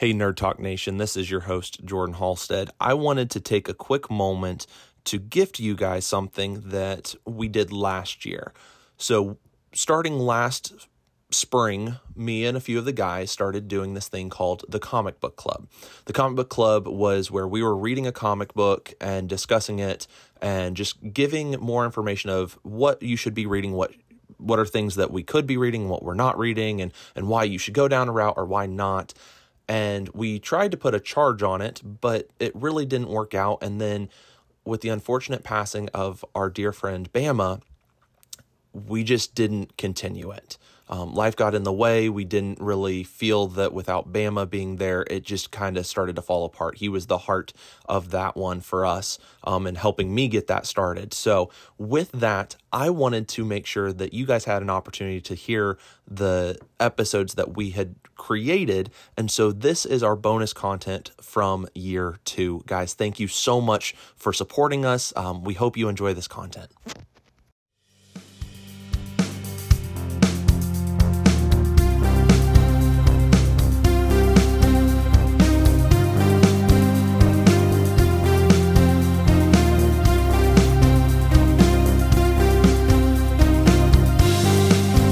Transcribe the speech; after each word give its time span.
Hey, 0.00 0.14
Nerd 0.14 0.36
Talk 0.36 0.58
Nation, 0.58 0.96
this 0.96 1.14
is 1.14 1.30
your 1.30 1.40
host, 1.40 1.84
Jordan 1.84 2.14
Halstead. 2.14 2.70
I 2.80 2.94
wanted 2.94 3.30
to 3.32 3.38
take 3.38 3.68
a 3.68 3.74
quick 3.74 4.10
moment 4.10 4.66
to 5.04 5.18
gift 5.18 5.60
you 5.60 5.76
guys 5.76 6.06
something 6.06 6.62
that 6.70 7.14
we 7.26 7.48
did 7.48 7.70
last 7.70 8.24
year. 8.24 8.54
So, 8.96 9.36
starting 9.74 10.18
last 10.18 10.88
spring, 11.30 11.96
me 12.16 12.46
and 12.46 12.56
a 12.56 12.60
few 12.60 12.78
of 12.78 12.86
the 12.86 12.94
guys 12.94 13.30
started 13.30 13.68
doing 13.68 13.92
this 13.92 14.08
thing 14.08 14.30
called 14.30 14.64
the 14.66 14.78
Comic 14.78 15.20
Book 15.20 15.36
Club. 15.36 15.68
The 16.06 16.14
Comic 16.14 16.36
Book 16.36 16.48
Club 16.48 16.88
was 16.88 17.30
where 17.30 17.46
we 17.46 17.62
were 17.62 17.76
reading 17.76 18.06
a 18.06 18.12
comic 18.12 18.54
book 18.54 18.94
and 19.02 19.28
discussing 19.28 19.80
it 19.80 20.06
and 20.40 20.78
just 20.78 21.12
giving 21.12 21.50
more 21.60 21.84
information 21.84 22.30
of 22.30 22.58
what 22.62 23.02
you 23.02 23.16
should 23.16 23.34
be 23.34 23.44
reading, 23.44 23.72
what 23.72 23.92
what 24.38 24.58
are 24.58 24.64
things 24.64 24.94
that 24.94 25.10
we 25.10 25.22
could 25.22 25.46
be 25.46 25.58
reading, 25.58 25.90
what 25.90 26.02
we're 26.02 26.14
not 26.14 26.38
reading, 26.38 26.80
and 26.80 26.90
and 27.14 27.28
why 27.28 27.44
you 27.44 27.58
should 27.58 27.74
go 27.74 27.86
down 27.86 28.08
a 28.08 28.12
route 28.12 28.38
or 28.38 28.46
why 28.46 28.64
not 28.64 29.12
and 29.70 30.08
we 30.08 30.40
tried 30.40 30.72
to 30.72 30.76
put 30.76 30.96
a 30.96 31.00
charge 31.00 31.44
on 31.44 31.62
it, 31.62 31.80
but 32.00 32.28
it 32.40 32.50
really 32.56 32.84
didn't 32.84 33.08
work 33.08 33.36
out. 33.36 33.62
And 33.62 33.80
then, 33.80 34.08
with 34.64 34.80
the 34.80 34.88
unfortunate 34.88 35.44
passing 35.44 35.88
of 35.90 36.24
our 36.34 36.50
dear 36.50 36.72
friend 36.72 37.10
Bama, 37.12 37.60
we 38.72 39.04
just 39.04 39.36
didn't 39.36 39.76
continue 39.76 40.32
it. 40.32 40.58
Um, 40.90 41.14
life 41.14 41.36
got 41.36 41.54
in 41.54 41.62
the 41.62 41.72
way. 41.72 42.08
We 42.08 42.24
didn't 42.24 42.60
really 42.60 43.04
feel 43.04 43.46
that 43.46 43.72
without 43.72 44.12
Bama 44.12 44.50
being 44.50 44.76
there, 44.76 45.06
it 45.08 45.22
just 45.22 45.52
kind 45.52 45.76
of 45.76 45.86
started 45.86 46.16
to 46.16 46.22
fall 46.22 46.44
apart. 46.44 46.78
He 46.78 46.88
was 46.88 47.06
the 47.06 47.18
heart 47.18 47.52
of 47.88 48.10
that 48.10 48.36
one 48.36 48.60
for 48.60 48.84
us 48.84 49.18
um, 49.44 49.68
and 49.68 49.78
helping 49.78 50.12
me 50.12 50.26
get 50.26 50.48
that 50.48 50.66
started. 50.66 51.14
So, 51.14 51.50
with 51.78 52.10
that, 52.10 52.56
I 52.72 52.90
wanted 52.90 53.28
to 53.28 53.44
make 53.44 53.66
sure 53.66 53.92
that 53.92 54.12
you 54.12 54.26
guys 54.26 54.44
had 54.44 54.62
an 54.62 54.70
opportunity 54.70 55.20
to 55.20 55.34
hear 55.34 55.78
the 56.08 56.58
episodes 56.80 57.34
that 57.34 57.56
we 57.56 57.70
had 57.70 57.94
created. 58.16 58.90
And 59.16 59.30
so, 59.30 59.52
this 59.52 59.86
is 59.86 60.02
our 60.02 60.16
bonus 60.16 60.52
content 60.52 61.12
from 61.20 61.68
year 61.72 62.16
two. 62.24 62.64
Guys, 62.66 62.94
thank 62.94 63.20
you 63.20 63.28
so 63.28 63.60
much 63.60 63.94
for 64.16 64.32
supporting 64.32 64.84
us. 64.84 65.12
Um, 65.14 65.44
we 65.44 65.54
hope 65.54 65.76
you 65.76 65.88
enjoy 65.88 66.14
this 66.14 66.26
content. 66.26 66.72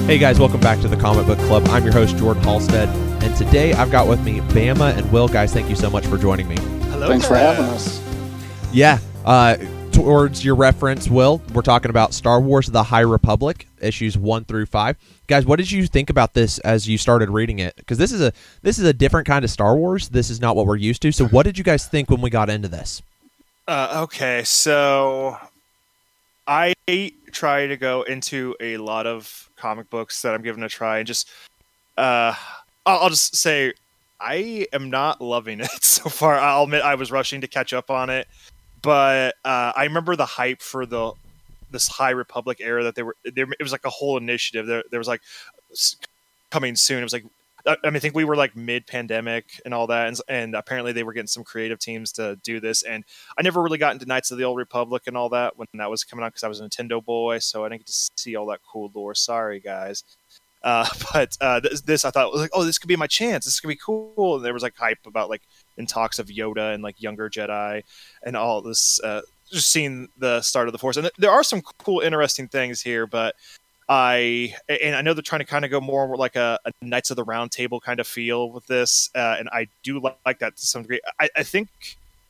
Hey 0.08 0.16
guys, 0.16 0.38
welcome 0.40 0.60
back 0.60 0.80
to 0.80 0.88
the 0.88 0.96
Comic 0.96 1.26
Book 1.26 1.38
Club. 1.40 1.68
I'm 1.68 1.84
your 1.84 1.92
host, 1.92 2.16
Jordan 2.16 2.42
Halstead, 2.42 2.88
and 3.22 3.36
today 3.36 3.74
I've 3.74 3.90
got 3.90 4.08
with 4.08 4.24
me 4.24 4.40
Bama 4.40 4.96
and 4.96 5.12
Will. 5.12 5.28
Guys, 5.28 5.52
thank 5.52 5.68
you 5.68 5.76
so 5.76 5.90
much 5.90 6.06
for 6.06 6.16
joining 6.16 6.48
me. 6.48 6.56
Hello. 6.88 7.08
Thanks 7.08 7.26
for 7.26 7.34
having 7.34 7.66
us. 7.66 8.02
Yeah, 8.72 9.00
uh, 9.26 9.58
towards 9.92 10.42
your 10.42 10.54
reference, 10.54 11.10
Will, 11.10 11.42
we're 11.52 11.60
talking 11.60 11.90
about 11.90 12.14
Star 12.14 12.40
Wars 12.40 12.68
The 12.68 12.84
High 12.84 13.02
Republic, 13.02 13.68
issues 13.82 14.16
one 14.16 14.46
through 14.46 14.64
five. 14.64 14.96
Guys, 15.26 15.44
what 15.44 15.56
did 15.56 15.70
you 15.70 15.86
think 15.86 16.08
about 16.08 16.32
this 16.32 16.58
as 16.60 16.88
you 16.88 16.96
started 16.96 17.28
reading 17.28 17.58
it? 17.58 17.76
Because 17.76 17.98
this 17.98 18.10
is 18.10 18.22
a 18.22 18.32
this 18.62 18.78
is 18.78 18.86
a 18.86 18.94
different 18.94 19.26
kind 19.26 19.44
of 19.44 19.50
Star 19.50 19.76
Wars. 19.76 20.08
This 20.08 20.30
is 20.30 20.40
not 20.40 20.56
what 20.56 20.64
we're 20.64 20.76
used 20.76 21.02
to. 21.02 21.12
So, 21.12 21.26
what 21.26 21.42
did 21.42 21.58
you 21.58 21.64
guys 21.64 21.86
think 21.86 22.08
when 22.08 22.22
we 22.22 22.30
got 22.30 22.48
into 22.48 22.68
this? 22.68 23.02
Uh, 23.66 24.04
okay, 24.04 24.42
so 24.44 25.36
I 26.46 26.72
try 27.30 27.66
to 27.66 27.76
go 27.76 28.04
into 28.04 28.56
a 28.58 28.78
lot 28.78 29.06
of 29.06 29.47
comic 29.58 29.90
books 29.90 30.22
that 30.22 30.34
I'm 30.34 30.42
giving 30.42 30.62
a 30.62 30.68
try, 30.68 30.98
and 30.98 31.06
just 31.06 31.28
uh, 31.96 32.34
I'll, 32.86 33.00
I'll 33.00 33.10
just 33.10 33.36
say 33.36 33.72
I 34.20 34.66
am 34.72 34.90
not 34.90 35.20
loving 35.20 35.60
it 35.60 35.84
so 35.84 36.08
far. 36.08 36.38
I'll 36.38 36.64
admit 36.64 36.82
I 36.82 36.94
was 36.94 37.10
rushing 37.10 37.40
to 37.42 37.48
catch 37.48 37.72
up 37.72 37.90
on 37.90 38.10
it, 38.10 38.28
but 38.82 39.34
uh, 39.44 39.72
I 39.76 39.84
remember 39.84 40.16
the 40.16 40.26
hype 40.26 40.62
for 40.62 40.86
the 40.86 41.12
this 41.70 41.86
High 41.88 42.10
Republic 42.10 42.58
era 42.60 42.82
that 42.84 42.94
they 42.94 43.02
were. 43.02 43.16
There, 43.24 43.46
it 43.58 43.62
was 43.62 43.72
like 43.72 43.84
a 43.84 43.90
whole 43.90 44.16
initiative. 44.16 44.66
There, 44.66 44.84
there 44.90 45.00
was 45.00 45.08
like 45.08 45.20
coming 46.50 46.76
soon. 46.76 47.00
It 47.00 47.04
was 47.04 47.12
like 47.12 47.26
I 47.66 47.76
mean, 47.84 47.96
I 47.96 47.98
think 47.98 48.14
we 48.14 48.24
were 48.24 48.36
like 48.36 48.56
mid-pandemic 48.56 49.60
and 49.64 49.74
all 49.74 49.86
that, 49.88 50.08
and, 50.08 50.20
and, 50.28 50.54
apparently 50.54 50.92
they 50.92 51.02
were 51.02 51.12
getting 51.12 51.26
some 51.26 51.44
creative 51.44 51.78
teams 51.78 52.12
to 52.12 52.36
do 52.36 52.60
this. 52.60 52.82
And 52.82 53.04
I 53.36 53.42
never 53.42 53.62
really 53.62 53.78
got 53.78 53.92
into 53.92 54.06
Knights 54.06 54.30
of 54.30 54.38
the 54.38 54.44
Old 54.44 54.56
Republic 54.56 55.04
and 55.06 55.16
all 55.16 55.28
that 55.30 55.56
when 55.56 55.66
that 55.74 55.90
was 55.90 56.04
coming 56.04 56.24
out 56.24 56.32
because 56.32 56.44
I 56.44 56.48
was 56.48 56.60
a 56.60 56.64
Nintendo 56.64 57.04
boy, 57.04 57.38
so 57.40 57.64
I 57.64 57.68
didn't 57.68 57.80
get 57.80 57.86
to 57.88 58.10
see 58.16 58.36
all 58.36 58.46
that 58.46 58.60
cool 58.70 58.90
lore. 58.94 59.14
Sorry, 59.14 59.60
guys. 59.60 60.04
Uh, 60.62 60.88
but 61.12 61.36
uh, 61.40 61.60
this, 61.60 61.80
this, 61.82 62.04
I 62.04 62.10
thought 62.10 62.32
was 62.32 62.40
like, 62.40 62.50
oh, 62.52 62.64
this 62.64 62.78
could 62.78 62.88
be 62.88 62.96
my 62.96 63.06
chance. 63.06 63.44
This 63.44 63.60
could 63.60 63.68
be 63.68 63.76
cool. 63.76 64.36
And 64.36 64.44
there 64.44 64.54
was 64.54 64.62
like 64.62 64.76
hype 64.76 65.06
about 65.06 65.30
like 65.30 65.42
in 65.76 65.86
talks 65.86 66.18
of 66.18 66.28
Yoda 66.28 66.74
and 66.74 66.82
like 66.82 67.00
younger 67.00 67.28
Jedi 67.28 67.82
and 68.22 68.36
all 68.36 68.62
this. 68.62 69.00
Uh, 69.00 69.22
just 69.50 69.70
seeing 69.70 70.08
the 70.18 70.42
start 70.42 70.68
of 70.68 70.72
the 70.72 70.78
Force, 70.78 70.98
and 70.98 71.10
there 71.16 71.30
are 71.30 71.42
some 71.42 71.62
cool, 71.78 72.00
interesting 72.00 72.48
things 72.48 72.82
here, 72.82 73.06
but 73.06 73.34
I 73.88 74.54
and 74.68 74.94
I 74.94 75.00
know 75.00 75.14
they're 75.14 75.22
trying 75.22 75.40
to 75.40 75.46
kind 75.46 75.64
of 75.64 75.70
go 75.70 75.80
more 75.80 76.16
like 76.16 76.36
a, 76.36 76.58
a 76.64 76.72
Knights 76.82 77.10
of 77.10 77.16
the 77.16 77.24
Round 77.24 77.50
Table 77.50 77.80
kind 77.80 78.00
of 78.00 78.06
feel 78.06 78.50
with 78.50 78.66
this, 78.66 79.10
uh, 79.14 79.36
and 79.38 79.48
I 79.50 79.68
do 79.82 79.98
like, 79.98 80.18
like, 80.26 80.38
that 80.40 80.56
to 80.56 80.66
some 80.66 80.82
degree. 80.82 81.00
I, 81.18 81.28
I, 81.36 81.42
think 81.42 81.68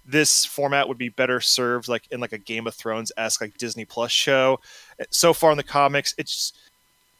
this 0.06 0.44
format 0.44 0.86
would 0.86 0.98
be 0.98 1.08
better 1.08 1.40
served 1.40 1.88
like 1.88 2.04
in 2.12 2.20
like 2.20 2.32
a 2.32 2.38
Game 2.38 2.68
of 2.68 2.74
Thrones 2.74 3.10
esque 3.16 3.40
like 3.40 3.58
Disney 3.58 3.84
Plus 3.84 4.12
show. 4.12 4.60
So 5.10 5.32
far 5.32 5.50
in 5.50 5.56
the 5.56 5.64
comics, 5.64 6.14
it's 6.16 6.52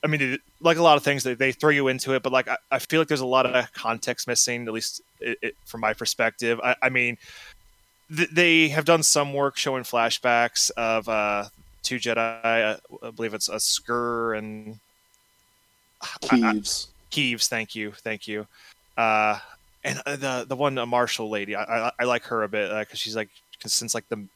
I 0.05 0.07
mean, 0.07 0.39
like 0.61 0.77
a 0.77 0.83
lot 0.83 0.97
of 0.97 1.03
things, 1.03 1.25
they, 1.25 1.35
they 1.35 1.51
throw 1.51 1.71
you 1.71 1.89
into 1.89 2.15
it, 2.15 2.23
but 2.23 2.33
like 2.33 2.49
I, 2.49 2.57
I 2.71 2.79
feel 2.79 3.01
like 3.01 3.09
there's 3.09 3.21
a 3.21 3.27
lot 3.27 3.47
of 3.47 3.73
context 3.73 4.29
missing, 4.29 4.69
at 4.69 4.73
least 4.73 5.01
it, 5.21 5.39
it, 5.43 5.57
from 5.65 5.81
my 5.81 5.95
perspective. 5.95 6.61
I, 6.63 6.77
I 6.81 6.89
mean, 6.89 7.19
th- 8.15 8.31
they 8.31 8.69
have 8.69 8.85
done 8.85 9.03
some 9.03 9.35
work 9.35 9.57
showing 9.57 9.83
flashbacks 9.83 10.71
of 10.77 11.09
uh, 11.09 11.47
two 11.83 11.97
Jedi. 11.97 12.17
I, 12.19 12.79
I 13.03 13.11
believe 13.11 13.35
it's 13.35 13.49
a 13.49 13.57
Sskeer 13.57 14.39
and 14.39 14.79
Keeves. 16.21 16.89
Keeves, 17.11 17.49
thank 17.49 17.75
you, 17.75 17.93
thank 17.93 18.29
you. 18.29 18.47
Uh, 18.97 19.39
and 19.85 20.01
uh, 20.07 20.17
the 20.17 20.47
the 20.49 20.57
one 20.57 20.75
Marshall 20.89 21.31
lady, 21.31 21.55
I, 21.55 21.89
I, 21.89 21.93
I 22.01 22.05
like 22.05 22.25
her 22.25 22.43
a 22.43 22.49
bit 22.49 22.69
because 22.69 22.95
uh, 22.95 22.97
she's 22.97 23.17
like 23.17 23.31
since 23.65 23.95
like 23.95 24.09
the 24.09 24.27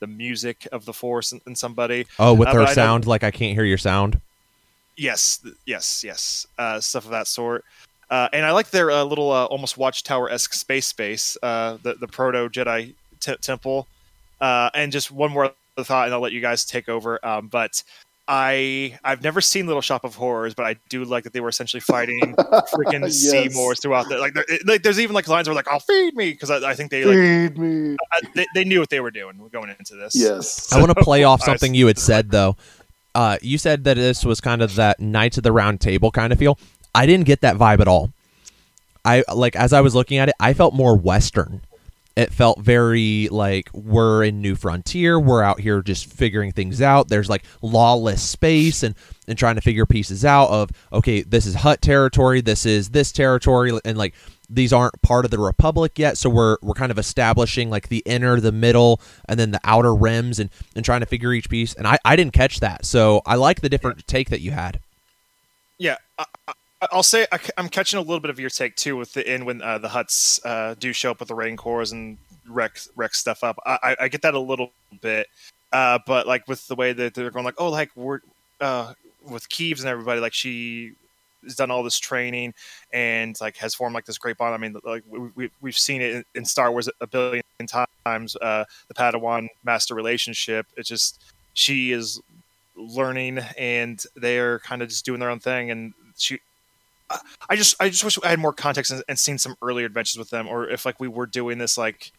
the 0.00 0.06
music 0.06 0.66
of 0.72 0.84
the 0.84 0.92
Force 0.92 1.32
and, 1.32 1.56
somebody. 1.56 2.06
Oh, 2.18 2.34
with 2.34 2.48
uh, 2.48 2.54
her 2.54 2.66
sound, 2.66 3.06
like 3.06 3.22
I 3.22 3.30
can't 3.30 3.54
hear 3.54 3.64
your 3.64 3.78
sound. 3.78 4.20
Yes, 4.96 5.44
yes, 5.66 6.02
yes. 6.04 6.46
Uh, 6.58 6.80
stuff 6.80 7.04
of 7.04 7.10
that 7.10 7.26
sort. 7.26 7.64
Uh, 8.10 8.28
and 8.32 8.44
I 8.44 8.50
like 8.50 8.70
their 8.70 8.90
uh, 8.90 9.04
little 9.04 9.30
uh, 9.30 9.44
almost 9.44 9.78
Watchtower 9.78 10.30
esque 10.30 10.52
space 10.54 10.86
space, 10.86 11.36
uh, 11.42 11.78
the 11.82 11.94
the 11.94 12.08
proto 12.08 12.48
Jedi 12.48 12.94
t- 13.20 13.36
temple. 13.36 13.86
Uh, 14.40 14.70
and 14.74 14.90
just 14.90 15.10
one 15.10 15.30
more 15.30 15.52
the 15.80 15.84
thought, 15.84 16.06
and 16.06 16.14
I'll 16.14 16.20
let 16.20 16.32
you 16.32 16.40
guys 16.40 16.64
take 16.64 16.88
over. 16.88 17.24
Um, 17.26 17.48
but 17.48 17.82
I 18.28 18.96
I've 19.02 19.24
never 19.24 19.40
seen 19.40 19.66
Little 19.66 19.82
Shop 19.82 20.04
of 20.04 20.14
Horrors, 20.14 20.54
but 20.54 20.64
I 20.64 20.76
do 20.88 21.04
like 21.04 21.24
that 21.24 21.32
they 21.32 21.40
were 21.40 21.48
essentially 21.48 21.80
fighting 21.80 22.20
freaking 22.38 23.02
yes. 23.02 23.28
Seymours 23.28 23.80
throughout 23.80 24.08
the 24.08 24.18
like. 24.18 24.36
Like 24.64 24.84
there's 24.84 25.00
even 25.00 25.14
like 25.14 25.26
lines 25.26 25.48
where 25.48 25.54
like 25.54 25.66
I'll 25.66 25.80
feed 25.80 26.14
me 26.14 26.30
because 26.30 26.48
I, 26.48 26.70
I, 26.70 26.74
think 26.74 26.92
they 26.92 27.04
like 27.04 27.16
feed 27.16 27.58
me. 27.58 27.96
I, 28.12 28.20
they, 28.36 28.46
they, 28.54 28.64
knew 28.64 28.78
what 28.78 28.88
they 28.88 29.00
were 29.00 29.10
doing 29.10 29.36
going 29.52 29.70
into 29.70 29.96
this. 29.96 30.14
Yes. 30.14 30.68
So, 30.68 30.76
I 30.76 30.80
want 30.80 30.96
to 30.96 31.02
play 31.02 31.24
off 31.24 31.42
something 31.42 31.74
you 31.74 31.88
had 31.88 31.98
said 31.98 32.30
though. 32.30 32.56
Uh, 33.16 33.36
you 33.42 33.58
said 33.58 33.82
that 33.82 33.94
this 33.94 34.24
was 34.24 34.40
kind 34.40 34.62
of 34.62 34.76
that 34.76 35.00
Knights 35.00 35.36
of 35.36 35.42
the 35.42 35.50
Round 35.50 35.80
Table 35.80 36.12
kind 36.12 36.32
of 36.32 36.38
feel. 36.38 36.56
I 36.94 37.06
didn't 37.06 37.26
get 37.26 37.40
that 37.40 37.56
vibe 37.56 37.80
at 37.80 37.88
all. 37.88 38.12
I 39.04 39.24
like 39.34 39.56
as 39.56 39.72
I 39.72 39.80
was 39.80 39.96
looking 39.96 40.18
at 40.18 40.28
it, 40.28 40.36
I 40.38 40.52
felt 40.52 40.72
more 40.72 40.96
Western 40.96 41.62
it 42.16 42.32
felt 42.32 42.60
very 42.60 43.28
like 43.30 43.70
we're 43.72 44.24
in 44.24 44.40
new 44.40 44.54
frontier 44.54 45.18
we're 45.18 45.42
out 45.42 45.60
here 45.60 45.82
just 45.82 46.12
figuring 46.12 46.52
things 46.52 46.82
out. 46.82 47.08
There's 47.08 47.28
like 47.28 47.44
lawless 47.62 48.22
space 48.22 48.82
and 48.82 48.94
and 49.28 49.38
trying 49.38 49.54
to 49.54 49.60
figure 49.60 49.86
pieces 49.86 50.24
out 50.24 50.48
of 50.50 50.70
okay 50.92 51.22
this 51.22 51.46
is 51.46 51.54
hutt 51.54 51.80
territory 51.80 52.40
this 52.40 52.66
is 52.66 52.90
this 52.90 53.12
territory 53.12 53.78
and 53.84 53.96
like 53.96 54.14
these 54.48 54.72
aren't 54.72 55.00
part 55.02 55.24
of 55.24 55.30
the 55.30 55.38
republic 55.38 55.98
yet 55.98 56.18
so 56.18 56.28
we're 56.28 56.56
we're 56.62 56.74
kind 56.74 56.90
of 56.90 56.98
establishing 56.98 57.70
like 57.70 57.88
the 57.88 58.02
inner 58.04 58.40
the 58.40 58.50
middle 58.50 59.00
and 59.28 59.38
then 59.38 59.52
the 59.52 59.60
outer 59.62 59.94
rims 59.94 60.40
and 60.40 60.50
and 60.74 60.84
trying 60.84 60.98
to 61.00 61.06
figure 61.06 61.32
each 61.32 61.48
piece 61.48 61.74
and 61.74 61.86
i 61.86 61.96
i 62.04 62.16
didn't 62.16 62.32
catch 62.32 62.58
that. 62.60 62.84
So 62.84 63.22
i 63.24 63.36
like 63.36 63.60
the 63.60 63.68
different 63.68 64.06
take 64.06 64.30
that 64.30 64.40
you 64.40 64.50
had. 64.50 64.80
Yeah 65.78 65.96
I, 66.18 66.24
I'll 66.92 67.02
say 67.02 67.26
I, 67.30 67.38
am 67.58 67.68
catching 67.68 67.98
a 67.98 68.02
little 68.02 68.20
bit 68.20 68.30
of 68.30 68.40
your 68.40 68.50
take 68.50 68.76
too 68.76 68.96
with 68.96 69.12
the 69.12 69.26
end 69.26 69.44
when 69.44 69.60
uh, 69.60 69.78
the 69.78 69.88
hutts 69.88 70.40
uh, 70.44 70.74
do 70.78 70.92
show 70.92 71.10
up 71.10 71.20
with 71.20 71.28
the 71.28 71.34
Rancors 71.34 71.92
and 71.92 72.16
wreck 72.48 72.80
wreck 72.96 73.14
stuff 73.14 73.44
up. 73.44 73.58
I, 73.66 73.96
I 74.00 74.08
get 74.08 74.22
that 74.22 74.34
a 74.34 74.38
little 74.38 74.72
bit, 75.00 75.28
uh, 75.72 75.98
but 76.06 76.26
like 76.26 76.48
with 76.48 76.66
the 76.68 76.74
way 76.74 76.92
that 76.92 77.14
they're 77.14 77.30
going, 77.30 77.44
like 77.44 77.56
oh, 77.58 77.68
like 77.68 77.90
we're 77.96 78.20
uh, 78.60 78.94
with 79.28 79.48
Keeves 79.50 79.80
and 79.80 79.90
everybody, 79.90 80.20
like 80.20 80.32
she 80.32 80.92
has 81.44 81.54
done 81.54 81.70
all 81.70 81.82
this 81.82 81.98
training 81.98 82.54
and 82.92 83.38
like 83.40 83.56
has 83.58 83.74
formed 83.74 83.94
like 83.94 84.06
this 84.06 84.18
great 84.18 84.38
bond. 84.38 84.54
I 84.54 84.58
mean, 84.58 84.76
like 84.84 85.04
we, 85.08 85.50
we 85.60 85.70
have 85.70 85.78
seen 85.78 86.00
it 86.00 86.14
in, 86.14 86.24
in, 86.34 86.44
Star 86.44 86.70
Wars 86.70 86.88
a 87.00 87.06
billion 87.06 87.42
times. 87.66 88.36
Uh, 88.36 88.64
the 88.88 88.94
Padawan 88.94 89.48
master 89.64 89.94
relationship. 89.94 90.66
It's 90.76 90.88
just 90.88 91.22
she 91.54 91.92
is 91.92 92.20
learning 92.76 93.40
and 93.58 94.02
they're 94.16 94.60
kind 94.60 94.80
of 94.80 94.88
just 94.88 95.04
doing 95.04 95.20
their 95.20 95.28
own 95.28 95.40
thing 95.40 95.70
and 95.70 95.92
she 96.16 96.38
I 97.48 97.56
just 97.56 97.76
I 97.80 97.88
just 97.88 98.04
wish 98.04 98.18
I 98.24 98.28
had 98.28 98.38
more 98.38 98.52
context 98.52 98.92
and, 98.92 99.02
and 99.08 99.18
seen 99.18 99.38
some 99.38 99.56
earlier 99.62 99.86
adventures 99.86 100.18
with 100.18 100.30
them, 100.30 100.46
or 100.46 100.68
if 100.68 100.84
like 100.86 101.00
we 101.00 101.08
were 101.08 101.26
doing 101.26 101.58
this 101.58 101.76
like 101.76 102.12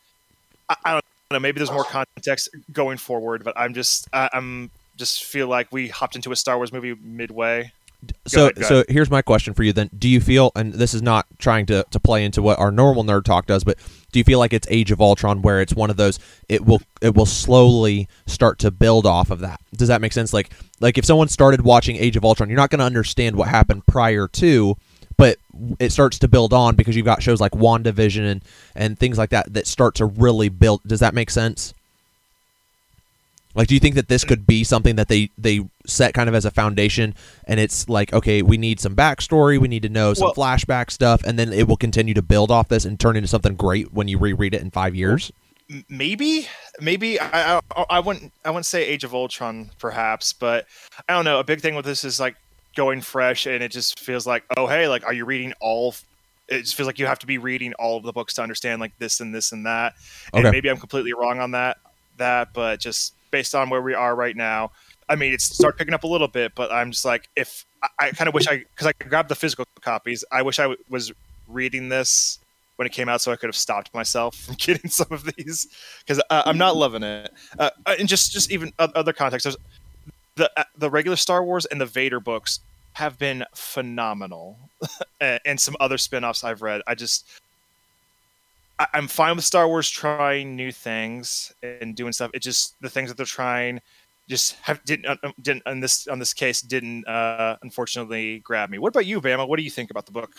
I, 0.70 0.76
I 0.86 0.92
don't 0.94 1.04
know, 1.32 1.40
maybe 1.40 1.60
there's 1.60 1.72
more 1.72 1.84
context 1.84 2.50
going 2.72 2.98
forward. 2.98 3.44
But 3.44 3.54
I'm 3.58 3.74
just 3.74 4.08
I, 4.14 4.30
I'm 4.34 4.70
just 4.98 5.24
feel 5.24 5.48
like 5.48 5.72
we 5.72 5.88
hopped 5.88 6.16
into 6.16 6.32
a 6.32 6.36
Star 6.36 6.58
Wars 6.58 6.74
movie 6.74 6.96
midway. 7.02 7.72
So 8.26 8.48
ahead, 8.48 8.66
so 8.66 8.84
here's 8.90 9.10
my 9.10 9.22
question 9.22 9.54
for 9.54 9.64
you 9.64 9.74
then. 9.74 9.90
Do 9.98 10.10
you 10.10 10.20
feel 10.20 10.52
and 10.56 10.74
this 10.74 10.94
is 10.94 11.02
not 11.02 11.26
trying 11.38 11.66
to, 11.68 11.86
to 11.92 12.00
play 12.00 12.26
into 12.26 12.42
what 12.42 12.60
our 12.60 12.72
normal 12.72 13.04
nerd 13.04 13.24
talk 13.24 13.46
does 13.46 13.64
but 13.64 13.78
do 14.12 14.20
you 14.20 14.24
feel 14.24 14.40
like 14.40 14.54
it's 14.54 14.68
age 14.70 14.92
of 14.92 15.02
ultron 15.02 15.42
where 15.42 15.62
it's 15.62 15.74
one 15.74 15.90
of 15.90 15.98
those 15.98 16.20
it 16.50 16.66
will 16.66 16.82
it 17.02 17.16
will 17.16 17.26
slowly 17.26 18.08
start 18.26 18.60
to 18.60 18.72
build 18.72 19.06
off 19.06 19.32
of 19.32 19.40
that? 19.40 19.60
Does 19.76 19.88
that 19.88 20.02
make 20.02 20.14
sense? 20.14 20.34
Like 20.34 20.52
like 20.80 20.98
if 20.98 21.06
someone 21.06 21.28
started 21.28 21.62
watching 21.62 21.96
age 21.96 22.18
of 22.18 22.26
ultron 22.26 22.50
you're 22.50 22.58
not 22.58 22.70
going 22.70 22.80
to 22.80 22.86
understand 22.86 23.36
what 23.36 23.48
happened 23.48 23.86
prior 23.86 24.28
to 24.28 24.76
but 25.18 25.38
it 25.80 25.92
starts 25.92 26.18
to 26.20 26.28
build 26.28 26.54
on 26.54 26.76
because 26.76 26.96
you've 26.96 27.06
got 27.06 27.22
shows 27.22 27.40
like 27.40 27.52
wandavision 27.52 28.32
and 28.32 28.44
and 28.76 28.98
things 28.98 29.18
like 29.18 29.30
that 29.30 29.54
that 29.54 29.68
start 29.68 29.96
to 29.96 30.06
really 30.06 30.50
build. 30.50 30.82
Does 30.88 31.02
that 31.02 31.14
make 31.14 31.30
sense 31.30 31.74
like, 33.56 33.68
do 33.68 33.74
you 33.74 33.80
think 33.80 33.96
that 33.96 34.08
this 34.08 34.24
could 34.24 34.46
be 34.48 34.64
something 34.64 34.96
that 34.96 35.08
they 35.08 35.30
they 35.38 35.62
set 35.86 36.14
kind 36.14 36.30
of 36.30 36.36
as 36.36 36.46
a 36.46 36.52
foundation, 36.52 37.14
and 37.46 37.60
it's 37.60 37.90
like, 37.90 38.14
okay, 38.14 38.42
we 38.42 38.58
need 38.58 38.80
some 38.80 38.96
backstory, 38.96 39.58
we 39.60 39.68
need 39.68 39.84
to 39.84 39.90
know 39.90 40.14
some 40.14 40.26
Well- 40.26 40.36
flashback 40.36 40.92
stuff, 40.92 41.24
and 41.24 41.38
then 41.40 41.52
it 41.54 41.68
will 41.68 41.78
continue 41.78 42.14
to 42.14 42.22
build 42.22 42.52
off 42.52 42.68
this 42.70 42.86
and 42.86 43.00
turn 43.00 43.16
into 43.16 43.28
something 43.28 43.56
great 43.56 43.92
when 43.94 44.08
you 44.08 44.18
reread 44.18 44.54
it 44.54 44.62
in 44.62 44.72
five 44.72 44.96
years? 44.96 45.32
Maybe 45.88 46.48
maybe 46.82 47.18
I, 47.20 47.58
I 47.58 47.86
I 47.90 48.00
wouldn't 48.02 48.34
I 48.44 48.50
wouldn't 48.50 48.66
say 48.66 48.86
Age 48.86 49.06
of 49.06 49.14
Ultron 49.16 49.72
perhaps, 49.80 50.34
but 50.34 50.68
I 51.08 51.14
don't 51.14 51.24
know. 51.24 51.40
A 51.40 51.46
big 51.46 51.62
thing 51.62 51.76
with 51.76 51.86
this 51.86 52.04
is 52.04 52.20
like 52.20 52.36
going 52.76 53.00
fresh, 53.00 53.46
and 53.46 53.64
it 53.64 53.72
just 53.72 53.98
feels 54.00 54.28
like 54.28 54.44
oh 54.58 54.68
hey, 54.68 54.90
like 54.90 55.06
are 55.06 55.14
you 55.14 55.24
reading 55.24 55.54
all? 55.62 55.96
It 56.50 56.64
just 56.64 56.76
feels 56.76 56.88
like 56.88 57.00
you 57.00 57.06
have 57.06 57.20
to 57.20 57.26
be 57.28 57.38
reading 57.38 57.72
all 57.80 57.96
of 57.96 58.04
the 58.04 58.12
books 58.12 58.34
to 58.34 58.42
understand 58.42 58.82
like 58.82 58.92
this 59.00 59.22
and 59.22 59.34
this 59.34 59.54
and 59.54 59.66
that. 59.66 59.94
And 60.34 60.46
Okay. 60.46 60.52
maybe 60.52 60.70
I'm 60.70 60.76
completely 60.76 61.14
wrong 61.14 61.40
on 61.40 61.52
that 61.52 61.78
that, 62.18 62.50
but 62.54 62.82
just 62.82 63.14
based 63.32 63.56
on 63.56 63.70
where 63.70 63.82
we 63.82 63.94
are 63.94 64.16
right 64.16 64.36
now, 64.36 64.72
I 65.10 65.16
mean 65.16 65.34
it's 65.34 65.46
start 65.46 65.78
picking 65.78 65.94
up 65.94 66.04
a 66.04 66.08
little 66.08 66.28
bit, 66.28 66.54
but 66.56 66.72
I'm 66.72 66.92
just 66.92 67.06
like 67.06 67.30
if 67.36 67.66
I, 67.82 67.88
I 68.00 68.12
kind 68.12 68.28
of 68.28 68.34
wish 68.34 68.48
I 68.48 68.58
because 68.58 68.88
I 68.88 68.94
grabbed 69.08 69.30
the 69.30 69.36
physical 69.36 69.66
copies, 69.82 70.24
I 70.32 70.42
wish 70.42 70.60
I 70.60 70.64
w- 70.64 70.84
was 70.90 71.12
reading 71.48 71.90
this 71.90 72.40
when 72.78 72.88
it 72.88 72.92
came 72.94 73.10
out 73.10 73.22
so 73.22 73.32
I 73.32 73.36
could 73.36 73.48
have 73.48 73.56
stopped 73.56 73.94
myself 73.94 74.36
from 74.36 74.56
getting 74.60 74.90
some 74.90 75.08
of 75.12 75.24
these 75.36 75.68
because 76.00 76.22
uh, 76.30 76.44
I'm 76.46 76.58
not 76.58 76.76
loving 76.76 77.04
it. 77.04 77.32
Uh, 77.60 77.70
and 77.86 78.08
just 78.08 78.32
just 78.32 78.52
even 78.52 78.74
other 78.80 79.14
context, 79.14 79.48
the 80.36 80.52
uh, 80.58 80.64
the 80.78 80.90
regular 80.90 81.18
Star 81.18 81.44
Wars 81.44 81.66
and 81.66 81.80
the 81.80 81.86
Vader 81.86 82.20
books 82.20 82.60
have 82.94 83.18
been 83.18 83.46
phenomenal, 83.54 84.58
and 85.22 85.60
some 85.60 85.76
other 85.80 85.98
spin-offs 85.98 86.44
I've 86.44 86.62
read. 86.62 86.82
I 86.88 86.96
just 86.96 87.26
I, 88.82 88.88
I'm 88.96 89.08
fine 89.08 89.36
with 89.36 89.46
Star 89.46 89.68
Wars 89.68 89.90
trying 89.90 90.56
new 90.56 90.72
things 90.72 91.54
and 91.62 91.96
doing 91.96 92.14
stuff. 92.14 92.32
It 92.34 92.42
just 92.42 92.82
the 92.82 92.90
things 92.90 93.10
that 93.10 93.18
they're 93.18 93.26
trying 93.28 93.80
just 94.28 94.56
have 94.62 94.84
didn't 94.86 95.06
uh, 95.06 95.32
didn't 95.40 95.64
on 95.68 95.82
this 95.82 96.08
on 96.08 96.18
this 96.18 96.34
case 96.34 96.62
didn't 96.62 97.08
uh, 97.08 97.58
unfortunately 97.62 98.40
grab 98.40 98.72
me. 98.72 98.80
What 98.80 98.90
about 98.90 99.06
you, 99.06 99.22
Bama? 99.22 99.48
What 99.48 99.58
do 99.58 99.64
you 99.64 99.70
think 99.70 99.92
about 99.92 100.08
the 100.08 100.12
book? 100.12 100.32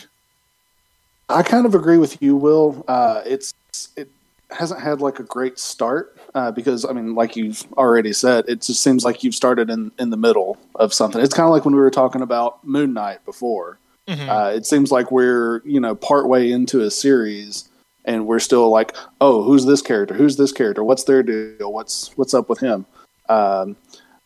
I 1.28 1.42
kind 1.42 1.66
of 1.66 1.74
agree 1.74 1.98
with 1.98 2.20
you, 2.20 2.34
Will. 2.34 2.84
Uh, 2.88 3.22
it's 3.24 3.54
it 3.96 4.08
hasn't 4.50 4.80
had 4.80 5.00
like 5.00 5.20
a 5.20 5.22
great 5.22 5.58
start 5.58 6.16
uh, 6.34 6.50
because 6.50 6.84
I 6.84 6.92
mean, 6.92 7.14
like 7.14 7.36
you've 7.36 7.64
already 7.74 8.12
said, 8.12 8.46
it 8.48 8.62
just 8.62 8.82
seems 8.82 9.04
like 9.04 9.22
you've 9.22 9.36
started 9.36 9.70
in 9.70 9.92
in 10.00 10.10
the 10.10 10.16
middle 10.16 10.58
of 10.74 10.92
something. 10.92 11.22
It's 11.22 11.34
kind 11.34 11.46
of 11.46 11.52
like 11.52 11.64
when 11.64 11.74
we 11.74 11.80
were 11.80 11.90
talking 11.90 12.22
about 12.22 12.64
Moon 12.64 12.92
Knight 12.92 13.24
before. 13.24 13.78
Uh, 14.08 14.52
it 14.54 14.66
seems 14.66 14.90
like 14.90 15.12
we're 15.12 15.62
you 15.64 15.78
know 15.78 15.94
partway 15.94 16.50
into 16.50 16.80
a 16.80 16.90
series 16.90 17.68
and 18.04 18.26
we're 18.26 18.38
still 18.38 18.68
like, 18.68 18.96
oh, 19.20 19.42
who's 19.42 19.66
this 19.66 19.82
character? 19.82 20.14
Who's 20.14 20.36
this 20.36 20.52
character? 20.52 20.82
What's 20.82 21.04
their 21.04 21.22
deal? 21.22 21.72
What's 21.72 22.16
what's 22.16 22.34
up 22.34 22.48
with 22.48 22.60
him? 22.60 22.86
Um, 23.28 23.76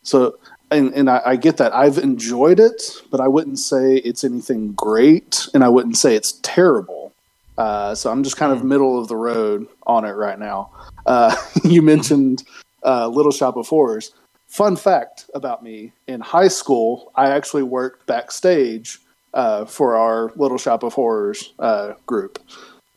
so 0.03 0.37
and 0.71 0.93
and 0.93 1.09
I, 1.09 1.21
I 1.25 1.35
get 1.35 1.57
that 1.57 1.73
I've 1.73 1.97
enjoyed 1.97 2.59
it, 2.59 3.01
but 3.11 3.19
I 3.19 3.27
wouldn't 3.27 3.59
say 3.59 3.97
it's 3.97 4.23
anything 4.23 4.73
great, 4.73 5.47
and 5.53 5.63
I 5.63 5.69
wouldn't 5.69 5.97
say 5.97 6.15
it's 6.15 6.33
terrible. 6.43 7.13
Uh, 7.57 7.95
so 7.95 8.11
I'm 8.11 8.23
just 8.23 8.37
kind 8.37 8.51
of 8.51 8.63
middle 8.63 8.99
of 8.99 9.07
the 9.07 9.15
road 9.15 9.67
on 9.87 10.05
it 10.05 10.11
right 10.11 10.37
now. 10.37 10.69
Uh, 11.05 11.35
you 11.63 11.81
mentioned 11.81 12.43
uh, 12.83 13.07
Little 13.07 13.31
Shop 13.31 13.57
of 13.57 13.67
Horrors. 13.67 14.11
Fun 14.47 14.75
fact 14.75 15.29
about 15.33 15.63
me: 15.63 15.91
in 16.07 16.19
high 16.21 16.47
school, 16.47 17.11
I 17.15 17.31
actually 17.31 17.63
worked 17.63 18.05
backstage 18.07 18.99
uh, 19.33 19.65
for 19.65 19.95
our 19.95 20.31
Little 20.35 20.57
Shop 20.57 20.83
of 20.83 20.93
Horrors 20.93 21.53
uh, 21.59 21.93
group. 22.05 22.39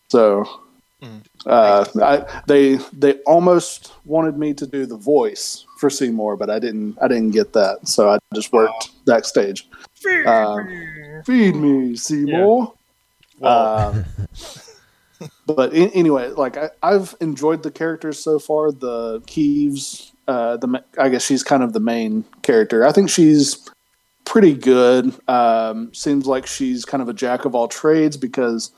So 0.09 0.61
Mm. 1.03 1.23
uh, 1.47 1.85
I, 2.03 2.43
they 2.47 2.77
they 2.93 3.15
almost 3.27 3.93
wanted 4.05 4.37
me 4.39 4.53
to 4.55 4.67
do 4.67 4.85
the 4.87 4.97
voice 4.97 5.65
for 5.79 5.89
Seymour, 5.89 6.37
but 6.37 6.51
I 6.51 6.59
didn't. 6.59 6.99
I 7.01 7.09
didn't 7.09 7.31
get 7.31 7.53
that, 7.55 7.89
so 7.89 8.11
I 8.11 8.19
just 8.35 8.53
worked 8.53 8.91
backstage. 9.07 9.69
Uh, 10.27 10.59
Feed 11.25 11.57
me, 11.57 11.97
Seymour. 11.97 12.75
Well, 13.39 13.87
Um, 13.89 14.05
but 15.47 15.73
in, 15.73 15.91
anyway, 15.91 16.29
like 16.29 16.57
I, 16.57 16.71
I've 16.83 17.15
enjoyed 17.21 17.63
the 17.63 17.71
characters 17.71 18.19
so 18.23 18.39
far. 18.39 18.71
The 18.73 19.23
Keeves, 19.27 20.13
uh, 20.29 20.57
the 20.59 20.83
I 20.99 21.09
guess 21.09 21.25
she's 21.25 21.43
kind 21.43 21.63
of 21.63 21.73
the 21.73 21.81
main 21.81 22.25
character. 22.43 22.87
I 22.87 22.93
think 22.93 23.09
she's 23.11 23.69
pretty 24.25 24.55
good. 24.55 25.13
Um, 25.29 25.93
seems 25.95 26.27
like 26.27 26.47
she's 26.47 26.85
kind 26.85 27.03
of 27.03 27.09
a 27.09 27.15
jack 27.15 27.45
of 27.45 27.55
all 27.55 27.69
trades 27.69 28.17
because 28.17 28.71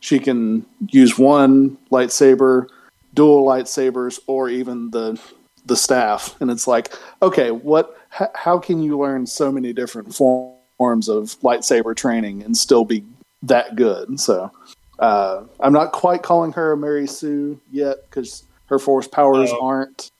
she 0.00 0.18
can 0.18 0.64
use 0.88 1.18
one 1.18 1.76
lightsaber, 1.90 2.66
dual 3.14 3.44
lightsabers, 3.44 4.18
or 4.26 4.48
even 4.48 4.90
the 4.90 5.20
the 5.66 5.76
staff. 5.76 6.34
And 6.40 6.50
it's 6.50 6.66
like, 6.66 6.92
okay, 7.22 7.50
what? 7.50 7.94
H- 8.20 8.28
how 8.34 8.58
can 8.58 8.80
you 8.82 8.98
learn 8.98 9.26
so 9.26 9.52
many 9.52 9.72
different 9.72 10.14
form, 10.14 10.54
forms 10.78 11.08
of 11.08 11.38
lightsaber 11.42 11.94
training 11.94 12.42
and 12.42 12.56
still 12.56 12.84
be 12.84 13.04
that 13.42 13.76
good? 13.76 14.18
So 14.18 14.50
uh, 14.98 15.42
I'm 15.60 15.72
not 15.72 15.92
quite 15.92 16.22
calling 16.22 16.52
her 16.52 16.72
a 16.72 16.76
Mary 16.76 17.06
Sue 17.06 17.60
yet 17.70 17.96
because 18.08 18.44
her 18.66 18.78
force 18.78 19.06
powers 19.08 19.50
Oh. 19.52 19.60
aren't 19.66 20.10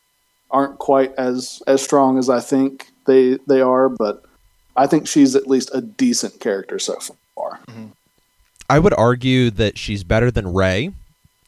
aren't 0.50 0.78
quite 0.78 1.14
as 1.16 1.62
as 1.66 1.82
strong 1.82 2.18
as 2.18 2.28
I 2.28 2.40
think 2.40 2.90
they 3.06 3.38
they 3.46 3.60
are, 3.60 3.88
but 3.88 4.24
I 4.76 4.86
think 4.86 5.06
she's 5.08 5.34
at 5.34 5.46
least 5.46 5.70
a 5.74 5.80
decent 5.80 6.40
character 6.40 6.78
so 6.78 6.98
far. 7.36 7.60
I 8.70 8.78
would 8.78 8.94
argue 8.94 9.50
that 9.52 9.78
she's 9.78 10.04
better 10.04 10.30
than 10.30 10.52
Rey 10.52 10.90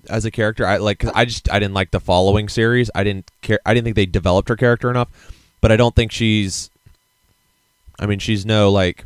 as 0.08 0.24
a 0.24 0.30
character. 0.30 0.66
I 0.66 0.78
like 0.78 1.00
'cause 1.00 1.12
I 1.14 1.24
just 1.24 1.50
I 1.52 1.58
didn't 1.58 1.74
like 1.74 1.90
the 1.90 2.00
following 2.00 2.48
series. 2.48 2.90
I 2.94 3.04
didn't 3.04 3.30
care. 3.42 3.58
I 3.66 3.74
didn't 3.74 3.84
think 3.84 3.96
they 3.96 4.06
developed 4.06 4.48
her 4.48 4.56
character 4.56 4.90
enough. 4.90 5.08
But 5.60 5.70
I 5.72 5.76
don't 5.76 5.94
think 5.94 6.10
she's. 6.12 6.70
I 7.98 8.06
mean, 8.06 8.18
she's 8.18 8.46
no 8.46 8.70
like 8.70 9.04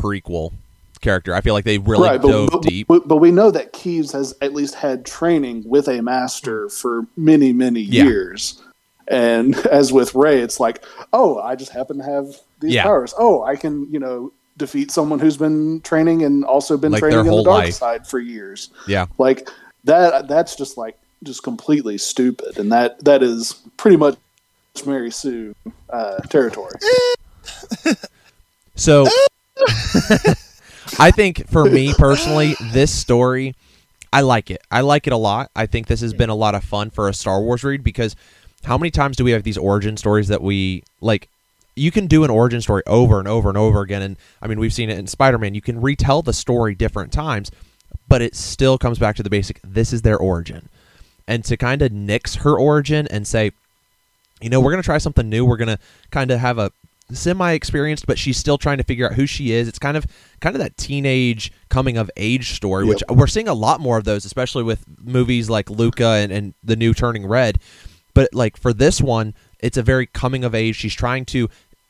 prequel 0.00 0.52
character. 1.00 1.34
I 1.34 1.40
feel 1.42 1.54
like 1.54 1.64
they 1.64 1.78
really 1.78 2.08
right, 2.08 2.20
but, 2.20 2.28
dove 2.28 2.48
but, 2.50 2.62
deep. 2.62 2.86
but, 2.88 3.06
but 3.06 3.16
we 3.18 3.30
know 3.30 3.50
that 3.50 3.72
Keeves 3.72 4.12
has 4.12 4.34
at 4.40 4.54
least 4.54 4.74
had 4.76 5.04
training 5.04 5.62
with 5.66 5.88
a 5.88 6.00
master 6.02 6.68
for 6.70 7.06
many, 7.16 7.52
many 7.52 7.80
Yeah. 7.82 8.04
years. 8.04 8.60
And 9.06 9.54
as 9.66 9.92
with 9.92 10.14
Rey, 10.14 10.40
it's 10.40 10.58
like, 10.58 10.84
oh, 11.12 11.38
I 11.38 11.54
just 11.54 11.70
happen 11.72 11.98
to 11.98 12.04
have 12.04 12.26
these 12.60 12.74
Yeah. 12.74 12.82
powers. 12.84 13.14
Oh, 13.18 13.42
I 13.44 13.56
can, 13.56 13.86
you 13.92 13.98
know, 14.00 14.32
defeat 14.58 14.90
someone 14.90 15.18
who's 15.20 15.36
been 15.38 15.80
training 15.80 16.22
and 16.24 16.44
also 16.44 16.76
been 16.76 16.92
Like 16.92 17.00
training 17.00 17.20
in 17.20 17.26
the 17.26 17.42
dark 17.44 17.64
life. 17.64 17.74
side 17.74 18.06
for 18.06 18.18
years. 18.18 18.68
yeah, 18.86 19.06
Like 19.16 19.48
that. 19.84 20.28
That's 20.28 20.54
just 20.56 20.76
like 20.76 20.98
just 21.22 21.42
completely 21.42 21.96
stupid, 21.98 22.58
and 22.58 22.70
that 22.72 23.02
that 23.04 23.22
is 23.22 23.54
pretty 23.76 23.96
much 23.96 24.16
Mary 24.86 25.10
Sue 25.10 25.54
uh, 25.90 26.18
territory. 26.28 26.74
So 28.76 29.06
I 30.98 31.10
think 31.10 31.48
for 31.48 31.64
me 31.64 31.92
personally, 31.94 32.54
this 32.72 32.92
story, 32.94 33.54
I 34.12 34.20
like 34.20 34.50
it. 34.50 34.60
I 34.70 34.82
like 34.82 35.06
it 35.06 35.12
a 35.12 35.16
lot. 35.16 35.50
I 35.56 35.66
think 35.66 35.86
this 35.88 36.00
has 36.00 36.14
been 36.14 36.30
a 36.30 36.34
lot 36.34 36.54
of 36.54 36.62
fun 36.64 36.90
for 36.90 37.08
a 37.08 37.14
Star 37.14 37.40
Wars 37.40 37.64
read 37.64 37.82
because 37.82 38.14
how 38.64 38.78
many 38.78 38.90
times 38.90 39.16
do 39.16 39.24
we 39.24 39.32
have 39.32 39.42
these 39.42 39.58
origin 39.58 39.96
stories 39.96 40.28
that 40.28 40.42
we 40.42 40.84
like? 41.00 41.28
You 41.78 41.90
can 41.90 42.06
do 42.06 42.24
an 42.24 42.30
origin 42.30 42.60
story 42.60 42.82
over 42.86 43.18
and 43.18 43.28
over 43.28 43.48
and 43.48 43.58
over 43.58 43.80
again, 43.80 44.02
and 44.02 44.16
I 44.42 44.46
mean 44.46 44.58
we've 44.58 44.74
seen 44.74 44.90
it 44.90 44.98
in 44.98 45.06
Spider-Man. 45.06 45.54
You 45.54 45.60
can 45.60 45.80
retell 45.80 46.22
the 46.22 46.32
story 46.32 46.74
different 46.74 47.12
times, 47.12 47.50
but 48.08 48.22
it 48.22 48.34
still 48.34 48.78
comes 48.78 48.98
back 48.98 49.16
to 49.16 49.22
the 49.22 49.30
basic. 49.30 49.60
This 49.62 49.92
is 49.92 50.02
their 50.02 50.18
origin, 50.18 50.68
and 51.26 51.44
to 51.44 51.56
kind 51.56 51.82
of 51.82 51.92
nix 51.92 52.36
her 52.36 52.58
origin 52.58 53.06
and 53.08 53.26
say, 53.26 53.52
you 54.40 54.50
know, 54.50 54.60
we're 54.60 54.72
gonna 54.72 54.82
try 54.82 54.98
something 54.98 55.28
new. 55.28 55.44
We're 55.44 55.56
gonna 55.56 55.78
kind 56.10 56.30
of 56.30 56.40
have 56.40 56.58
a 56.58 56.72
semi 57.12 57.52
experienced, 57.52 58.06
but 58.06 58.18
she's 58.18 58.36
still 58.36 58.58
trying 58.58 58.78
to 58.78 58.84
figure 58.84 59.06
out 59.06 59.14
who 59.14 59.26
she 59.26 59.52
is. 59.52 59.68
It's 59.68 59.78
kind 59.78 59.96
of 59.96 60.06
kind 60.40 60.54
of 60.54 60.60
that 60.60 60.76
teenage 60.76 61.52
coming 61.68 61.96
of 61.96 62.10
age 62.16 62.54
story, 62.54 62.84
which 62.84 63.02
we're 63.08 63.26
seeing 63.26 63.48
a 63.48 63.54
lot 63.54 63.80
more 63.80 63.98
of 63.98 64.04
those, 64.04 64.24
especially 64.24 64.62
with 64.62 64.84
movies 65.02 65.48
like 65.48 65.70
Luca 65.70 66.06
and, 66.06 66.32
and 66.32 66.54
the 66.62 66.76
new 66.76 66.92
Turning 66.94 67.26
Red. 67.26 67.58
But 68.14 68.34
like 68.34 68.56
for 68.56 68.72
this 68.72 69.00
one, 69.00 69.34
it's 69.60 69.76
a 69.76 69.82
very 69.82 70.06
coming 70.06 70.44
of 70.44 70.54
age. 70.54 70.76
She's 70.76 70.94
trying 70.94 71.24
to 71.26 71.48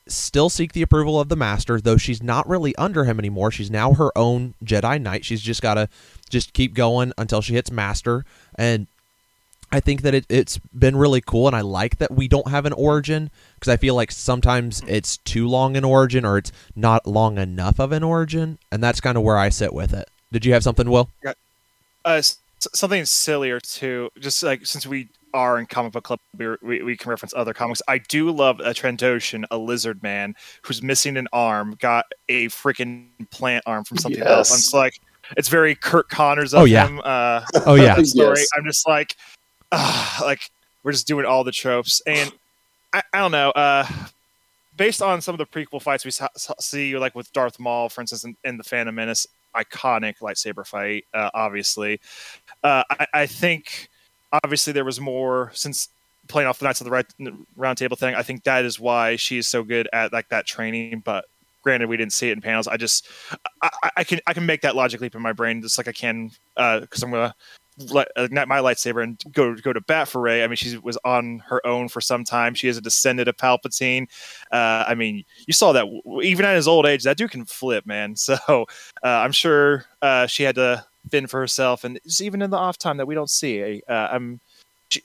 still 0.08 0.48
seek 0.48 0.72
the 0.72 0.82
approval 0.82 1.20
of 1.20 1.28
the 1.28 1.36
master, 1.36 1.80
though 1.80 1.96
she's 1.96 2.22
not 2.22 2.48
really 2.48 2.74
under 2.76 3.04
him 3.04 3.18
anymore. 3.18 3.50
She's 3.50 3.70
now 3.70 3.94
her 3.94 4.16
own 4.16 4.54
Jedi 4.64 5.00
Knight. 5.00 5.24
She's 5.24 5.42
just 5.42 5.62
got 5.62 5.74
to 5.74 5.88
just 6.28 6.52
keep 6.52 6.74
going 6.74 7.12
until 7.18 7.40
she 7.40 7.54
hits 7.54 7.70
master. 7.70 8.24
And 8.54 8.86
I 9.70 9.80
think 9.80 10.02
that 10.02 10.14
it, 10.14 10.26
it's 10.28 10.58
been 10.58 10.96
really 10.96 11.20
cool, 11.20 11.46
and 11.46 11.54
I 11.54 11.60
like 11.60 11.98
that 11.98 12.10
we 12.10 12.26
don't 12.26 12.48
have 12.48 12.64
an 12.64 12.72
origin 12.72 13.30
because 13.54 13.70
I 13.70 13.76
feel 13.76 13.94
like 13.94 14.10
sometimes 14.10 14.82
it's 14.86 15.18
too 15.18 15.46
long 15.46 15.76
an 15.76 15.84
origin 15.84 16.24
or 16.24 16.38
it's 16.38 16.52
not 16.74 17.06
long 17.06 17.36
enough 17.38 17.78
of 17.78 17.92
an 17.92 18.02
origin, 18.02 18.58
and 18.72 18.82
that's 18.82 19.00
kind 19.00 19.18
of 19.18 19.24
where 19.24 19.36
I 19.36 19.50
sit 19.50 19.74
with 19.74 19.92
it. 19.92 20.08
Did 20.32 20.46
you 20.46 20.54
have 20.54 20.62
something, 20.62 20.90
Will? 20.90 21.10
Uh, 22.04 22.22
something 22.58 23.04
sillier 23.04 23.60
too. 23.60 24.10
Just 24.18 24.42
like 24.42 24.64
since 24.64 24.86
we 24.86 25.08
are 25.34 25.58
in 25.58 25.66
comic 25.66 25.92
book 25.92 26.04
club, 26.04 26.20
we, 26.36 26.48
we, 26.62 26.82
we 26.82 26.96
can 26.96 27.10
reference 27.10 27.34
other 27.36 27.52
comics. 27.54 27.82
I 27.88 27.98
do 27.98 28.30
love 28.30 28.60
a 28.60 28.70
Trandoshan, 28.70 29.44
a 29.50 29.58
lizard 29.58 30.02
man 30.02 30.34
who's 30.62 30.82
missing 30.82 31.16
an 31.16 31.28
arm, 31.32 31.76
got 31.80 32.06
a 32.28 32.46
freaking 32.46 33.08
plant 33.30 33.64
arm 33.66 33.84
from 33.84 33.98
something 33.98 34.22
else. 34.22 34.50
I'm 34.50 34.56
just 34.58 34.74
like, 34.74 35.00
it's 35.36 35.48
very 35.48 35.74
Curt 35.74 36.08
Connors 36.08 36.54
of 36.54 36.62
Oh, 36.62 36.64
yeah. 36.64 36.86
him. 36.86 37.00
Uh, 37.04 37.42
Oh 37.66 37.74
yeah, 37.74 38.00
story. 38.02 38.38
Yes. 38.38 38.48
I'm 38.56 38.64
just 38.64 38.88
like, 38.88 39.14
ah, 39.72 40.20
like 40.24 40.40
we're 40.82 40.92
just 40.92 41.06
doing 41.06 41.26
all 41.26 41.44
the 41.44 41.52
tropes, 41.52 42.00
and 42.06 42.32
I, 42.94 43.02
I 43.12 43.18
don't 43.18 43.32
know. 43.32 43.50
Uh, 43.50 43.86
based 44.76 45.02
on 45.02 45.20
some 45.20 45.34
of 45.34 45.38
the 45.38 45.44
prequel 45.46 45.82
fights 45.82 46.04
we 46.04 46.10
saw, 46.10 46.28
saw- 46.36 46.54
see, 46.60 46.96
like 46.96 47.14
with 47.14 47.30
Darth 47.34 47.58
Maul, 47.60 47.88
for 47.90 48.00
instance, 48.00 48.24
in, 48.24 48.36
in 48.44 48.56
the 48.56 48.64
Phantom 48.64 48.94
Menace, 48.94 49.26
iconic 49.54 50.18
lightsaber 50.20 50.66
fight. 50.66 51.04
Uh, 51.12 51.28
obviously, 51.34 52.00
uh, 52.64 52.84
I, 52.90 53.06
I 53.12 53.26
think 53.26 53.88
obviously 54.32 54.72
there 54.72 54.84
was 54.84 55.00
more 55.00 55.50
since 55.54 55.88
playing 56.28 56.48
off 56.48 56.58
the 56.58 56.64
Knights 56.66 56.80
of 56.80 56.84
the 56.84 56.90
Right, 56.90 57.06
Round 57.56 57.78
Table 57.78 57.96
thing. 57.96 58.14
I 58.14 58.22
think 58.22 58.44
that 58.44 58.64
is 58.64 58.78
why 58.78 59.16
she 59.16 59.38
is 59.38 59.46
so 59.46 59.62
good 59.62 59.88
at 59.92 60.12
like 60.12 60.28
that 60.30 60.46
training, 60.46 61.00
but. 61.04 61.24
Granted, 61.64 61.88
we 61.88 61.96
didn't 61.96 62.12
see 62.12 62.30
it 62.30 62.32
in 62.32 62.40
panels. 62.40 62.68
I 62.68 62.76
just, 62.76 63.08
I, 63.62 63.90
I- 63.96 64.04
can, 64.04 64.20
I 64.28 64.32
can 64.32 64.46
make 64.46 64.60
that 64.62 64.76
logic 64.76 65.00
leap 65.00 65.16
in 65.16 65.20
my 65.20 65.32
brain, 65.32 65.60
just 65.60 65.76
like 65.76 65.88
I 65.88 65.92
can, 65.92 66.30
because 66.56 67.02
I'm 67.02 67.10
gonna 67.10 67.34
let, 67.90 68.08
ignite 68.16 68.46
my 68.46 68.58
lightsaber 68.60 69.02
and 69.02 69.20
go 69.32 69.54
go 69.56 69.72
to 69.72 69.80
bat 69.80 70.06
for 70.06 70.20
Rey. 70.20 70.44
I 70.44 70.46
mean, 70.46 70.54
she 70.56 70.78
was 70.78 70.96
on 71.04 71.40
her 71.46 71.64
own 71.66 71.88
for 71.88 72.00
some 72.00 72.22
time. 72.22 72.54
She 72.54 72.68
is 72.68 72.76
a 72.76 72.80
descendant 72.80 73.28
of 73.28 73.36
Palpatine. 73.36 74.06
Uh, 74.52 74.84
I 74.86 74.94
mean, 74.94 75.24
you 75.46 75.52
saw 75.52 75.72
that 75.72 75.84
even 76.22 76.44
at 76.44 76.54
his 76.54 76.68
old 76.68 76.86
age, 76.86 77.02
that 77.02 77.16
dude 77.16 77.32
can 77.32 77.44
flip, 77.44 77.84
man. 77.84 78.14
So 78.28 78.36
uh, 78.46 78.64
I'm 79.02 79.32
sure 79.32 79.84
uh, 80.00 80.26
she 80.28 80.44
had 80.44 80.54
to 80.54 80.86
fend 81.08 81.30
for 81.30 81.40
herself, 81.40 81.84
and 81.84 81.98
even 82.20 82.42
in 82.42 82.50
the 82.50 82.56
off 82.56 82.78
time 82.78 82.96
that 82.98 83.06
we 83.06 83.14
don't 83.14 83.30
see. 83.30 83.82
Uh, 83.88 84.08
I'm, 84.12 84.40
she, 84.88 85.02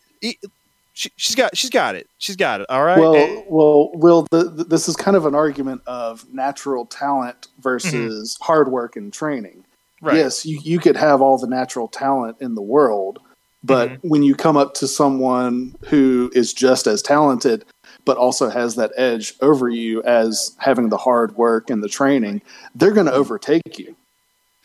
she, 0.93 1.09
she's 1.15 1.35
got, 1.35 1.57
she's 1.57 1.69
got 1.69 1.95
it. 1.95 2.07
She's 2.19 2.35
got 2.35 2.61
it. 2.61 2.67
All 2.69 2.83
right. 2.83 2.99
Well, 2.99 3.15
And- 3.15 3.43
well, 3.49 3.91
Will, 3.93 4.27
the, 4.31 4.43
the, 4.43 4.63
this 4.63 4.87
is 4.87 4.95
kind 4.95 5.17
of 5.17 5.25
an 5.25 5.35
argument 5.35 5.81
of 5.87 6.31
natural 6.33 6.85
talent 6.85 7.47
versus 7.61 8.37
hard 8.41 8.69
work 8.71 8.95
and 8.95 9.11
training. 9.11 9.63
right. 10.01 10.15
Yes, 10.17 10.45
you, 10.45 10.59
you 10.63 10.79
could 10.79 10.95
have 10.95 11.21
all 11.21 11.37
the 11.37 11.47
natural 11.47 11.87
talent 11.87 12.37
in 12.41 12.55
the 12.55 12.61
world, 12.61 13.19
but 13.63 13.89
Mm-hmm. 13.89 14.07
when 14.09 14.23
you 14.23 14.35
come 14.35 14.57
up 14.57 14.73
to 14.75 14.87
someone 14.87 15.75
who 15.87 16.31
is 16.35 16.53
just 16.53 16.85
as 16.85 17.01
talented, 17.01 17.65
but 18.05 18.17
also 18.17 18.49
has 18.49 18.75
that 18.75 18.91
edge 18.97 19.33
over 19.41 19.69
you 19.69 20.03
as 20.03 20.55
having 20.59 20.89
the 20.89 20.97
hard 20.97 21.35
work 21.37 21.69
and 21.69 21.81
the 21.81 21.87
training, 21.89 22.41
they're 22.75 22.91
going 22.91 23.05
to 23.05 23.13
overtake 23.13 23.79
you. 23.79 23.95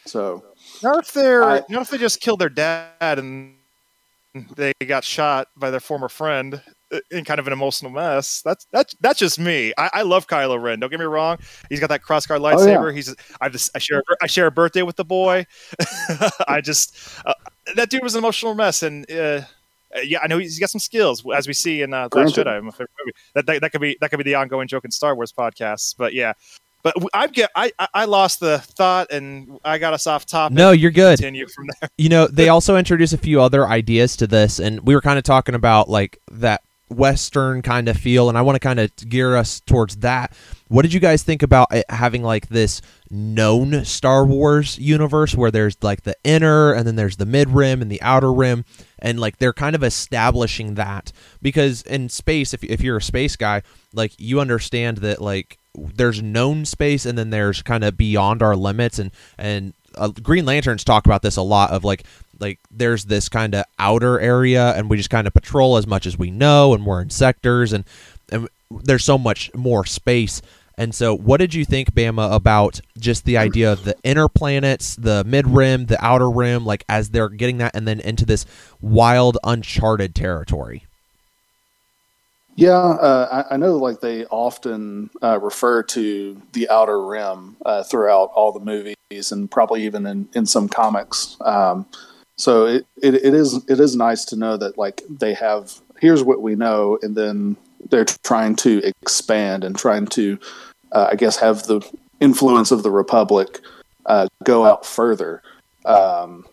So, 0.04 0.42
Not 0.82 0.98
if 1.06 1.12
they're 1.12 1.44
I- 1.44 1.62
not 1.68 1.82
if 1.82 1.90
they 1.90 1.98
just 1.98 2.20
killed 2.20 2.38
their 2.40 2.48
dad 2.48 3.18
and 3.18 3.54
they 4.56 4.72
got 4.86 5.04
shot 5.04 5.48
by 5.56 5.70
their 5.70 5.80
former 5.80 6.08
friend 6.08 6.60
in 7.10 7.24
kind 7.24 7.40
of 7.40 7.46
an 7.46 7.52
emotional 7.52 7.90
mess. 7.90 8.40
That's 8.42 8.66
that's 8.72 8.94
that's 9.00 9.18
just 9.18 9.38
me. 9.38 9.72
I, 9.76 9.90
I 9.94 10.02
love 10.02 10.26
Kylo 10.26 10.60
Ren. 10.62 10.80
Don't 10.80 10.90
get 10.90 11.00
me 11.00 11.06
wrong. 11.06 11.38
He's 11.68 11.80
got 11.80 11.88
that 11.88 12.02
crossguard 12.02 12.40
Oh, 12.40 12.48
yeah. 12.66 12.76
lightsaber. 12.76 12.94
He's 12.94 13.14
I 13.40 13.48
just 13.48 13.70
I 13.74 13.78
share 13.78 13.98
a 13.98 14.02
I 14.22 14.26
share 14.26 14.46
a 14.46 14.50
birthday 14.50 14.82
with 14.82 14.96
the 14.96 15.04
boy. 15.04 15.46
I 16.48 16.60
just 16.62 16.96
uh, 17.26 17.34
that 17.76 17.90
dude 17.90 18.02
was 18.02 18.14
an 18.14 18.18
emotional 18.18 18.54
mess 18.54 18.82
and. 18.82 19.10
Uh, 19.10 19.42
yeah, 20.04 20.18
I 20.22 20.26
know 20.26 20.36
he's 20.36 20.58
got 20.58 20.68
some 20.68 20.80
skills, 20.80 21.24
as 21.34 21.46
we 21.48 21.54
see 21.54 21.80
in 21.80 21.94
uh, 21.94 22.02
Last 22.02 22.34
Granted. 22.34 22.46
Jedi. 22.46 22.62
my 22.62 22.70
favorite 22.72 22.90
movie. 23.02 23.12
That, 23.34 23.46
that 23.46 23.60
that 23.62 23.72
could 23.72 23.80
be 23.80 23.96
that 24.02 24.10
could 24.10 24.18
be 24.18 24.22
the 24.22 24.34
ongoing 24.34 24.68
joke 24.68 24.84
in 24.84 24.90
Star 24.90 25.14
Wars 25.16 25.32
podcasts. 25.32 25.94
But 25.96 26.12
yeah, 26.12 26.34
but 26.94 27.10
I 27.14 27.26
get 27.28 27.50
I 27.54 27.72
I- 27.78 27.88
I 27.94 28.04
lost 28.04 28.40
the 28.40 28.58
thought 28.58 29.10
and 29.12 29.58
I 29.64 29.78
got 29.78 29.92
us 29.94 30.06
off 30.06 30.26
topic 30.26 30.56
no, 30.56 30.70
you're 30.72 30.90
good. 30.90 31.18
continue 31.18 31.46
from 31.48 31.66
there. 31.80 31.90
you 31.98 32.08
know 32.08 32.26
they 32.26 32.48
also 32.48 32.76
introduce 32.76 33.12
a 33.12 33.18
few 33.18 33.40
other 33.40 33.66
ideas 33.66 34.16
to 34.16 34.26
this 34.26 34.58
and 34.58 34.80
we 34.86 34.94
were 34.94 35.00
kind 35.00 35.18
of 35.18 35.24
talking 35.24 35.54
about 35.54 35.88
like 35.88 36.18
that 36.30 36.62
western 36.90 37.60
kind 37.60 37.86
of 37.86 37.98
feel 37.98 38.30
and 38.30 38.38
i 38.38 38.40
want 38.40 38.56
to 38.56 38.60
kind 38.60 38.80
of 38.80 38.90
gear 39.10 39.36
us 39.36 39.60
towards 39.60 39.96
that 39.96 40.32
what 40.68 40.80
did 40.80 40.92
you 40.94 41.00
guys 41.00 41.22
think 41.22 41.42
about 41.42 41.68
it 41.70 41.84
having 41.90 42.22
like 42.22 42.48
this 42.48 42.80
known 43.10 43.84
star 43.84 44.24
wars 44.24 44.78
universe 44.78 45.34
where 45.34 45.50
there's 45.50 45.76
like 45.82 46.04
the 46.04 46.16
inner 46.24 46.72
and 46.72 46.86
then 46.86 46.96
there's 46.96 47.18
the 47.18 47.26
mid 47.26 47.50
rim 47.50 47.82
and 47.82 47.90
the 47.92 48.00
outer 48.00 48.32
rim 48.32 48.64
and 49.00 49.20
like 49.20 49.36
they're 49.36 49.52
kind 49.52 49.76
of 49.76 49.82
establishing 49.84 50.76
that 50.76 51.12
because 51.42 51.82
in 51.82 52.08
space 52.08 52.54
if, 52.54 52.64
if 52.64 52.80
you're 52.80 52.96
a 52.96 53.02
space 53.02 53.36
guy 53.36 53.60
like 53.92 54.12
you 54.16 54.40
understand 54.40 54.96
that 54.98 55.20
like 55.20 55.57
there's 55.74 56.22
known 56.22 56.64
space 56.64 57.06
and 57.06 57.16
then 57.16 57.30
there's 57.30 57.62
kind 57.62 57.84
of 57.84 57.96
beyond 57.96 58.42
our 58.42 58.56
limits. 58.56 58.98
And 58.98 59.10
and 59.36 59.74
uh, 59.96 60.08
green 60.08 60.44
lanterns 60.44 60.84
talk 60.84 61.06
about 61.06 61.22
this 61.22 61.36
a 61.36 61.42
lot 61.42 61.70
of 61.70 61.84
like 61.84 62.04
like 62.40 62.60
there's 62.70 63.06
this 63.06 63.28
kind 63.28 63.54
of 63.54 63.64
outer 63.78 64.20
area 64.20 64.72
and 64.76 64.88
we 64.88 64.96
just 64.96 65.10
kind 65.10 65.26
of 65.26 65.34
patrol 65.34 65.76
as 65.76 65.86
much 65.86 66.06
as 66.06 66.18
we 66.18 66.30
know 66.30 66.74
and 66.74 66.86
we're 66.86 67.02
in 67.02 67.10
sectors 67.10 67.72
and 67.72 67.84
and 68.30 68.48
there's 68.70 69.04
so 69.04 69.18
much 69.18 69.52
more 69.54 69.86
space. 69.86 70.42
And 70.76 70.94
so 70.94 71.16
what 71.16 71.38
did 71.38 71.54
you 71.54 71.64
think 71.64 71.92
bama 71.92 72.32
about 72.32 72.80
just 72.98 73.24
the 73.24 73.36
idea 73.36 73.72
of 73.72 73.84
the 73.84 73.96
inner 74.04 74.28
planets 74.28 74.94
the 74.94 75.24
mid 75.24 75.46
rim 75.46 75.86
the 75.86 76.02
outer 76.04 76.30
rim 76.30 76.64
like 76.64 76.84
as 76.88 77.10
they're 77.10 77.28
getting 77.28 77.58
that 77.58 77.74
and 77.74 77.86
then 77.88 77.98
into 78.00 78.24
this 78.24 78.46
wild 78.80 79.38
uncharted 79.42 80.14
territory 80.14 80.86
Yeah, 82.58 82.72
uh, 82.74 83.44
I, 83.48 83.54
I 83.54 83.56
know. 83.56 83.76
Like 83.76 84.00
they 84.00 84.24
often 84.26 85.10
uh, 85.22 85.38
refer 85.38 85.84
to 85.84 86.42
the 86.54 86.68
outer 86.68 87.00
rim 87.06 87.56
uh, 87.64 87.84
throughout 87.84 88.32
all 88.34 88.50
the 88.50 88.58
movies, 88.58 89.30
and 89.30 89.48
probably 89.48 89.84
even 89.84 90.04
in, 90.04 90.28
in 90.34 90.44
some 90.44 90.68
comics. 90.68 91.36
Um, 91.40 91.86
so 92.36 92.66
it, 92.66 92.84
it, 93.00 93.14
it 93.14 93.32
is 93.32 93.64
it 93.68 93.78
is 93.78 93.94
nice 93.94 94.24
to 94.24 94.36
know 94.36 94.56
that 94.56 94.76
like 94.76 95.02
they 95.08 95.34
have 95.34 95.72
here's 96.00 96.24
what 96.24 96.42
we 96.42 96.56
know, 96.56 96.98
and 97.00 97.14
then 97.14 97.56
they're 97.90 98.04
trying 98.24 98.56
to 98.56 98.82
expand 98.84 99.62
and 99.62 99.78
trying 99.78 100.06
to, 100.06 100.36
uh, 100.90 101.10
I 101.12 101.14
guess, 101.14 101.36
have 101.36 101.68
the 101.68 101.80
influence 102.18 102.72
of 102.72 102.82
the 102.82 102.90
Republic 102.90 103.60
uh, 104.06 104.26
go 104.42 104.64
out 104.64 104.84
further. 104.84 105.42
Um, 105.84 106.44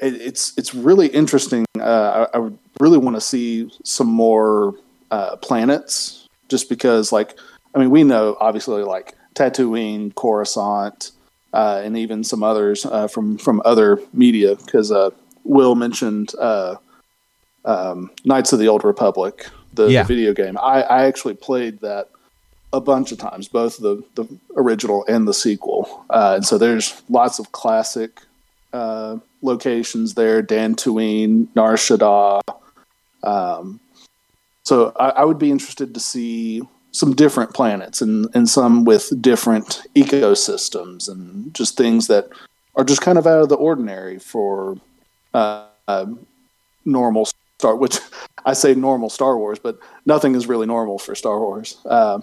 it, 0.00 0.14
it's 0.14 0.56
it's 0.56 0.74
really 0.74 1.08
interesting. 1.08 1.66
Uh, 1.78 2.28
I, 2.32 2.38
I 2.38 2.50
really 2.80 2.96
want 2.96 3.16
to 3.16 3.20
see 3.20 3.70
some 3.84 4.08
more 4.08 4.74
uh, 5.12 5.36
planets, 5.36 6.26
just 6.48 6.68
because, 6.68 7.12
like, 7.12 7.30
I 7.74 7.78
mean, 7.78 7.90
we 7.90 8.02
know 8.02 8.36
obviously 8.40 8.82
like 8.82 9.14
Tatooine, 9.34 10.12
Coruscant, 10.14 11.12
uh, 11.52 11.80
and 11.84 11.96
even 11.96 12.24
some 12.24 12.42
others 12.42 12.86
uh, 12.86 13.08
from 13.08 13.38
from 13.38 13.60
other 13.64 14.00
media. 14.12 14.56
Because 14.56 14.90
uh, 14.90 15.10
Will 15.44 15.74
mentioned 15.74 16.32
uh, 16.38 16.76
um, 17.64 18.10
Knights 18.24 18.52
of 18.52 18.58
the 18.58 18.68
Old 18.68 18.84
Republic, 18.84 19.46
the, 19.74 19.86
Yeah. 19.88 20.02
the 20.02 20.08
video 20.14 20.32
game. 20.34 20.56
I, 20.58 20.82
I 20.82 20.98
actually 21.04 21.34
played 21.34 21.80
that 21.80 22.08
a 22.72 22.80
bunch 22.80 23.12
of 23.12 23.18
times, 23.18 23.48
both 23.48 23.76
the 23.78 24.02
the 24.14 24.24
original 24.56 25.04
and 25.08 25.28
the 25.28 25.34
sequel. 25.34 26.04
Uh, 26.08 26.32
and 26.36 26.44
so 26.44 26.58
there's 26.58 27.02
lots 27.08 27.38
of 27.38 27.52
classic 27.52 28.10
uh, 28.72 29.18
locations 29.42 30.14
there: 30.14 30.42
Dantooine, 30.42 31.48
Nar 31.54 31.76
Shaddaa. 31.76 32.40
Um, 33.22 33.78
so 34.62 34.92
I, 34.96 35.10
I 35.10 35.24
would 35.24 35.38
be 35.38 35.50
interested 35.50 35.94
to 35.94 36.00
see 36.00 36.62
some 36.92 37.14
different 37.14 37.54
planets 37.54 38.02
and, 38.02 38.28
and 38.34 38.48
some 38.48 38.84
with 38.84 39.10
different 39.20 39.82
ecosystems 39.96 41.08
and 41.08 41.52
just 41.54 41.76
things 41.76 42.06
that 42.06 42.28
are 42.76 42.84
just 42.84 43.00
kind 43.00 43.18
of 43.18 43.26
out 43.26 43.42
of 43.42 43.48
the 43.48 43.56
ordinary 43.56 44.18
for 44.18 44.76
uh, 45.34 45.66
uh, 45.88 46.06
normal 46.84 47.26
Star. 47.58 47.76
Which 47.76 47.98
I 48.44 48.52
say 48.52 48.74
normal 48.74 49.10
Star 49.10 49.38
Wars, 49.38 49.58
but 49.58 49.78
nothing 50.06 50.34
is 50.34 50.46
really 50.46 50.66
normal 50.66 50.98
for 50.98 51.14
Star 51.14 51.38
Wars. 51.38 51.78
Uh, 51.86 52.20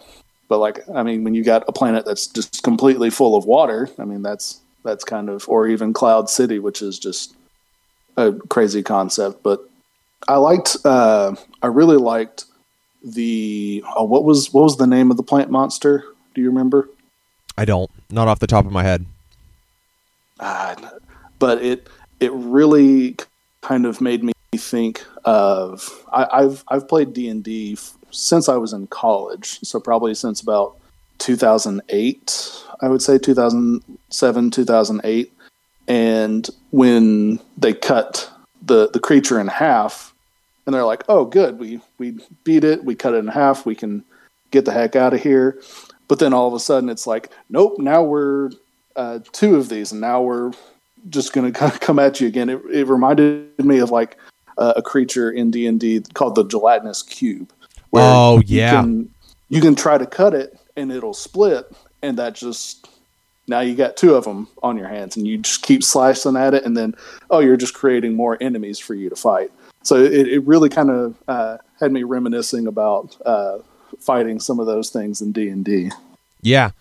but 0.48 0.60
like, 0.60 0.80
I 0.94 1.04
mean, 1.04 1.24
when 1.24 1.36
you 1.36 1.44
got 1.44 1.64
a 1.68 1.72
planet 1.72 2.06
that's 2.06 2.28
just 2.28 2.64
completely 2.64 3.10
full 3.10 3.36
of 3.36 3.46
water, 3.46 3.90
I 4.00 4.06
mean, 4.06 4.22
that's 4.22 4.62
that's 4.84 5.04
kind 5.04 5.30
of, 5.30 5.48
or 5.50 5.68
even 5.68 5.94
Cloud 5.94 6.30
City, 6.30 6.58
which 6.60 6.82
is 6.82 7.00
just 7.00 7.36
a 8.18 8.34
crazy 8.34 8.82
concept. 8.82 9.44
But 9.44 9.69
I 10.28 10.38
liked, 10.38 10.78
uh, 10.86 11.36
I 11.62 11.68
really 11.68 11.98
liked 11.98 12.46
the 13.04 13.84
oh, 13.96 14.04
what 14.04 14.24
was 14.24 14.54
what 14.54 14.64
was 14.64 14.78
the 14.78 14.88
name 14.88 15.10
of 15.10 15.18
the 15.18 15.24
plant 15.24 15.50
monster? 15.50 16.04
Do 16.36 16.42
you 16.42 16.50
remember? 16.50 16.90
i 17.58 17.66
don't 17.66 17.92
not 18.10 18.30
off 18.30 18.40
the 18.40 18.48
top 18.48 18.66
of 18.66 18.72
my 18.72 18.84
head 18.84 19.06
Ah, 20.40 20.76
but 21.38 21.62
it 21.62 21.90
it 22.20 22.32
really 22.32 23.18
kind 23.62 23.86
of 23.86 24.00
made 24.00 24.24
me 24.24 24.32
think 24.56 25.06
of 25.26 26.06
I, 26.12 26.28
I've 26.32 26.64
I've 26.70 26.88
played 26.88 27.14
D 27.14 27.28
and 27.28 27.44
D 27.44 27.78
since 28.12 28.48
I 28.50 28.56
was 28.56 28.74
in 28.74 28.88
college. 28.88 29.60
So 29.64 29.80
probably 29.80 30.16
since 30.16 30.42
about 30.42 30.78
2008, 31.20 32.64
I 32.82 32.88
would 32.88 33.02
say 33.02 33.18
2007, 33.18 34.52
2008. 34.52 35.34
And 35.88 36.50
when 36.72 37.40
they 37.58 37.74
cut 37.74 38.32
the, 38.70 38.90
the 38.92 39.00
creature 39.00 39.42
in 39.42 39.48
half, 39.48 40.14
and 40.66 40.74
they're 40.74 40.86
like, 40.86 41.04
oh, 41.10 41.26
good, 41.26 41.60
we, 41.60 41.82
we 41.98 42.18
beat 42.46 42.64
it, 42.64 42.86
we 42.86 42.96
cut 42.96 43.14
it 43.14 43.18
in 43.18 43.28
half, 43.28 43.66
we 43.66 43.76
can 43.76 44.06
get 44.52 44.64
the 44.64 44.72
heck 44.72 44.96
out 44.96 45.14
of 45.14 45.22
here. 45.22 45.62
But 46.08 46.20
then 46.20 46.34
all 46.34 46.48
of 46.48 46.54
a 46.54 46.60
sudden 46.60 46.90
it's 46.90 47.06
like, 47.06 47.30
nope, 47.50 47.78
now 47.78 48.02
we're 48.02 48.52
uh, 48.96 49.20
two 49.34 49.56
of 49.56 49.68
these, 49.68 49.92
and 49.92 50.00
now 50.00 50.22
we're 50.22 50.54
just 51.10 51.34
going 51.34 51.52
to 51.54 51.72
come 51.80 52.00
at 52.00 52.22
you 52.22 52.28
again. 52.28 52.50
It, 52.50 52.62
it 52.72 52.88
reminded 52.88 53.66
me 53.66 53.80
of 53.80 53.92
like 53.92 54.18
uh, 54.58 54.74
a 54.78 54.82
creature 54.82 55.30
in 55.30 55.52
D 55.52 55.68
and 55.68 55.80
D 55.80 56.02
called 56.14 56.36
the 56.36 56.46
gelatinous 56.46 57.04
cube. 57.04 57.52
Oh 57.94 58.42
yeah, 58.46 58.72
you 58.72 58.78
can, 58.78 59.14
you 59.50 59.62
can 59.62 59.76
try 59.76 59.98
to 59.98 60.06
cut 60.06 60.34
it 60.34 60.58
and 60.78 60.92
it'll 60.92 61.14
split, 61.14 61.72
and 62.02 62.18
that 62.18 62.36
just 62.36 62.88
now 63.50 63.60
you 63.60 63.76
got 63.76 63.98
two 63.98 64.16
of 64.16 64.24
them 64.24 64.48
on 64.64 64.78
your 64.78 64.88
hands, 64.88 65.18
and 65.18 65.28
you 65.28 65.40
just 65.40 65.62
keep 65.62 65.84
slicing 65.84 66.38
at 66.38 66.54
it, 66.54 66.64
and 66.64 66.78
then 66.78 66.96
oh, 67.30 67.40
you're 67.40 67.58
just 67.58 67.74
creating 67.74 68.16
more 68.16 68.38
enemies 68.40 68.80
for 68.80 68.94
you 68.94 69.10
to 69.10 69.16
fight. 69.16 69.52
So 69.84 69.98
it, 69.98 70.28
it 70.28 70.40
really 70.46 70.70
kind 70.70 70.90
of 70.90 71.16
uh, 71.28 71.58
had 71.80 71.92
me 71.92 72.04
reminiscing 72.04 72.68
about 72.68 73.18
uh, 73.26 73.60
fighting 74.00 74.40
some 74.40 74.60
of 74.60 74.66
those 74.66 74.90
things 74.90 75.22
in 75.22 75.32
D 75.32 75.50
and 75.50 75.66
D. 75.66 75.92
Yeah, 76.42 76.72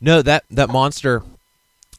no 0.00 0.22
that 0.22 0.44
that 0.50 0.68
monster, 0.68 1.22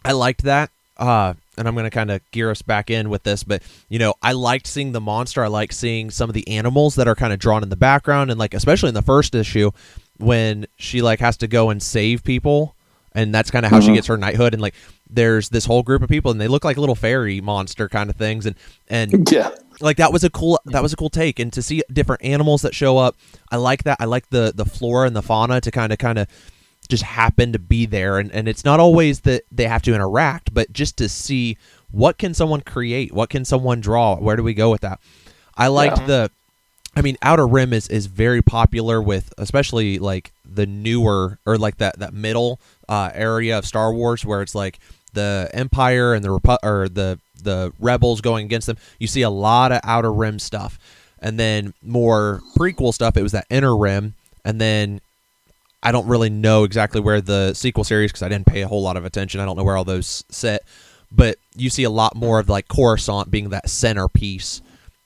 I 0.05 0.13
liked 0.13 0.43
that. 0.43 0.69
Uh, 0.97 1.33
and 1.57 1.67
I'm 1.67 1.75
to 1.75 1.89
kind 1.89 2.11
of 2.11 2.21
gear 2.31 2.49
us 2.51 2.61
back 2.61 2.89
in 2.89 3.09
with 3.09 3.23
this, 3.23 3.43
but 3.43 3.61
you 3.89 3.99
know, 3.99 4.13
I 4.23 4.31
liked 4.31 4.65
seeing 4.65 4.93
the 4.93 5.01
monster. 5.01 5.43
I 5.43 5.47
like 5.47 5.73
seeing 5.73 6.09
some 6.09 6.29
of 6.29 6.33
the 6.33 6.47
animals 6.47 6.95
that 6.95 7.07
are 7.07 7.15
kind 7.15 7.33
of 7.33 7.39
drawn 7.39 7.63
in 7.63 7.69
the 7.69 7.75
background, 7.75 8.31
and 8.31 8.39
like 8.39 8.53
especially 8.53 8.89
in 8.89 8.95
the 8.95 9.01
first 9.01 9.35
issue 9.35 9.71
when 10.17 10.67
she 10.77 11.01
like 11.01 11.19
has 11.19 11.37
to 11.37 11.47
go 11.47 11.69
and 11.69 11.81
save 11.83 12.23
people, 12.23 12.75
and 13.13 13.33
that's 13.33 13.51
kind 13.51 13.65
of 13.65 13.71
how 13.71 13.79
mm-hmm. 13.79 13.87
she 13.87 13.93
gets 13.93 14.07
her 14.07 14.17
knighthood. 14.17 14.53
And 14.53 14.61
like, 14.61 14.75
there's 15.09 15.49
this 15.49 15.65
whole 15.65 15.83
group 15.83 16.01
of 16.01 16.09
people, 16.09 16.31
and 16.31 16.39
they 16.39 16.47
look 16.47 16.63
like 16.63 16.77
little 16.77 16.95
fairy 16.95 17.41
monster 17.41 17.89
kind 17.89 18.09
of 18.09 18.15
things, 18.15 18.45
and 18.45 18.55
and 18.87 19.27
yeah, 19.31 19.49
like 19.81 19.97
that 19.97 20.13
was 20.13 20.23
a 20.23 20.29
cool 20.29 20.59
that 20.65 20.83
was 20.83 20.93
a 20.93 20.95
cool 20.95 21.09
take, 21.09 21.39
and 21.39 21.51
to 21.53 21.61
see 21.61 21.81
different 21.91 22.23
animals 22.23 22.61
that 22.61 22.75
show 22.75 22.97
up, 22.97 23.15
I 23.51 23.57
like 23.57 23.83
that. 23.83 23.97
I 23.99 24.05
like 24.05 24.29
the 24.29 24.53
the 24.55 24.65
flora 24.65 25.07
and 25.07 25.15
the 25.15 25.21
fauna 25.21 25.61
to 25.61 25.71
kind 25.71 25.91
of 25.91 25.99
kind 25.99 26.19
of 26.19 26.27
just 26.89 27.03
happen 27.03 27.53
to 27.53 27.59
be 27.59 27.85
there 27.85 28.17
and, 28.17 28.31
and 28.31 28.47
it's 28.47 28.65
not 28.65 28.79
always 28.79 29.21
that 29.21 29.43
they 29.51 29.65
have 29.65 29.83
to 29.83 29.93
interact 29.93 30.51
but 30.53 30.73
just 30.73 30.97
to 30.97 31.07
see 31.07 31.55
what 31.91 32.17
can 32.17 32.33
someone 32.33 32.61
create 32.61 33.13
what 33.13 33.29
can 33.29 33.45
someone 33.45 33.79
draw 33.79 34.15
where 34.15 34.35
do 34.35 34.43
we 34.43 34.55
go 34.55 34.71
with 34.71 34.81
that 34.81 34.99
i 35.55 35.67
liked 35.67 35.99
yeah. 35.99 36.05
the 36.07 36.31
i 36.95 37.01
mean 37.01 37.17
outer 37.21 37.47
rim 37.47 37.73
is 37.73 37.87
is 37.87 38.07
very 38.07 38.41
popular 38.41 39.01
with 39.01 39.33
especially 39.37 39.99
like 39.99 40.31
the 40.45 40.65
newer 40.65 41.37
or 41.45 41.57
like 41.57 41.77
that 41.77 41.97
that 41.99 42.13
middle 42.13 42.59
uh, 42.87 43.11
area 43.13 43.57
of 43.57 43.65
star 43.65 43.93
wars 43.93 44.25
where 44.25 44.41
it's 44.41 44.55
like 44.55 44.79
the 45.13 45.49
empire 45.53 46.13
and 46.13 46.23
the 46.23 46.29
Repu- 46.29 46.57
or 46.63 46.89
the 46.89 47.19
the 47.43 47.73
rebels 47.79 48.21
going 48.21 48.45
against 48.45 48.67
them. 48.67 48.77
You 48.99 49.07
see 49.07 49.21
a 49.21 49.29
lot 49.29 49.71
of 49.71 49.79
outer 49.83 50.11
rim 50.11 50.39
stuff. 50.39 50.77
And 51.21 51.39
then 51.39 51.73
more 51.81 52.41
prequel 52.57 52.93
stuff 52.93 53.17
it 53.17 53.23
was 53.23 53.33
that 53.33 53.45
inner 53.49 53.75
rim. 53.75 54.15
And 54.45 54.59
then 54.59 55.01
I 55.83 55.91
don't 55.91 56.07
really 56.07 56.29
know 56.29 56.63
exactly 56.63 57.01
where 57.01 57.21
the 57.21 57.53
sequel 57.53 57.83
series 57.83 58.11
because 58.11 58.23
I 58.23 58.29
didn't 58.29 58.47
pay 58.47 58.61
a 58.61 58.67
whole 58.67 58.81
lot 58.81 58.97
of 58.97 59.05
attention. 59.05 59.39
I 59.39 59.45
don't 59.45 59.57
know 59.57 59.63
where 59.63 59.77
all 59.77 59.83
those 59.83 60.23
sit, 60.29 60.63
but 61.11 61.37
you 61.55 61.69
see 61.69 61.83
a 61.83 61.89
lot 61.89 62.15
more 62.15 62.39
of 62.39 62.49
like 62.49 62.67
Coruscant 62.67 63.31
being 63.31 63.49
that 63.49 63.69
centerpiece 63.69 64.61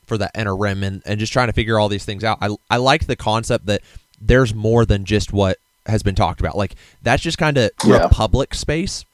for 0.06 0.18
that 0.18 0.32
inner 0.36 0.56
rim 0.56 0.84
and, 0.84 1.02
and 1.06 1.20
just 1.20 1.34
trying 1.34 1.48
to 1.48 1.54
figure 1.54 1.80
all 1.80 1.90
these 1.90 2.06
things 2.06 2.24
out. 2.24 2.38
I 2.42 2.56
I 2.70 2.78
like 2.78 3.08
the 3.08 3.16
concept 3.16 3.66
that 3.68 3.82
there's 4.22 4.54
more 4.54 4.86
than 4.86 5.06
just 5.06 5.34
what 5.34 5.58
has 5.86 6.04
been 6.04 6.16
talked 6.16 6.40
about. 6.40 6.56
Like 6.56 6.76
that's 7.02 7.22
just 7.22 7.38
kind 7.38 7.58
of 7.58 7.72
yeah. 7.86 8.08
public 8.12 8.54
space, 8.54 9.06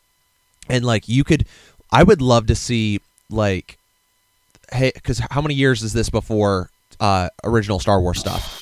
and 0.69 0.86
like 0.86 1.08
you 1.08 1.24
could, 1.24 1.46
I 1.91 2.03
would 2.03 2.22
love 2.22 2.48
to 2.48 2.55
see 2.55 3.01
like, 3.29 3.77
hey, 4.72 4.91
because 4.93 5.19
how 5.31 5.41
many 5.41 5.55
years 5.55 5.84
is 5.84 5.93
this 5.93 6.10
before 6.10 6.69
uh 7.00 7.29
original 7.43 7.79
Star 7.79 8.01
Wars 8.01 8.19
stuff? 8.19 8.62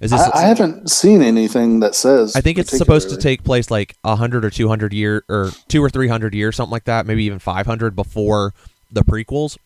Is 0.00 0.10
this? 0.10 0.20
I, 0.20 0.40
I 0.40 0.42
haven't 0.42 0.90
seen 0.90 1.22
anything 1.22 1.78
that 1.78 1.94
says. 1.94 2.34
I 2.34 2.40
think 2.40 2.58
it's 2.58 2.76
supposed 2.76 3.08
to 3.10 3.16
take 3.16 3.44
place 3.44 3.70
like 3.70 3.94
hundred 4.04 4.44
or 4.44 4.50
two 4.50 4.66
hundred 4.66 4.92
year 4.92 5.22
or 5.28 5.52
two 5.68 5.82
or 5.82 5.88
three 5.88 6.08
hundred 6.08 6.34
years, 6.34 6.56
something 6.56 6.72
like 6.72 6.84
that. 6.84 7.06
Maybe 7.06 7.22
even 7.22 7.38
five 7.38 7.66
hundred 7.66 7.94
before 7.94 8.52
the 8.90 9.04
prequels. 9.04 9.56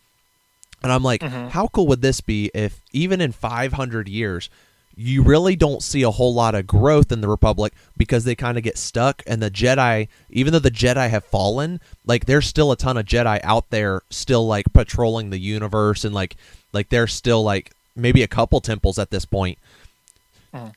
And 0.83 0.91
I'm 0.91 1.03
like, 1.03 1.21
mm-hmm. 1.21 1.49
how 1.49 1.67
cool 1.67 1.87
would 1.87 2.01
this 2.01 2.21
be 2.21 2.51
if 2.53 2.81
even 2.93 3.19
in 3.19 3.31
500 3.31 4.07
years, 4.07 4.49
you 4.95 5.21
really 5.21 5.55
don't 5.55 5.83
see 5.83 6.01
a 6.01 6.11
whole 6.11 6.33
lot 6.33 6.55
of 6.55 6.65
growth 6.65 7.11
in 7.11 7.21
the 7.21 7.27
Republic 7.27 7.73
because 7.95 8.23
they 8.23 8.35
kind 8.35 8.57
of 8.57 8.63
get 8.63 8.77
stuck. 8.77 9.21
And 9.27 9.41
the 9.41 9.51
Jedi, 9.51 10.07
even 10.29 10.53
though 10.53 10.59
the 10.59 10.71
Jedi 10.71 11.09
have 11.09 11.23
fallen, 11.23 11.79
like 12.05 12.25
there's 12.25 12.47
still 12.47 12.71
a 12.71 12.75
ton 12.75 12.97
of 12.97 13.05
Jedi 13.05 13.39
out 13.43 13.69
there 13.69 14.01
still 14.09 14.47
like 14.47 14.71
patrolling 14.73 15.29
the 15.29 15.39
universe 15.39 16.03
and 16.03 16.15
like 16.15 16.35
like 16.73 16.89
there's 16.89 17.13
still 17.13 17.43
like 17.43 17.71
maybe 17.95 18.23
a 18.23 18.27
couple 18.27 18.59
temples 18.61 18.97
at 18.99 19.09
this 19.09 19.25
point 19.25 19.57
Mm. 20.53 20.73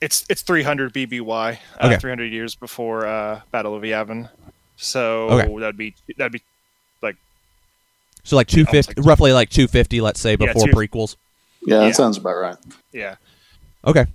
It's 0.00 0.26
it's 0.28 0.42
300 0.42 0.92
BBY, 0.92 1.58
uh, 1.80 1.96
300 1.96 2.24
years 2.32 2.54
before 2.54 3.06
uh, 3.06 3.40
Battle 3.50 3.74
of 3.74 3.82
Yavin. 3.82 4.28
So 4.76 5.28
okay. 5.30 5.60
that'd 5.60 5.76
be 5.76 5.94
that'd 6.18 6.32
be 6.32 6.38
like 6.38 6.44
so 8.26 8.34
like 8.34 8.48
250 8.48 9.00
like 9.00 9.06
roughly 9.06 9.32
like 9.32 9.50
250 9.50 10.00
let's 10.00 10.20
say 10.20 10.34
before 10.34 10.66
yeah, 10.66 10.72
two, 10.72 10.72
prequels. 10.72 11.16
Yeah, 11.62 11.78
that 11.78 11.86
yeah. 11.86 11.92
sounds 11.92 12.18
about 12.18 12.34
right. 12.34 12.56
Yeah. 12.92 13.16
Okay. 13.86 14.06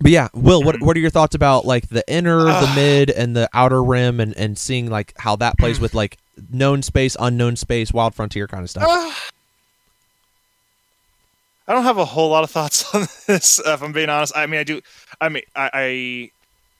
But 0.00 0.10
yeah, 0.10 0.28
Will, 0.32 0.62
what 0.62 0.80
what 0.80 0.96
are 0.96 1.00
your 1.00 1.10
thoughts 1.10 1.34
about 1.34 1.64
like 1.64 1.88
the 1.88 2.04
inner, 2.06 2.48
uh, 2.48 2.60
the 2.60 2.74
mid, 2.74 3.10
and 3.10 3.34
the 3.34 3.48
outer 3.52 3.82
rim, 3.82 4.20
and 4.20 4.36
and 4.36 4.56
seeing 4.56 4.90
like 4.90 5.14
how 5.18 5.36
that 5.36 5.58
plays 5.58 5.80
with 5.80 5.94
like 5.94 6.18
known 6.52 6.82
space, 6.82 7.16
unknown 7.18 7.56
space, 7.56 7.92
wild 7.92 8.14
frontier 8.14 8.46
kind 8.46 8.62
of 8.62 8.70
stuff? 8.70 8.84
Uh, 8.86 9.12
I 11.66 11.72
don't 11.72 11.84
have 11.84 11.98
a 11.98 12.04
whole 12.04 12.28
lot 12.28 12.44
of 12.44 12.50
thoughts 12.50 12.84
on 12.94 13.06
this. 13.26 13.58
If 13.58 13.82
I'm 13.82 13.92
being 13.92 14.10
honest, 14.10 14.36
I 14.36 14.46
mean, 14.46 14.60
I 14.60 14.64
do. 14.64 14.80
I 15.20 15.28
mean, 15.30 15.42
I, 15.56 15.70
I 15.72 16.30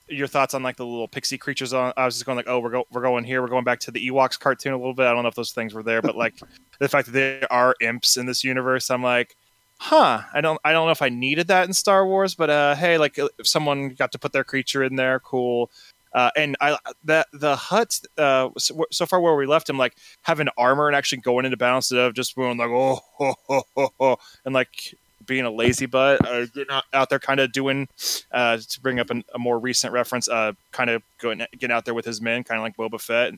your 0.08 0.26
thoughts 0.26 0.54
on 0.54 0.62
like 0.62 0.76
the 0.76 0.86
little 0.86 1.08
pixie 1.08 1.38
creatures 1.38 1.72
on 1.72 1.92
i 1.96 2.04
was 2.04 2.14
just 2.14 2.26
going 2.26 2.36
like 2.36 2.48
oh 2.48 2.60
we're, 2.60 2.70
go, 2.70 2.84
we're 2.92 3.02
going 3.02 3.24
here 3.24 3.42
we're 3.42 3.48
going 3.48 3.64
back 3.64 3.80
to 3.80 3.90
the 3.90 4.08
ewoks 4.08 4.38
cartoon 4.38 4.72
a 4.72 4.76
little 4.76 4.94
bit. 4.94 5.06
I 5.06 5.12
don't 5.12 5.22
know 5.22 5.28
if 5.28 5.34
those 5.34 5.52
things 5.52 5.74
were 5.74 5.82
there 5.82 6.02
but 6.02 6.16
like 6.16 6.34
the 6.78 6.88
fact 6.88 7.06
that 7.06 7.12
there 7.12 7.52
are 7.52 7.74
imps 7.80 8.16
in 8.16 8.26
this 8.26 8.44
universe 8.44 8.90
i'm 8.90 9.02
like 9.02 9.36
huh 9.78 10.22
i 10.32 10.40
don't 10.40 10.60
i 10.64 10.72
don't 10.72 10.86
know 10.86 10.92
if 10.92 11.02
i 11.02 11.08
needed 11.08 11.48
that 11.48 11.66
in 11.66 11.72
star 11.72 12.06
wars 12.06 12.34
but 12.34 12.50
uh 12.50 12.74
hey 12.74 12.98
like 12.98 13.18
if 13.18 13.46
someone 13.46 13.90
got 13.90 14.12
to 14.12 14.18
put 14.18 14.32
their 14.32 14.44
creature 14.44 14.82
in 14.82 14.96
there 14.96 15.20
cool. 15.20 15.70
Uh, 16.14 16.30
and 16.34 16.56
I 16.62 16.78
that 17.04 17.26
the 17.34 17.56
hutt 17.56 18.00
uh, 18.16 18.48
so, 18.56 18.86
so, 18.90 19.04
far 19.04 19.20
where 19.20 19.34
we 19.36 19.44
left 19.44 19.68
him 19.68 19.76
like 19.76 19.96
having 20.22 20.48
armor 20.56 20.86
and 20.86 20.96
actually 20.96 21.20
going 21.20 21.44
into 21.44 21.58
battle 21.58 21.76
instead 21.76 21.98
of 21.98 22.14
just 22.14 22.34
going 22.34 22.56
like 22.56 22.70
oh, 22.70 23.00
oh, 23.20 23.34
oh, 23.76 23.90
oh 24.00 24.16
and 24.46 24.54
like 24.54 24.94
being 25.26 25.44
a 25.44 25.50
lazy 25.50 25.86
butt 25.86 26.24
uh, 26.26 26.46
getting 26.46 26.76
out 26.92 27.10
there 27.10 27.18
kind 27.18 27.40
of 27.40 27.52
doing 27.52 27.88
uh, 28.32 28.56
to 28.56 28.80
bring 28.80 29.00
up 29.00 29.10
an, 29.10 29.24
a 29.34 29.38
more 29.38 29.58
recent 29.58 29.92
reference 29.92 30.28
uh, 30.28 30.52
kind 30.72 30.90
of 30.90 31.02
going 31.18 31.44
getting 31.52 31.74
out 31.74 31.84
there 31.84 31.94
with 31.94 32.04
his 32.04 32.20
men 32.20 32.44
kind 32.44 32.58
of 32.58 32.62
like 32.62 32.76
Boba 32.76 33.00
Fett 33.00 33.34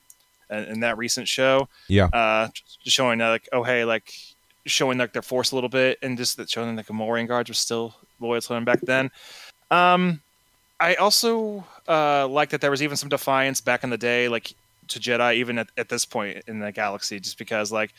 in, 0.51 0.65
in 0.65 0.81
that 0.81 0.99
recent 0.99 1.29
show. 1.29 1.69
Yeah. 1.89 2.07
Uh, 2.07 2.49
just 2.83 2.97
showing 2.97 3.21
uh, 3.21 3.31
like 3.31 3.49
oh 3.53 3.63
hey 3.63 3.85
like 3.85 4.13
showing 4.67 4.99
like 4.99 5.13
their 5.13 5.23
force 5.23 5.53
a 5.53 5.55
little 5.55 5.71
bit 5.71 5.99
and 6.03 6.17
just 6.19 6.37
that 6.37 6.51
showing 6.51 6.77
that 6.77 6.87
the 6.87 6.93
Gamorrean 6.93 7.27
guards 7.27 7.49
were 7.49 7.55
still 7.55 7.95
loyal 8.21 8.41
to 8.41 8.55
him 8.55 8.65
back 8.65 8.81
then. 8.83 9.11
Um 9.71 10.21
I 10.81 10.95
also 10.95 11.65
uh, 11.89 12.29
like 12.29 12.51
that 12.51 12.61
there 12.61 12.71
was 12.71 12.83
even 12.83 12.97
some 12.97 13.09
defiance 13.09 13.61
back 13.61 13.83
in 13.83 13.91
the 13.91 13.99
day, 13.99 14.29
like 14.29 14.55
to 14.89 15.01
Jedi, 15.01 15.35
even 15.37 15.59
at, 15.59 15.69
at 15.77 15.89
this 15.89 16.05
point 16.05 16.43
in 16.47 16.61
the 16.61 16.73
galaxy, 16.73 17.19
just 17.19 17.39
because 17.39 17.73
like 17.73 17.93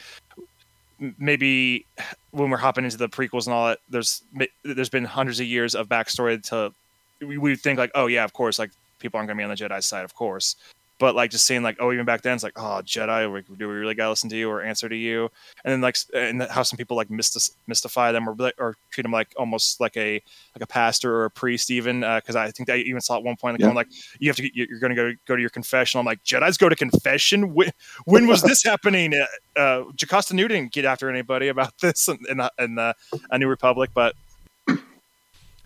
maybe 1.17 1.85
when 2.31 2.49
we're 2.49 2.57
hopping 2.57 2.85
into 2.85 2.97
the 2.97 3.09
prequels 3.09 3.45
and 3.45 3.53
all 3.53 3.67
that, 3.67 3.79
there's 3.89 4.23
there's 4.63 4.89
been 4.89 5.05
hundreds 5.05 5.39
of 5.39 5.45
years 5.45 5.75
of 5.75 5.87
backstory 5.87 6.41
to 6.49 6.73
we, 7.21 7.37
we 7.37 7.55
think 7.55 7.79
like, 7.79 7.91
oh 7.95 8.07
yeah, 8.07 8.23
of 8.23 8.33
course, 8.33 8.59
like 8.59 8.71
people 8.99 9.17
aren't 9.17 9.27
gonna 9.27 9.37
be 9.37 9.43
on 9.43 9.49
the 9.49 9.55
Jedi 9.55 9.83
side, 9.83 10.03
of 10.05 10.15
course 10.15 10.55
but 10.99 11.15
like 11.15 11.31
just 11.31 11.45
seeing 11.45 11.63
like 11.63 11.77
oh 11.79 11.91
even 11.91 12.05
back 12.05 12.21
then 12.21 12.35
it's 12.35 12.43
like 12.43 12.57
oh 12.57 12.81
Jedi 12.83 13.43
do 13.57 13.67
we 13.67 13.73
really 13.73 13.95
gotta 13.95 14.09
listen 14.09 14.29
to 14.29 14.35
you 14.35 14.49
or 14.49 14.61
answer 14.61 14.87
to 14.87 14.95
you? 14.95 15.29
And 15.63 15.71
then 15.71 15.81
like 15.81 15.95
and 16.13 16.43
how 16.43 16.63
some 16.63 16.77
people 16.77 16.97
like 16.97 17.09
mystify 17.09 18.11
them 18.11 18.29
or 18.29 18.35
or 18.57 18.75
treat 18.91 19.03
them 19.03 19.11
like 19.11 19.33
almost 19.37 19.79
like 19.79 19.95
a 19.97 20.21
like 20.55 20.61
a 20.61 20.67
pastor 20.67 21.15
or 21.15 21.25
a 21.25 21.31
priest 21.31 21.71
even 21.71 22.01
because 22.01 22.35
uh, 22.35 22.41
I 22.41 22.51
think 22.51 22.69
I 22.69 22.77
even 22.77 23.01
saw 23.01 23.17
at 23.17 23.23
one 23.23 23.37
point 23.37 23.59
like, 23.59 23.61
yeah. 23.61 23.73
like 23.73 23.87
you 24.19 24.29
have 24.29 24.35
to 24.35 24.49
you're 24.53 24.79
gonna 24.79 24.95
go 24.95 25.13
go 25.25 25.35
to 25.35 25.41
your 25.41 25.49
confession 25.49 25.99
I'm 25.99 26.05
like 26.05 26.23
Jedi's 26.23 26.57
go 26.57 26.69
to 26.69 26.75
confession? 26.75 27.53
When, 27.53 27.71
when 28.05 28.27
was 28.27 28.41
this 28.43 28.61
happening? 28.63 29.13
Uh, 29.13 29.59
uh 29.59 29.83
Jocasta 29.95 30.35
Nu 30.35 30.47
didn't 30.47 30.73
get 30.73 30.85
after 30.85 31.09
anybody 31.09 31.47
about 31.47 31.77
this 31.81 32.09
in 32.09 32.19
in, 32.29 32.41
in 32.59 32.75
the 32.75 32.93
a 33.31 33.39
New 33.39 33.47
Republic 33.47 33.91
but 33.93 34.15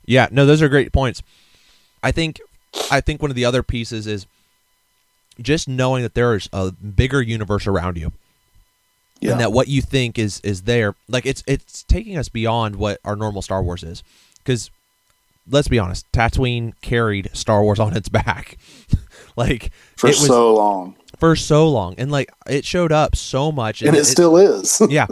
yeah 0.06 0.28
no 0.32 0.46
those 0.46 0.62
are 0.62 0.69
great 0.69 0.93
points. 0.93 1.24
I 2.04 2.12
think 2.12 2.39
I 2.91 3.02
think 3.02 3.22
one 3.22 3.32
of 3.32 3.36
the 3.36 3.46
other 3.46 3.63
pieces 3.63 4.06
is 4.06 4.28
just 5.41 5.67
knowing 5.67 6.04
that 6.04 6.13
there 6.13 6.36
is 6.36 6.50
a 6.54 6.72
bigger 6.72 7.22
universe 7.22 7.67
around 7.67 7.98
you 7.98 8.12
yeah. 9.19 9.32
and 9.32 9.39
that 9.39 9.52
what 9.52 9.67
you 9.67 9.82
think 9.82 10.19
is 10.19 10.39
is 10.41 10.63
there 10.63 10.96
like 11.08 11.26
it's 11.26 11.43
it's 11.48 11.84
taking 11.84 12.17
us 12.17 12.30
beyond 12.30 12.76
what 12.76 13.00
our 13.04 13.15
normal 13.15 13.41
star 13.41 13.63
wars 13.63 13.84
is 13.84 14.04
because 14.38 14.69
let's 15.50 15.67
be 15.67 15.80
honest, 15.80 16.10
Tatooine 16.12 16.74
carried 16.82 17.30
Star 17.34 17.63
Wars 17.63 17.80
on 17.80 17.96
its 17.96 18.10
back, 18.10 18.58
like 19.36 19.72
for 19.96 20.08
it 20.08 20.12
was 20.12 20.28
so 20.28 20.54
long, 20.54 20.96
for 21.17 21.36
so 21.36 21.69
long, 21.69 21.96
and 21.98 22.12
like 22.12 22.32
it 22.48 22.65
showed 22.65 22.91
up 22.91 23.15
so 23.15 23.52
much, 23.52 23.82
and 23.82 23.96
it, 23.96 24.06
still 24.06 24.38
is. 24.38 24.82
yeah, 24.89 25.08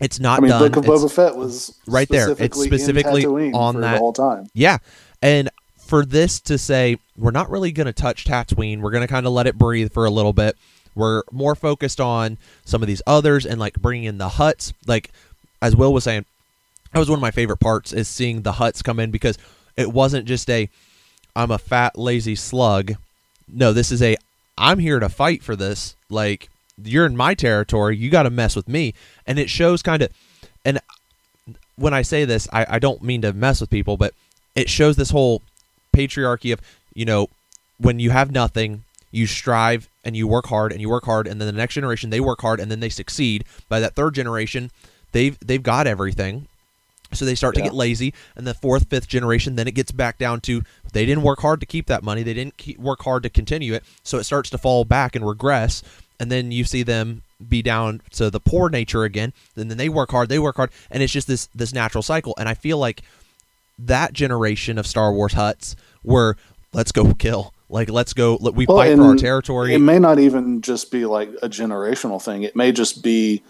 it's 0.00 0.20
not 0.20 0.38
I 0.38 0.42
mean, 0.42 0.50
done. 0.50 0.70
Book 0.70 0.76
of 0.76 0.84
It's- 0.84 1.02
Boba 1.02 1.12
Fett 1.12 1.36
was 1.36 1.76
right 1.86 2.08
there. 2.08 2.34
It's 2.38 2.60
specifically 2.60 3.24
on 3.52 3.80
that- 3.80 3.94
the 3.94 3.98
whole 3.98 4.12
time. 4.12 4.48
Yeah. 4.54 4.78
And 5.20 5.50
for 5.88 6.04
this 6.04 6.38
to 6.40 6.58
say, 6.58 6.98
we're 7.16 7.30
not 7.30 7.50
really 7.50 7.72
going 7.72 7.86
to 7.86 7.94
touch 7.94 8.26
Tatooine, 8.26 8.80
we're 8.80 8.90
going 8.90 9.06
to 9.06 9.12
kind 9.12 9.26
of 9.26 9.32
let 9.32 9.46
it 9.46 9.56
breathe 9.56 9.90
for 9.90 10.04
a 10.04 10.10
little 10.10 10.34
bit. 10.34 10.54
We're 10.94 11.22
more 11.32 11.54
focused 11.54 11.98
on 11.98 12.36
some 12.64 12.82
of 12.82 12.88
these 12.88 13.00
others 13.06 13.46
and 13.46 13.58
like 13.58 13.80
bringing 13.80 14.04
in 14.04 14.18
the 14.18 14.28
hutts. 14.28 14.74
Like, 14.86 15.10
as 15.62 15.74
Will 15.74 15.92
was 15.92 16.04
saying, 16.04 16.26
that 16.92 16.98
was 16.98 17.08
one 17.08 17.18
of 17.18 17.22
my 17.22 17.30
favorite 17.30 17.60
parts 17.60 17.92
is 17.92 18.06
seeing 18.06 18.42
the 18.42 18.52
hutts 18.52 18.84
come 18.84 19.00
in 19.00 19.10
because 19.10 19.38
it 19.76 19.90
wasn't 19.90 20.26
just 20.26 20.50
a, 20.50 20.68
I'm 21.34 21.50
a 21.50 21.58
fat, 21.58 21.98
lazy 21.98 22.34
slug. 22.34 22.94
No, 23.48 23.72
this 23.72 23.90
is 23.90 24.02
a, 24.02 24.16
I'm 24.58 24.80
here 24.80 25.00
to 25.00 25.08
fight 25.08 25.42
for 25.42 25.56
this. 25.56 25.96
Like, 26.10 26.50
you're 26.82 27.06
in 27.06 27.16
my 27.16 27.32
territory. 27.32 27.96
You 27.96 28.10
got 28.10 28.24
to 28.24 28.30
mess 28.30 28.54
with 28.54 28.68
me. 28.68 28.92
And 29.26 29.38
it 29.38 29.48
shows 29.48 29.82
kind 29.82 30.02
of, 30.02 30.10
and 30.66 30.80
when 31.76 31.94
I 31.94 32.02
say 32.02 32.26
this, 32.26 32.46
I, 32.52 32.66
I 32.68 32.78
don't 32.78 33.02
mean 33.02 33.22
to 33.22 33.32
mess 33.32 33.60
with 33.60 33.70
people, 33.70 33.96
but 33.96 34.12
it 34.54 34.68
shows 34.68 34.96
this 34.96 35.10
whole 35.10 35.40
patriarchy 35.98 36.52
of, 36.52 36.60
you 36.94 37.04
know, 37.04 37.28
when 37.78 37.98
you 37.98 38.10
have 38.10 38.30
nothing, 38.30 38.84
you 39.10 39.26
strive 39.26 39.88
and 40.04 40.16
you 40.16 40.26
work 40.28 40.46
hard 40.46 40.72
and 40.72 40.80
you 40.80 40.88
work 40.88 41.04
hard, 41.04 41.26
and 41.26 41.40
then 41.40 41.46
the 41.46 41.60
next 41.60 41.74
generation 41.74 42.10
they 42.10 42.20
work 42.20 42.40
hard 42.40 42.60
and 42.60 42.70
then 42.70 42.80
they 42.80 42.88
succeed. 42.88 43.44
By 43.68 43.80
that 43.80 43.94
third 43.94 44.14
generation, 44.14 44.70
they've 45.12 45.38
they've 45.40 45.62
got 45.62 45.86
everything. 45.86 46.46
So 47.10 47.24
they 47.24 47.34
start 47.34 47.54
to 47.54 47.62
get 47.62 47.72
lazy, 47.72 48.12
and 48.36 48.46
the 48.46 48.52
fourth, 48.52 48.90
fifth 48.90 49.08
generation, 49.08 49.56
then 49.56 49.66
it 49.66 49.74
gets 49.74 49.92
back 49.92 50.18
down 50.18 50.42
to 50.42 50.62
they 50.92 51.06
didn't 51.06 51.22
work 51.22 51.40
hard 51.40 51.58
to 51.60 51.66
keep 51.66 51.86
that 51.86 52.02
money. 52.02 52.22
They 52.22 52.34
didn't 52.34 52.58
keep, 52.58 52.78
work 52.78 53.02
hard 53.02 53.22
to 53.22 53.30
continue 53.30 53.72
it, 53.72 53.82
so 54.02 54.18
it 54.18 54.24
starts 54.24 54.50
to 54.50 54.58
fall 54.58 54.84
back 54.84 55.16
and 55.16 55.26
regress. 55.26 55.82
And 56.20 56.30
then 56.30 56.52
you 56.52 56.64
see 56.64 56.82
them 56.82 57.22
be 57.48 57.62
down 57.62 58.02
to 58.10 58.28
the 58.28 58.40
poor 58.40 58.68
nature 58.68 59.04
again. 59.04 59.32
And 59.56 59.70
then 59.70 59.78
they 59.78 59.88
work 59.88 60.10
hard, 60.10 60.28
they 60.28 60.38
work 60.38 60.56
hard, 60.56 60.70
and 60.90 61.02
it's 61.02 61.12
just 61.12 61.28
this 61.28 61.48
this 61.54 61.72
natural 61.72 62.02
cycle. 62.02 62.34
And 62.38 62.46
I 62.46 62.54
feel 62.54 62.76
like 62.76 63.02
that 63.78 64.12
generation 64.12 64.78
of 64.78 64.86
Star 64.86 65.12
Wars 65.12 65.34
hutts 65.34 65.74
were 66.02 66.36
let's 66.72 66.92
go 66.92 67.14
kill, 67.14 67.52
like 67.68 67.90
let's 67.90 68.12
go, 68.12 68.36
let- 68.40 68.54
we 68.54 68.66
Well, 68.66 68.78
fight 68.78 68.96
for 68.96 69.02
our 69.04 69.16
territory. 69.16 69.74
It 69.74 69.78
may 69.78 69.98
not 69.98 70.18
even 70.18 70.60
just 70.62 70.90
be 70.90 71.04
like 71.06 71.30
a 71.42 71.48
generational 71.48 72.22
thing. 72.22 72.42
It 72.42 72.54
may 72.56 72.72
just 72.72 73.02
be 73.02 73.42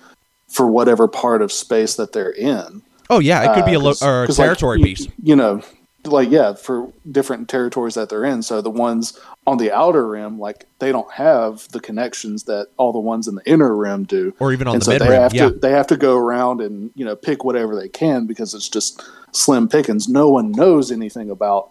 for 0.49 0.67
whatever 0.67 1.09
part 1.09 1.43
of 1.43 1.53
space 1.53 1.97
that 1.97 2.12
they're 2.12 2.31
in. 2.31 2.83
oh 3.11 3.19
yeah, 3.21 3.51
it 3.51 3.55
could 3.55 3.64
be 3.64 3.75
a 3.75 3.79
Uh, 3.79 3.83
lo- 3.83 3.91
a 3.93 4.27
'cause, 4.27 4.38
like, 4.38 4.47
territory 4.47 4.79
you- 4.81 4.85
piece. 4.85 5.09
You 5.23 5.35
know, 5.37 5.62
like 6.05 6.31
yeah, 6.31 6.55
for 6.55 6.93
different 7.11 7.49
territories 7.49 7.95
that 7.95 8.09
they're 8.09 8.25
in. 8.25 8.43
So 8.43 8.61
the 8.61 8.71
ones 8.71 9.19
on 9.47 9.59
the 9.59 9.73
outer 9.73 10.07
rim, 10.07 10.39
like 10.39 10.67
they 10.79 10.93
don't 10.93 11.11
have 11.13 11.69
the 11.69 11.81
connections 11.81 12.45
that 12.45 12.69
all 12.77 12.93
the 12.93 12.99
ones 12.99 13.27
in 13.27 13.35
the 13.35 13.43
inner 13.51 13.75
rim 13.75 14.05
do. 14.05 14.35
Or 14.39 14.53
even 14.53 14.69
on 14.69 14.75
and 14.75 14.83
the 14.83 14.85
so 14.87 14.93
mid 14.93 15.03
they 15.03 15.09
rim, 15.09 15.23
have 15.23 15.35
yeah. 15.35 15.49
to 15.49 15.51
they 15.51 15.71
have 15.73 15.87
to 15.89 15.97
go 15.97 16.17
around 16.17 16.61
and 16.61 16.91
you 16.95 17.05
know 17.05 17.17
pick 17.17 17.45
whatever 17.45 17.75
they 17.75 17.89
can 17.89 18.27
because 18.27 18.55
it's 18.55 18.69
just 18.69 19.03
slim 19.33 19.69
pickings. 19.69 20.09
No 20.09 20.29
one 20.29 20.53
knows 20.53 20.91
anything 20.91 21.31
about 21.31 21.71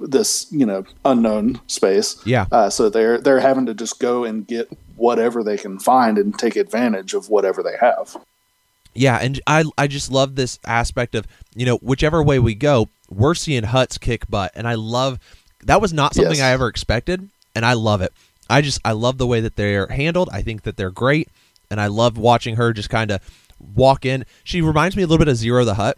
this 0.00 0.46
you 0.50 0.66
know 0.66 0.84
unknown 1.04 1.60
space. 1.66 2.20
Yeah. 2.26 2.46
Uh, 2.50 2.70
so 2.70 2.88
they're 2.88 3.20
they're 3.20 3.40
having 3.40 3.66
to 3.66 3.74
just 3.74 4.00
go 4.00 4.24
and 4.24 4.46
get 4.46 4.68
whatever 4.96 5.42
they 5.42 5.56
can 5.56 5.78
find 5.78 6.18
and 6.18 6.36
take 6.38 6.56
advantage 6.56 7.14
of 7.14 7.28
whatever 7.28 7.62
they 7.62 7.76
have. 7.80 8.16
Yeah, 8.94 9.18
and 9.20 9.40
I 9.46 9.64
I 9.76 9.86
just 9.86 10.10
love 10.10 10.36
this 10.36 10.58
aspect 10.64 11.14
of 11.14 11.26
you 11.54 11.66
know 11.66 11.78
whichever 11.78 12.22
way 12.22 12.38
we 12.38 12.54
go, 12.54 12.88
we're 13.10 13.34
seeing 13.34 13.62
Hutts 13.64 13.98
kick 14.00 14.28
butt, 14.28 14.52
and 14.54 14.66
I 14.68 14.74
love 14.74 15.18
that 15.64 15.80
was 15.80 15.92
not 15.92 16.14
something 16.14 16.36
Yes. 16.36 16.42
I 16.44 16.50
ever 16.52 16.68
expected, 16.68 17.28
and 17.54 17.64
I 17.64 17.72
love 17.74 18.00
it. 18.02 18.12
I 18.50 18.60
just 18.60 18.80
I 18.84 18.92
love 18.92 19.18
the 19.18 19.26
way 19.26 19.40
that 19.40 19.56
they're 19.56 19.86
handled. 19.86 20.28
I 20.32 20.42
think 20.42 20.62
that 20.62 20.76
they're 20.76 20.90
great, 20.90 21.28
and 21.70 21.80
I 21.80 21.86
love 21.86 22.18
watching 22.18 22.56
her 22.56 22.72
just 22.72 22.90
kind 22.90 23.10
of 23.10 23.20
walk 23.74 24.04
in. 24.04 24.24
She 24.42 24.60
reminds 24.60 24.96
me 24.96 25.02
a 25.02 25.06
little 25.06 25.24
bit 25.24 25.28
of 25.28 25.36
Ziro 25.36 25.64
the 25.64 25.74
Hutt. 25.74 25.96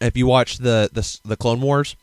If 0.00 0.16
you 0.16 0.26
watch 0.26 0.58
the 0.58 0.88
the 0.92 1.18
the 1.24 1.36
Clone 1.36 1.60
Wars, 1.60 1.96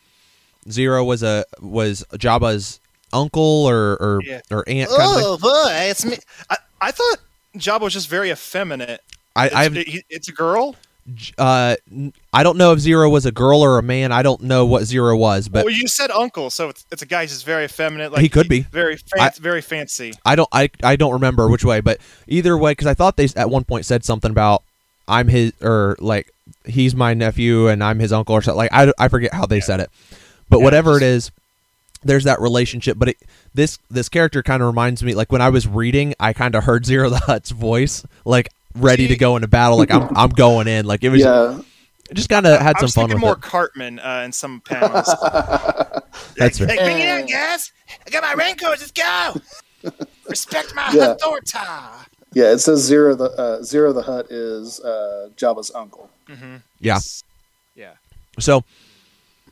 Ziro 0.68 1.06
was 1.06 1.24
a 1.24 1.46
was 1.62 2.04
Jabba's 2.14 2.80
uncle 3.14 3.66
or 3.66 3.94
or, 4.02 4.20
Yeah. 4.24 4.42
or 4.52 4.64
aunt 4.68 4.90
kind 4.90 5.02
of. 5.02 5.24
Oh 5.24 5.38
boy, 5.38 5.72
it's 5.90 6.06
me. 6.06 6.18
I, 6.50 6.58
I 6.82 6.92
thought 6.92 7.18
Jabba 7.58 7.82
was 7.82 7.94
just 7.94 8.10
very 8.10 8.32
effeminate. 8.32 9.02
I 9.36 9.46
It's, 9.48 9.56
I 9.56 9.64
have 9.64 9.78
it- 9.78 10.06
it's 10.10 10.28
a 10.30 10.34
girl. 10.34 10.76
Uh 11.38 11.76
I 12.34 12.42
don't 12.44 12.58
know 12.58 12.72
if 12.72 12.80
Ziro 12.80 13.12
was 13.12 13.26
a 13.28 13.32
girl 13.32 13.62
or 13.62 13.78
a 13.78 13.84
man. 13.84 14.12
I 14.12 14.24
don't 14.24 14.42
know 14.42 14.66
what 14.66 14.84
Ziro 14.84 15.18
was, 15.18 15.48
but 15.48 15.64
well, 15.66 15.74
you 15.74 15.88
said 15.88 16.10
uncle, 16.10 16.50
so 16.50 16.70
it's, 16.70 16.84
it's 16.92 17.04
a 17.04 17.06
guy 17.06 17.22
who's 17.28 17.44
very 17.44 17.66
effeminate. 17.66 18.12
Like 18.12 18.22
He 18.22 18.30
could 18.30 18.50
be. 18.50 18.62
very 18.62 18.98
fan- 18.98 19.32
very 19.40 19.62
fancy. 19.62 20.14
I 20.26 20.36
don't 20.36 20.50
I 20.52 20.70
I 20.84 20.96
don't 20.96 21.14
remember 21.14 21.48
which 21.48 21.64
way, 21.64 21.80
but 21.80 22.00
either 22.28 22.58
way, 22.58 22.72
because 22.72 22.88
I 22.88 22.96
thought 22.96 23.18
they 23.18 23.28
at 23.36 23.50
one 23.52 23.64
point 23.66 23.86
said 23.86 24.04
something 24.04 24.32
about 24.32 24.64
I'm 25.08 25.28
his 25.28 25.54
or 25.62 25.96
like 26.00 26.32
he's 26.66 26.96
my 26.96 27.14
nephew 27.14 27.68
and 27.68 27.84
I'm 27.84 28.00
his 28.00 28.12
uncle 28.12 28.34
or 28.34 28.42
something. 28.42 28.58
Like 28.58 28.74
I, 28.74 28.92
I 28.98 29.08
forget 29.08 29.32
how 29.34 29.46
they 29.46 29.60
said 29.62 29.80
it, 29.82 29.92
but 30.50 30.58
Yeah, 30.58 30.64
whatever 30.64 30.94
just- 31.00 31.04
it 31.04 31.06
is, 31.06 31.32
there's 32.04 32.24
that 32.24 32.42
relationship. 32.42 32.98
But 32.98 33.10
it, 33.10 33.18
this 33.54 33.78
this 33.92 34.10
character 34.10 34.42
kind 34.42 34.64
of 34.64 34.68
reminds 34.68 35.04
me 35.04 35.14
like 35.14 35.32
when 35.32 35.42
I 35.42 35.50
was 35.50 35.68
reading, 35.68 36.16
I 36.20 36.34
kind 36.34 36.56
of 36.56 36.64
heard 36.64 36.84
Ziro 36.86 37.12
the 37.12 37.20
Hutt's 37.20 37.52
voice, 37.52 38.04
like 38.26 38.50
ready 38.76 39.08
to 39.08 39.16
go 39.16 39.36
into 39.36 39.48
battle. 39.48 39.78
Like 39.78 39.92
I'm 39.92 40.08
I'm 40.16 40.30
going 40.30 40.68
in. 40.68 40.86
Like 40.86 41.04
it 41.04 41.10
was 41.10 41.22
Yeah, 41.22 41.60
just 42.14 42.30
kind 42.30 42.46
of 42.46 42.60
had 42.60 42.76
I 42.76 42.80
some 42.80 42.86
was 42.86 42.94
fun 42.94 43.04
thinking 43.10 43.16
with 43.16 43.22
more 43.22 43.34
it. 43.34 43.42
Cartman 43.42 44.00
uh, 44.00 44.22
in 44.26 44.32
some 44.32 44.62
panels. 44.62 45.06
That's 46.38 46.60
right. 46.62 46.70
Like, 46.70 46.80
bring 46.80 47.00
it 47.00 47.08
out, 47.08 47.30
guys! 47.30 47.72
I 48.06 48.10
got 48.10 48.24
my 48.24 48.34
raincoat. 48.34 48.80
Let's 48.80 48.92
go. 48.92 49.34
Respect 50.30 50.74
my 50.76 50.90
Yeah. 50.94 51.12
authority. 51.12 51.52
yeah. 52.34 52.52
It 52.52 52.60
says 52.60 52.90
ziro 52.90 53.18
the 53.18 53.26
uh, 53.32 53.60
ziro 53.62 53.94
the 53.94 54.02
hutt 54.04 54.32
is 54.32 54.80
uh, 54.80 55.30
Jabba's 55.38 55.72
uncle. 55.76 56.10
Mm-hmm. 56.28 56.58
Yeah. 56.80 57.00
Yeah. 57.76 57.94
So 58.40 58.64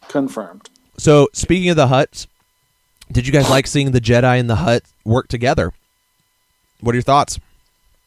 Confirmed. 0.09 0.69
So 0.97 1.29
speaking 1.33 1.69
of 1.69 1.75
the 1.75 1.88
hutts, 1.88 2.27
did 3.12 3.25
you 3.27 3.33
guys 3.33 3.49
like 3.49 3.67
seeing 3.67 3.91
the 3.91 4.01
Jedi 4.01 4.39
and 4.39 4.49
the 4.49 4.57
hutt 4.57 4.83
work 5.05 5.27
together? 5.27 5.71
What 6.81 6.91
are 6.93 6.95
your 6.97 7.03
thoughts? 7.03 7.39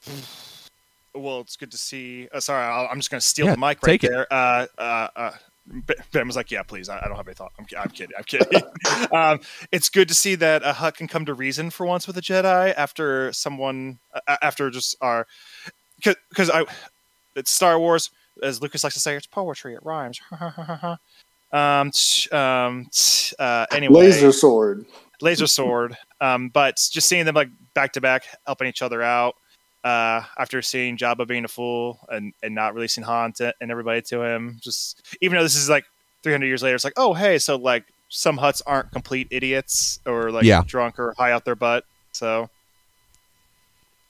Well, 1.17 1.41
it's 1.41 1.57
good 1.57 1.71
to 1.71 1.79
see. 1.79 2.29
Uh, 2.33 2.41
sorry, 2.41 2.65
I'll, 2.65 2.89
I'm 2.91 2.99
just 2.99 3.11
going 3.11 3.21
to 3.21 3.27
steal 3.27 3.47
Yeah, 3.47 3.53
the 3.53 3.59
mic 3.59 3.83
right 3.87 4.01
there. 4.01 4.27
Uh, 4.33 4.67
uh, 4.79 5.09
uh, 5.17 5.31
Ben- 5.67 5.97
Ben 6.13 6.27
was 6.27 6.37
like, 6.37 6.51
"Yeah, 6.51 6.63
please. 6.63 6.89
I, 6.89 6.99
I 6.99 7.09
don't 7.09 7.17
have 7.17 7.27
any 7.27 7.35
thought. 7.35 7.53
I'm, 7.59 7.67
I'm 7.79 7.89
kidding. 7.91 8.15
I'm 8.17 8.25
kidding." 8.25 8.63
um, 9.13 9.41
it's 9.73 9.89
good 9.89 10.09
to 10.09 10.15
see 10.15 10.35
that 10.37 10.63
a 10.65 10.75
Hutt 10.75 10.97
can 10.97 11.09
come 11.09 11.25
to 11.27 11.35
reason 11.35 11.71
for 11.71 11.87
once 11.87 12.07
with 12.07 12.17
a 12.17 12.23
Jedi 12.23 12.73
after 12.77 13.33
someone 13.33 13.99
uh, 14.15 14.37
after 14.43 14.71
just 14.71 14.97
our 15.01 15.27
because 15.99 16.51
I 16.51 16.65
it's 17.35 17.51
Star 17.51 17.79
Wars 17.79 18.11
as 18.43 18.61
Lucas 18.63 18.85
likes 18.85 18.95
to 18.95 19.01
say 19.01 19.17
it's 19.17 19.27
poetry. 19.27 19.75
It 19.75 19.81
rhymes. 19.83 20.21
um, 21.53 21.91
tch, 21.91 22.33
um, 22.33 22.87
tch, 22.93 23.35
uh, 23.39 23.67
anyway, 23.71 23.95
Laser 23.95 24.33
sword. 24.33 24.85
laser 25.21 25.47
sword. 25.47 25.97
Um, 26.21 26.49
but 26.49 26.77
just 26.77 27.09
seeing 27.09 27.25
them 27.25 27.35
like 27.35 27.49
back 27.75 27.93
to 27.95 28.01
back 28.01 28.25
helping 28.47 28.69
each 28.69 28.83
other 28.83 29.03
out 29.03 29.35
uh, 29.87 30.23
after 30.37 30.61
seeing 30.63 30.97
Jabba 30.97 31.29
being 31.29 31.45
a 31.45 31.49
fool 31.49 32.01
and, 32.09 32.33
and 32.43 32.55
not 32.55 32.75
releasing 32.75 33.05
Han 33.05 33.33
to, 33.35 33.55
and 33.61 33.71
everybody 33.71 34.03
to 34.03 34.23
him. 34.23 34.59
Just 34.61 35.01
even 35.21 35.37
though 35.37 35.45
this 35.45 35.55
is 35.55 35.69
like 35.69 35.85
300 36.25 36.47
years 36.47 36.63
later, 36.63 36.75
it's 36.75 36.83
like, 36.85 36.95
oh 36.97 37.15
hey, 37.15 37.39
so 37.39 37.55
like 37.57 37.85
some 38.09 38.37
hutts 38.39 38.63
aren't 38.67 38.91
complete 38.91 39.29
idiots 39.31 40.01
or 40.05 40.31
like 40.33 40.45
Yeah. 40.45 40.63
drunk 40.67 40.99
or 40.99 41.15
high 41.17 41.31
out 41.33 41.45
their 41.45 41.55
butt. 41.55 41.85
So 42.13 42.49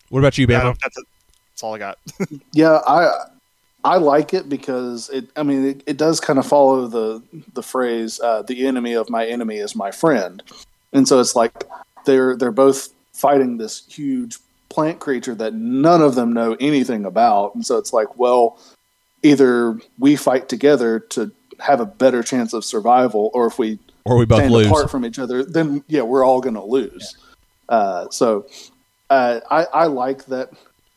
What 0.09 0.21
about 0.21 0.39
you, 0.39 0.47
yeah, 0.49 0.61
Bama? 0.63 0.77
that's, 0.83 0.97
that's 0.97 1.63
all 1.63 1.75
I 1.75 1.79
got. 1.79 1.99
Yeah, 2.53 2.81
I 2.87 3.25
I 3.85 3.99
like 3.99 4.35
it 4.35 4.49
because 4.49 5.11
it. 5.11 5.29
I 5.37 5.43
mean, 5.45 5.65
it, 5.65 5.83
it 5.87 5.97
does 5.97 6.21
kind 6.21 6.39
of 6.39 6.47
follow 6.47 6.87
the 6.89 7.23
the 7.55 7.63
phrase 7.63 8.19
uh, 8.21 8.43
"the 8.43 8.67
enemy 8.67 8.95
of 8.95 9.09
my 9.11 9.27
enemy 9.27 9.59
is 9.59 9.77
my 9.77 9.91
friend," 9.93 10.43
and 10.93 11.07
so 11.07 11.21
it's 11.21 11.37
like 11.37 11.53
they're 12.05 12.35
they're 12.37 12.51
both 12.51 12.89
fighting 13.13 13.59
this 13.59 13.85
huge 13.89 14.39
plant 14.77 15.01
creature 15.01 15.35
that 15.35 15.55
none 15.55 16.03
of 16.03 16.15
them 16.15 16.35
know 16.35 16.55
anything 16.61 17.07
about, 17.07 17.55
and 17.55 17.65
so 17.65 17.79
it's 17.79 17.95
like, 17.95 18.19
well, 18.19 18.61
either 19.23 19.81
we 19.99 20.17
fight 20.17 20.51
together 20.51 21.01
to 21.01 21.33
have 21.61 21.81
a 21.81 21.87
better 21.87 22.23
chance 22.23 22.53
of 22.53 22.63
survival, 22.63 23.31
or 23.33 23.47
if 23.47 23.59
we 23.59 23.79
Or 24.05 24.19
we 24.19 24.27
both 24.27 24.41
stand 24.41 24.53
lose? 24.53 24.67
apart 24.67 24.91
from 24.91 25.07
each 25.07 25.19
other, 25.19 25.43
then 25.43 25.83
yeah, 25.89 26.03
we're 26.03 26.23
all 26.23 26.43
going 26.43 26.57
to 26.57 26.65
lose. 26.65 27.17
Uh, 27.71 28.11
so 28.11 28.47
uh, 29.09 29.41
I, 29.51 29.65
I 29.73 29.87
like 29.87 30.27
that 30.27 30.51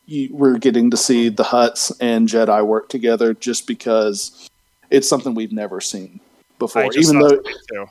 you, 0.05 0.27
we're 0.31 0.57
getting 0.57 0.91
to 0.91 0.97
see 0.97 1.29
the 1.29 1.43
Hutts 1.43 1.91
and 2.01 2.27
Jedi 2.27 2.65
work 2.65 2.89
together, 2.89 3.33
just 3.33 3.65
because 3.65 4.49
it's 4.89 5.07
something 5.07 5.33
we've 5.35 5.53
never 5.53 5.79
seen 5.79 6.19
before. 6.59 6.83
I 6.83 6.89
just 6.89 7.09
Even 7.09 7.21
though, 7.21 7.41
too. 7.71 7.85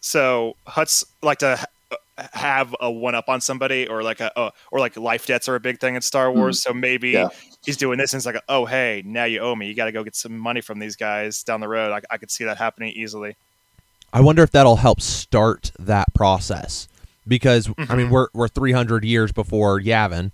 So 0.00 0.56
hutts 0.66 1.04
like 1.20 1.40
to 1.40 1.66
have 2.32 2.74
a 2.80 2.90
one 2.90 3.14
up 3.14 3.28
on 3.28 3.40
somebody 3.40 3.86
or 3.88 4.02
like 4.02 4.20
a 4.20 4.36
uh, 4.38 4.50
or 4.70 4.80
like 4.80 4.96
life 4.96 5.26
debts 5.26 5.48
are 5.48 5.54
a 5.54 5.60
big 5.60 5.78
thing 5.80 5.94
in 5.96 6.02
Star 6.02 6.28
Mm-hmm. 6.28 6.38
Wars. 6.38 6.62
So 6.62 6.72
maybe 6.72 7.10
Yeah. 7.10 7.28
he's 7.64 7.76
doing 7.76 7.98
this 7.98 8.12
and 8.12 8.18
it's 8.18 8.26
like, 8.26 8.42
oh 8.48 8.64
hey, 8.64 9.02
now 9.04 9.24
you 9.24 9.40
owe 9.40 9.54
me. 9.54 9.66
You 9.68 9.74
got 9.74 9.84
to 9.86 9.92
go 9.92 10.02
get 10.04 10.16
some 10.16 10.36
money 10.38 10.60
from 10.60 10.78
these 10.78 10.96
guys 10.96 11.42
down 11.42 11.60
the 11.60 11.68
road. 11.68 11.92
I, 11.92 12.00
I 12.14 12.16
could 12.18 12.30
see 12.30 12.44
that 12.44 12.56
happening 12.56 12.92
easily. 12.94 13.36
I 14.12 14.20
wonder 14.20 14.42
if 14.42 14.50
that'll 14.50 14.76
help 14.76 15.00
start 15.00 15.72
that 15.78 16.14
process 16.14 16.88
because 17.28 17.68
I 17.88 17.96
mean 17.96 18.08
we're 18.10 18.28
we're 18.32 18.48
300 18.48 19.04
years 19.04 19.32
before 19.32 19.78
Yavin, 19.80 20.30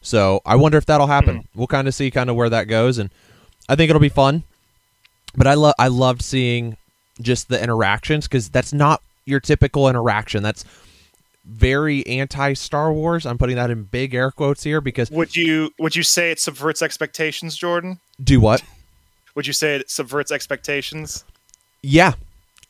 so 0.00 0.40
I 0.46 0.56
wonder 0.56 0.78
if 0.78 0.86
that'll 0.86 1.08
happen. 1.08 1.46
We'll 1.54 1.66
kind 1.66 1.86
of 1.88 1.94
see 1.94 2.10
kind 2.10 2.30
of 2.30 2.36
where 2.36 2.48
that 2.48 2.64
goes, 2.64 2.98
and 2.98 3.10
I 3.68 3.74
think 3.74 3.90
it'll 3.90 4.00
be 4.00 4.08
fun. 4.08 4.44
But 5.36 5.46
I 5.46 5.54
love 5.54 5.74
I 5.78 5.88
loved 5.88 6.22
seeing 6.22 6.76
just 7.20 7.48
the 7.48 7.62
interactions 7.62 8.26
because 8.26 8.48
that's 8.48 8.72
not 8.72 9.02
your 9.26 9.40
typical 9.40 9.88
interaction. 9.88 10.42
That's 10.42 10.64
very 11.46 12.06
anti 12.06 12.52
Star 12.54 12.92
Wars. 12.92 13.26
I'm 13.26 13.38
putting 13.38 13.56
that 13.56 13.70
in 13.70 13.84
big 13.84 14.14
air 14.14 14.30
quotes 14.30 14.62
here 14.62 14.80
because 14.80 15.10
Would 15.10 15.36
you 15.36 15.70
would 15.78 15.96
you 15.96 16.02
say 16.02 16.30
it 16.30 16.40
subverts 16.40 16.82
expectations, 16.82 17.56
Jordan? 17.56 18.00
do 18.22 18.40
what? 18.40 18.62
Would 19.34 19.46
you 19.46 19.52
say 19.52 19.76
it 19.76 19.90
subverts 19.90 20.32
expectations? 20.32 21.24
Yeah, 21.82 22.14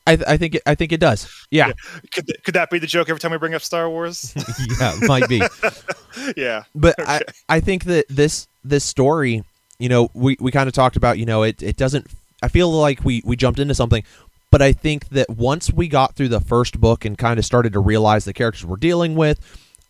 I, 0.05 0.15
th- 0.17 0.27
I 0.27 0.37
think 0.37 0.55
it, 0.55 0.61
I 0.65 0.75
think 0.75 0.91
it 0.91 0.99
does. 0.99 1.27
Yeah, 1.49 1.71
Could 2.13 2.27
th- 2.27 2.43
could 2.43 2.53
that 2.55 2.69
be 2.69 2.77
the 2.79 2.87
joke 2.87 3.09
every 3.09 3.19
time 3.19 3.31
we 3.31 3.37
bring 3.37 3.53
up 3.55 3.61
Star 3.61 3.89
Wars? 3.89 4.33
yeah, 4.79 4.95
might 5.03 5.27
be. 5.29 5.41
yeah. 6.37 6.63
but 6.75 6.95
I, 6.99 7.21
I 7.49 7.59
think 7.61 7.85
that 7.85 8.05
this 8.09 8.47
this 8.63 8.83
story 8.83 9.43
you 9.79 9.89
know 9.89 10.09
we, 10.13 10.37
we 10.39 10.51
kind 10.51 10.67
of 10.67 10.73
talked 10.73 10.95
about 10.95 11.17
you 11.17 11.25
know 11.25 11.43
it, 11.43 11.61
it 11.61 11.77
doesn't 11.77 12.07
i 12.41 12.47
feel 12.47 12.69
like 12.69 13.03
we, 13.05 13.21
we 13.25 13.35
jumped 13.35 13.59
into 13.59 13.75
something 13.75 14.03
but 14.51 14.61
i 14.61 14.71
think 14.71 15.07
that 15.09 15.29
once 15.29 15.71
we 15.71 15.87
got 15.87 16.15
through 16.15 16.27
the 16.27 16.41
first 16.41 16.79
book 16.79 17.05
and 17.05 17.17
kind 17.17 17.39
of 17.39 17.45
started 17.45 17.73
to 17.73 17.79
realize 17.79 18.25
the 18.25 18.33
characters 18.33 18.65
we're 18.65 18.75
dealing 18.75 19.15
with 19.15 19.39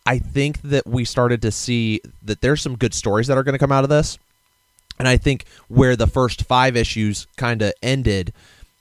i 0.06 0.18
think 0.18 0.62
that 0.62 0.86
we 0.88 1.06
started 1.06 1.42
to 1.42 1.52
see 1.52 2.02
that 2.24 2.42
there's 2.42 2.62
some 2.62 2.76
good 2.76 2.94
stories 2.94 3.28
that 3.28 3.38
are 3.38 3.44
going 3.44 3.54
to 3.54 3.60
come 3.60 3.72
out 3.72 3.84
of 3.84 3.90
this 3.90 4.18
and 5.00 5.08
i 5.08 5.18
think 5.18 5.46
where 5.68 5.96
the 5.96 6.08
first 6.08 6.44
five 6.44 6.76
issues 6.76 7.28
kind 7.38 7.62
of 7.62 7.74
ended 7.82 8.34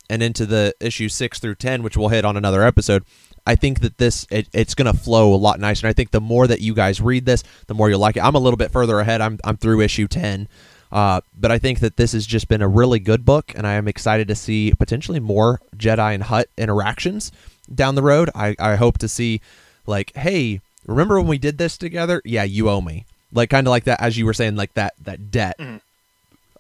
and 0.09 0.23
into 0.23 0.47
the 0.47 0.75
issue 0.81 1.09
six 1.09 1.39
through 1.39 1.55
ten 1.55 1.83
which 1.83 1.97
we'll 1.97 2.09
hit 2.09 2.25
on 2.25 2.37
another 2.37 2.63
episode 2.63 3.05
I 3.47 3.55
think 3.55 3.81
that 3.81 3.97
this 3.99 4.27
it, 4.31 4.49
it's 4.53 4.75
going 4.75 4.93
to 4.93 4.99
flow 4.99 5.33
a 5.33 5.37
lot 5.37 5.61
nicer. 5.61 5.87
And 5.87 5.91
I 5.91 5.95
think 5.95 6.11
the 6.11 6.21
more 6.21 6.47
that 6.47 6.61
you 6.61 6.75
guys 6.75 7.01
read 7.01 7.27
this, 7.27 7.45
the 7.69 7.75
more 7.75 7.89
you'll 7.89 8.01
like 8.01 8.17
it. 8.17 8.25
I'm 8.25 8.35
a 8.35 8.41
little 8.41 8.57
bit 8.57 8.73
further 8.73 8.99
ahead. 8.99 9.21
I'm 9.21 9.39
I'm 9.45 9.57
through 9.57 9.81
issue 9.81 10.09
ten, 10.09 10.49
uh, 10.93 11.21
but 11.39 11.51
I 11.51 11.59
think 11.59 11.81
that 11.81 11.97
this 11.97 12.13
has 12.13 12.27
just 12.27 12.49
been 12.49 12.63
a 12.63 12.69
really 12.69 12.99
good 12.99 13.25
book, 13.25 13.53
and 13.55 13.67
I 13.67 13.75
am 13.75 13.89
excited 13.89 14.29
to 14.29 14.35
see 14.35 14.73
potentially 14.79 15.21
more 15.21 15.61
Jedi 15.77 16.15
and 16.15 16.23
Hutt 16.23 16.49
interactions 16.57 17.33
down 17.75 17.95
the 17.95 18.03
road. 18.03 18.31
I 18.35 18.55
I 18.59 18.77
hope 18.77 18.99
to 18.99 19.09
see 19.09 19.41
like, 19.87 20.15
hey, 20.15 20.61
remember 20.87 21.19
when 21.19 21.29
we 21.29 21.39
did 21.39 21.59
this 21.59 21.77
together? 21.77 22.23
Yeah, 22.25 22.45
you 22.45 22.69
owe 22.71 22.81
me. 22.81 23.05
Like 23.33 23.51
kind 23.51 23.67
of 23.67 23.71
like 23.71 23.85
that, 23.85 24.01
as 24.01 24.17
you 24.17 24.25
were 24.25 24.35
saying, 24.35 24.57
like 24.57 24.75
that 24.75 24.95
that 25.03 25.31
debt. 25.31 25.57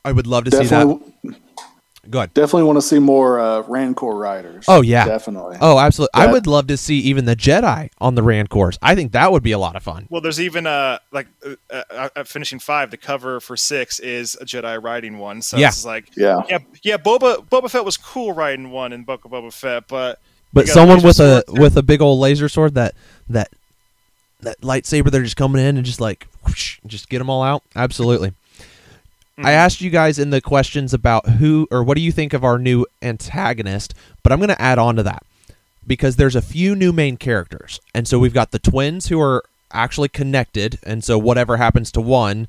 I 0.05 0.13
would 0.13 0.27
love 0.27 0.45
to 0.45 0.51
see 0.51 0.65
that. 0.71 0.87
Definitely, 2.07 2.11
Go 2.13 2.19
ahead. 2.21 2.35
definitely 2.35 2.63
want 2.65 2.77
to 2.79 2.83
see 2.83 2.99
more 2.99 3.39
uh, 3.41 3.61
Rancor 3.63 4.11
riders. 4.17 4.65
Oh, 4.69 4.81
yeah. 4.83 5.05
definitely. 5.05 5.57
Oh, 5.61 5.79
absolutely. 5.79 6.11
I 6.15 6.27
would 6.31 6.47
love 6.47 6.67
to 6.69 6.77
see 6.77 6.99
even 7.01 7.25
the 7.25 7.37
Jedi 7.37 7.91
on 8.01 8.15
the 8.15 8.23
Rancors. 8.23 8.79
I 8.83 8.95
think 8.95 9.13
that 9.13 9.33
would 9.33 9.43
be 9.43 9.53
a 9.53 9.59
lot 9.59 9.77
of 9.77 9.83
fun. 9.83 10.07
Well, 10.11 10.21
there's 10.21 10.41
even 10.41 10.67
uh 10.67 10.99
like 11.13 11.27
uh, 11.45 11.83
uh, 11.91 12.09
uh, 12.17 12.25
finishing 12.25 12.59
five. 12.59 12.91
The 12.91 12.97
cover 12.97 13.41
for 13.41 13.57
six 13.57 13.99
is 14.01 14.37
a 14.41 14.45
Jedi 14.45 14.83
riding 14.83 15.19
one. 15.19 15.43
So 15.43 15.57
Yeah. 15.57 15.69
it's 15.69 15.85
like 15.85 16.17
Yeah, 16.17 16.43
yeah, 16.49 16.59
yeah. 16.83 16.97
Boba 16.97 17.47
Boba 17.49 17.71
Fett 17.71 17.85
was 17.85 17.97
cool 17.97 18.33
riding 18.33 18.71
one 18.71 18.93
in 18.93 19.05
Book 19.05 19.25
of 19.25 19.31
Boba 19.33 19.53
Fett, 19.53 19.89
but 19.89 20.19
But 20.53 20.67
You 20.67 20.71
a 20.73 20.75
someone 20.75 21.03
with 21.03 21.19
a 21.21 21.43
sword, 21.43 21.45
too? 21.57 21.61
with 21.63 21.77
a 21.77 21.83
big 21.83 22.01
old 22.01 22.19
laser 22.21 22.49
sword 22.49 22.75
that 22.75 22.95
that 23.29 23.49
that 24.41 24.61
lightsaber, 24.61 25.11
they're 25.11 25.23
just 25.23 25.37
coming 25.37 25.61
in 25.65 25.77
and 25.77 25.85
just 25.87 26.01
like 26.01 26.27
whoosh, 26.45 26.79
just 26.87 27.09
get 27.09 27.19
them 27.19 27.31
all 27.31 27.43
out. 27.43 27.63
Absolutely. 27.75 28.33
I 29.39 29.41
mm-hmm. 29.41 29.49
asked 29.49 29.81
you 29.83 29.91
guys 29.91 30.19
in 30.19 30.31
the 30.31 30.41
questions 30.41 30.95
about 30.95 31.29
who 31.29 31.69
or 31.71 31.85
what 31.85 31.97
do 31.97 32.01
you 32.01 32.13
think 32.13 32.33
of 32.33 32.43
our 32.43 32.59
new 32.59 32.87
antagonist, 33.03 33.95
but 34.23 34.33
I'm 34.33 34.39
going 34.39 34.49
to 34.49 34.61
add 34.63 34.79
on 34.79 34.97
to 34.97 35.03
that 35.03 35.25
because 35.87 36.17
there's 36.17 36.37
a 36.37 36.43
few 36.43 36.75
new 36.75 36.93
main 36.93 37.17
characters. 37.17 37.81
And 37.95 38.09
so 38.09 38.19
we've 38.19 38.35
got 38.35 38.51
the 38.51 38.59
twins 38.59 39.09
who 39.09 39.21
are 39.21 39.45
actually 39.73 40.09
connected, 40.09 40.79
and 40.83 41.05
so 41.05 41.19
whatever 41.19 41.59
happens 41.59 41.93
to 41.93 42.01
one, 42.01 42.49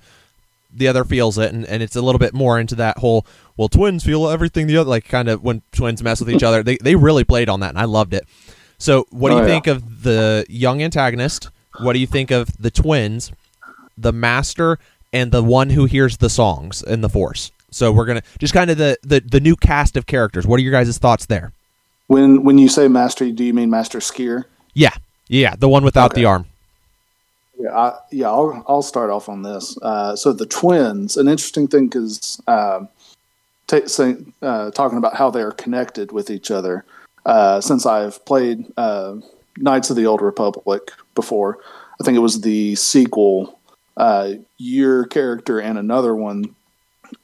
the 0.74 0.88
other 0.88 1.04
feels 1.04 1.38
it, 1.38 1.54
and, 1.54 1.66
and 1.66 1.84
it's 1.84 1.96
a 1.96 2.02
little 2.02 2.20
bit 2.20 2.34
more 2.34 2.60
into 2.60 2.76
that 2.76 3.00
whole 3.00 3.26
well, 3.58 3.68
twins 3.68 4.04
feel 4.04 4.30
everything 4.30 4.68
the 4.68 4.78
other 4.78 4.90
like 4.90 5.08
kind 5.08 5.28
of 5.28 5.44
when 5.44 5.64
twins 5.72 6.04
mess 6.04 6.20
with 6.20 6.30
each 6.30 6.44
other. 6.44 6.62
They 6.64 6.78
they 6.78 6.96
really 6.96 7.24
played 7.24 7.50
on 7.50 7.60
that, 7.62 7.70
and 7.70 7.80
I 7.80 7.86
loved 7.86 8.14
it. 8.14 8.26
So, 8.78 9.08
what 9.10 9.30
do 9.30 9.36
Oh, 9.36 9.38
you 9.40 9.44
yeah. 9.48 9.50
think 9.54 9.68
of 9.68 10.04
the 10.04 10.46
young 10.48 10.84
antagonist? 10.84 11.50
What 11.80 11.94
do 11.94 12.00
you 12.00 12.08
think 12.08 12.32
of 12.32 12.56
the 12.62 12.72
twins, 12.72 13.32
the 13.98 14.14
master, 14.14 14.78
and 15.18 15.32
the 15.32 15.44
one 15.44 15.70
who 15.72 15.86
hears 15.86 16.18
the 16.18 16.30
songs 16.30 16.84
in 16.84 17.02
the 17.02 17.10
Force? 17.10 17.52
So 17.72 17.92
we're 17.92 18.06
gonna 18.06 18.24
just 18.40 18.54
kind 18.54 18.70
of 18.72 18.78
the, 18.78 18.98
the 19.04 19.20
the 19.20 19.40
new 19.40 19.56
cast 19.56 19.98
of 19.98 20.06
characters. 20.06 20.48
What 20.48 20.60
are 20.60 20.64
your 20.64 20.72
guys' 20.72 20.98
thoughts 20.98 21.26
there? 21.26 21.52
when 22.08 22.44
when 22.44 22.58
you 22.58 22.70
say 22.70 22.88
master, 22.88 23.30
do 23.32 23.44
you 23.44 23.54
mean 23.54 23.70
Master 23.70 24.00
Sskeer? 24.00 24.46
Yeah, 24.74 24.96
yeah, 25.28 25.56
the 25.58 25.68
one 25.68 25.84
without 25.84 26.12
Okay. 26.12 26.22
the 26.22 26.26
arm. 26.26 26.46
Yeah, 27.60 27.76
I, 27.76 28.00
yeah. 28.12 28.30
I'll 28.30 28.64
I'll 28.68 28.82
start 28.82 29.10
off 29.10 29.28
on 29.30 29.42
this. 29.44 29.78
Uh, 29.82 30.16
so 30.16 30.32
the 30.32 30.46
twins, 30.46 31.18
an 31.18 31.28
interesting 31.28 31.68
thing 31.68 31.88
because 31.88 32.42
um, 32.48 32.88
ta 33.68 33.80
say, 33.88 34.16
uh, 34.42 34.72
talking 34.72 34.98
about 34.98 35.16
how 35.16 35.30
they 35.30 35.42
are 35.42 35.52
connected 35.52 36.12
with 36.12 36.30
each 36.30 36.52
other. 36.52 36.86
Uh, 37.26 37.60
since 37.60 37.86
I've 37.86 38.24
played 38.26 38.66
uh, 38.78 39.16
Knights 39.58 39.90
of 39.90 39.98
the 39.98 40.06
Old 40.06 40.22
Republic 40.22 40.92
before, 41.14 41.58
I 42.00 42.04
think 42.06 42.16
it 42.16 42.22
was 42.22 42.40
the 42.42 42.76
sequel. 42.76 43.57
Uh, 43.98 44.34
your 44.58 45.06
character 45.08 45.60
and 45.60 45.78
another 45.78 46.16
one, 46.16 46.56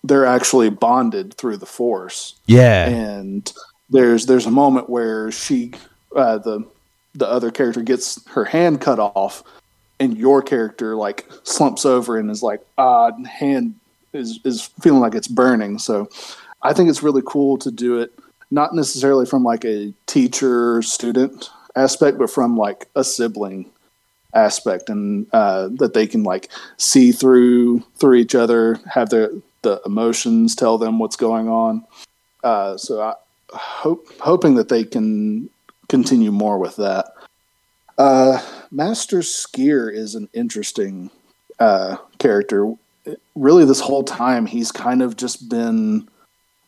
they're 0.04 0.26
actually 0.26 0.70
bonded 0.70 1.36
through 1.36 1.58
the 1.58 1.66
Force. 1.66 2.36
Yeah, 2.48 2.90
and 2.90 3.54
there's 3.90 4.26
there's 4.26 4.46
a 4.46 4.52
moment 4.52 4.90
where 4.90 5.32
she 5.32 5.72
uh, 6.16 6.40
the 6.40 6.68
the 7.16 7.28
other 7.28 7.52
character 7.52 7.82
gets 7.82 8.28
her 8.32 8.46
hand 8.46 8.82
cut 8.82 9.00
off 9.00 9.44
and 10.00 10.18
your 10.18 10.42
character 10.42 10.96
like 10.96 11.30
slumps 11.44 11.86
over 11.86 12.18
and 12.18 12.32
is 12.32 12.42
like 12.42 12.62
ah 12.78 13.12
hand 13.24 13.76
is 14.12 14.40
is 14.44 14.64
feeling 14.82 15.00
like 15.00 15.16
it's 15.16 15.28
burning. 15.28 15.78
So 15.78 16.10
i 16.64 16.74
think 16.74 16.90
it's 16.90 17.04
really 17.04 17.22
cool 17.26 17.58
to 17.58 17.70
do 17.70 18.00
it 18.00 18.14
not 18.50 18.74
necessarily 18.74 19.26
from 19.26 19.44
like 19.44 19.66
a 19.66 19.94
teacher 20.08 20.82
student 20.82 21.50
aspect 21.76 22.18
but 22.18 22.30
from 22.30 22.58
like 22.58 22.88
a 22.96 23.04
sibling 23.04 23.70
aspect 24.34 24.90
and 24.90 25.28
uh, 25.34 25.70
that 25.74 25.94
they 25.94 26.08
can 26.08 26.24
like 26.24 26.50
see 26.78 27.12
through 27.12 27.80
through 27.98 28.16
each 28.16 28.36
other 28.36 28.80
have 28.94 29.10
their 29.10 29.30
the 29.62 29.82
emotions 29.86 30.56
tell 30.56 30.78
them 30.78 31.00
what's 31.00 31.16
going 31.16 31.48
on 31.48 31.86
uh, 32.44 32.78
so 32.78 33.02
I 33.02 33.14
hope 33.54 34.08
hoping 34.20 34.56
that 34.56 34.70
they 34.70 34.84
can 34.84 35.50
continue 35.88 36.32
more 36.32 36.58
with 36.58 36.76
that. 36.78 37.14
Uh, 37.98 38.42
Master 38.72 39.20
Sskeer 39.20 39.94
is 39.94 40.16
an 40.16 40.28
interesting 40.34 41.12
uh, 41.60 41.98
character. 42.18 42.74
Really, 43.36 43.66
this 43.66 43.80
whole 43.80 44.04
time 44.04 44.46
he's 44.46 44.72
kind 44.72 45.02
of 45.02 45.16
just 45.16 45.50
been. 45.50 46.10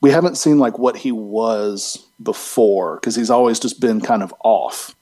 We 0.02 0.12
haven't 0.12 0.38
seen 0.38 0.60
like 0.60 0.78
what 0.78 0.98
he 0.98 1.12
was 1.12 2.06
before 2.22 2.96
because 2.96 3.16
he's 3.16 3.32
always 3.32 3.60
just 3.60 3.80
been 3.80 4.02
kind 4.02 4.22
of 4.22 4.34
off. 4.44 4.96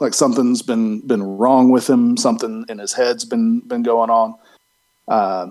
Like 0.00 0.14
something's 0.14 0.62
been 0.62 1.00
been 1.06 1.22
wrong 1.22 1.70
with 1.70 1.88
him. 1.88 2.16
Something 2.16 2.64
in 2.68 2.78
his 2.78 2.92
head's 2.92 3.24
been 3.24 3.60
been 3.60 3.82
going 3.82 4.10
on. 4.10 4.34
Uh, 5.08 5.48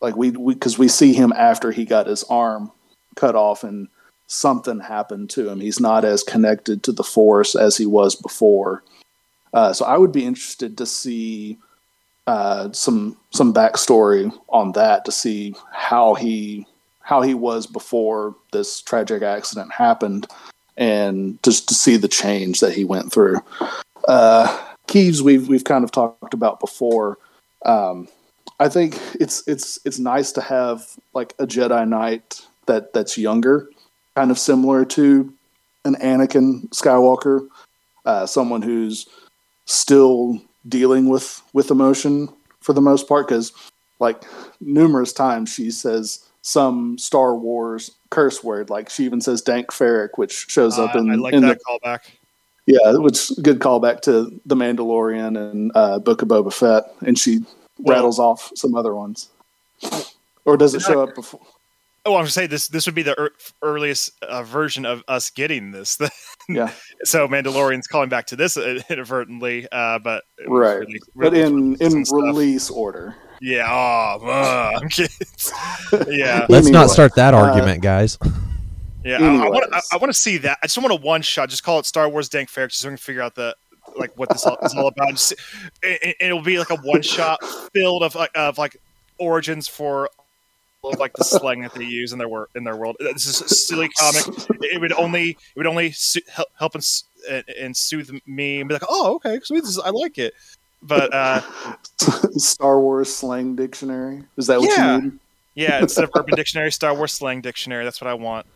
like 0.00 0.16
we 0.16 0.30
because 0.30 0.78
we 0.78 0.88
see 0.88 1.12
him 1.12 1.32
after 1.32 1.72
he 1.72 1.84
got 1.84 2.06
his 2.06 2.24
arm 2.24 2.70
cut 3.16 3.34
off 3.34 3.64
and 3.64 3.88
something 4.26 4.80
happened 4.80 5.30
to 5.30 5.48
him. 5.48 5.60
He's 5.60 5.80
not 5.80 6.04
as 6.04 6.22
connected 6.22 6.82
to 6.84 6.92
the 6.92 7.04
force 7.04 7.54
as 7.54 7.76
he 7.76 7.86
was 7.86 8.14
before. 8.14 8.82
Uh, 9.52 9.72
so 9.72 9.84
I 9.84 9.98
would 9.98 10.12
be 10.12 10.24
interested 10.24 10.78
to 10.78 10.86
see 10.86 11.58
uh, 12.26 12.72
some 12.72 13.16
some 13.30 13.52
backstory 13.52 14.32
on 14.48 14.72
that 14.72 15.04
to 15.04 15.12
see 15.12 15.54
how 15.72 16.14
he 16.14 16.66
how 17.00 17.20
he 17.20 17.34
was 17.34 17.66
before 17.66 18.34
this 18.52 18.80
tragic 18.80 19.22
accident 19.22 19.72
happened, 19.72 20.26
and 20.76 21.42
just 21.42 21.68
to 21.68 21.74
see 21.74 21.96
the 21.96 22.08
change 22.08 22.60
that 22.60 22.72
he 22.72 22.84
went 22.84 23.12
through. 23.12 23.38
Uh, 24.06 24.58
Keys 24.86 25.22
we've 25.22 25.48
we've 25.48 25.64
kind 25.64 25.84
of 25.84 25.90
talked 25.90 26.34
about 26.34 26.60
before. 26.60 27.18
Um, 27.64 28.08
I 28.58 28.68
think 28.68 28.98
it's 29.20 29.46
it's 29.46 29.78
it's 29.84 29.98
nice 29.98 30.32
to 30.32 30.40
have 30.40 30.84
like 31.14 31.34
a 31.38 31.46
Jedi 31.46 31.88
Knight 31.88 32.46
that 32.66 32.92
that's 32.92 33.16
younger 33.18 33.68
kind 34.14 34.30
of 34.30 34.38
similar 34.38 34.84
to 34.84 35.32
an 35.84 35.94
Anakin 35.96 36.68
Skywalker, 36.70 37.48
uh, 38.04 38.26
someone 38.26 38.62
who's 38.62 39.08
still 39.66 40.40
dealing 40.68 41.08
with 41.08 41.42
with 41.52 41.70
emotion 41.70 42.28
for 42.60 42.72
the 42.72 42.80
most 42.80 43.08
part. 43.08 43.26
Because 43.26 43.52
like 43.98 44.22
numerous 44.60 45.12
times 45.12 45.52
she 45.52 45.70
says 45.70 46.24
some 46.42 46.98
Star 46.98 47.34
Wars 47.34 47.92
curse 48.12 48.44
word, 48.44 48.70
like 48.70 48.88
she 48.90 49.04
even 49.04 49.20
says 49.20 49.42
"dank 49.42 49.68
farrik," 49.72 50.10
which 50.16 50.46
shows 50.48 50.78
up 50.78 50.94
Uh, 50.94 51.00
in 51.00 51.10
I 51.10 51.14
like 51.16 51.34
in 51.34 51.42
that 51.42 51.58
the 51.58 51.64
callback. 51.64 52.00
Yeah, 52.66 52.92
which 52.98 53.32
good 53.42 53.58
callback 53.58 54.02
to 54.02 54.40
the 54.46 54.54
Mandalorian 54.54 55.36
and 55.50 55.72
uh, 55.74 55.98
Book 55.98 56.22
of 56.22 56.28
Boba 56.28 56.52
Fett, 56.52 56.84
and 57.04 57.18
she 57.18 57.40
Well- 57.78 57.96
rattles 57.96 58.18
off 58.20 58.52
some 58.54 58.76
other 58.76 58.94
ones. 58.94 59.28
Or 60.44 60.56
does 60.56 60.74
it 60.74 60.80
show 60.82 61.02
up 61.02 61.14
before? 61.16 61.40
Oh, 62.04 62.16
I'm 62.16 62.26
saying 62.26 62.50
this. 62.50 62.66
This 62.68 62.86
would 62.86 62.94
be 62.96 63.02
the 63.02 63.14
ear 63.18 63.30
earliest 63.62 64.12
uh, 64.24 64.42
version 64.42 64.84
of 64.86 65.02
us 65.08 65.30
getting 65.30 65.70
this. 65.72 65.98
Yeah, 66.48 66.72
so 67.04 67.28
Mandalorian's 67.28 67.86
calling 67.86 68.08
back 68.08 68.26
to 68.26 68.36
this 68.36 68.56
uh, 68.56 68.80
inadvertently, 68.90 69.68
uh, 69.70 70.00
but 70.00 70.24
right. 70.48 70.80
really- 70.80 71.00
but 71.14 71.34
in 71.34 71.76
in 71.76 72.04
stuff. 72.04 72.16
release 72.20 72.68
order. 72.68 73.14
Yeah, 73.42 73.66
oh, 73.68 74.24
uh, 74.26 74.78
I'm 74.80 74.88
kidding. 74.88 75.16
yeah, 76.08 76.46
Let's 76.48 76.68
not 76.68 76.88
start 76.90 77.14
that 77.16 77.34
uh, 77.34 77.38
argument, 77.38 77.82
guys. 77.82 78.16
yeah. 79.04 79.18
I, 79.20 79.46
I 79.46 79.48
want. 79.50 79.74
I, 79.74 79.80
I 79.92 79.96
want 79.96 80.12
to 80.12 80.18
see 80.18 80.38
that. 80.38 80.58
I 80.62 80.66
just 80.66 80.78
want 80.78 80.92
a 80.92 80.96
one 80.96 81.22
shot. 81.22 81.48
Just 81.48 81.64
call 81.64 81.78
it 81.80 81.86
Star 81.86 82.08
Wars 82.08 82.28
Dank 82.28 82.48
Fair, 82.48 82.68
just 82.68 82.80
so 82.80 82.88
we 82.88 82.92
can 82.92 82.96
figure 82.98 83.22
out 83.22 83.34
the 83.34 83.54
like 83.98 84.16
what 84.16 84.28
this 84.30 84.46
all, 84.46 84.56
is 84.62 84.74
all 84.74 84.86
about. 84.86 85.10
Just, 85.10 85.32
it, 85.82 85.98
it- 86.02 86.16
it'll 86.20 86.40
be 86.42 86.58
like 86.58 86.70
a 86.70 86.76
one 86.76 87.02
shot 87.02 87.44
filled 87.74 88.02
of 88.04 88.14
like 88.14 88.30
of 88.36 88.56
like 88.58 88.76
origins 89.18 89.66
for 89.68 90.08
of 90.84 90.98
like 90.98 91.12
the 91.14 91.24
slang 91.24 91.62
that 91.62 91.74
they 91.74 91.84
use 91.84 92.12
in 92.12 92.18
their 92.18 92.28
wor- 92.28 92.48
in 92.54 92.64
their 92.64 92.76
world. 92.76 92.96
This 93.00 93.26
is 93.26 93.40
a 93.40 93.48
silly 93.48 93.88
comic. 93.90 94.24
It 94.62 94.80
would 94.80 94.92
only 94.92 95.30
it 95.30 95.36
would 95.56 95.66
only 95.66 95.92
su- 95.92 96.20
help 96.30 96.48
help 96.58 96.74
and, 96.74 96.84
and, 97.28 97.44
and 97.60 97.76
soothe 97.76 98.10
me 98.26 98.60
and 98.60 98.68
be 98.68 98.74
like, 98.74 98.84
oh, 98.88 99.14
okay, 99.16 99.38
sweet, 99.42 99.60
this 99.60 99.70
is, 99.70 99.78
I 99.78 99.90
like 99.90 100.18
it. 100.18 100.32
But 100.82 101.12
uh, 101.14 101.40
Star 102.36 102.80
Wars 102.80 103.14
slang 103.14 103.54
dictionary. 103.56 104.24
Is 104.36 104.46
that 104.48 104.60
what 104.60 104.68
Yeah. 104.76 104.96
you 104.96 105.02
need? 105.02 105.12
yeah, 105.54 105.80
instead 105.80 106.04
of 106.04 106.10
Urban 106.16 106.34
Dictionary, 106.34 106.72
Star 106.72 106.94
Wars 106.94 107.12
slang 107.12 107.40
dictionary. 107.40 107.84
That's 107.84 108.00
what 108.00 108.08
I 108.08 108.14
want. 108.14 108.46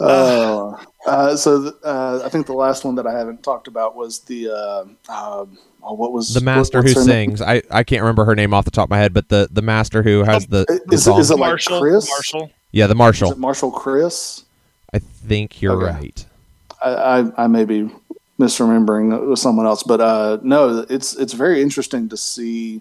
Uh, 0.00 0.76
uh, 1.06 1.34
so 1.34 1.62
th- 1.62 1.74
uh, 1.82 2.22
I 2.24 2.28
think 2.28 2.46
the 2.46 2.52
last 2.52 2.84
one 2.84 2.94
that 2.96 3.06
I 3.06 3.18
haven't 3.18 3.42
talked 3.42 3.66
about 3.66 3.96
was 3.96 4.20
the 4.20 4.48
uh, 4.50 4.84
uh, 5.08 5.44
oh, 5.82 5.94
what 5.94 6.12
was 6.12 6.32
The 6.34 6.40
master 6.40 6.78
what- 6.78 6.86
who 6.88 6.94
what's 6.94 7.06
name? 7.06 7.30
sings. 7.36 7.42
I, 7.42 7.62
I 7.70 7.82
can't 7.82 8.02
remember 8.02 8.24
her 8.24 8.36
name 8.36 8.54
off 8.54 8.64
the 8.64 8.70
top 8.70 8.84
of 8.84 8.90
my 8.90 8.98
head, 8.98 9.12
but 9.12 9.28
the, 9.28 9.48
the 9.50 9.62
master 9.62 10.04
who 10.04 10.22
has 10.22 10.46
the, 10.46 10.64
the 10.86 10.94
Is, 10.94 11.04
song. 11.04 11.18
it, 11.18 11.22
is 11.22 11.30
it 11.32 11.38
like 11.38 11.48
Marshall, 11.50 11.80
Kriss? 11.82 12.08
Marshall. 12.08 12.50
yeah, 12.70 12.86
the 12.86 12.92
Is 12.92 13.22
it 13.32 13.38
Marshall 13.38 13.72
Kriss? 13.72 14.44
I 14.94 15.00
think 15.00 15.60
you're 15.60 15.82
Okay. 15.82 15.92
right. 15.98 16.26
I, 16.80 16.90
I, 16.90 17.44
I 17.44 17.46
may 17.48 17.64
be 17.64 17.90
misremembering 18.38 19.14
it 19.14 19.26
was 19.26 19.42
someone 19.42 19.66
else, 19.66 19.82
but 19.82 20.00
uh, 20.00 20.38
no, 20.42 20.86
it's 20.88 21.14
it's 21.16 21.32
very 21.32 21.60
interesting 21.62 22.08
to 22.08 22.16
see 22.16 22.80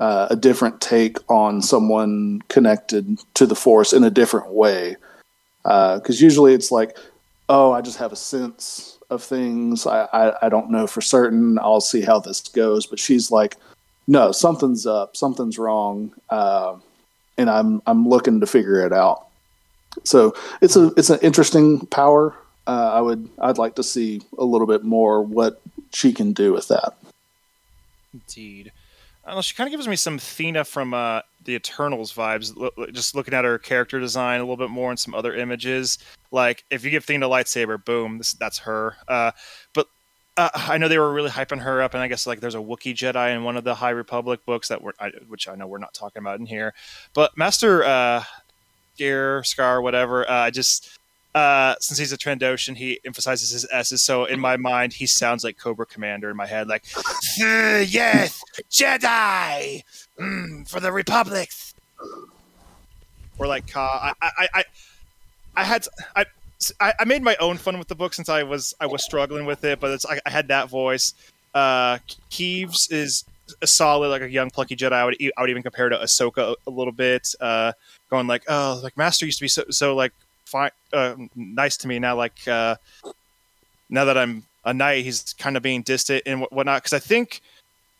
uh, 0.00 0.28
a 0.30 0.36
different 0.36 0.80
take 0.80 1.18
on 1.30 1.62
someone 1.62 2.40
connected 2.48 3.18
to 3.34 3.46
the 3.46 3.54
force 3.54 3.92
in 3.92 4.04
a 4.04 4.10
different 4.10 4.52
way. 4.52 4.96
Because 5.62 6.20
usually 6.20 6.54
it's 6.54 6.72
like, 6.72 6.98
oh, 7.48 7.70
I 7.70 7.82
just 7.82 7.98
have 7.98 8.10
a 8.12 8.16
sense 8.16 8.98
of 9.10 9.22
things. 9.22 9.86
I, 9.86 10.08
I, 10.12 10.46
I 10.46 10.48
don't 10.48 10.70
know 10.70 10.88
for 10.88 11.00
certain. 11.00 11.58
I'll 11.60 11.80
see 11.80 12.00
how 12.00 12.18
this 12.18 12.40
goes. 12.48 12.84
But 12.86 12.98
she's 12.98 13.30
like, 13.30 13.56
no, 14.08 14.32
something's 14.32 14.86
up, 14.86 15.16
something's 15.16 15.58
wrong, 15.58 16.12
uh, 16.30 16.74
and 17.38 17.48
I'm 17.48 17.80
I'm 17.86 18.08
looking 18.08 18.40
to 18.40 18.46
figure 18.46 18.84
it 18.84 18.92
out. 18.92 19.28
So 20.04 20.34
it's 20.60 20.74
a 20.74 20.92
it's 20.96 21.10
an 21.10 21.20
interesting 21.22 21.86
power. 21.86 22.34
Uh, 22.66 22.92
I 22.94 23.00
would 23.00 23.28
I'd 23.38 23.58
like 23.58 23.74
to 23.76 23.82
see 23.82 24.22
a 24.38 24.44
little 24.44 24.66
bit 24.66 24.84
more 24.84 25.22
what 25.22 25.60
she 25.92 26.12
can 26.12 26.32
do 26.32 26.52
with 26.52 26.68
that. 26.68 26.94
Indeed. 28.14 28.72
I 29.24 29.28
don't 29.28 29.36
know, 29.36 29.42
she 29.42 29.54
kind 29.54 29.68
of 29.68 29.72
gives 29.72 29.86
me 29.86 29.94
some 29.96 30.18
Thena 30.18 30.66
from 30.66 30.94
uh, 30.94 31.20
the 31.44 31.54
Eternals 31.54 32.12
vibes. 32.12 32.56
Lo- 32.56 32.86
just 32.92 33.14
looking 33.14 33.34
at 33.34 33.44
her 33.44 33.58
character 33.58 34.00
design 34.00 34.40
a 34.40 34.42
little 34.42 34.56
bit 34.56 34.70
more 34.70 34.90
and 34.90 34.98
some 34.98 35.14
other 35.14 35.34
images. 35.34 35.98
Like 36.32 36.64
if 36.70 36.84
you 36.84 36.90
give 36.90 37.06
Thena 37.06 37.26
a 37.26 37.28
lightsaber, 37.28 37.82
boom, 37.84 38.18
this, 38.18 38.32
that's 38.32 38.58
her. 38.58 38.96
Uh, 39.06 39.30
but 39.74 39.86
uh, 40.36 40.48
I 40.54 40.78
know 40.78 40.88
they 40.88 40.98
were 40.98 41.12
really 41.12 41.30
hyping 41.30 41.60
her 41.60 41.82
up, 41.82 41.94
and 41.94 42.02
I 42.02 42.08
guess 42.08 42.26
like 42.26 42.40
there's 42.40 42.54
a 42.54 42.58
Wookiee 42.58 42.94
Jedi 42.94 43.34
in 43.34 43.44
one 43.44 43.56
of 43.56 43.64
the 43.64 43.74
High 43.74 43.90
Republic 43.90 44.44
books 44.46 44.68
that 44.68 44.82
we're, 44.82 44.92
I, 44.98 45.10
which 45.28 45.46
I 45.46 45.54
know 45.54 45.66
we're 45.66 45.78
not 45.78 45.94
talking 45.94 46.20
about 46.20 46.40
in 46.40 46.46
here. 46.46 46.74
But 47.12 47.36
Master 47.36 47.84
uh, 47.84 48.24
Gear 48.96 49.44
Scar, 49.44 49.82
whatever. 49.82 50.28
Uh, 50.28 50.34
I 50.34 50.50
just 50.50 50.98
uh, 51.34 51.74
since 51.80 51.98
he's 51.98 52.12
a 52.12 52.18
Trandoshan, 52.18 52.76
he 52.76 53.00
emphasizes 53.04 53.50
his 53.50 53.66
S's. 53.70 54.02
So 54.02 54.24
in 54.26 54.38
my 54.38 54.56
mind, 54.56 54.92
he 54.92 55.06
sounds 55.06 55.44
like 55.44 55.58
Cobra 55.58 55.86
Commander 55.86 56.30
in 56.30 56.36
my 56.36 56.46
head, 56.46 56.68
like 56.68 56.84
"Uh, 56.96 57.84
yes, 57.86 58.42
Jedi 58.70 59.82
mm, 60.18 60.68
for 60.68 60.80
the 60.80 60.92
Republic, 60.92 61.50
or 63.38 63.46
like 63.46 63.66
Ka. 63.66 64.14
I, 64.20 64.30
I, 64.38 64.48
I, 64.54 64.64
I 65.56 65.64
had 65.64 65.86
I, 66.80 66.92
I 67.00 67.04
made 67.04 67.22
my 67.22 67.36
own 67.36 67.56
fun 67.56 67.78
with 67.78 67.88
the 67.88 67.94
book 67.94 68.14
since 68.14 68.28
I 68.28 68.42
was 68.42 68.74
I 68.80 68.86
was 68.86 69.02
struggling 69.02 69.46
with 69.46 69.64
it, 69.64 69.80
but 69.80 69.90
it's 69.90 70.06
I, 70.06 70.20
I 70.26 70.30
had 70.30 70.48
that 70.48 70.68
voice. 70.68 71.14
Uh, 71.54 71.98
Keeve's 72.30 72.88
is 72.90 73.24
a 73.60 73.66
solid 73.66 74.08
like 74.08 74.22
a 74.22 74.30
young 74.30 74.50
plucky 74.50 74.76
Jedi. 74.76 74.92
I 74.92 75.04
would 75.04 75.16
I 75.36 75.40
would 75.40 75.50
even 75.50 75.62
compare 75.62 75.88
to 75.88 75.96
Ahsoka 75.96 76.52
a, 76.52 76.56
a 76.66 76.70
little 76.70 76.92
bit. 76.92 77.34
Uh, 77.40 77.72
going 78.10 78.26
like 78.26 78.44
oh 78.48 78.80
like 78.82 78.96
Master 78.96 79.24
used 79.24 79.38
to 79.38 79.44
be 79.44 79.48
so 79.48 79.64
so 79.70 79.94
like 79.94 80.12
fine 80.52 80.70
uh, 80.92 81.16
nice 81.34 81.76
to 81.78 81.88
me 81.88 81.98
now 81.98 82.14
like 82.14 82.46
uh, 82.46 82.76
now 83.88 84.04
that 84.04 84.18
I'm 84.18 84.44
a 84.64 84.74
knight 84.74 85.04
he's 85.04 85.32
kind 85.34 85.56
of 85.56 85.62
being 85.62 85.82
distant 85.82 86.22
and 86.26 86.42
what- 86.42 86.52
whatnot 86.52 86.82
because 86.82 86.92
I 86.92 86.98
think 86.98 87.40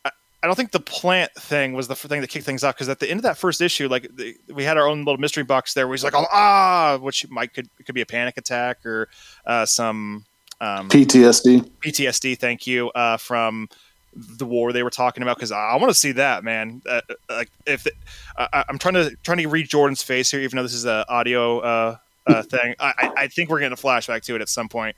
I, 0.04 0.10
I 0.42 0.46
don't 0.46 0.54
think 0.54 0.70
the 0.70 0.80
plant 0.80 1.32
thing 1.34 1.72
was 1.72 1.88
the 1.88 1.94
f- 1.94 2.00
thing 2.00 2.20
that 2.20 2.28
kicked 2.28 2.44
things 2.44 2.62
off 2.62 2.74
because 2.74 2.88
at 2.88 3.00
the 3.00 3.10
end 3.10 3.18
of 3.18 3.24
that 3.24 3.38
first 3.38 3.60
issue 3.60 3.88
like 3.88 4.14
the, 4.14 4.36
we 4.52 4.62
had 4.62 4.76
our 4.76 4.86
own 4.86 4.98
little 5.04 5.18
mystery 5.18 5.44
box 5.44 5.74
there 5.74 5.88
where 5.88 5.94
he's 5.94 6.04
like 6.04 6.14
oh, 6.14 6.26
ah 6.30 6.98
which 7.00 7.28
might 7.30 7.54
could 7.54 7.68
could 7.86 7.94
be 7.94 8.02
a 8.02 8.06
panic 8.06 8.36
attack 8.36 8.84
or 8.84 9.08
uh, 9.46 9.64
some 9.66 10.24
um, 10.60 10.88
PTSD. 10.88 11.68
PTSD. 11.84 12.38
Thank 12.38 12.68
you 12.68 12.90
uh, 12.90 13.16
from 13.16 13.68
the 14.14 14.46
war 14.46 14.72
they 14.72 14.82
were 14.84 14.90
talking 14.90 15.22
about 15.22 15.36
because 15.36 15.50
I, 15.50 15.58
I 15.58 15.76
want 15.76 15.90
to 15.90 15.98
see 15.98 16.12
that 16.12 16.44
man. 16.44 16.82
Uh, 16.88 17.00
like 17.28 17.50
if 17.66 17.86
it, 17.86 17.94
I, 18.36 18.64
I'm 18.68 18.78
trying 18.78 18.94
to 18.94 19.16
trying 19.24 19.38
to 19.38 19.48
read 19.48 19.68
Jordan's 19.68 20.02
face 20.02 20.30
here, 20.30 20.40
even 20.40 20.56
though 20.56 20.62
this 20.62 20.74
is 20.74 20.84
an 20.84 21.04
audio 21.08 21.98
uh, 22.26 22.42
thing. 22.42 22.74
I, 22.80 23.12
I- 23.16 23.28
think 23.28 23.50
we're 23.50 23.60
getting 23.60 23.72
a 23.72 23.76
flashback 23.76 24.22
to 24.24 24.34
it 24.36 24.40
at 24.40 24.48
some 24.48 24.68
point. 24.68 24.96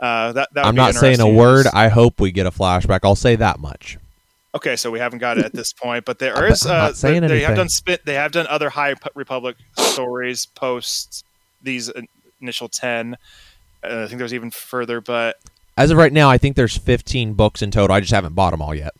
Uh, 0.00 0.32
that 0.32 0.48
that 0.54 0.62
would 0.64 0.68
I'm 0.68 0.74
not 0.74 0.94
saying 0.94 1.20
a 1.20 1.28
word. 1.28 1.66
I 1.72 1.88
hope 1.88 2.20
we 2.20 2.32
get 2.32 2.46
a 2.46 2.50
flashback. 2.50 3.00
I'll 3.04 3.14
say 3.14 3.36
that 3.36 3.58
much. 3.60 3.98
Okay, 4.54 4.76
so 4.76 4.90
we 4.90 4.98
haven't 5.00 5.18
got 5.18 5.36
it 5.38 5.44
at 5.44 5.52
this 5.52 5.72
point, 5.72 6.04
but 6.04 6.18
there 6.20 6.34
not 6.48 6.66
Uh, 6.66 6.92
saying 6.92 7.22
they, 7.22 7.28
they 7.28 7.40
have 7.40 7.56
done 7.56 7.68
spit. 7.68 8.04
They 8.04 8.14
have 8.14 8.30
done 8.32 8.46
other 8.48 8.70
High 8.70 8.94
Republic 9.14 9.56
stories 9.76 10.46
post 10.46 11.24
these 11.62 11.90
initial 12.40 12.68
ten. 12.68 13.16
Uh, 13.82 14.04
I 14.04 14.06
think 14.06 14.18
there's 14.18 14.34
even 14.34 14.50
further, 14.50 15.00
but 15.00 15.36
As 15.76 15.90
of 15.90 15.98
right 15.98 16.12
now, 16.12 16.30
I 16.30 16.38
think 16.38 16.56
there's 16.56 16.76
15 16.76 17.34
books 17.34 17.62
in 17.62 17.70
total. 17.70 17.94
I 17.94 18.00
just 18.00 18.12
haven't 18.12 18.34
bought 18.34 18.52
them 18.52 18.62
all 18.62 18.74
yet. 18.74 18.94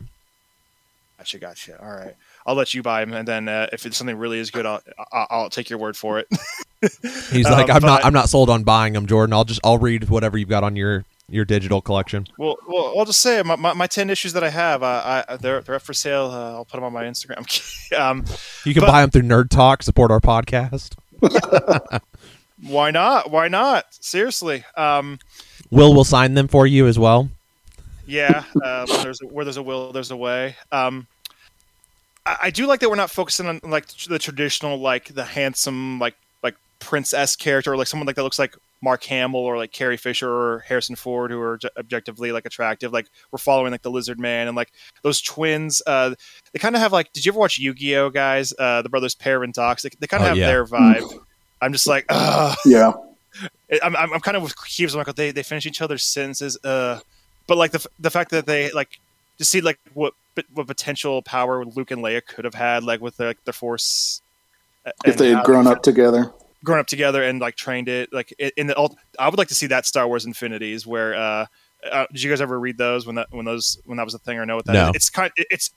Gotcha, 1.17 1.39
gotcha. 1.39 1.81
All 1.83 1.89
right, 1.91 2.15
I'll 2.45 2.55
let 2.55 2.73
you 2.73 2.83
buy 2.83 3.03
them, 3.03 3.13
and 3.13 3.27
then 3.27 3.47
uh, 3.47 3.67
if 3.73 3.85
it's 3.85 3.97
something 3.97 4.17
really 4.17 4.39
is 4.39 4.51
good, 4.51 4.65
I'll, 4.65 4.81
I'll 5.11 5.27
I'll 5.29 5.49
take 5.49 5.69
your 5.69 5.79
word 5.79 5.97
for 5.97 6.19
it. 6.19 6.27
He's 7.31 7.45
Um, 7.45 7.53
like, 7.53 7.69
I'm 7.69 7.81
not, 7.81 8.05
I'm 8.05 8.13
not 8.13 8.29
sold 8.29 8.49
on 8.49 8.63
buying 8.63 8.93
them, 8.93 9.07
Jordan. 9.07 9.33
I'll 9.33 9.43
just, 9.45 9.59
I'll 9.63 9.79
read 9.79 10.09
whatever 10.09 10.37
you've 10.37 10.49
got 10.49 10.63
on 10.63 10.75
your, 10.75 11.03
your 11.27 11.43
digital 11.43 11.81
collection. 11.81 12.27
well, 12.37 12.57
well, 12.67 12.93
I'll 12.97 13.05
just 13.05 13.21
say 13.21 13.41
my, 13.41 13.55
my, 13.55 13.73
my 13.73 13.87
ten 13.87 14.11
issues 14.11 14.33
that 14.33 14.43
I 14.43 14.49
have, 14.49 14.83
uh, 14.83 15.23
I 15.27 15.37
they're 15.37 15.61
they're 15.61 15.75
up 15.75 15.81
for 15.81 15.93
sale. 15.93 16.25
Uh, 16.25 16.51
I'll 16.53 16.65
put 16.65 16.77
them 16.77 16.83
on 16.83 16.93
my 16.93 17.03
Instagram. 17.05 17.47
um, 17.99 18.23
You 18.65 18.73
can 18.75 18.81
But- 18.81 18.87
buy 18.91 19.01
them 19.01 19.09
through 19.09 19.23
Nerd 19.23 19.49
Talk. 19.49 19.81
Support 19.81 20.11
our 20.11 20.19
podcast. 20.19 20.93
why 22.61 22.91
not? 22.91 23.31
Why 23.31 23.47
not? 23.47 23.85
Seriously. 23.91 24.63
Um, 24.77 25.19
Will 25.71 25.93
will 25.95 26.03
sign 26.03 26.35
them 26.35 26.47
for 26.47 26.67
you 26.67 26.85
as 26.87 26.99
well. 26.99 27.29
yeah. 28.05 28.43
Uh, 28.63 28.85
where 28.85 29.03
there's 29.03 29.21
a, 29.21 29.25
where 29.27 29.45
there's 29.45 29.57
a 29.57 29.63
will, 29.63 29.91
there's 29.91 30.11
a 30.11 30.17
way. 30.17 30.55
Um, 30.71 31.07
I, 32.25 32.37
I 32.43 32.49
do 32.49 32.65
like 32.67 32.79
that 32.81 32.89
we're 32.89 32.95
not 32.95 33.11
focusing 33.11 33.47
on 33.47 33.59
like 33.63 33.87
the 34.07 34.19
traditional 34.19 34.77
like 34.79 35.13
the 35.13 35.23
handsome 35.25 35.99
like 35.99 36.15
like 36.43 36.55
princess 36.79 37.35
character 37.35 37.73
or 37.73 37.77
like 37.77 37.87
someone 37.87 38.07
like 38.07 38.15
that 38.15 38.23
looks 38.23 38.39
like 38.39 38.55
Mark 38.81 39.03
Hamill 39.05 39.39
or 39.39 39.57
like 39.57 39.71
Carrie 39.71 39.97
Fisher 39.97 40.29
or 40.29 40.59
Harrison 40.59 40.95
Ford 40.95 41.31
who 41.31 41.41
are 41.41 41.57
j- 41.57 41.69
objectively 41.77 42.31
like 42.31 42.45
attractive. 42.45 42.93
Like 42.93 43.07
we're 43.31 43.39
following 43.39 43.71
like 43.71 43.81
the 43.81 43.89
Lizard 43.89 44.19
Man 44.19 44.47
and 44.47 44.55
like 44.55 44.71
those 45.01 45.21
twins. 45.21 45.81
Uh, 45.87 46.13
they 46.51 46.59
kind 46.59 46.75
of 46.75 46.81
have 46.81 46.91
like. 46.93 47.11
Did 47.13 47.25
you 47.25 47.31
ever 47.31 47.39
watch 47.39 47.57
Yu 47.57 47.73
Gi 47.73 47.95
Oh, 47.95 48.09
guys? 48.11 48.53
Uh, 48.59 48.81
the 48.83 48.89
brothers 48.89 49.15
Para 49.15 49.41
and 49.43 49.53
Dox. 49.53 49.81
They, 49.81 49.89
they 49.99 50.05
kind 50.07 50.21
of 50.21 50.25
Oh, 50.25 50.29
have 50.29 50.37
yeah. 50.37 50.47
their 50.47 50.65
vibe. 50.65 51.19
I'm 51.61 51.71
just 51.71 51.87
like, 51.87 52.05
ugh. 52.09 52.55
Yeah. 52.65 52.91
I'm, 53.81 53.95
I'm, 53.95 54.13
I'm 54.13 54.19
kind 54.19 54.37
of 54.37 54.43
with 54.43 54.55
Keeves. 54.65 54.93
I'm 54.93 55.03
like, 55.03 55.15
they, 55.15 55.31
they 55.31 55.41
finish 55.43 55.65
each 55.65 55.81
other's 55.81 56.03
sentences. 56.03 56.57
Uh, 56.63 56.99
but 57.47 57.57
like 57.57 57.71
the 57.71 57.83
the 57.99 58.11
fact 58.11 58.29
that 58.31 58.45
they 58.45 58.71
like 58.71 58.99
to 59.37 59.45
see 59.45 59.61
like 59.61 59.79
what 59.93 60.13
what 60.53 60.67
potential 60.67 61.21
power 61.21 61.63
Luke 61.65 61.91
and 61.91 62.01
Leia 62.01 62.25
could 62.25 62.45
have 62.45 62.55
had, 62.55 62.83
like 62.83 62.99
with 63.01 63.19
like 63.19 63.43
the 63.45 63.53
Force. 63.53 64.21
uh, 64.85 64.91
If 65.05 65.17
they 65.17 65.31
had 65.31 65.45
grown 65.45 65.65
up 65.67 65.81
together. 65.81 66.31
grown 66.63 66.79
up 66.79 66.87
together 66.87 67.21
and 67.23 67.39
like 67.39 67.55
trained 67.55 67.87
it 67.87 68.11
like 68.11 68.31
in 68.57 68.67
the 68.67 68.75
ult- 68.77 68.97
I 69.19 69.29
would 69.29 69.37
like 69.37 69.47
to 69.49 69.55
see 69.55 69.67
that 69.67 69.85
Star 69.85 70.07
Wars 70.07 70.25
Infinities 70.25 70.85
where 70.87 71.13
uh, 71.15 71.45
uh 71.91 72.05
did 72.11 72.23
you 72.23 72.29
guys 72.31 72.41
ever 72.41 72.59
read 72.59 72.77
those 72.77 73.05
when 73.05 73.15
that 73.15 73.27
when 73.31 73.45
those 73.45 73.77
when 73.85 73.97
that 73.97 74.03
was 74.05 74.13
a 74.15 74.19
thing 74.19 74.37
or 74.39 74.45
know 74.47 74.55
what 74.55 74.65
that 74.65 74.73
No. 74.73 74.91
It's 74.95 75.09
kind 75.11 75.31
it- 75.37 75.47
it's 75.51 75.69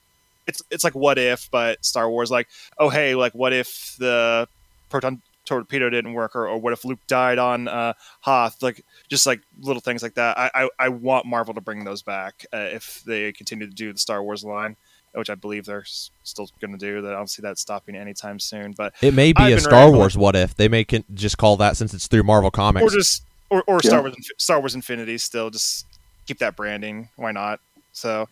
it's 0.47 0.61
it's 0.71 0.83
like 0.83 0.95
what 0.95 1.17
if 1.19 1.47
but 1.51 1.83
Star 1.85 2.09
Wars 2.09 2.31
like 2.31 2.47
oh 2.79 2.89
hey 2.89 3.13
like 3.13 3.33
what 3.33 3.53
if 3.53 3.95
the 3.99 4.47
proton 4.89 5.21
torpedo 5.49 5.89
didn't 5.89 6.13
work, 6.13 6.35
or, 6.35 6.47
or 6.47 6.57
what 6.57 6.71
if 6.71 6.85
Luke 6.85 6.99
died 7.07 7.37
on 7.39 7.67
uh, 7.67 7.93
Hoth, 8.21 8.61
like 8.63 8.85
just 9.09 9.25
like 9.25 9.41
little 9.59 9.81
things 9.81 10.01
like 10.01 10.13
that. 10.13 10.37
I 10.37 10.49
I, 10.53 10.69
I 10.79 10.89
want 10.89 11.25
Marvel 11.25 11.53
to 11.55 11.61
bring 11.61 11.83
those 11.83 12.01
back 12.01 12.45
uh, 12.53 12.57
if 12.71 13.03
they 13.05 13.31
continue 13.33 13.67
to 13.67 13.73
do 13.73 13.91
the 13.91 13.99
Star 13.99 14.23
Wars 14.23 14.43
line. 14.43 14.77
Which 15.15 15.31
I 15.31 15.33
believe 15.35 15.65
they're 15.65 15.81
s- 15.81 16.11
still 16.23 16.47
going 16.61 16.71
to 16.71 16.77
do. 16.77 17.01
That 17.01 17.13
I 17.13 17.17
don't 17.17 17.27
see 17.31 17.41
that 17.41 17.57
stopping 17.57 17.95
anytime 17.95 18.39
soon. 18.39 18.73
But 18.73 18.93
It 19.01 19.15
may 19.15 19.33
be 19.33 19.41
I've 19.41 19.57
a 19.57 19.59
Star 19.59 19.73
ready 19.85 19.91
for 19.93 19.97
Wars 19.97 20.15
what 20.15 20.35
if. 20.35 20.53
They 20.55 20.67
may 20.67 20.83
con- 20.83 21.03
just 21.15 21.39
call 21.39 21.57
that 21.57 21.77
since 21.77 21.95
it's 21.95 22.05
through 22.05 22.21
Marvel 22.21 22.51
Comics, 22.51 22.83
or 22.83 22.95
just 22.95 23.23
or, 23.49 23.63
or 23.65 23.79
Yeah. 23.83 23.89
Star 23.89 24.01
Wars 24.03 24.15
Star 24.37 24.59
Wars 24.59 24.75
Infinity 24.75 25.17
still 25.17 25.49
just 25.49 25.87
keep 26.27 26.37
that 26.37 26.55
branding. 26.55 27.09
Why 27.15 27.31
not? 27.31 27.59
So 27.91 28.29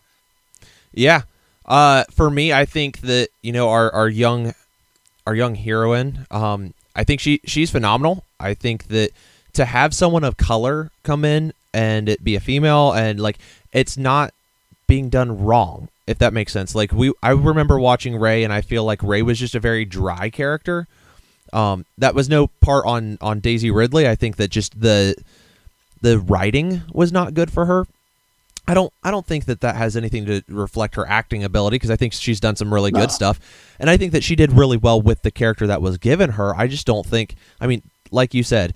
Yeah. 0.94 1.22
Uh, 1.66 2.04
for 2.12 2.30
me, 2.30 2.52
I 2.52 2.64
think 2.64 3.00
that 3.00 3.30
you 3.42 3.50
know 3.50 3.68
our 3.70 3.90
our 3.92 4.08
young 4.08 4.54
our 5.26 5.34
young 5.34 5.56
heroine. 5.56 6.26
Um, 6.30 6.74
I 6.98 7.04
think 7.04 7.20
she 7.20 7.40
she's 7.44 7.70
phenomenal. 7.70 8.24
I 8.40 8.54
think 8.54 8.88
that 8.88 9.12
to 9.52 9.64
have 9.64 9.94
someone 9.94 10.24
of 10.24 10.36
color 10.36 10.90
come 11.04 11.24
in 11.24 11.52
and 11.72 12.08
it 12.08 12.24
be 12.24 12.34
a 12.34 12.40
female 12.40 12.92
and 12.92 13.20
like 13.20 13.38
it's 13.72 13.96
not 13.96 14.34
being 14.88 15.08
done 15.08 15.44
wrong 15.44 15.88
if 16.08 16.18
that 16.18 16.32
makes 16.32 16.52
sense. 16.52 16.74
Like 16.74 16.90
we 16.90 17.12
i 17.22 17.30
remember 17.30 17.78
watching 17.78 18.16
Rey 18.16 18.42
and 18.42 18.52
i 18.52 18.62
feel 18.62 18.82
like 18.82 19.00
Rey 19.02 19.22
was 19.22 19.38
just 19.38 19.54
a 19.54 19.60
very 19.60 19.84
dry 19.84 20.28
character. 20.28 20.88
Um 21.52 21.86
that 21.98 22.16
was 22.16 22.28
no 22.28 22.48
part 22.60 22.84
on 22.84 23.16
on 23.20 23.38
daisy 23.38 23.70
ridley. 23.70 24.08
I 24.08 24.16
think 24.16 24.36
that 24.36 24.50
just 24.50 24.80
the 24.80 25.14
the 26.00 26.18
writing 26.18 26.82
was 26.92 27.12
not 27.12 27.32
good 27.32 27.52
for 27.52 27.66
her 27.66 27.86
I 28.68 28.74
don't 28.74 28.92
I 29.02 29.10
don't 29.10 29.26
think 29.26 29.46
that 29.46 29.62
that 29.62 29.74
has 29.76 29.96
anything 29.96 30.26
to 30.26 30.42
reflect 30.48 30.94
her 30.96 31.08
acting 31.08 31.42
ability 31.42 31.76
because 31.76 31.90
I 31.90 31.96
think 31.96 32.12
she's 32.12 32.38
done 32.38 32.54
some 32.54 32.72
really 32.72 32.90
No. 32.90 33.00
good 33.00 33.10
stuff 33.10 33.40
and 33.80 33.88
I 33.90 33.96
think 33.96 34.12
that 34.12 34.22
she 34.22 34.36
did 34.36 34.52
really 34.52 34.76
well 34.76 35.00
with 35.00 35.22
the 35.22 35.30
character 35.30 35.66
that 35.66 35.80
was 35.82 35.98
given 35.98 36.30
her. 36.32 36.54
I 36.54 36.66
just 36.68 36.86
don't 36.86 37.04
think 37.06 37.34
I 37.60 37.66
mean 37.66 37.82
like 38.10 38.34
you 38.34 38.42
said 38.42 38.74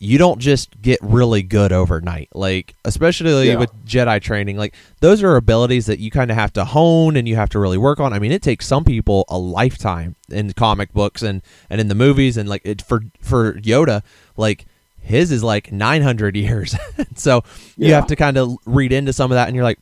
you 0.00 0.18
don't 0.18 0.40
just 0.40 0.82
get 0.82 0.98
really 1.02 1.42
good 1.42 1.72
overnight. 1.72 2.28
Like 2.34 2.74
especially 2.84 3.48
Yeah. 3.48 3.56
with 3.56 3.70
Jedi 3.86 4.20
training 4.20 4.56
like 4.56 4.74
those 5.00 5.22
are 5.22 5.36
abilities 5.36 5.86
that 5.86 5.98
you 5.98 6.10
kind 6.10 6.30
of 6.30 6.36
have 6.36 6.52
to 6.54 6.64
hone 6.64 7.16
and 7.16 7.28
you 7.28 7.36
have 7.36 7.48
to 7.50 7.58
really 7.58 7.78
work 7.78 8.00
on. 8.00 8.12
I 8.12 8.18
mean 8.18 8.32
it 8.32 8.42
takes 8.42 8.66
some 8.66 8.84
people 8.84 9.24
a 9.28 9.38
lifetime 9.38 10.16
in 10.30 10.52
comic 10.54 10.92
books 10.92 11.22
and 11.22 11.42
and 11.70 11.80
in 11.80 11.88
the 11.88 11.94
movies 11.94 12.36
and 12.36 12.48
like 12.48 12.62
it 12.64 12.82
for 12.82 13.02
for 13.20 13.54
Yoda 13.60 14.02
like 14.36 14.66
his 15.04 15.30
is 15.30 15.44
like 15.44 15.70
900 15.70 16.36
years. 16.36 16.74
so 17.14 17.44
you 17.76 17.92
have 17.94 18.06
to 18.08 18.16
kind 18.16 18.36
of 18.36 18.56
read 18.64 18.92
into 18.92 19.12
some 19.12 19.30
of 19.30 19.36
that 19.36 19.48
and 19.48 19.54
you're 19.54 19.64
like 19.64 19.78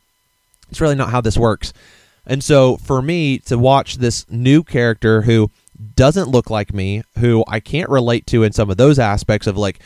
it's 0.69 0.81
really 0.81 0.95
not 0.95 1.09
how 1.09 1.21
this 1.21 1.37
works. 1.37 1.73
And 2.25 2.43
so 2.43 2.77
for 2.77 3.01
me 3.01 3.39
to 3.39 3.57
watch 3.57 3.97
this 3.97 4.29
new 4.29 4.63
character 4.63 5.21
who 5.21 5.51
doesn't 5.95 6.29
look 6.29 6.49
like 6.49 6.73
me, 6.73 7.03
who 7.19 7.43
I 7.47 7.59
can't 7.59 7.89
relate 7.89 8.25
to 8.27 8.43
in 8.43 8.53
some 8.53 8.69
of 8.69 8.77
those 8.77 8.97
aspects 8.99 9.47
of 9.47 9.57
like 9.57 9.79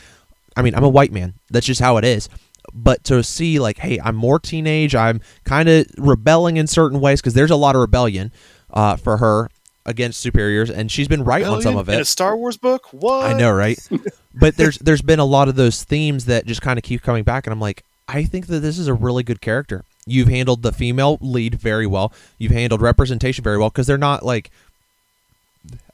I 0.56 0.62
mean, 0.62 0.74
I'm 0.74 0.84
a 0.84 0.88
white 0.88 1.12
man. 1.12 1.34
That's 1.50 1.66
just 1.66 1.80
how 1.80 1.98
it 1.98 2.04
is. 2.04 2.28
But 2.74 3.04
to 3.04 3.22
see 3.22 3.60
like, 3.60 3.78
hey, 3.78 3.98
I'm 4.02 4.16
more 4.16 4.38
teenage, 4.38 4.94
I'm 4.94 5.20
kind 5.44 5.68
of 5.68 5.86
rebelling 5.96 6.56
in 6.56 6.66
certain 6.66 7.00
ways 7.00 7.20
because 7.20 7.34
there's 7.34 7.50
a 7.50 7.56
lot 7.56 7.76
of 7.76 7.80
rebellion 7.80 8.32
uh, 8.70 8.96
for 8.96 9.18
her 9.18 9.50
against 9.88 10.20
superiors, 10.20 10.70
and 10.70 10.92
she's 10.92 11.08
been 11.08 11.24
right 11.24 11.42
on 11.42 11.62
some 11.62 11.76
of 11.76 11.88
in 11.88 11.94
a 11.96 12.00
it. 12.00 12.04
Star 12.04 12.36
Wars 12.36 12.58
book. 12.58 12.92
What 12.92 13.24
I 13.24 13.32
know, 13.32 13.50
right? 13.50 13.78
but 14.34 14.56
there's 14.56 14.78
there's 14.78 15.02
been 15.02 15.18
a 15.18 15.24
lot 15.24 15.48
of 15.48 15.56
those 15.56 15.82
themes 15.82 16.26
that 16.26 16.46
just 16.46 16.62
kind 16.62 16.78
of 16.78 16.84
keep 16.84 17.02
coming 17.02 17.24
back, 17.24 17.46
and 17.46 17.52
I'm 17.52 17.60
like, 17.60 17.84
I 18.06 18.24
think 18.24 18.46
that 18.48 18.60
this 18.60 18.78
is 18.78 18.86
a 18.86 18.94
really 18.94 19.22
good 19.22 19.40
character. 19.40 19.84
You've 20.06 20.28
handled 20.28 20.62
the 20.62 20.72
female 20.72 21.18
lead 21.20 21.54
very 21.56 21.86
well. 21.86 22.12
You've 22.38 22.52
handled 22.52 22.82
representation 22.82 23.42
very 23.42 23.58
well 23.58 23.70
because 23.70 23.86
they're 23.86 23.98
not 23.98 24.24
like, 24.24 24.50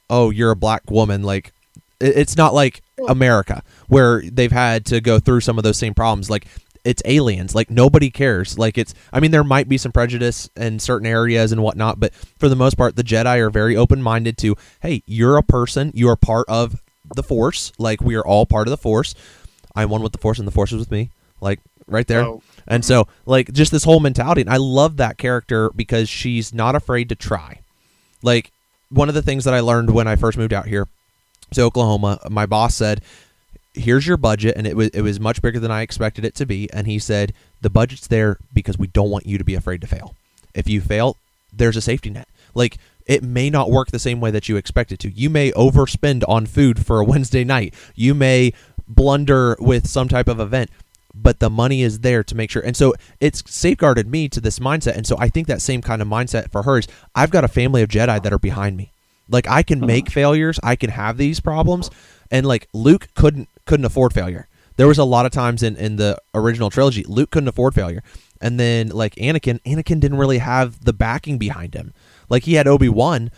oh, 0.09 0.29
you're 0.29 0.51
a 0.51 0.55
black 0.55 0.89
woman. 0.91 1.23
Like, 1.23 1.53
it's 1.99 2.37
not 2.37 2.53
like 2.53 2.81
America 3.07 3.63
where 3.87 4.21
they've 4.21 4.51
had 4.51 4.85
to 4.87 5.01
go 5.01 5.19
through 5.19 5.41
some 5.41 5.57
of 5.57 5.63
those 5.63 5.77
same 5.77 5.93
problems. 5.93 6.29
Like, 6.29 6.47
it's 6.85 7.01
aliens. 7.05 7.53
Like 7.55 7.69
nobody 7.69 8.09
cares. 8.09 8.57
Like 8.57 8.77
it's. 8.77 8.93
I 9.11 9.19
mean, 9.19 9.31
there 9.31 9.43
might 9.43 9.67
be 9.67 9.77
some 9.77 9.91
prejudice 9.91 10.49
in 10.55 10.79
certain 10.79 11.07
areas 11.07 11.51
and 11.51 11.61
whatnot, 11.61 11.99
but 11.99 12.13
for 12.13 12.47
the 12.47 12.55
most 12.55 12.75
part, 12.75 12.95
the 12.95 13.03
Jedi 13.03 13.39
are 13.39 13.49
very 13.49 13.75
open 13.75 14.01
minded 14.01 14.37
to. 14.39 14.55
Hey, 14.81 15.03
you're 15.05 15.37
a 15.37 15.43
person. 15.43 15.91
You 15.93 16.09
are 16.09 16.15
part 16.15 16.45
of 16.47 16.81
the 17.15 17.23
Force. 17.23 17.73
Like 17.77 18.01
we 18.01 18.15
are 18.15 18.25
all 18.25 18.45
part 18.45 18.67
of 18.67 18.71
the 18.71 18.77
Force. 18.77 19.15
I'm 19.75 19.89
one 19.89 20.01
with 20.01 20.13
the 20.13 20.19
Force, 20.19 20.39
and 20.39 20.47
the 20.47 20.51
Force 20.53 20.71
is 20.71 20.79
with 20.79 20.91
me. 20.91 21.09
Like 21.41 21.59
right 21.87 22.07
there. 22.07 22.21
Oh. 22.21 22.41
And 22.67 22.83
mm-hmm. 22.83 22.87
so, 22.87 23.07
like, 23.25 23.51
just 23.53 23.71
this 23.71 23.83
whole 23.83 23.99
mentality. 23.99 24.41
And 24.41 24.49
I 24.49 24.57
love 24.57 24.97
that 24.97 25.17
character 25.17 25.71
because 25.75 26.09
she's 26.09 26.53
not 26.53 26.75
afraid 26.75 27.09
to 27.09 27.15
try. 27.15 27.59
Like, 28.21 28.51
one 28.89 29.09
of 29.09 29.15
the 29.15 29.21
things 29.21 29.45
that 29.45 29.53
I 29.53 29.59
learned 29.59 29.91
when 29.91 30.07
I 30.07 30.15
first 30.15 30.37
moved 30.37 30.53
out 30.53 30.67
here 30.67 30.87
to 31.53 31.61
Oklahoma, 31.61 32.19
my 32.29 32.45
boss 32.45 32.75
said, 32.75 33.01
"Here's 33.75 34.07
your 34.07 34.17
budget," 34.17 34.55
and 34.57 34.65
it 34.65 34.75
was 34.75 34.89
it 34.89 35.01
was 35.01 35.19
much 35.19 35.41
bigger 35.41 35.59
than 35.59 35.71
I 35.71 35.81
expected 35.81 36.25
it 36.25 36.35
to 36.35 36.45
be. 36.45 36.71
And 36.71 36.87
he 36.87 36.99
said, 36.99 37.33
"The 37.61 37.69
budget's 37.69 38.07
there 38.07 38.37
because 38.53 38.77
we 38.77 38.87
don't 38.87 39.09
want 39.09 39.25
you 39.25 39.37
to 39.37 39.43
be 39.43 39.55
afraid 39.55 39.81
to 39.81 39.87
fail. 39.87 40.15
If 40.53 40.67
you 40.69 40.81
fail, 40.81 41.17
there's 41.53 41.77
a 41.77 41.81
safety 41.81 42.09
net. 42.09 42.27
Like." 42.53 42.77
It 43.07 43.21
may 43.21 43.51
not 43.51 43.69
work 43.69 43.91
the 43.91 43.99
same 43.99 44.19
way 44.19 44.31
that 44.31 44.49
you 44.49 44.57
expect 44.57 44.91
it 44.91 44.97
to. 45.01 45.11
You 45.11 45.29
may 45.29 45.51
overspend 45.51 46.23
on 46.27 46.47
food 46.47 46.83
for 46.83 46.99
a 46.99 47.05
Wednesday 47.11 47.43
night. 47.43 47.75
You 47.93 48.15
may 48.15 48.51
blunder 48.87 49.55
with 49.59 49.87
some 49.87 50.07
type 50.07 50.27
of 50.27 50.39
event, 50.39 50.71
but 51.13 51.39
the 51.39 51.49
money 51.49 51.81
is 51.81 51.99
there 51.99 52.23
to 52.23 52.35
make 52.35 52.49
sure. 52.49 52.61
And 52.61 52.75
so 52.75 52.93
it's 53.19 53.43
safeguarded 53.47 54.07
me 54.07 54.27
to 54.29 54.41
this 54.41 54.59
mindset. 54.59 54.95
And 54.97 55.07
so 55.07 55.15
I 55.17 55.29
think 55.29 55.47
that 55.47 55.61
same 55.61 55.81
kind 55.81 56.01
of 56.01 56.07
mindset 56.07 56.51
for 56.51 56.63
her 56.63 56.77
is 56.79 56.87
I've 57.15 57.31
got 57.31 57.43
a 57.43 57.47
family 57.47 57.81
of 57.81 57.89
Jedi 57.89 58.21
that 58.21 58.33
are 58.33 58.39
behind 58.39 58.75
me. 58.77 58.91
Like 59.29 59.47
I 59.47 59.63
can 59.63 59.79
uh-huh. 59.79 59.87
make 59.87 60.11
failures, 60.11 60.59
I 60.61 60.75
can 60.75 60.89
have 60.91 61.17
these 61.17 61.39
problems, 61.39 61.89
and 62.31 62.45
like 62.45 62.67
Luke 62.73 63.07
couldn't 63.15 63.49
couldn't 63.65 63.85
afford 63.85 64.13
failure. 64.13 64.47
There 64.77 64.87
was 64.87 64.97
a 64.97 65.03
lot 65.05 65.25
of 65.25 65.31
times 65.31 65.63
in 65.63 65.75
in 65.77 65.95
the 65.95 66.17
original 66.33 66.69
trilogy, 66.69 67.03
Luke 67.07 67.31
couldn't 67.31 67.47
afford 67.47 67.73
failure. 67.73 68.03
And 68.41 68.59
then 68.59 68.89
like 68.89 69.15
Anakin, 69.15 69.59
Anakin 69.61 69.99
didn't 69.99 70.17
really 70.17 70.39
have 70.39 70.83
the 70.83 70.93
backing 70.93 71.37
behind 71.37 71.73
him. 71.73 71.93
Like 72.29 72.43
he 72.43 72.55
had 72.55 72.67
Obi-Wan, 72.67 73.31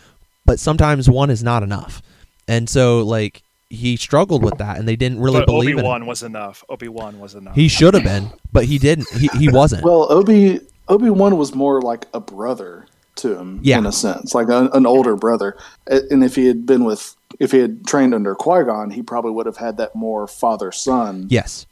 but 0.44 0.58
sometimes 0.58 1.08
one 1.08 1.30
is 1.30 1.42
not 1.42 1.62
enough. 1.62 2.02
And 2.48 2.68
so 2.68 3.02
like 3.02 3.42
he 3.70 3.96
struggled 3.96 4.42
with 4.42 4.58
that 4.58 4.78
and 4.78 4.88
they 4.88 4.96
didn't 4.96 5.20
really 5.20 5.40
but 5.40 5.46
believe 5.46 5.68
Obi 5.68 5.72
in 5.72 5.78
him. 5.78 5.84
Wan 5.84 6.06
was 6.06 6.22
enough. 6.22 6.64
Obi 6.68 6.88
Wan 6.88 7.20
was 7.20 7.34
enough. 7.34 7.54
He 7.54 7.68
should 7.68 7.94
have 7.94 8.02
been, 8.04 8.32
but 8.52 8.64
he 8.64 8.78
didn't. 8.78 9.08
He 9.10 9.28
he 9.38 9.48
wasn't. 9.48 9.84
Well, 9.84 10.10
Obi 10.10 10.60
Obi 10.88 11.10
Wan 11.10 11.36
was 11.36 11.54
more 11.54 11.80
like 11.80 12.06
a 12.12 12.20
brother 12.20 12.86
to 13.16 13.36
him, 13.38 13.60
Yeah. 13.62 13.78
in 13.78 13.86
a 13.86 13.92
sense, 13.92 14.34
like 14.34 14.48
an, 14.48 14.70
an 14.72 14.86
older 14.86 15.16
brother. 15.16 15.56
And 15.86 16.24
if 16.24 16.34
he 16.34 16.46
had 16.46 16.64
been 16.66 16.84
with, 16.84 17.14
if 17.38 17.52
he 17.52 17.58
had 17.58 17.86
trained 17.86 18.14
under 18.14 18.34
Qui 18.34 18.64
Gon, 18.64 18.90
he 18.90 19.02
probably 19.02 19.30
would 19.30 19.46
have 19.46 19.56
had 19.58 19.76
that 19.76 19.94
more 19.94 20.26
father 20.26 20.72
son 20.72 21.26
yes. 21.30 21.66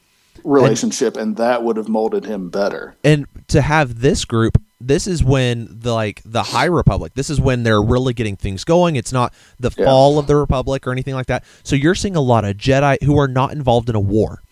relationship, 0.45 1.17
and 1.17 1.37
that 1.37 1.63
would 1.65 1.77
have 1.77 1.89
molded 1.89 2.25
him 2.25 2.51
better. 2.51 2.95
and 3.05 3.27
to 3.49 3.61
have 3.63 4.01
this 4.01 4.25
group 4.25 4.61
this 4.79 5.07
is 5.07 5.25
when 5.25 5.67
the 5.71 5.93
like 5.95 6.21
the 6.27 6.43
high 6.43 6.67
republic 6.67 7.15
this 7.15 7.31
is 7.31 7.41
when 7.41 7.63
they're 7.63 7.81
really 7.81 8.13
getting 8.13 8.37
things 8.37 8.63
going 8.63 8.95
it's 8.97 9.13
not 9.13 9.33
the 9.59 9.71
Yeah. 9.77 9.87
fall 9.87 10.19
of 10.19 10.27
the 10.27 10.37
republic 10.37 10.87
or 10.87 10.93
anything 10.93 11.15
like 11.15 11.27
that 11.29 11.45
so 11.63 11.75
you're 11.75 11.95
seeing 11.95 12.15
a 12.15 12.21
lot 12.21 12.45
of 12.45 12.57
jedi 12.59 13.03
who 13.03 13.17
are 13.19 13.29
not 13.29 13.53
involved 13.53 13.89
in 13.89 13.95
a 13.95 14.01
war 14.01 14.43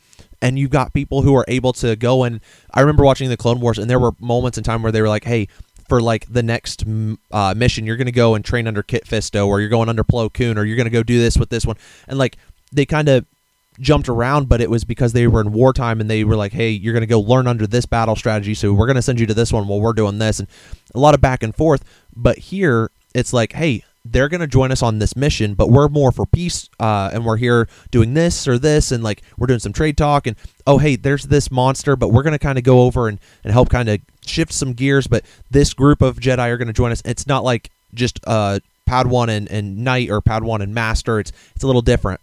and 0.40 0.58
you've 0.58 0.70
got 0.70 0.94
people 0.94 1.20
who 1.22 1.34
are 1.34 1.44
able 1.46 1.74
to 1.74 1.94
go 1.96 2.22
and 2.22 2.40
i 2.72 2.80
remember 2.80 3.04
watching 3.04 3.28
the 3.28 3.36
clone 3.36 3.60
wars 3.60 3.76
and 3.78 3.90
there 3.90 3.98
were 3.98 4.12
moments 4.18 4.56
in 4.56 4.64
time 4.64 4.82
where 4.82 4.90
they 4.92 5.02
were 5.02 5.08
like 5.10 5.24
hey 5.24 5.46
for 5.88 6.00
like 6.00 6.32
the 6.32 6.42
next 6.42 6.84
uh, 7.30 7.54
mission. 7.56 7.86
You're 7.86 7.96
going 7.96 8.06
to 8.06 8.12
go 8.12 8.34
and 8.34 8.44
train 8.44 8.66
under 8.66 8.82
kit 8.82 9.04
fisto 9.04 9.46
or 9.46 9.60
you're 9.60 9.68
going 9.68 9.88
under 9.88 10.04
plo 10.04 10.32
koon 10.32 10.58
or 10.58 10.64
you're 10.64 10.76
going 10.76 10.86
to 10.86 10.90
go 10.90 11.02
do 11.02 11.18
this 11.18 11.36
with 11.36 11.50
this 11.50 11.66
one. 11.66 11.76
And 12.08 12.18
like 12.18 12.36
they 12.72 12.86
kind 12.86 13.08
of 13.08 13.26
jumped 13.80 14.08
around, 14.08 14.48
but 14.48 14.60
it 14.60 14.70
was 14.70 14.84
because 14.84 15.12
they 15.12 15.26
were 15.26 15.40
in 15.40 15.52
wartime 15.52 16.00
and 16.00 16.08
they 16.08 16.24
were 16.24 16.36
like, 16.36 16.52
"Hey, 16.52 16.70
you're 16.70 16.92
going 16.92 17.02
to 17.02 17.06
go 17.06 17.20
learn 17.20 17.46
under 17.46 17.66
this 17.66 17.86
battle 17.86 18.16
strategy, 18.16 18.54
so 18.54 18.72
we're 18.72 18.86
going 18.86 18.96
to 18.96 19.02
send 19.02 19.20
you 19.20 19.26
to 19.26 19.34
this 19.34 19.52
one 19.52 19.66
while 19.66 19.80
we're 19.80 19.92
doing 19.92 20.18
this," 20.18 20.38
and 20.38 20.48
a 20.94 20.98
lot 20.98 21.14
of 21.14 21.20
back 21.20 21.42
and 21.42 21.54
forth. 21.54 21.84
But 22.14 22.38
here, 22.38 22.90
it's 23.14 23.32
like, 23.32 23.52
"Hey, 23.52 23.82
they're 24.04 24.28
going 24.28 24.40
to 24.40 24.46
join 24.46 24.70
us 24.70 24.82
on 24.82 24.98
this 24.98 25.16
mission, 25.16 25.54
but 25.54 25.70
we're 25.70 25.88
more 25.88 26.12
for 26.12 26.26
peace, 26.26 26.68
uh, 26.78 27.10
and 27.12 27.24
we're 27.24 27.36
here 27.36 27.68
doing 27.90 28.14
this 28.14 28.46
or 28.46 28.58
this, 28.58 28.92
and 28.92 29.02
like 29.02 29.22
we're 29.38 29.46
doing 29.46 29.60
some 29.60 29.72
trade 29.72 29.96
talk, 29.96 30.26
and 30.26 30.36
oh, 30.66 30.78
hey, 30.78 30.96
there's 30.96 31.24
this 31.24 31.50
monster, 31.50 31.96
but 31.96 32.08
we're 32.08 32.22
going 32.22 32.32
to 32.32 32.38
kind 32.38 32.58
of 32.58 32.64
go 32.64 32.82
over 32.82 33.08
and 33.08 33.18
and 33.42 33.52
help 33.52 33.70
kind 33.70 33.88
of 33.88 34.00
shift 34.24 34.52
some 34.52 34.72
gears, 34.72 35.06
but 35.06 35.24
this 35.50 35.74
group 35.74 36.02
of 36.02 36.18
Jedi 36.18 36.48
are 36.48 36.56
going 36.58 36.68
to 36.68 36.74
join 36.74 36.92
us. 36.92 37.02
It's 37.04 37.26
not 37.26 37.44
like 37.44 37.70
just 37.92 38.20
uh." 38.26 38.60
Padawan 38.86 39.30
and, 39.30 39.50
and 39.50 39.78
Knight 39.78 40.10
or 40.10 40.20
Padawan 40.20 40.60
and 40.60 40.74
Master. 40.74 41.18
It's 41.18 41.32
it's 41.54 41.64
a 41.64 41.66
little 41.66 41.80
different 41.80 42.20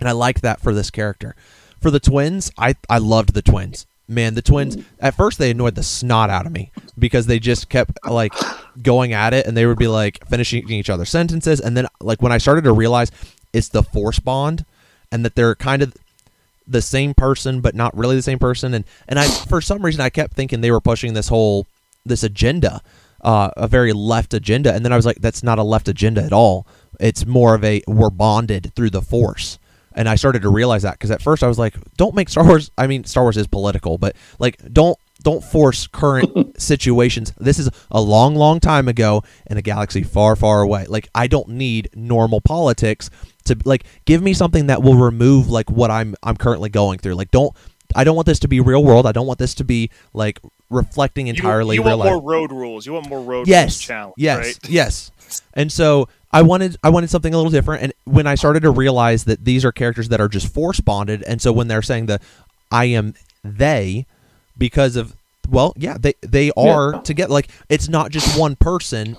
and 0.00 0.08
I 0.08 0.12
like 0.12 0.40
that 0.40 0.60
for 0.60 0.74
this 0.74 0.90
character. 0.90 1.36
For 1.80 1.90
the 1.90 2.00
twins, 2.00 2.50
I 2.58 2.74
I 2.88 2.98
loved 2.98 3.34
the 3.34 3.42
twins. 3.42 3.86
Man, 4.10 4.34
the 4.34 4.42
twins 4.42 4.76
at 4.98 5.14
first 5.14 5.38
they 5.38 5.52
annoyed 5.52 5.76
the 5.76 5.84
snot 5.84 6.30
out 6.30 6.44
of 6.44 6.50
me 6.50 6.72
because 6.98 7.26
they 7.26 7.38
just 7.38 7.68
kept 7.68 7.96
like 8.04 8.34
going 8.82 9.12
at 9.12 9.32
it 9.32 9.46
and 9.46 9.56
they 9.56 9.66
would 9.66 9.78
be 9.78 9.86
like 9.86 10.26
finishing 10.26 10.68
each 10.68 10.90
other's 10.90 11.10
sentences. 11.10 11.60
And 11.60 11.76
then 11.76 11.86
like 12.00 12.20
when 12.20 12.32
I 12.32 12.38
started 12.38 12.64
to 12.64 12.72
realize 12.72 13.12
it's 13.52 13.68
the 13.68 13.84
force 13.84 14.18
bond 14.18 14.64
and 15.12 15.24
that 15.24 15.36
they're 15.36 15.54
kind 15.54 15.80
of 15.80 15.94
the 16.66 16.82
same 16.82 17.14
person 17.14 17.60
but 17.60 17.76
not 17.76 17.96
really 17.96 18.16
the 18.16 18.22
same 18.22 18.40
person. 18.40 18.74
And 18.74 18.84
and 19.06 19.16
I 19.18 19.28
for 19.28 19.60
some 19.60 19.84
reason 19.84 20.00
I 20.00 20.10
kept 20.10 20.34
thinking 20.34 20.60
they 20.60 20.72
were 20.72 20.80
pushing 20.80 21.14
this 21.14 21.28
whole 21.28 21.68
this 22.04 22.24
agenda 22.24 22.82
uh, 23.20 23.50
a 23.56 23.68
very 23.68 23.92
left 23.92 24.34
agenda. 24.34 24.74
And 24.74 24.84
then 24.84 24.92
I 24.92 24.96
was 24.96 25.06
like 25.06 25.20
that's 25.20 25.44
not 25.44 25.60
a 25.60 25.62
left 25.62 25.86
agenda 25.88 26.20
at 26.24 26.32
all. 26.32 26.66
It's 26.98 27.24
more 27.26 27.54
of 27.54 27.62
a 27.62 27.80
we're 27.86 28.10
bonded 28.10 28.72
through 28.74 28.90
the 28.90 29.02
force 29.02 29.59
and 29.94 30.08
I 30.08 30.14
started 30.14 30.42
to 30.42 30.48
realize 30.48 30.82
that 30.82 30.92
because 30.92 31.10
at 31.10 31.22
first 31.22 31.42
I 31.42 31.48
was 31.48 31.58
like, 31.58 31.74
don't 31.96 32.14
make 32.14 32.28
Star 32.28 32.44
Wars. 32.44 32.70
I 32.78 32.86
mean, 32.86 33.04
Star 33.04 33.24
Wars 33.24 33.36
is 33.36 33.46
political, 33.46 33.98
but 33.98 34.16
like, 34.38 34.60
don't 34.72 34.98
don't 35.22 35.44
force 35.44 35.86
current 35.86 36.60
situations. 36.60 37.32
This 37.38 37.58
is 37.58 37.68
a 37.90 38.00
long, 38.00 38.34
long 38.34 38.60
time 38.60 38.88
ago 38.88 39.22
in 39.50 39.56
a 39.56 39.62
galaxy 39.62 40.02
far, 40.02 40.34
far 40.36 40.62
away. 40.62 40.86
Like, 40.86 41.08
I 41.14 41.26
don't 41.26 41.48
need 41.50 41.90
normal 41.94 42.40
politics 42.40 43.10
to 43.44 43.56
like 43.64 43.84
give 44.04 44.22
me 44.22 44.32
something 44.32 44.66
that 44.66 44.82
will 44.82 44.96
remove 44.96 45.50
like 45.50 45.70
what 45.70 45.90
I'm 45.90 46.14
I'm 46.22 46.36
currently 46.36 46.68
going 46.68 46.98
through. 46.98 47.14
Like, 47.14 47.30
don't 47.30 47.54
I 47.94 48.04
don't 48.04 48.14
want 48.16 48.26
this 48.26 48.38
to 48.40 48.48
be 48.48 48.60
real 48.60 48.84
world. 48.84 49.06
I 49.06 49.12
don't 49.12 49.26
want 49.26 49.38
this 49.38 49.54
to 49.56 49.64
be 49.64 49.90
like 50.12 50.40
reflecting 50.70 51.26
entirely 51.26 51.76
you, 51.76 51.82
you 51.82 51.88
real 51.88 51.98
want 51.98 52.10
life. 52.10 52.22
more 52.22 52.32
road 52.32 52.52
rules. 52.52 52.86
You 52.86 52.92
want 52.92 53.08
more 53.08 53.20
road 53.20 53.28
rules 53.28 53.48
yes, 53.48 53.78
challenge. 53.80 54.14
yes, 54.16 54.38
right? 54.38 54.70
yes. 54.70 55.10
And 55.54 55.70
so 55.70 56.08
I 56.32 56.42
wanted 56.42 56.76
I 56.82 56.90
wanted 56.90 57.10
something 57.10 57.34
a 57.34 57.36
little 57.36 57.50
different. 57.50 57.82
And 57.82 57.92
when 58.04 58.26
I 58.26 58.34
started 58.34 58.60
to 58.62 58.70
realize 58.70 59.24
that 59.24 59.44
these 59.44 59.64
are 59.64 59.72
characters 59.72 60.08
that 60.10 60.20
are 60.20 60.28
just 60.28 60.52
force 60.52 60.80
bonded, 60.80 61.22
and 61.24 61.42
so 61.42 61.52
when 61.52 61.68
they're 61.68 61.82
saying 61.82 62.06
the 62.06 62.20
I 62.70 62.86
am 62.86 63.14
they 63.42 64.06
because 64.56 64.96
of 64.96 65.14
well, 65.48 65.72
yeah, 65.76 65.96
they 65.98 66.14
they 66.20 66.52
are 66.56 66.92
Yeah. 66.94 67.00
together. 67.02 67.32
Like 67.32 67.48
it's 67.68 67.88
not 67.88 68.10
just 68.12 68.38
one 68.38 68.54
person 68.56 69.16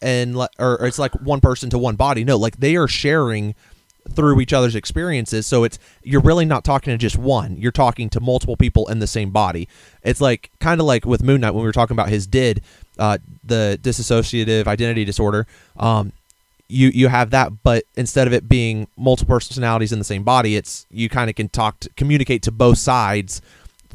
and 0.00 0.36
or, 0.36 0.48
or 0.58 0.86
it's 0.86 0.98
like 0.98 1.12
one 1.20 1.40
person 1.40 1.68
to 1.70 1.78
one 1.78 1.96
body. 1.96 2.24
No, 2.24 2.36
like 2.36 2.58
they 2.58 2.76
are 2.76 2.88
sharing 2.88 3.54
through 4.10 4.38
each 4.40 4.52
other's 4.52 4.74
experiences. 4.74 5.46
So 5.46 5.64
it's 5.64 5.78
you're 6.02 6.20
really 6.20 6.44
not 6.44 6.64
talking 6.64 6.92
to 6.92 6.98
just 6.98 7.16
one. 7.18 7.56
You're 7.56 7.72
talking 7.72 8.08
to 8.10 8.20
multiple 8.20 8.56
people 8.56 8.86
in 8.88 8.98
the 8.98 9.06
same 9.06 9.30
body. 9.30 9.68
It's 10.02 10.20
like 10.20 10.50
kind 10.60 10.80
of 10.80 10.86
like 10.86 11.04
with 11.06 11.22
Moon 11.22 11.40
Knight 11.40 11.52
when 11.52 11.62
we 11.62 11.66
were 11.68 11.72
talking 11.72 11.94
about 11.94 12.08
his 12.10 12.26
did 12.26 12.62
uh, 12.98 13.18
the 13.42 13.78
dissociative 13.82 14.66
identity 14.66 15.04
disorder. 15.04 15.46
Um, 15.78 16.12
you 16.74 16.88
you 16.88 17.08
have 17.08 17.30
that, 17.30 17.62
but 17.62 17.84
instead 17.96 18.26
of 18.26 18.32
it 18.32 18.48
being 18.48 18.88
multiple 18.96 19.34
personalities 19.34 19.92
in 19.92 19.98
the 19.98 20.04
same 20.04 20.24
body, 20.24 20.56
it's 20.56 20.86
you 20.90 21.08
kind 21.08 21.30
of 21.30 21.36
can 21.36 21.48
talk 21.48 21.80
to, 21.80 21.90
communicate 21.96 22.42
to 22.42 22.52
both 22.52 22.78
sides 22.78 23.40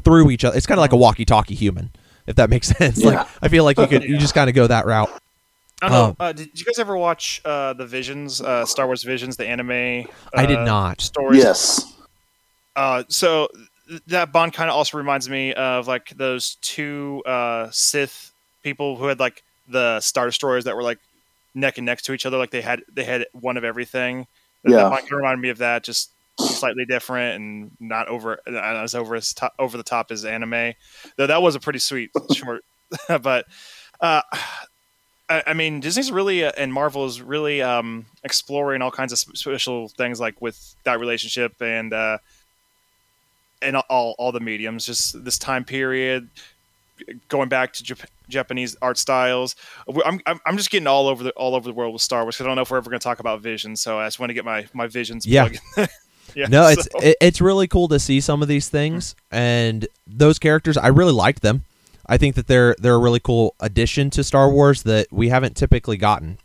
through 0.02 0.30
each 0.30 0.44
other. 0.44 0.56
It's 0.56 0.66
kind 0.66 0.78
of 0.78 0.82
like 0.82 0.92
a 0.92 0.96
walkie-talkie 0.96 1.54
human, 1.54 1.90
if 2.26 2.36
that 2.36 2.50
makes 2.50 2.68
sense. 2.76 3.02
Like 3.04 3.14
Yeah. 3.14 3.28
I 3.42 3.48
feel 3.48 3.64
like 3.64 3.78
you 3.78 3.86
could 3.86 4.04
you 4.04 4.18
just 4.18 4.34
kind 4.34 4.48
of 4.48 4.56
go 4.56 4.66
that 4.66 4.86
route. 4.86 5.10
I 5.82 5.88
don't 5.88 5.92
know. 5.92 6.04
Um, 6.04 6.16
uh, 6.20 6.32
did 6.32 6.58
you 6.58 6.66
guys 6.66 6.78
ever 6.78 6.96
watch 6.96 7.40
uh, 7.44 7.72
the 7.72 7.86
Visions, 7.86 8.40
uh, 8.42 8.66
Star 8.66 8.86
Wars 8.86 9.02
Visions, 9.02 9.36
the 9.36 9.46
anime? 9.46 10.06
I 10.34 10.46
did 10.46 10.58
uh, 10.58 10.64
not. 10.64 11.00
Stories. 11.00 11.42
Yes. 11.42 11.94
Uh, 12.76 13.04
so 13.08 13.48
th- 13.88 14.02
that 14.08 14.30
Bond 14.30 14.52
kind 14.52 14.68
of 14.68 14.76
also 14.76 14.98
reminds 14.98 15.28
me 15.28 15.54
of 15.54 15.88
like 15.88 16.10
those 16.10 16.56
two 16.60 17.22
uh, 17.24 17.68
Sith 17.70 18.32
people 18.62 18.96
who 18.96 19.06
had 19.06 19.18
like 19.20 19.42
the 19.68 20.00
Star 20.00 20.26
Destroyers 20.26 20.64
that 20.64 20.76
were 20.76 20.82
like 20.82 20.98
neck 21.54 21.78
and 21.78 21.86
neck 21.86 22.02
to 22.02 22.12
each 22.12 22.26
other, 22.26 22.36
like 22.38 22.50
they 22.50 22.62
had 22.62 22.82
they 22.92 23.04
had 23.04 23.26
one 23.32 23.56
of 23.56 23.64
everything. 23.64 24.26
That, 24.64 24.72
Yeah. 24.72 24.88
that 24.88 25.00
kind 25.00 25.12
of 25.12 25.18
reminded 25.18 25.42
me 25.42 25.48
of 25.50 25.58
that, 25.58 25.84
just 25.84 26.10
slightly 26.38 26.84
different 26.86 27.36
and 27.36 27.70
not 27.80 28.08
over 28.08 28.40
not 28.46 28.76
as 28.76 28.94
over 28.94 29.14
as 29.14 29.32
top, 29.34 29.54
over 29.58 29.76
the 29.76 29.82
top 29.82 30.10
as 30.10 30.24
anime. 30.24 30.74
Though 31.16 31.26
that 31.26 31.42
was 31.42 31.54
a 31.54 31.60
pretty 31.60 31.78
sweet 31.80 32.10
short, 32.34 32.64
but. 33.22 33.46
Uh, 34.00 34.22
I 35.28 35.42
I 35.48 35.52
mean, 35.54 35.80
Disney's 35.80 36.10
really 36.10 36.42
uh, 36.44 36.52
and 36.56 36.72
Marvel 36.72 37.04
is 37.04 37.20
really 37.22 37.60
um, 37.62 38.06
exploring 38.24 38.80
all 38.82 38.90
kinds 38.90 39.12
of 39.12 39.18
special 39.18 39.88
things, 39.88 40.18
like 40.18 40.40
with 40.40 40.74
that 40.84 40.98
relationship 40.98 41.60
and 41.60 41.92
uh, 41.92 42.18
and 43.62 43.76
all 43.76 44.14
all 44.18 44.32
the 44.32 44.40
mediums. 44.40 44.86
Just 44.86 45.22
this 45.24 45.38
time 45.38 45.64
period, 45.64 46.30
going 47.28 47.48
back 47.48 47.72
to 47.74 47.84
Jap- 47.84 48.06
Japanese 48.28 48.76
art 48.80 48.98
styles. 48.98 49.56
I'm, 50.04 50.20
I'm 50.26 50.56
just 50.56 50.70
getting 50.70 50.86
all 50.86 51.08
over 51.08 51.24
the 51.24 51.30
all 51.32 51.54
over 51.54 51.68
the 51.68 51.74
world 51.74 51.92
with 51.92 52.02
Star 52.02 52.22
Wars. 52.22 52.40
I 52.40 52.44
don't 52.44 52.56
know 52.56 52.62
if 52.62 52.70
we're 52.70 52.78
ever 52.78 52.90
going 52.90 53.00
to 53.00 53.04
talk 53.04 53.20
about 53.20 53.40
Vision, 53.40 53.76
so 53.76 53.98
I 53.98 54.06
just 54.06 54.18
want 54.18 54.30
to 54.30 54.34
get 54.34 54.44
my 54.44 54.66
my 54.72 54.86
visions. 54.86 55.26
Yeah. 55.26 55.48
yeah. 56.34 56.46
No, 56.48 56.68
it's 56.68 56.88
it, 56.96 57.16
it's 57.20 57.40
really 57.40 57.68
cool 57.68 57.88
to 57.88 57.98
see 57.98 58.20
some 58.20 58.42
of 58.42 58.48
these 58.48 58.68
things 58.68 59.14
and 59.30 59.86
those 60.06 60.38
characters. 60.38 60.76
I 60.76 60.88
really 60.88 61.12
like 61.12 61.40
them. 61.40 61.64
I 62.06 62.16
think 62.16 62.34
that 62.34 62.46
they're 62.46 62.74
they're 62.78 62.94
a 62.94 62.98
really 62.98 63.20
cool 63.20 63.54
addition 63.60 64.10
to 64.10 64.24
Star 64.24 64.50
Wars 64.50 64.82
that 64.82 65.06
we 65.12 65.28
haven't 65.28 65.56
typically 65.56 65.96
gotten. 65.96 66.38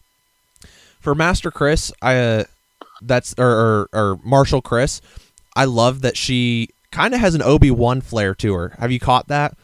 For 0.99 1.13
Master 1.15 1.51
Kriss, 1.51 1.91
I 2.01 2.17
uh, 2.17 2.43
that's 3.01 3.35
or, 3.37 3.47
or 3.47 3.89
or 3.93 4.19
Marshall 4.23 4.61
Kriss, 4.61 5.01
I 5.55 5.65
love 5.65 6.01
that 6.01 6.17
she 6.17 6.69
kind 6.91 7.13
of 7.13 7.19
has 7.19 7.35
an 7.35 7.41
Obi 7.41 7.71
Wan 7.71 8.01
flair 8.01 8.33
to 8.35 8.53
her. 8.53 8.69
Have 8.79 8.91
you 8.91 8.99
caught 8.99 9.27
that? 9.27 9.57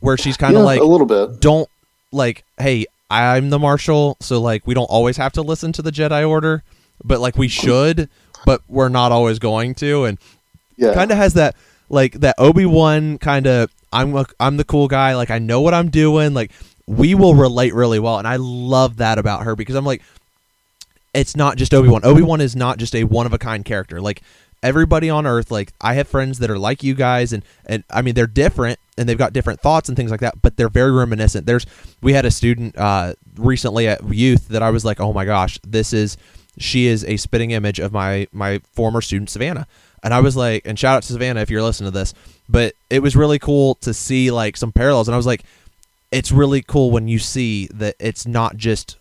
Where 0.00 0.16
she's 0.16 0.36
kind 0.36 0.54
of 0.54 0.60
yeah, 0.60 0.64
like 0.66 0.80
a 0.80 0.84
little 0.84 1.06
bit. 1.06 1.40
don't 1.40 1.68
like 2.12 2.44
hey 2.58 2.86
i'm 3.10 3.50
the 3.50 3.58
marshal 3.58 4.16
so 4.20 4.40
like 4.40 4.66
we 4.66 4.74
don't 4.74 4.84
always 4.86 5.16
have 5.16 5.32
to 5.32 5.42
listen 5.42 5.72
to 5.72 5.82
the 5.82 5.90
jedi 5.90 6.28
order 6.28 6.62
but 7.04 7.20
like 7.20 7.36
we 7.36 7.48
should 7.48 8.08
but 8.44 8.60
we're 8.68 8.88
not 8.88 9.10
always 9.12 9.38
going 9.38 9.74
to 9.74 10.04
and 10.04 10.18
Yeah. 10.76 10.94
kind 10.94 11.10
of 11.10 11.16
has 11.16 11.34
that 11.34 11.56
like 11.88 12.12
that 12.14 12.34
obi-wan 12.38 13.18
kind 13.18 13.46
of 13.46 13.70
i'm 13.92 14.14
a, 14.16 14.26
i'm 14.40 14.56
the 14.56 14.64
cool 14.64 14.88
guy 14.88 15.14
like 15.16 15.30
i 15.30 15.38
know 15.38 15.60
what 15.60 15.74
i'm 15.74 15.88
doing 15.90 16.32
like 16.34 16.50
we 16.86 17.14
will 17.14 17.34
relate 17.34 17.74
really 17.74 17.98
well 17.98 18.18
and 18.18 18.26
i 18.28 18.36
love 18.36 18.96
that 18.98 19.18
about 19.18 19.42
her 19.44 19.54
because 19.56 19.74
i'm 19.74 19.84
like 19.86 20.02
it's 21.14 21.36
not 21.36 21.56
just 21.56 21.72
obi-wan 21.74 22.02
obi-wan 22.04 22.40
is 22.40 22.54
not 22.56 22.78
just 22.78 22.94
a 22.94 23.04
one 23.04 23.26
of 23.26 23.32
a 23.32 23.38
kind 23.38 23.64
character 23.64 24.00
like 24.00 24.22
everybody 24.62 25.08
on 25.10 25.26
earth 25.26 25.50
like 25.50 25.72
i 25.80 25.94
have 25.94 26.08
friends 26.08 26.38
that 26.38 26.50
are 26.50 26.58
like 26.58 26.82
you 26.82 26.94
guys 26.94 27.32
and 27.32 27.42
and 27.66 27.84
i 27.90 28.00
mean 28.02 28.14
they're 28.14 28.26
different 28.26 28.78
and 28.98 29.08
they've 29.08 29.18
got 29.18 29.32
different 29.32 29.60
thoughts 29.60 29.88
and 29.88 29.96
things 29.96 30.10
like 30.10 30.20
that 30.20 30.40
but 30.42 30.56
they're 30.56 30.68
very 30.68 30.90
reminiscent 30.90 31.46
there's 31.46 31.66
we 32.02 32.12
had 32.12 32.24
a 32.24 32.30
student 32.30 32.76
uh 32.78 33.14
recently 33.36 33.88
at 33.88 34.02
youth 34.12 34.48
that 34.48 34.62
i 34.62 34.70
was 34.70 34.84
like 34.84 35.00
oh 35.00 35.12
my 35.12 35.24
gosh 35.24 35.58
this 35.66 35.92
is 35.92 36.16
she 36.58 36.86
is 36.86 37.04
a 37.04 37.16
spitting 37.16 37.50
image 37.50 37.78
of 37.78 37.92
my 37.92 38.26
my 38.32 38.58
former 38.72 39.00
student 39.00 39.28
savannah 39.28 39.66
and 40.02 40.14
i 40.14 40.20
was 40.20 40.36
like 40.36 40.62
and 40.66 40.78
shout 40.78 40.96
out 40.96 41.02
to 41.02 41.12
savannah 41.12 41.40
if 41.40 41.50
you're 41.50 41.62
listening 41.62 41.90
to 41.90 41.98
this 41.98 42.14
but 42.48 42.74
it 42.90 43.00
was 43.00 43.16
really 43.16 43.38
cool 43.38 43.74
to 43.76 43.92
see 43.92 44.30
like 44.30 44.56
some 44.56 44.72
parallels 44.72 45.08
and 45.08 45.14
i 45.14 45.16
was 45.16 45.26
like 45.26 45.44
it's 46.12 46.32
really 46.32 46.62
cool 46.62 46.90
when 46.90 47.08
you 47.08 47.18
see 47.18 47.66
that 47.74 47.94
it's 47.98 48.26
not 48.26 48.56
just 48.56 48.96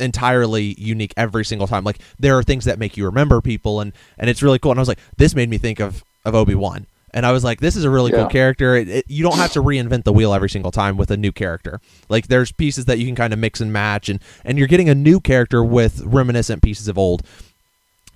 entirely 0.00 0.74
unique 0.78 1.14
every 1.16 1.44
single 1.44 1.66
time. 1.66 1.84
Like 1.84 1.98
there 2.18 2.36
are 2.36 2.42
things 2.42 2.64
that 2.64 2.78
make 2.78 2.96
you 2.96 3.04
remember 3.06 3.40
people, 3.40 3.80
and 3.80 3.92
and 4.18 4.28
it's 4.28 4.42
really 4.42 4.58
cool. 4.58 4.72
And 4.72 4.78
I 4.78 4.82
was 4.82 4.88
like, 4.88 5.00
this 5.16 5.34
made 5.34 5.48
me 5.48 5.58
think 5.58 5.80
of 5.80 6.04
of 6.24 6.34
Obi 6.34 6.54
Wan, 6.54 6.86
and 7.14 7.24
I 7.24 7.32
was 7.32 7.44
like, 7.44 7.60
this 7.60 7.76
is 7.76 7.84
a 7.84 7.90
really 7.90 8.10
cool 8.12 8.26
character. 8.26 8.76
It, 8.76 8.88
it, 8.88 9.04
you 9.08 9.22
don't 9.22 9.36
have 9.36 9.52
to 9.52 9.62
reinvent 9.62 10.04
the 10.04 10.12
wheel 10.12 10.34
every 10.34 10.50
single 10.50 10.70
time 10.70 10.96
with 10.96 11.10
a 11.10 11.16
new 11.16 11.32
character. 11.32 11.80
Like 12.08 12.28
there's 12.28 12.52
pieces 12.52 12.84
that 12.86 12.98
you 12.98 13.06
can 13.06 13.14
kind 13.14 13.32
of 13.32 13.38
mix 13.38 13.60
and 13.60 13.72
match, 13.72 14.08
and 14.08 14.20
and 14.44 14.58
you're 14.58 14.68
getting 14.68 14.88
a 14.88 14.94
new 14.94 15.20
character 15.20 15.64
with 15.64 16.02
reminiscent 16.02 16.62
pieces 16.62 16.88
of 16.88 16.98
old. 16.98 17.22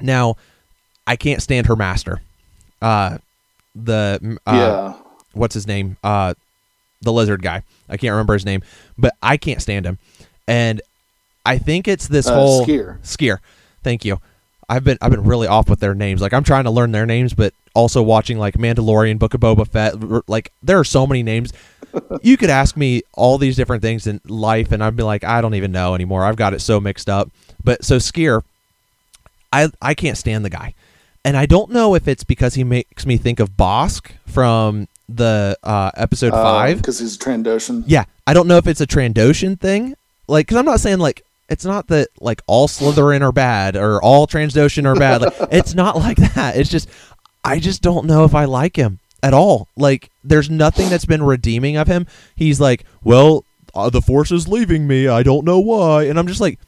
Now, 0.00 0.36
I 1.06 1.16
can't 1.16 1.42
stand 1.42 1.66
her 1.66 1.76
master. 1.76 2.20
Uh, 2.82 3.18
the 3.74 4.38
uh, 4.46 4.52
yeah. 4.54 4.94
what's 5.32 5.54
his 5.54 5.66
name? 5.66 5.96
Uh, 6.02 6.34
the 7.02 7.12
lizard 7.12 7.42
guy. 7.42 7.62
I 7.88 7.96
can't 7.96 8.12
remember 8.12 8.34
his 8.34 8.44
name, 8.44 8.62
but 8.98 9.14
I 9.22 9.36
can't 9.36 9.62
stand 9.62 9.86
him. 9.86 9.98
And 10.46 10.80
I 11.46 11.58
think 11.58 11.88
it's 11.88 12.08
this 12.08 12.26
Uh, 12.26 12.34
whole 12.34 12.66
Sskeer. 12.66 13.00
Sskeer. 13.02 13.38
Thank 13.82 14.04
you. 14.04 14.20
I've 14.70 14.84
been 14.84 14.96
I've 15.02 15.10
been 15.10 15.24
really 15.24 15.48
off 15.48 15.68
with 15.68 15.80
their 15.80 15.94
names. 15.94 16.22
Like 16.22 16.32
I'm 16.32 16.44
trying 16.44 16.64
to 16.64 16.70
learn 16.70 16.92
their 16.92 17.04
names, 17.04 17.34
but 17.34 17.52
also 17.74 18.02
watching 18.02 18.38
like 18.38 18.54
Mandalorian, 18.54 19.18
Book 19.18 19.34
of 19.34 19.40
Boba 19.40 19.66
Fett. 19.66 20.28
Like 20.28 20.52
there 20.62 20.78
are 20.78 20.84
so 20.84 21.08
many 21.08 21.24
names. 21.24 21.52
you 22.22 22.36
could 22.36 22.50
ask 22.50 22.76
me 22.76 23.02
all 23.14 23.36
these 23.36 23.56
different 23.56 23.82
things 23.82 24.06
in 24.06 24.20
life, 24.26 24.70
and 24.70 24.82
I'd 24.82 24.94
be 24.94 25.02
like, 25.02 25.24
I 25.24 25.40
don't 25.40 25.54
even 25.54 25.72
know 25.72 25.96
anymore. 25.96 26.24
I've 26.24 26.36
got 26.36 26.54
it 26.54 26.60
so 26.60 26.80
mixed 26.80 27.10
up. 27.10 27.30
But 27.64 27.84
so 27.84 27.96
Sskeer, 27.96 28.42
I 29.52 29.70
I 29.82 29.94
can't 29.94 30.16
stand 30.16 30.44
the 30.44 30.50
guy, 30.50 30.74
and 31.24 31.36
I 31.36 31.46
don't 31.46 31.72
know 31.72 31.96
if 31.96 32.06
it's 32.06 32.22
because 32.22 32.54
he 32.54 32.62
makes 32.62 33.04
me 33.04 33.16
think 33.16 33.40
of 33.40 33.56
Bossk 33.56 34.12
from 34.24 34.86
the 35.08 35.58
uh, 35.64 35.90
episode 35.96 36.30
five. 36.30 36.76
because 36.76 37.00
he's 37.00 37.16
a 37.16 37.18
Trandoshan. 37.18 37.82
Yeah, 37.88 38.04
I 38.24 38.34
don't 38.34 38.46
know 38.46 38.56
if 38.56 38.68
it's 38.68 38.80
a 38.80 38.86
Trandoshan 38.86 39.58
thing. 39.58 39.96
Like, 40.28 40.46
because 40.46 40.58
I'm 40.58 40.64
not 40.64 40.78
saying 40.78 41.00
like 41.00 41.24
it's 41.50 41.64
not 41.64 41.88
that 41.88 42.08
like 42.20 42.40
all 42.46 42.68
Slytherin 42.68 43.20
are 43.22 43.32
bad 43.32 43.76
or 43.76 44.00
all 44.02 44.26
Trandoshan 44.26 44.86
are 44.86 44.94
bad. 44.98 45.20
Like, 45.22 45.34
it's 45.52 45.74
not 45.74 45.96
like 45.96 46.16
that. 46.34 46.56
It's 46.56 46.70
just 46.70 46.88
I 47.44 47.58
just 47.58 47.82
don't 47.82 48.06
know 48.06 48.24
if 48.24 48.34
I 48.34 48.44
like 48.46 48.76
him 48.76 49.00
at 49.22 49.34
all. 49.34 49.68
Like, 49.76 50.10
there's 50.24 50.48
nothing 50.48 50.88
that's 50.88 51.04
been 51.04 51.22
redeeming 51.22 51.76
of 51.76 51.86
him. 51.88 52.06
He's 52.36 52.60
like, 52.60 52.84
well, 53.02 53.44
uh, 53.74 53.90
the 53.90 54.00
Force 54.00 54.30
is 54.30 54.48
leaving 54.48 54.86
me. 54.86 55.08
I 55.08 55.22
don't 55.22 55.44
know 55.44 55.58
why, 55.60 56.04
and 56.04 56.18
I'm 56.18 56.26
just 56.26 56.40
like, 56.40 56.58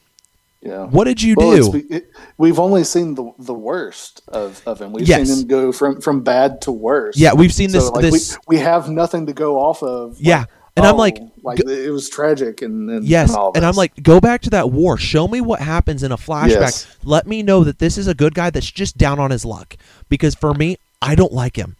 Yeah. 0.61 0.85
what 0.85 1.03
did 1.05 1.21
you 1.21 1.35
Well, 1.37 1.71
do? 1.71 1.77
it's, 1.77 1.91
it, 1.91 2.11
we've 2.37 2.59
only 2.59 2.83
seen 2.83 3.15
the 3.15 3.31
the 3.39 3.53
worst 3.53 4.21
of, 4.29 4.61
of 4.65 4.81
him. 4.81 4.93
We've 4.93 5.07
Yes. 5.07 5.27
seen 5.29 5.39
him 5.41 5.47
go 5.47 5.71
from, 5.71 6.01
from 6.01 6.21
bad 6.23 6.61
to 6.61 6.71
worse. 6.71 7.17
Yeah, 7.17 7.33
we've 7.33 7.53
seen 7.53 7.71
this. 7.71 7.87
so, 7.87 7.93
like, 7.93 8.01
this 8.03 8.37
we, 8.47 8.57
we 8.57 8.61
have 8.63 8.89
nothing 8.89 9.25
to 9.27 9.33
go 9.33 9.59
off 9.59 9.81
of. 9.83 10.17
Yeah, 10.19 10.45
And 10.75 10.85
I'm 10.85 10.95
oh, 10.95 10.97
like, 10.97 11.19
like 11.43 11.59
it 11.59 11.91
was 11.91 12.09
tragic 12.09 12.61
and, 12.63 12.89
and 12.89 13.05
Yes, 13.05 13.35
and, 13.35 13.57
and 13.57 13.65
I'm 13.65 13.75
like, 13.75 14.01
go 14.01 14.19
back 14.19 14.41
to 14.41 14.49
that 14.51 14.71
war. 14.71 14.97
Show 14.97 15.27
me 15.27 15.39
what 15.39 15.59
happens 15.59 16.01
in 16.01 16.11
a 16.11 16.17
flashback. 16.17 16.49
Yes. 16.49 16.97
Let 17.03 17.27
me 17.27 17.43
know 17.43 17.63
that 17.63 17.77
this 17.77 17.97
is 17.97 18.07
a 18.07 18.15
good 18.15 18.33
guy 18.33 18.49
that's 18.49 18.71
just 18.71 18.97
down 18.97 19.19
on 19.19 19.29
his 19.29 19.45
luck. 19.45 19.77
Because 20.09 20.33
for 20.33 20.53
me, 20.53 20.77
I 20.99 21.13
don't 21.13 21.31
like 21.31 21.57
him, 21.57 21.75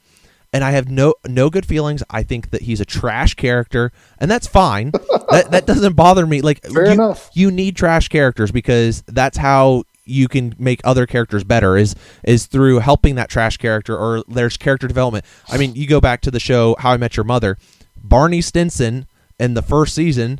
and 0.51 0.63
I 0.63 0.71
have 0.71 0.89
no 0.89 1.15
no 1.27 1.49
good 1.49 1.65
feelings. 1.65 2.03
I 2.09 2.21
think 2.21 2.51
that 2.51 2.61
he's 2.63 2.79
a 2.79 2.85
trash 2.85 3.33
character, 3.33 3.91
and 4.19 4.29
that's 4.29 4.45
fine. 4.45 4.91
that 5.31 5.47
that 5.49 5.65
doesn't 5.65 5.93
bother 5.93 6.27
me. 6.27 6.41
Like 6.41 6.61
Fair 6.61 6.85
you, 6.85 6.91
enough. 6.91 7.31
you 7.33 7.49
need 7.49 7.75
trash 7.75 8.09
characters 8.09 8.51
because 8.51 9.01
that's 9.07 9.37
how 9.37 9.85
you 10.05 10.27
can 10.27 10.53
make 10.59 10.81
other 10.83 11.05
characters 11.05 11.43
better 11.43 11.77
is 11.77 11.95
is 12.23 12.45
through 12.45 12.79
helping 12.79 13.15
that 13.15 13.29
trash 13.29 13.57
character 13.57 13.97
or 13.97 14.23
there's 14.27 14.57
character 14.57 14.87
development. 14.87 15.25
I 15.49 15.57
mean, 15.57 15.75
you 15.75 15.87
go 15.87 16.01
back 16.01 16.21
to 16.21 16.31
the 16.31 16.39
show 16.39 16.75
How 16.79 16.91
I 16.91 16.97
Met 16.97 17.17
Your 17.17 17.23
Mother, 17.23 17.57
Barney 18.03 18.41
Stinson 18.41 19.05
in 19.39 19.53
the 19.53 19.61
first 19.61 19.95
season 19.95 20.39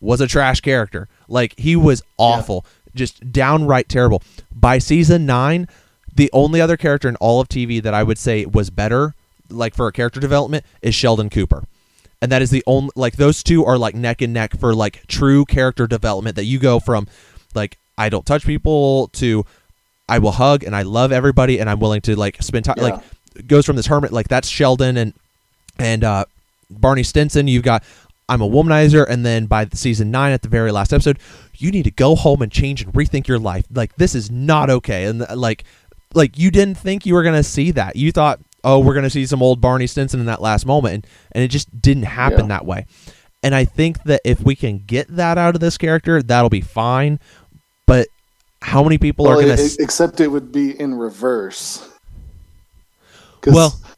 was 0.00 0.20
a 0.20 0.26
trash 0.26 0.60
character. 0.60 1.08
Like 1.28 1.58
he 1.58 1.76
was 1.76 2.02
awful, 2.18 2.64
just 2.94 3.32
downright 3.32 3.88
terrible. 3.88 4.22
By 4.54 4.78
season 4.78 5.26
9, 5.26 5.66
the 6.14 6.30
only 6.32 6.60
other 6.60 6.76
character 6.76 7.08
in 7.08 7.16
all 7.16 7.40
of 7.40 7.48
TV 7.48 7.82
that 7.82 7.94
I 7.94 8.02
would 8.02 8.18
say 8.18 8.44
was 8.46 8.70
better 8.70 9.14
like 9.50 9.74
for 9.74 9.86
a 9.86 9.92
character 9.92 10.20
development 10.20 10.64
is 10.82 10.94
Sheldon 10.94 11.28
Cooper. 11.30 11.64
And 12.22 12.30
that 12.32 12.40
is 12.42 12.50
the 12.50 12.62
only 12.66 12.90
like 12.96 13.16
those 13.16 13.42
two 13.42 13.64
are 13.64 13.76
like 13.76 13.94
neck 13.94 14.22
and 14.22 14.32
neck 14.32 14.56
for 14.58 14.74
like 14.74 15.06
true 15.06 15.44
character 15.44 15.86
development 15.86 16.36
that 16.36 16.44
you 16.44 16.58
go 16.58 16.80
from 16.80 17.06
like 17.54 17.76
I 17.98 18.08
don't 18.08 18.24
touch 18.24 18.46
people 18.46 19.08
to 19.14 19.44
I 20.08 20.18
will 20.18 20.32
hug 20.32 20.64
and 20.64 20.74
I 20.74 20.82
love 20.82 21.12
everybody 21.12 21.58
and 21.58 21.68
I'm 21.68 21.80
willing 21.80 22.00
to 22.02 22.16
like 22.16 22.42
spend 22.42 22.64
time 22.64 22.76
Yeah. 22.78 22.84
like 22.84 23.46
goes 23.46 23.66
from 23.66 23.76
this 23.76 23.86
hermit 23.86 24.12
like 24.12 24.28
that's 24.28 24.48
Sheldon 24.48 24.96
and 24.96 25.12
and 25.78 26.04
uh 26.04 26.24
Barney 26.80 27.02
Stinson 27.02 27.48
you've 27.48 27.62
got 27.62 27.82
I'm 28.28 28.40
a 28.40 28.48
womanizer 28.48 29.04
and 29.08 29.24
then 29.24 29.46
by 29.46 29.64
the 29.66 29.76
season 29.76 30.10
9 30.10 30.32
at 30.32 30.42
the 30.42 30.48
very 30.48 30.72
last 30.72 30.92
episode 30.92 31.18
you 31.56 31.70
need 31.70 31.82
to 31.84 31.90
go 31.90 32.14
home 32.14 32.40
and 32.42 32.50
change 32.50 32.82
and 32.82 32.92
rethink 32.94 33.28
your 33.28 33.38
life. 33.38 33.64
Like 33.72 33.94
this 33.96 34.14
is 34.14 34.30
not 34.30 34.70
okay. 34.70 35.04
And 35.04 35.22
uh, 35.22 35.36
like 35.36 35.64
like 36.14 36.38
you 36.38 36.50
didn't 36.50 36.76
think 36.76 37.04
you 37.06 37.14
were 37.14 37.22
going 37.22 37.34
to 37.34 37.42
see 37.42 37.70
that. 37.72 37.96
You 37.96 38.12
thought 38.12 38.40
oh 38.64 38.78
we're 38.78 38.94
going 38.94 39.04
to 39.04 39.10
see 39.10 39.26
some 39.26 39.42
old 39.42 39.60
Barney 39.60 39.86
Stinson 39.86 40.20
in 40.20 40.26
that 40.26 40.40
last 40.40 40.64
moment 40.66 40.94
and, 40.94 41.06
and 41.32 41.44
it 41.44 41.48
just 41.48 41.80
didn't 41.82 42.04
happen 42.04 42.40
Yeah. 42.40 42.46
that 42.58 42.64
way. 42.66 42.86
And 43.42 43.54
I 43.54 43.64
think 43.66 44.02
that 44.04 44.22
if 44.24 44.40
we 44.40 44.56
can 44.56 44.78
get 44.78 45.06
that 45.16 45.36
out 45.36 45.54
of 45.54 45.60
this 45.60 45.76
character 45.76 46.22
that'll 46.22 46.48
be 46.50 46.62
fine. 46.62 47.20
But 47.86 48.08
how 48.62 48.82
many 48.82 48.96
people 48.96 49.26
Well, 49.26 49.38
are 49.38 49.42
going 49.42 49.58
e- 49.58 49.68
to 49.68 49.76
except 49.82 50.20
it 50.20 50.28
would 50.28 50.50
be 50.50 50.78
in 50.80 50.94
reverse. 50.94 51.86
Well- 53.46 53.78
it, 53.78 53.93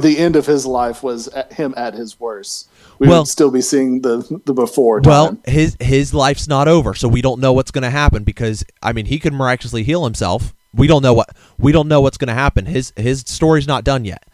the 0.00 0.16
end 0.18 0.36
of 0.36 0.46
his 0.46 0.66
life 0.66 1.02
was 1.02 1.28
at 1.28 1.52
him 1.54 1.74
at 1.76 1.94
his 1.94 2.18
worst. 2.18 2.68
We 2.98 3.08
Well- 3.08 3.20
would 3.22 3.28
still 3.28 3.50
be 3.50 3.60
seeing 3.60 4.00
the 4.02 4.40
the 4.46 4.54
before. 4.54 5.00
Well, 5.04 5.36
his 5.46 5.76
his 5.80 6.14
life's 6.14 6.48
not 6.48 6.66
over, 6.68 6.94
so 6.94 7.08
we 7.08 7.22
don't 7.22 7.40
know 7.40 7.52
what's 7.52 7.70
going 7.70 7.82
to 7.82 7.90
happen 7.90 8.24
because 8.24 8.64
I 8.82 8.92
mean 8.92 9.06
he 9.06 9.18
could 9.18 9.32
miraculously 9.32 9.82
heal 9.82 10.04
himself. 10.04 10.54
We 10.74 10.86
don't 10.86 11.02
know 11.02 11.12
what 11.14 11.30
we 11.58 11.72
don't 11.72 11.88
know 11.88 12.00
what's 12.00 12.16
going 12.18 12.28
to 12.28 12.34
happen. 12.34 12.66
His 12.66 12.92
his 12.96 13.20
story's 13.26 13.66
not 13.66 13.84
done 13.84 14.04
yet. 14.04 14.24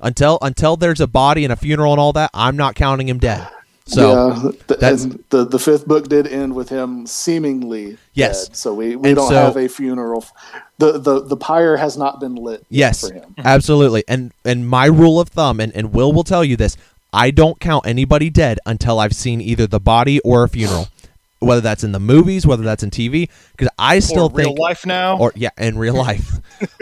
Until 0.00 0.38
until 0.42 0.76
there's 0.76 1.00
a 1.00 1.06
body 1.06 1.44
and 1.44 1.52
a 1.52 1.56
funeral 1.56 1.92
and 1.92 2.00
all 2.00 2.12
that, 2.14 2.30
I'm 2.34 2.56
not 2.56 2.74
counting 2.74 3.08
him 3.08 3.18
dead. 3.18 3.46
So 3.90 4.28
yeah, 4.28 4.50
the, 4.68 4.74
that's- 4.76 5.04
and 5.04 5.24
the 5.30 5.44
the 5.44 5.58
fifth 5.58 5.86
book 5.86 6.08
did 6.08 6.26
end 6.26 6.54
with 6.54 6.68
him 6.68 7.06
seemingly 7.06 7.98
Yes. 8.14 8.46
dead. 8.48 8.56
So 8.56 8.74
we, 8.74 8.94
we 8.96 9.10
And 9.10 9.16
don't 9.16 9.28
so- 9.28 9.34
have 9.34 9.56
a 9.56 9.68
funeral. 9.68 10.24
The, 10.78 10.98
the 10.98 11.20
the 11.24 11.36
pyre 11.36 11.76
has 11.76 11.96
not 11.98 12.20
been 12.20 12.34
lit. 12.36 12.64
yes, 12.70 13.06
for 13.08 13.12
him. 13.14 13.34
absolutely. 13.38 14.04
And 14.08 14.32
and 14.44 14.68
my 14.68 14.86
rule 14.86 15.20
of 15.20 15.28
thumb, 15.28 15.60
and, 15.60 15.74
and 15.74 15.92
Will 15.92 16.12
will 16.12 16.24
tell 16.24 16.44
you 16.44 16.56
this, 16.56 16.76
I 17.12 17.30
don't 17.30 17.58
count 17.60 17.86
anybody 17.86 18.30
dead 18.30 18.58
until 18.64 18.98
I've 18.98 19.14
seen 19.14 19.40
either 19.40 19.66
the 19.66 19.80
body 19.80 20.20
or 20.20 20.44
a 20.44 20.48
funeral. 20.48 20.88
Whether 21.40 21.62
that's 21.62 21.82
in 21.84 21.92
the 21.92 22.00
movies, 22.00 22.46
whether 22.46 22.62
that's 22.62 22.82
in 22.82 22.90
TV, 22.90 23.28
because 23.52 23.68
I 23.78 24.00
still 24.00 24.26
or 24.26 24.30
real 24.30 24.44
think 24.48 24.58
life 24.58 24.84
now. 24.84 25.16
or 25.18 25.32
yeah, 25.34 25.48
in 25.56 25.78
real 25.78 25.94
life. 26.08 26.30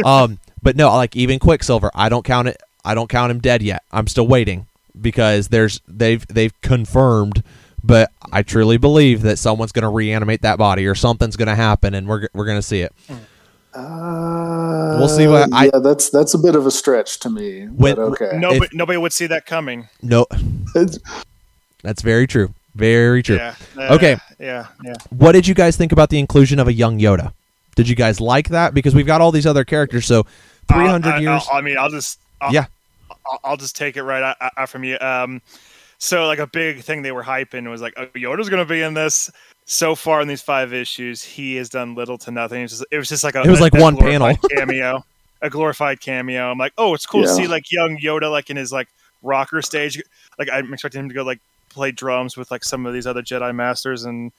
um, 0.04 0.38
but 0.62 0.74
no, 0.76 0.88
like 0.94 1.14
even 1.16 1.38
Quicksilver, 1.38 1.90
I 1.94 2.08
don't 2.08 2.24
count 2.24 2.48
it. 2.48 2.60
I 2.84 2.94
don't 2.94 3.08
count 3.08 3.30
him 3.30 3.38
dead 3.38 3.62
yet. 3.62 3.82
I'm 3.92 4.06
still 4.08 4.26
waiting 4.26 4.66
because 5.00 5.48
there's 5.48 5.80
they've 5.88 6.26
they've 6.28 6.58
confirmed. 6.60 7.42
But 7.84 8.10
I 8.32 8.42
truly 8.42 8.76
believe 8.76 9.22
that 9.22 9.38
someone's 9.38 9.72
going 9.72 9.84
to 9.84 9.88
reanimate 9.88 10.42
that 10.42 10.58
body 10.58 10.86
or 10.86 10.94
something's 10.96 11.36
going 11.36 11.48
to 11.48 11.54
happen, 11.54 11.94
and 11.94 12.08
we're 12.08 12.28
we're 12.34 12.44
going 12.44 12.58
to 12.58 12.62
see 12.62 12.80
it. 12.80 12.92
Uh, 13.74 14.96
We'll 14.98 15.08
see 15.08 15.26
what 15.28 15.52
I- 15.52 15.66
yeah, 15.66 15.78
that's 15.78 16.10
that's 16.10 16.34
a 16.34 16.38
bit 16.38 16.56
of 16.56 16.66
a 16.66 16.70
stretch 16.70 17.20
to 17.20 17.30
me. 17.30 17.66
When- 17.66 17.94
but 17.94 18.02
okay. 18.02 18.36
nobody, 18.38 18.66
if- 18.66 18.74
nobody 18.74 18.98
would 18.98 19.12
see 19.12 19.26
that 19.28 19.46
coming. 19.46 19.88
No, 20.02 20.26
that's 21.82 22.02
very 22.02 22.26
true. 22.26 22.52
Very 22.74 23.22
true. 23.22 23.36
Yeah. 23.36 23.54
uh, 23.76 23.94
Okay. 23.94 24.16
Yeah. 24.38 24.66
Yeah. 24.84 24.94
What 25.10 25.32
did 25.32 25.46
you 25.46 25.54
guys 25.54 25.76
think 25.76 25.92
about 25.92 26.10
the 26.10 26.18
inclusion 26.18 26.58
of 26.58 26.68
a 26.68 26.72
young 26.72 26.98
Yoda? 26.98 27.32
Did 27.76 27.88
you 27.88 27.94
guys 27.96 28.20
like 28.20 28.48
that? 28.48 28.74
Because 28.74 28.94
we've 28.94 29.06
got 29.06 29.20
all 29.20 29.30
these 29.32 29.46
other 29.46 29.64
characters. 29.64 30.06
So, 30.06 30.24
three 30.70 30.86
hundred 30.86 31.10
Uh, 31.10 31.16
I- 31.16 31.18
years. 31.20 31.46
I, 31.52 31.58
I 31.58 31.60
mean, 31.60 31.76
I'll 31.78 31.90
just. 31.90 32.18
I'll, 32.40 32.52
Yeah. 32.52 32.66
I'll, 33.28 33.40
I'll 33.44 33.56
just 33.56 33.76
take 33.76 33.96
it 33.96 34.02
right 34.02 34.22
out, 34.22 34.36
out 34.56 34.68
from 34.68 34.84
you. 34.84 34.98
Um, 35.00 35.42
so 35.98 36.26
like 36.26 36.38
a 36.38 36.46
big 36.46 36.82
thing 36.82 37.02
they 37.02 37.12
were 37.12 37.24
hyping 37.24 37.68
was 37.68 37.82
like, 37.82 37.94
oh, 37.96 38.06
Yoda's 38.06 38.48
going 38.48 38.64
to 38.64 38.68
be 38.68 38.82
in 38.82 38.94
this. 38.94 39.30
So 39.64 39.94
far 39.94 40.20
in 40.22 40.28
these 40.28 40.40
five 40.40 40.72
issues, 40.72 41.22
he 41.22 41.56
has 41.56 41.68
done 41.68 41.94
little 41.94 42.16
to 42.18 42.30
nothing. 42.30 42.60
It 42.60 42.64
was 42.64 42.70
just, 42.70 42.86
it 42.90 42.96
was 42.96 43.08
just 43.08 43.24
like 43.24 43.34
a. 43.34 43.42
It 43.42 43.50
was 43.50 43.60
like 43.60 43.74
a 43.74 43.80
one 43.80 43.96
glorified 43.96 44.40
panel. 44.40 44.48
cameo, 44.56 45.04
a 45.42 45.50
glorified 45.50 46.00
cameo. 46.00 46.50
I'm 46.50 46.56
like, 46.58 46.72
oh, 46.78 46.94
it's 46.94 47.04
cool 47.04 47.22
to 47.22 47.28
see 47.28 47.46
like 47.46 47.70
young 47.70 47.98
Yoda 47.98 48.30
like 48.30 48.48
in 48.48 48.56
his 48.56 48.72
like 48.72 48.88
rocker 49.22 49.60
stage. 49.60 50.02
Like 50.38 50.48
I'm 50.50 50.72
expecting 50.72 51.00
him 51.00 51.08
to 51.08 51.14
go 51.14 51.22
like 51.22 51.40
play 51.68 51.92
drums 51.92 52.36
with 52.36 52.50
like 52.50 52.64
some 52.64 52.86
of 52.86 52.94
these 52.94 53.06
other 53.06 53.22
Jedi 53.22 53.54
masters 53.54 54.04
and 54.04 54.32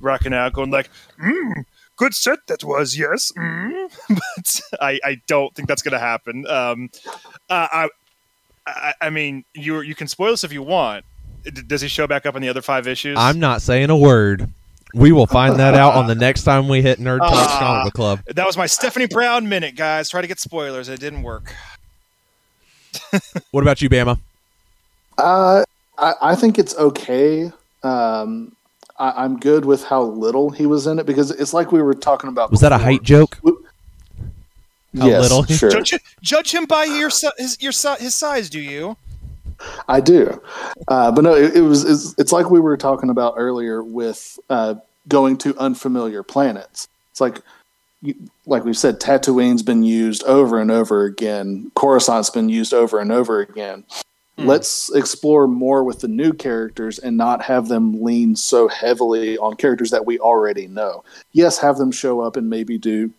rocking 0.00 0.32
out, 0.32 0.52
going 0.52 0.70
like, 0.70 0.90
mm, 1.22 1.64
good 1.96 2.14
set 2.14 2.38
that 2.48 2.64
was, 2.64 2.98
yes. 2.98 3.32
Mm. 3.36 3.90
but 4.08 4.60
I, 4.80 4.98
I 5.04 5.20
don't 5.26 5.54
think 5.54 5.68
that's 5.68 5.82
going 5.82 5.92
to 5.92 5.98
happen. 5.98 6.46
Um, 6.46 6.90
uh, 7.48 7.68
I, 7.70 7.88
I, 8.76 8.94
I 9.06 9.10
mean, 9.10 9.44
you 9.54 9.80
you 9.80 9.94
can 9.94 10.08
spoil 10.08 10.30
this 10.32 10.44
if 10.44 10.52
you 10.52 10.62
want. 10.62 11.04
Does 11.66 11.80
he 11.80 11.88
show 11.88 12.06
back 12.06 12.26
up 12.26 12.36
in 12.36 12.42
the 12.42 12.48
other 12.48 12.62
five 12.62 12.86
issues? 12.86 13.16
I'm 13.18 13.38
not 13.40 13.62
saying 13.62 13.88
a 13.90 13.96
word. 13.96 14.48
We 14.92 15.12
will 15.12 15.26
find 15.26 15.58
that 15.60 15.74
out 15.74 15.94
on 15.94 16.06
the 16.06 16.14
next 16.26 16.42
time 16.42 16.68
we 16.68 16.82
hit 16.82 16.98
Nerd 16.98 17.20
Talk 17.20 17.30
Ah. 17.32 17.58
Comic 17.60 17.94
Club. 17.94 18.20
That 18.26 18.44
was 18.46 18.56
my 18.56 18.66
Stephanie 18.66 19.06
Brown 19.06 19.48
minute, 19.48 19.76
guys. 19.76 20.10
Try 20.10 20.20
to 20.20 20.26
get 20.26 20.38
spoilers. 20.40 20.88
It 20.88 21.00
didn't 21.00 21.22
work. 21.22 21.54
What 23.52 23.62
about 23.62 23.80
you, 23.80 23.88
Bama? 23.88 24.18
Uh, 25.16 25.64
I, 25.96 26.14
I 26.20 26.34
think 26.34 26.58
it's 26.58 26.74
okay. 26.76 27.52
Um, 27.82 28.54
I, 28.98 29.12
I'm 29.24 29.38
good 29.38 29.64
with 29.64 29.84
how 29.84 30.02
little 30.02 30.50
he 30.50 30.66
was 30.66 30.86
in 30.86 30.98
it 30.98 31.06
because 31.06 31.30
it's 31.30 31.54
like 31.54 31.72
we 31.72 31.82
were 31.82 31.94
talking 31.94 32.28
about. 32.28 32.50
Was 32.50 32.60
that 32.60 32.72
a 32.72 32.76
before. 32.76 32.90
height 32.90 33.02
joke? 33.02 33.38
How 34.98 35.06
Yes, 35.06 35.22
little? 35.22 35.44
sure. 35.44 35.70
Judge, 35.70 35.94
judge 36.20 36.52
him 36.52 36.64
by 36.66 36.84
your 36.84 37.10
his 37.38 37.56
your 37.60 37.72
his 37.98 38.14
size. 38.14 38.50
Do 38.50 38.60
you? 38.60 38.96
I 39.88 40.00
do, 40.00 40.40
uh, 40.88 41.12
but 41.12 41.22
no, 41.22 41.34
it, 41.34 41.56
it 41.56 41.60
was. 41.60 41.84
It's, 41.84 42.14
it's 42.18 42.32
like 42.32 42.50
we 42.50 42.60
were 42.60 42.76
talking 42.76 43.10
about 43.10 43.34
earlier 43.36 43.82
with 43.84 44.38
uh, 44.48 44.76
going 45.06 45.36
to 45.38 45.56
unfamiliar 45.58 46.22
planets. 46.22 46.88
It's 47.10 47.20
like, 47.20 47.40
you, 48.00 48.14
like 48.46 48.64
we 48.64 48.72
said, 48.72 49.00
Tatooine's 49.00 49.62
been 49.62 49.82
used 49.82 50.24
over 50.24 50.58
and 50.58 50.70
over 50.70 51.04
again. 51.04 51.70
Coruscant's 51.74 52.30
been 52.30 52.48
used 52.48 52.72
over 52.72 52.98
and 53.00 53.12
over 53.12 53.40
again. 53.40 53.84
Let's 54.38 54.90
explore 54.94 55.46
more 55.46 55.84
with 55.84 56.00
the 56.00 56.08
new 56.08 56.32
characters 56.32 56.98
and 56.98 57.18
not 57.18 57.42
have 57.42 57.68
them 57.68 58.02
lean 58.02 58.36
so 58.36 58.68
heavily 58.68 59.36
on 59.36 59.56
characters 59.56 59.90
that 59.90 60.06
we 60.06 60.18
already 60.18 60.66
know. 60.66 61.04
Yes, 61.32 61.58
have 61.58 61.76
them 61.76 61.92
show 61.92 62.20
up 62.20 62.36
and 62.36 62.48
maybe 62.48 62.78
do 62.78 63.12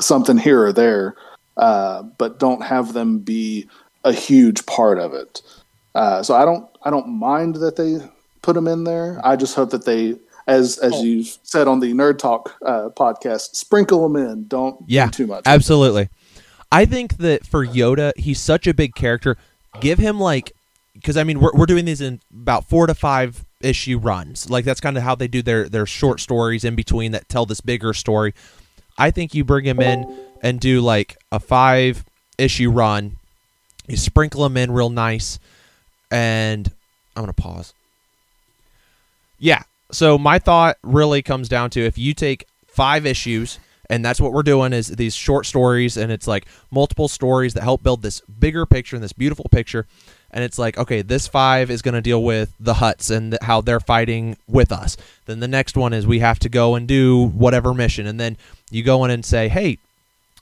something 0.00 0.38
here 0.38 0.64
or 0.64 0.72
there, 0.72 1.14
uh, 1.56 2.02
but 2.02 2.38
don't 2.38 2.62
have 2.62 2.92
them 2.92 3.18
be 3.18 3.68
a 4.04 4.12
huge 4.12 4.66
part 4.66 4.98
of 4.98 5.14
it. 5.14 5.42
Uh, 5.94 6.22
so 6.22 6.34
I 6.34 6.44
don't 6.44 6.68
I 6.82 6.90
don't 6.90 7.08
mind 7.08 7.56
that 7.56 7.76
they 7.76 7.98
put 8.42 8.54
them 8.54 8.68
in 8.68 8.84
there. 8.84 9.20
I 9.24 9.36
just 9.36 9.54
hope 9.54 9.70
that 9.70 9.84
they, 9.84 10.16
as 10.46 10.78
as 10.78 10.92
Oh. 10.94 11.02
you 11.02 11.22
said 11.24 11.68
on 11.68 11.80
the 11.80 11.92
Nerd 11.92 12.18
Talk 12.18 12.54
uh, 12.64 12.88
podcast, 12.90 13.54
sprinkle 13.54 14.06
them 14.08 14.16
in. 14.16 14.46
Don't 14.48 14.76
Yeah, 14.86 15.06
do 15.06 15.10
too 15.12 15.26
much. 15.26 15.44
Absolutely. 15.46 16.08
I 16.72 16.84
think 16.84 17.18
that 17.18 17.46
for 17.46 17.64
Yoda, 17.64 18.12
he's 18.16 18.40
such 18.40 18.66
a 18.66 18.74
big 18.74 18.94
character. 18.96 19.36
Give 19.80 19.98
him 19.98 20.18
like, 20.18 20.52
because 20.94 21.16
I 21.16 21.22
mean, 21.24 21.38
we're 21.40 21.52
we're 21.54 21.66
doing 21.66 21.84
these 21.84 22.00
in 22.00 22.20
about 22.32 22.68
four 22.68 22.86
to 22.88 22.94
five 22.94 23.44
issue 23.60 23.98
runs. 23.98 24.50
Like 24.50 24.64
that's 24.64 24.80
kind 24.80 24.96
of 24.96 25.04
how 25.04 25.14
they 25.14 25.28
do 25.28 25.40
their 25.40 25.68
their 25.68 25.86
short 25.86 26.18
stories 26.20 26.64
in 26.64 26.74
between 26.74 27.12
that 27.12 27.28
tell 27.28 27.46
this 27.46 27.60
bigger 27.60 27.94
story. 27.94 28.34
I 28.96 29.10
think 29.10 29.34
you 29.34 29.44
bring 29.44 29.64
him 29.64 29.80
in 29.80 30.04
and 30.42 30.60
do 30.60 30.80
like 30.80 31.16
a 31.32 31.40
five 31.40 32.04
issue 32.38 32.70
run. 32.70 33.16
You 33.86 33.96
sprinkle 33.96 34.44
him 34.44 34.56
in 34.56 34.70
real 34.70 34.90
nice, 34.90 35.38
and 36.10 36.70
I'm 37.16 37.22
gonna 37.22 37.32
pause. 37.32 37.74
Yeah. 39.38 39.62
So 39.92 40.18
my 40.18 40.38
thought 40.38 40.78
really 40.82 41.22
comes 41.22 41.48
down 41.48 41.70
to 41.70 41.80
if 41.80 41.98
you 41.98 42.14
take 42.14 42.46
five 42.66 43.06
issues 43.06 43.58
and 43.90 44.04
that's 44.04 44.20
what 44.20 44.32
we're 44.32 44.42
doing 44.42 44.72
is 44.72 44.88
these 44.88 45.14
short 45.14 45.46
stories 45.46 45.96
and 45.96 46.10
it's 46.10 46.26
like 46.26 46.46
multiple 46.70 47.08
stories 47.08 47.54
that 47.54 47.62
help 47.62 47.82
build 47.82 48.02
this 48.02 48.20
bigger 48.22 48.66
picture 48.66 48.96
and 48.96 49.02
this 49.02 49.12
beautiful 49.12 49.46
picture 49.50 49.86
and 50.34 50.44
it's 50.44 50.58
like 50.58 50.76
okay 50.76 51.00
this 51.00 51.26
five 51.26 51.70
is 51.70 51.80
going 51.80 51.94
to 51.94 52.02
deal 52.02 52.22
with 52.22 52.52
the 52.60 52.74
hutts 52.74 53.10
and 53.10 53.32
th- 53.32 53.42
how 53.42 53.62
they're 53.62 53.80
fighting 53.80 54.36
with 54.46 54.70
us 54.70 54.98
then 55.24 55.40
the 55.40 55.48
next 55.48 55.76
one 55.76 55.94
is 55.94 56.06
we 56.06 56.18
have 56.18 56.38
to 56.38 56.50
go 56.50 56.74
and 56.74 56.86
do 56.86 57.28
whatever 57.28 57.72
mission 57.72 58.06
and 58.06 58.20
then 58.20 58.36
you 58.70 58.82
go 58.82 59.02
in 59.04 59.10
and 59.10 59.24
say 59.24 59.48
hey 59.48 59.78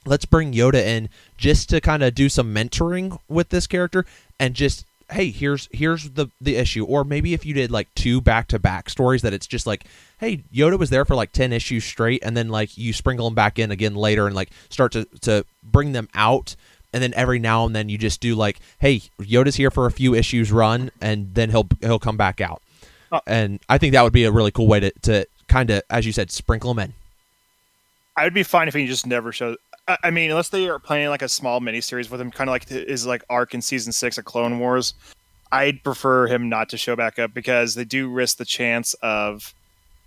let's 0.05 0.25
bring 0.25 0.51
yoda 0.51 0.83
in 0.83 1.07
just 1.37 1.69
to 1.69 1.79
kind 1.79 2.03
of 2.03 2.13
do 2.13 2.27
some 2.27 2.53
mentoring 2.53 3.17
with 3.29 3.47
this 3.49 3.67
character 3.67 4.05
and 4.37 4.55
just 4.55 4.85
hey, 5.13 5.29
here's 5.29 5.69
here's 5.71 6.11
the 6.11 6.27
the 6.41 6.55
issue, 6.55 6.85
or 6.85 7.03
maybe 7.03 7.33
if 7.33 7.45
you 7.45 7.53
did 7.53 7.71
like 7.71 7.93
two 7.95 8.19
back 8.19 8.47
to 8.49 8.59
back 8.59 8.89
stories 8.89 9.21
that 9.21 9.33
it's 9.33 9.47
just 9.47 9.65
like, 9.65 9.85
hey, 10.19 10.43
Yoda 10.53 10.77
was 10.77 10.89
there 10.89 11.05
for 11.05 11.15
like 11.15 11.31
ten 11.31 11.53
issues 11.53 11.83
straight, 11.83 12.21
and 12.23 12.35
then 12.35 12.49
like 12.49 12.77
you 12.77 12.93
sprinkle 12.93 13.25
them 13.25 13.35
back 13.35 13.59
in 13.59 13.71
again 13.71 13.95
later, 13.95 14.27
and 14.27 14.35
like 14.35 14.49
start 14.69 14.91
to 14.93 15.05
to 15.21 15.45
bring 15.63 15.93
them 15.93 16.09
out. 16.13 16.55
And 16.93 17.01
then 17.01 17.13
every 17.15 17.39
now 17.39 17.65
and 17.65 17.75
then 17.75 17.89
you 17.89 17.97
just 17.97 18.21
do 18.21 18.35
like, 18.35 18.59
hey, 18.79 19.01
Yoda's 19.19 19.55
here 19.55 19.71
for 19.71 19.87
a 19.87 19.91
few 19.91 20.13
issues 20.13 20.51
run, 20.51 20.91
and 21.01 21.33
then 21.33 21.49
he'll 21.49 21.67
he'll 21.81 21.99
come 21.99 22.17
back 22.17 22.39
out. 22.39 22.61
Uh, 23.11 23.19
and 23.27 23.59
I 23.69 23.77
think 23.77 23.93
that 23.93 24.03
would 24.03 24.13
be 24.13 24.25
a 24.25 24.31
really 24.31 24.51
cool 24.51 24.67
way 24.67 24.79
to, 24.79 24.91
to 25.01 25.25
kind 25.47 25.69
of, 25.69 25.83
as 25.89 26.05
you 26.05 26.11
said, 26.11 26.31
sprinkle 26.31 26.71
him 26.71 26.79
in. 26.79 26.93
I 28.15 28.23
would 28.23 28.33
be 28.33 28.43
fine 28.43 28.67
if 28.67 28.73
he 28.73 28.85
just 28.85 29.07
never 29.07 29.31
showed. 29.31 29.57
I, 29.87 29.97
I 30.05 30.11
mean, 30.11 30.29
unless 30.29 30.49
they 30.49 30.69
are 30.69 30.79
playing 30.79 31.09
like 31.09 31.21
a 31.21 31.29
small 31.29 31.59
mini 31.59 31.81
series 31.81 32.09
with 32.09 32.21
him, 32.21 32.31
kind 32.31 32.49
of 32.49 32.53
like 32.53 32.65
the, 32.65 32.89
is 32.89 33.05
like 33.05 33.23
arc 33.29 33.53
in 33.53 33.61
season 33.61 33.91
six 33.91 34.17
of 34.17 34.25
Clone 34.25 34.59
Wars. 34.59 34.93
I'd 35.51 35.83
prefer 35.83 36.27
him 36.27 36.49
not 36.49 36.69
to 36.69 36.77
show 36.77 36.95
back 36.95 37.19
up 37.19 37.33
because 37.33 37.75
they 37.75 37.85
do 37.85 38.09
risk 38.09 38.37
the 38.37 38.45
chance 38.45 38.95
of 39.03 39.53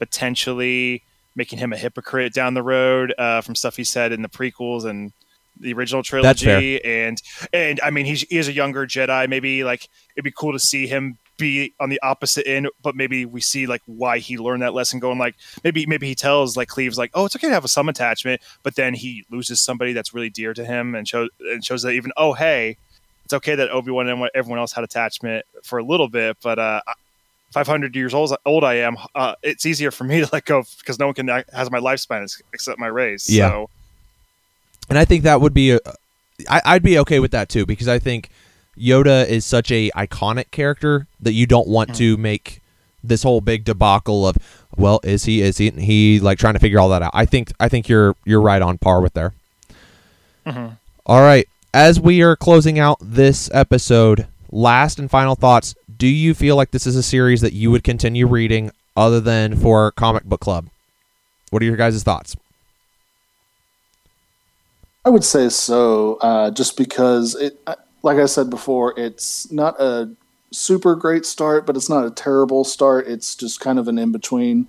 potentially 0.00 1.02
making 1.36 1.58
him 1.58 1.72
a 1.72 1.76
hypocrite 1.76 2.32
down 2.32 2.54
the 2.54 2.62
road 2.62 3.14
uh, 3.18 3.40
from 3.42 3.54
stuff 3.54 3.76
he 3.76 3.84
said 3.84 4.10
in 4.10 4.22
the 4.22 4.28
prequels 4.28 4.84
and 4.84 5.12
the 5.60 5.72
original 5.72 6.02
trilogy. 6.02 6.84
And 6.84 7.20
and 7.52 7.80
I 7.82 7.90
mean, 7.90 8.06
he's 8.06 8.22
he 8.22 8.38
is 8.38 8.48
a 8.48 8.52
younger 8.52 8.86
Jedi. 8.86 9.28
Maybe 9.28 9.64
like 9.64 9.88
it'd 10.16 10.24
be 10.24 10.30
cool 10.30 10.52
to 10.52 10.58
see 10.58 10.86
him 10.86 11.18
be 11.38 11.74
on 11.80 11.90
the 11.90 12.00
opposite 12.02 12.46
end, 12.48 12.68
but 12.82 12.94
maybe 12.96 13.26
we 13.26 13.40
see 13.40 13.66
like 13.66 13.82
why 13.86 14.18
he 14.18 14.38
learned 14.38 14.62
that 14.62 14.74
lesson. 14.74 15.00
Going 15.00 15.18
like 15.18 15.34
maybe 15.64 15.86
maybe 15.86 16.06
he 16.06 16.14
tells 16.14 16.56
like 16.56 16.68
Cleve's 16.68 16.98
like, 16.98 17.10
oh, 17.14 17.26
it's 17.26 17.36
okay 17.36 17.48
to 17.48 17.54
have 17.54 17.64
a 17.64 17.68
some 17.68 17.88
attachment, 17.88 18.40
but 18.62 18.74
then 18.76 18.94
he 18.94 19.24
loses 19.30 19.60
somebody 19.60 19.92
that's 19.92 20.14
really 20.14 20.30
dear 20.30 20.54
to 20.54 20.64
him 20.64 20.94
and 20.94 21.06
shows 21.06 21.28
and 21.40 21.64
shows 21.64 21.82
that 21.82 21.92
even 21.92 22.12
oh 22.16 22.32
hey, 22.32 22.76
it's 23.24 23.34
okay 23.34 23.54
that 23.54 23.70
Obi 23.70 23.90
Wan 23.90 24.08
and 24.08 24.30
everyone 24.34 24.58
else 24.58 24.72
had 24.72 24.84
attachment 24.84 25.44
for 25.62 25.78
a 25.78 25.84
little 25.84 26.08
bit, 26.08 26.36
but 26.42 26.58
uh. 26.58 26.80
500 27.52 27.94
years 27.94 28.12
old, 28.12 28.36
old 28.44 28.64
I 28.64 28.74
am. 28.74 28.96
Uh, 29.14 29.34
it's 29.42 29.64
easier 29.64 29.90
for 29.90 30.04
me 30.04 30.20
to 30.20 30.28
let 30.30 30.44
go 30.44 30.64
because 30.78 30.98
no 30.98 31.06
one 31.06 31.14
can 31.14 31.28
has 31.28 31.70
my 31.70 31.78
lifespan 31.78 32.28
except 32.52 32.78
my 32.78 32.88
race. 32.88 33.30
Yeah. 33.30 33.48
So, 33.48 33.70
and 34.88 34.98
I 34.98 35.04
think 35.04 35.22
that 35.24 35.40
would 35.40 35.54
be 35.54 35.72
a, 35.72 35.80
I, 36.48 36.60
I'd 36.64 36.82
be 36.82 36.98
okay 37.00 37.18
with 37.20 37.30
that 37.32 37.48
too 37.48 37.66
because 37.66 37.88
I 37.88 37.98
think 37.98 38.30
Yoda 38.78 39.26
is 39.26 39.44
such 39.44 39.70
a 39.72 39.90
iconic 39.96 40.50
character 40.50 41.06
that 41.20 41.32
you 41.32 41.46
don't 41.46 41.68
want 41.68 41.94
to 41.96 42.16
make 42.16 42.60
this 43.02 43.22
whole 43.22 43.40
big 43.40 43.64
debacle 43.64 44.26
of 44.26 44.36
well 44.76 45.00
is 45.04 45.24
he 45.24 45.40
is 45.40 45.58
he 45.58 45.70
he 45.70 46.20
like 46.20 46.38
trying 46.38 46.54
to 46.54 46.60
figure 46.60 46.78
all 46.80 46.88
that 46.90 47.02
out. 47.02 47.12
I 47.14 47.24
think 47.24 47.52
I 47.60 47.68
think 47.68 47.88
you're 47.88 48.14
you're 48.24 48.40
right 48.40 48.60
on 48.60 48.78
par 48.78 49.00
with 49.00 49.14
there. 49.14 49.32
Mhm. 50.46 50.76
All 51.06 51.20
right, 51.22 51.48
as 51.72 52.00
we 52.00 52.22
are 52.22 52.36
closing 52.36 52.78
out 52.78 52.98
this 53.00 53.48
episode, 53.54 54.26
last 54.50 54.98
and 54.98 55.10
final 55.10 55.34
thoughts. 55.34 55.74
Do 55.98 56.06
you 56.06 56.34
feel 56.34 56.56
like 56.56 56.72
this 56.72 56.86
is 56.86 56.94
a 56.94 57.02
series 57.02 57.40
that 57.40 57.54
you 57.54 57.70
would 57.70 57.82
continue 57.82 58.26
reading 58.26 58.70
other 58.96 59.18
than 59.20 59.56
for 59.56 59.90
comic 59.92 60.24
book 60.24 60.40
club? 60.40 60.66
What 61.48 61.62
are 61.62 61.64
your 61.64 61.76
guys' 61.76 62.02
thoughts? 62.02 62.36
I 65.06 65.08
would 65.08 65.22
say 65.22 65.48
so, 65.50 66.18
uh, 66.20 66.50
just 66.50 66.76
because 66.76 67.36
it, 67.36 67.60
uh, 67.68 67.76
like 68.02 68.18
I 68.18 68.26
said 68.26 68.50
before, 68.50 68.92
it's 68.98 69.50
not 69.52 69.80
a 69.80 70.10
super 70.52 70.96
great 70.96 71.24
start, 71.24 71.64
but 71.64 71.76
it's 71.76 71.88
not 71.88 72.04
a 72.04 72.10
terrible 72.10 72.64
start. 72.64 73.06
It's 73.06 73.36
just 73.36 73.60
kind 73.60 73.78
of 73.78 73.86
an 73.86 73.98
in 73.98 74.10
between. 74.10 74.66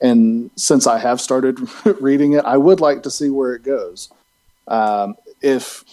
And 0.00 0.52
since 0.54 0.86
I 0.86 0.98
have 0.98 1.20
started 1.20 1.58
reading 2.00 2.34
it, 2.34 2.44
I 2.44 2.56
would 2.56 2.78
like 2.78 3.02
to 3.02 3.10
see 3.10 3.30
where 3.30 3.52
it 3.52 3.64
goes. 3.64 4.10
Um, 4.68 5.16
if 5.42 5.84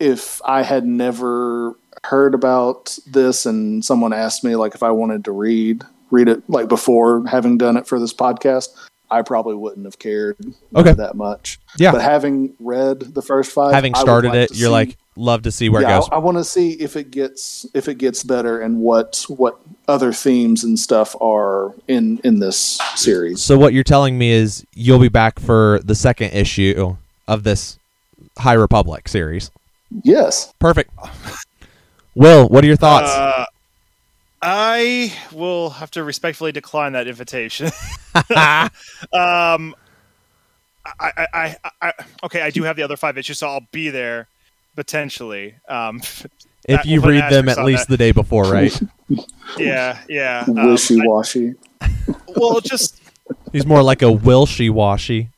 if 0.00 0.42
I 0.44 0.64
had 0.64 0.84
never 0.84 1.76
heard 2.02 2.34
about 2.34 2.98
this 3.06 3.46
and 3.46 3.84
someone 3.84 4.12
asked 4.12 4.42
me 4.42 4.56
like 4.56 4.74
if 4.74 4.82
I 4.82 4.90
wanted 4.90 5.24
to 5.26 5.30
read 5.30 5.84
read 6.10 6.28
it 6.28 6.42
like 6.50 6.66
before 6.66 7.24
having 7.28 7.56
done 7.56 7.76
it 7.76 7.86
for 7.86 8.00
this 8.00 8.12
podcast, 8.12 8.70
I 9.12 9.22
probably 9.22 9.54
wouldn't 9.54 9.84
have 9.84 9.98
cared 9.98 10.36
Okay. 10.74 10.92
that 10.94 11.14
much. 11.14 11.60
Yeah. 11.78 11.92
But 11.92 12.00
having 12.02 12.54
read 12.58 13.00
the 13.00 13.22
first 13.22 13.52
five, 13.52 13.72
Having 13.74 13.94
started 13.94 14.28
like 14.28 14.50
it, 14.50 14.56
you're 14.56 14.68
see- 14.68 14.72
like 14.72 14.96
love 15.14 15.42
to 15.42 15.52
see 15.52 15.68
where 15.68 15.82
yeah, 15.82 15.96
it 15.96 16.00
goes. 16.00 16.08
I, 16.10 16.18
want 16.18 16.38
to 16.38 16.44
see 16.44 16.72
if 16.72 16.96
it 16.96 17.10
gets 17.10 17.66
if 17.74 17.86
it 17.88 17.98
gets 17.98 18.22
better 18.24 18.60
and 18.60 18.78
what 18.80 19.24
what 19.28 19.60
other 19.86 20.12
themes 20.12 20.64
and 20.64 20.78
stuff 20.78 21.14
are 21.20 21.74
in 21.86 22.18
in 22.24 22.38
this 22.40 22.80
series. 22.96 23.42
So 23.42 23.58
what 23.58 23.74
you're 23.74 23.84
telling 23.84 24.16
me 24.16 24.30
is 24.30 24.64
you'll 24.74 24.98
be 24.98 25.10
back 25.10 25.38
for 25.38 25.80
the 25.84 25.94
second 25.94 26.32
issue 26.32 26.96
of 27.28 27.42
this 27.44 27.78
High 28.38 28.54
Republic 28.54 29.08
series. 29.08 29.50
Yes, 30.02 30.54
Perfect. 30.58 30.90
Will, 32.14 32.48
what 32.48 32.64
are 32.64 32.66
your 32.66 32.76
thoughts? 32.76 33.10
Uh, 33.10 33.44
I 34.42 35.14
will 35.32 35.70
have 35.70 35.90
to 35.92 36.02
respectfully 36.02 36.52
decline 36.52 36.92
that 36.92 37.06
invitation. 37.06 37.66
um, 38.14 39.74
I, 40.84 41.12
I, 41.16 41.26
I, 41.32 41.56
I, 41.80 41.92
okay, 42.24 42.42
I 42.42 42.50
do 42.50 42.64
have 42.64 42.76
the 42.76 42.82
other 42.82 42.96
five 42.96 43.16
issues, 43.16 43.38
so 43.38 43.48
I'll 43.48 43.66
be 43.70 43.88
there 43.90 44.26
potentially. 44.74 45.54
Um, 45.68 46.00
if 46.68 46.84
you 46.84 47.00
we'll 47.00 47.10
put 47.10 47.14
an 47.14 47.20
read 47.22 47.32
them 47.32 47.48
at 47.48 47.64
least 47.64 47.86
that. 47.86 47.92
the 47.92 47.96
day 47.96 48.12
before, 48.12 48.44
right? 48.44 48.78
yeah, 49.56 50.00
yeah. 50.08 50.44
Um, 50.48 50.72
wishy 50.72 50.98
washy. 51.06 51.54
Well, 52.34 52.60
just 52.60 53.02
He's 53.52 53.66
more 53.66 53.82
like 53.82 54.02
a 54.02 54.06
Wilshy 54.06 54.70
Washy. 54.70 55.28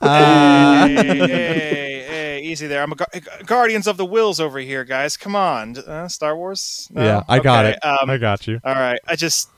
Uh, 0.00 0.86
hey, 0.86 0.94
hey, 0.94 1.18
hey, 1.18 1.99
easy 2.40 2.66
there. 2.66 2.82
I'm 2.82 2.92
a 2.92 2.96
gu- 2.96 3.20
Guardians 3.46 3.86
of 3.86 3.96
the 3.96 4.04
Wills 4.04 4.40
over 4.40 4.58
here, 4.58 4.84
guys. 4.84 5.16
Come 5.16 5.36
on, 5.36 5.76
uh, 5.78 6.08
Star 6.08 6.36
Wars. 6.36 6.88
No? 6.90 7.04
yeah, 7.04 7.22
I 7.28 7.38
got 7.38 7.64
Okay, 7.64 7.76
it. 7.76 7.84
Um, 7.84 8.10
I 8.10 8.16
got 8.18 8.46
you. 8.46 8.60
All 8.64 8.74
right. 8.74 8.98
I 9.06 9.16
just, 9.16 9.48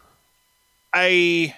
I, 0.93 1.55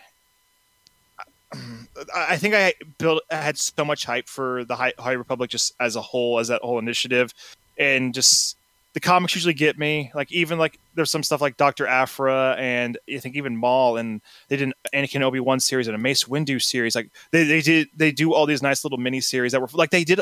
I 2.15 2.37
think 2.37 2.55
I 2.55 2.75
built, 2.99 3.23
I 3.31 3.37
had 3.37 3.59
so 3.59 3.85
much 3.85 4.05
hype 4.05 4.29
for 4.29 4.65
the 4.65 4.77
High, 4.77 4.93
High 4.99 5.13
Republic 5.13 5.51
just 5.51 5.75
as 5.81 5.97
a 5.97 6.01
whole, 6.01 6.39
as 6.39 6.49
that 6.49 6.63
whole 6.63 6.79
initiative, 6.79 7.33
and 7.79 8.13
just 8.15 8.57
the 8.95 9.01
comics 9.01 9.35
usually 9.35 9.55
get 9.55 9.79
me. 9.79 10.11
Like 10.15 10.31
even 10.33 10.59
like 10.59 10.79
there's 10.95 11.11
some 11.11 11.23
stuff 11.23 11.41
like 11.41 11.57
Doctor 11.57 11.87
Aphra 11.87 12.55
and 12.59 12.97
I 13.13 13.19
think 13.19 13.37
even 13.37 13.57
Maul, 13.57 13.97
and 13.97 14.21
they 14.49 14.57
did 14.57 14.69
an 14.69 14.75
Anakin 14.95 15.23
Obi 15.23 15.41
Wan 15.41 15.59
series 15.61 15.89
and 15.89 15.95
a 15.97 15.99
Mace 15.99 16.25
Windu 16.25 16.63
series. 16.63 16.95
Like 16.95 17.11
they 17.33 17.45
they 17.45 17.61
did 17.61 17.89
they 17.97 18.13
do 18.13 18.33
all 18.33 18.47
these 18.47 18.63
nice 18.63 18.85
little 18.85 18.99
mini 18.99 19.21
series 19.21 19.53
that 19.53 19.61
were 19.61 19.69
like 19.73 19.91
they 19.91 20.05
did 20.05 20.21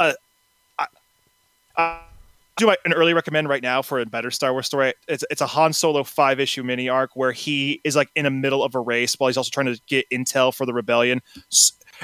a. 0.00 0.14
I, 1.80 1.82
I, 1.82 2.00
do 2.56 2.66
my, 2.66 2.76
an 2.84 2.92
early 2.92 3.14
recommend 3.14 3.48
right 3.48 3.62
now 3.62 3.80
for 3.80 4.00
a 4.00 4.06
better 4.06 4.30
Star 4.30 4.52
Wars 4.52 4.66
story. 4.66 4.92
It's 5.08 5.24
it's 5.30 5.40
a 5.40 5.46
Han 5.46 5.72
Solo 5.72 6.04
five 6.04 6.38
issue 6.38 6.62
mini 6.62 6.88
arc 6.88 7.10
where 7.14 7.32
he 7.32 7.80
is 7.84 7.96
like 7.96 8.10
in 8.14 8.24
the 8.24 8.30
middle 8.30 8.62
of 8.62 8.74
a 8.74 8.80
race 8.80 9.14
while 9.14 9.28
he's 9.28 9.36
also 9.36 9.50
trying 9.50 9.66
to 9.66 9.80
get 9.86 10.08
intel 10.10 10.54
for 10.54 10.66
the 10.66 10.74
rebellion. 10.74 11.22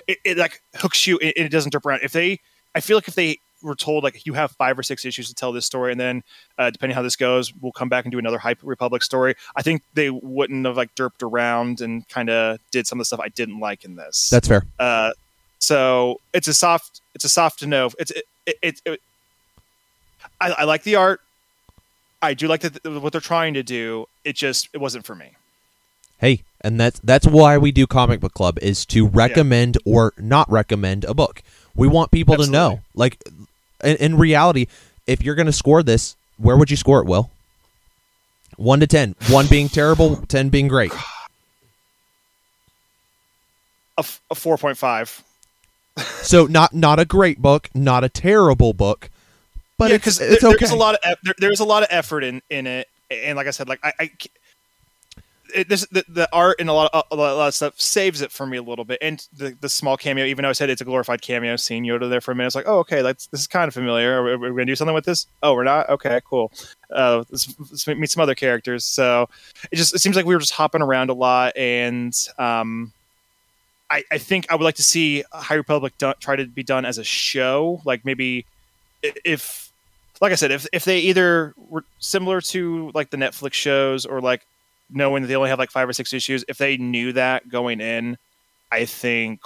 It, 0.06 0.18
it 0.24 0.38
like 0.38 0.62
hooks 0.76 1.06
you 1.06 1.18
and 1.18 1.32
it 1.36 1.50
doesn't 1.50 1.72
jump 1.72 1.84
around. 1.84 2.00
If 2.02 2.12
they, 2.12 2.40
I 2.74 2.80
feel 2.80 2.96
like 2.96 3.08
if 3.08 3.14
they 3.14 3.38
were 3.62 3.74
told 3.74 4.04
like 4.04 4.24
you 4.26 4.34
have 4.34 4.52
five 4.52 4.78
or 4.78 4.82
six 4.82 5.04
issues 5.04 5.28
to 5.28 5.34
tell 5.34 5.52
this 5.52 5.66
story, 5.66 5.92
and 5.92 6.00
then 6.00 6.22
uh, 6.58 6.70
depending 6.70 6.94
how 6.94 7.02
this 7.02 7.16
goes, 7.16 7.52
we'll 7.60 7.72
come 7.72 7.88
back 7.88 8.04
and 8.04 8.12
do 8.12 8.18
another 8.18 8.38
Hype 8.38 8.60
Republic 8.62 9.02
story. 9.02 9.34
I 9.56 9.62
think 9.62 9.82
they 9.94 10.10
wouldn't 10.10 10.64
have 10.64 10.76
like 10.76 10.94
derped 10.94 11.22
around 11.22 11.80
and 11.80 12.08
kind 12.08 12.30
of 12.30 12.58
did 12.70 12.86
some 12.86 12.98
of 12.98 13.00
the 13.00 13.06
stuff 13.06 13.20
I 13.20 13.28
didn't 13.28 13.60
like 13.60 13.84
in 13.84 13.96
this. 13.96 14.30
That's 14.30 14.48
fair. 14.48 14.64
Uh, 14.78 15.12
so 15.58 16.20
it's 16.32 16.48
a 16.48 16.54
soft, 16.54 17.00
it's 17.14 17.24
a 17.24 17.28
soft 17.28 17.58
to 17.60 17.66
know. 17.66 17.90
It's 17.98 18.10
it, 18.12 18.24
it, 18.62 18.80
it, 18.84 19.00
I, 20.40 20.50
I 20.50 20.64
like 20.64 20.82
the 20.82 20.96
art. 20.96 21.20
I 22.22 22.34
do 22.34 22.48
like 22.48 22.60
the, 22.62 23.00
what 23.00 23.12
they're 23.12 23.20
trying 23.20 23.54
to 23.54 23.62
do. 23.62 24.06
It 24.24 24.36
just 24.36 24.68
it 24.72 24.78
wasn't 24.78 25.06
for 25.06 25.14
me. 25.14 25.32
Hey, 26.18 26.42
and 26.60 26.80
that's 26.80 26.98
that's 27.00 27.26
why 27.26 27.58
we 27.58 27.72
do 27.72 27.86
comic 27.86 28.20
book 28.20 28.34
club 28.34 28.58
is 28.60 28.86
to 28.86 29.06
recommend 29.06 29.76
or 29.84 30.12
not 30.18 30.50
recommend 30.50 31.04
a 31.04 31.14
book. 31.14 31.42
We 31.74 31.88
want 31.88 32.10
people 32.10 32.36
to 32.36 32.50
know. 32.50 32.80
Like 32.94 33.22
in, 33.84 33.96
in 33.96 34.18
reality, 34.18 34.66
if 35.06 35.22
you're 35.22 35.34
going 35.34 35.46
to 35.46 35.52
score 35.52 35.82
this, 35.82 36.16
where 36.38 36.56
would 36.56 36.70
you 36.70 36.76
score 36.76 37.00
it, 37.00 37.06
Will? 37.06 37.30
1 38.56 38.80
to 38.80 38.86
10. 38.86 39.14
1 39.28 39.46
being 39.48 39.68
terrible, 39.68 40.16
10 40.28 40.48
being 40.48 40.68
great. 40.68 40.92
A, 43.98 44.00
f- 44.00 44.20
a 44.30 44.34
four 44.34 44.58
point 44.58 44.76
five. 44.76 45.22
So 46.20 46.44
not 46.44 46.74
not 46.74 46.98
a 46.98 47.06
great 47.06 47.40
book, 47.40 47.70
not 47.74 48.04
a 48.04 48.10
terrible 48.10 48.74
book, 48.74 49.08
but 49.78 49.90
yeah, 49.90 49.96
because 49.96 50.18
there, 50.18 50.32
okay. 50.32 50.56
there's 50.58 50.70
a 50.70 50.76
lot 50.76 50.94
of 50.94 51.16
there, 51.22 51.34
there's 51.38 51.60
a 51.60 51.64
lot 51.64 51.82
of 51.82 51.88
effort 51.90 52.24
in 52.24 52.42
in 52.50 52.66
it, 52.66 52.88
and 53.10 53.36
like 53.36 53.46
I 53.46 53.50
said, 53.50 53.68
like 53.68 53.80
I, 53.82 54.10
it, 55.54 55.68
this, 55.68 55.86
the, 55.86 56.04
the 56.08 56.28
art 56.32 56.56
and 56.60 56.68
a 56.68 56.72
lot, 56.72 56.90
of, 56.92 57.04
a 57.10 57.16
lot 57.16 57.48
of 57.48 57.54
stuff 57.54 57.80
saves 57.80 58.20
it 58.20 58.30
for 58.30 58.46
me 58.46 58.56
a 58.56 58.62
little 58.62 58.84
bit, 58.84 58.98
and 59.00 59.26
the, 59.36 59.56
the 59.60 59.68
small 59.68 59.96
cameo. 59.96 60.24
Even 60.24 60.42
though 60.42 60.48
I 60.48 60.52
said 60.52 60.70
it's 60.70 60.80
a 60.80 60.84
glorified 60.84 61.22
cameo, 61.22 61.56
seeing 61.56 61.84
Yoda 61.84 62.08
there 62.08 62.20
for 62.20 62.32
a 62.32 62.34
minute, 62.34 62.48
it's 62.48 62.56
like, 62.56 62.68
oh, 62.68 62.78
okay, 62.80 63.02
that's 63.02 63.26
this 63.28 63.40
is 63.40 63.46
kind 63.46 63.68
of 63.68 63.74
familiar. 63.74 64.20
Are 64.20 64.24
we, 64.24 64.30
are 64.32 64.38
we 64.38 64.48
gonna 64.48 64.66
do 64.66 64.76
something 64.76 64.94
with 64.94 65.04
this? 65.04 65.26
Oh, 65.42 65.54
we're 65.54 65.64
not. 65.64 65.88
Okay, 65.88 66.20
cool. 66.28 66.52
Uh, 66.90 67.24
let's, 67.30 67.54
let's 67.58 67.86
meet 67.86 68.10
some 68.10 68.22
other 68.22 68.34
characters. 68.34 68.84
So 68.84 69.28
it 69.70 69.76
just 69.76 69.94
it 69.94 70.00
seems 70.00 70.16
like 70.16 70.26
we 70.26 70.34
were 70.34 70.40
just 70.40 70.52
hopping 70.52 70.82
around 70.82 71.10
a 71.10 71.14
lot, 71.14 71.56
and 71.56 72.14
um, 72.38 72.92
I, 73.90 74.04
I 74.10 74.18
think 74.18 74.50
I 74.50 74.56
would 74.56 74.64
like 74.64 74.76
to 74.76 74.82
see 74.82 75.24
High 75.32 75.54
Republic 75.54 75.96
done, 75.98 76.14
try 76.20 76.36
to 76.36 76.46
be 76.46 76.62
done 76.62 76.84
as 76.84 76.98
a 76.98 77.04
show, 77.04 77.80
like 77.84 78.04
maybe 78.04 78.46
if 79.02 79.65
like 80.20 80.32
I 80.32 80.36
said, 80.36 80.50
if 80.50 80.66
if 80.72 80.84
they 80.84 80.98
either 81.00 81.54
were 81.56 81.84
similar 81.98 82.40
to 82.40 82.90
like 82.94 83.10
the 83.10 83.16
Netflix 83.16 83.54
shows 83.54 84.06
or 84.06 84.20
like 84.20 84.46
knowing 84.90 85.22
that 85.22 85.28
they 85.28 85.36
only 85.36 85.50
have 85.50 85.58
like 85.58 85.70
five 85.70 85.88
or 85.88 85.92
six 85.92 86.12
issues, 86.12 86.44
if 86.48 86.58
they 86.58 86.76
knew 86.76 87.12
that 87.12 87.48
going 87.48 87.80
in, 87.80 88.16
I 88.70 88.84
think 88.84 89.40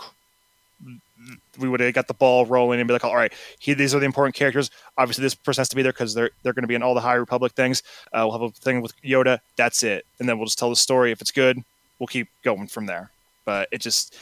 we 1.58 1.68
would 1.68 1.80
have 1.80 1.92
got 1.94 2.08
the 2.08 2.14
ball 2.14 2.46
rolling 2.46 2.80
and 2.80 2.86
be 2.86 2.92
like, 2.92 3.04
all 3.04 3.14
right, 3.14 3.32
he, 3.58 3.74
these 3.74 3.94
are 3.94 3.98
the 3.98 4.06
important 4.06 4.34
characters. 4.34 4.70
Obviously, 4.96 5.22
this 5.22 5.34
person 5.34 5.60
has 5.60 5.68
to 5.68 5.76
be 5.76 5.82
there 5.82 5.92
because 5.92 6.14
they're 6.14 6.30
they're 6.42 6.52
going 6.52 6.62
to 6.62 6.68
be 6.68 6.74
in 6.74 6.82
all 6.82 6.94
the 6.94 7.00
High 7.00 7.14
Republic 7.14 7.52
things. 7.52 7.82
Uh, 8.12 8.22
we'll 8.24 8.32
have 8.32 8.42
a 8.42 8.50
thing 8.50 8.80
with 8.80 8.92
Yoda. 9.02 9.40
That's 9.56 9.82
it, 9.82 10.06
and 10.18 10.28
then 10.28 10.38
we'll 10.38 10.46
just 10.46 10.58
tell 10.58 10.70
the 10.70 10.76
story. 10.76 11.12
If 11.12 11.20
it's 11.20 11.32
good, 11.32 11.62
we'll 11.98 12.06
keep 12.06 12.28
going 12.42 12.66
from 12.66 12.86
there. 12.86 13.10
But 13.44 13.68
it 13.72 13.80
just 13.80 14.16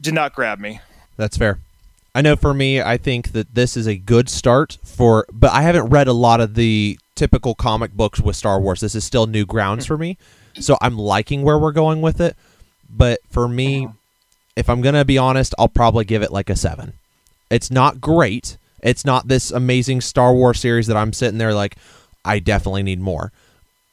did 0.00 0.14
not 0.14 0.34
grab 0.34 0.58
me. 0.58 0.80
That's 1.16 1.36
fair. 1.36 1.58
I 2.14 2.22
know 2.22 2.36
for 2.36 2.54
me, 2.54 2.80
I 2.80 2.96
think 2.96 3.32
that 3.32 3.54
this 3.54 3.76
is 3.76 3.86
a 3.86 3.96
good 3.96 4.28
start 4.28 4.78
for, 4.82 5.26
but 5.32 5.52
I 5.52 5.62
haven't 5.62 5.86
read 5.86 6.08
a 6.08 6.12
lot 6.12 6.40
of 6.40 6.54
the 6.54 6.98
typical 7.14 7.54
comic 7.54 7.92
books 7.92 8.20
with 8.20 8.36
Star 8.36 8.60
Wars. 8.60 8.80
This 8.80 8.94
is 8.94 9.04
still 9.04 9.26
new 9.26 9.44
grounds 9.44 9.86
for 9.86 9.98
me, 9.98 10.16
so 10.58 10.76
I'm 10.80 10.98
liking 10.98 11.42
where 11.42 11.58
we're 11.58 11.72
going 11.72 12.00
with 12.00 12.20
it. 12.20 12.36
But 12.90 13.20
for 13.30 13.46
me, 13.46 13.88
if 14.56 14.68
I'm 14.68 14.80
gonna 14.80 15.04
be 15.04 15.18
honest, 15.18 15.54
I'll 15.58 15.68
probably 15.68 16.04
give 16.04 16.22
it 16.22 16.32
like 16.32 16.50
a 16.50 16.56
seven. 16.56 16.94
It's 17.50 17.70
not 17.70 18.00
great. 18.00 18.56
It's 18.82 19.04
not 19.04 19.28
this 19.28 19.50
amazing 19.50 20.00
Star 20.00 20.32
Wars 20.32 20.60
series 20.60 20.86
that 20.86 20.96
I'm 20.96 21.12
sitting 21.12 21.38
there 21.38 21.54
like, 21.54 21.76
I 22.24 22.38
definitely 22.38 22.82
need 22.82 23.00
more. 23.00 23.32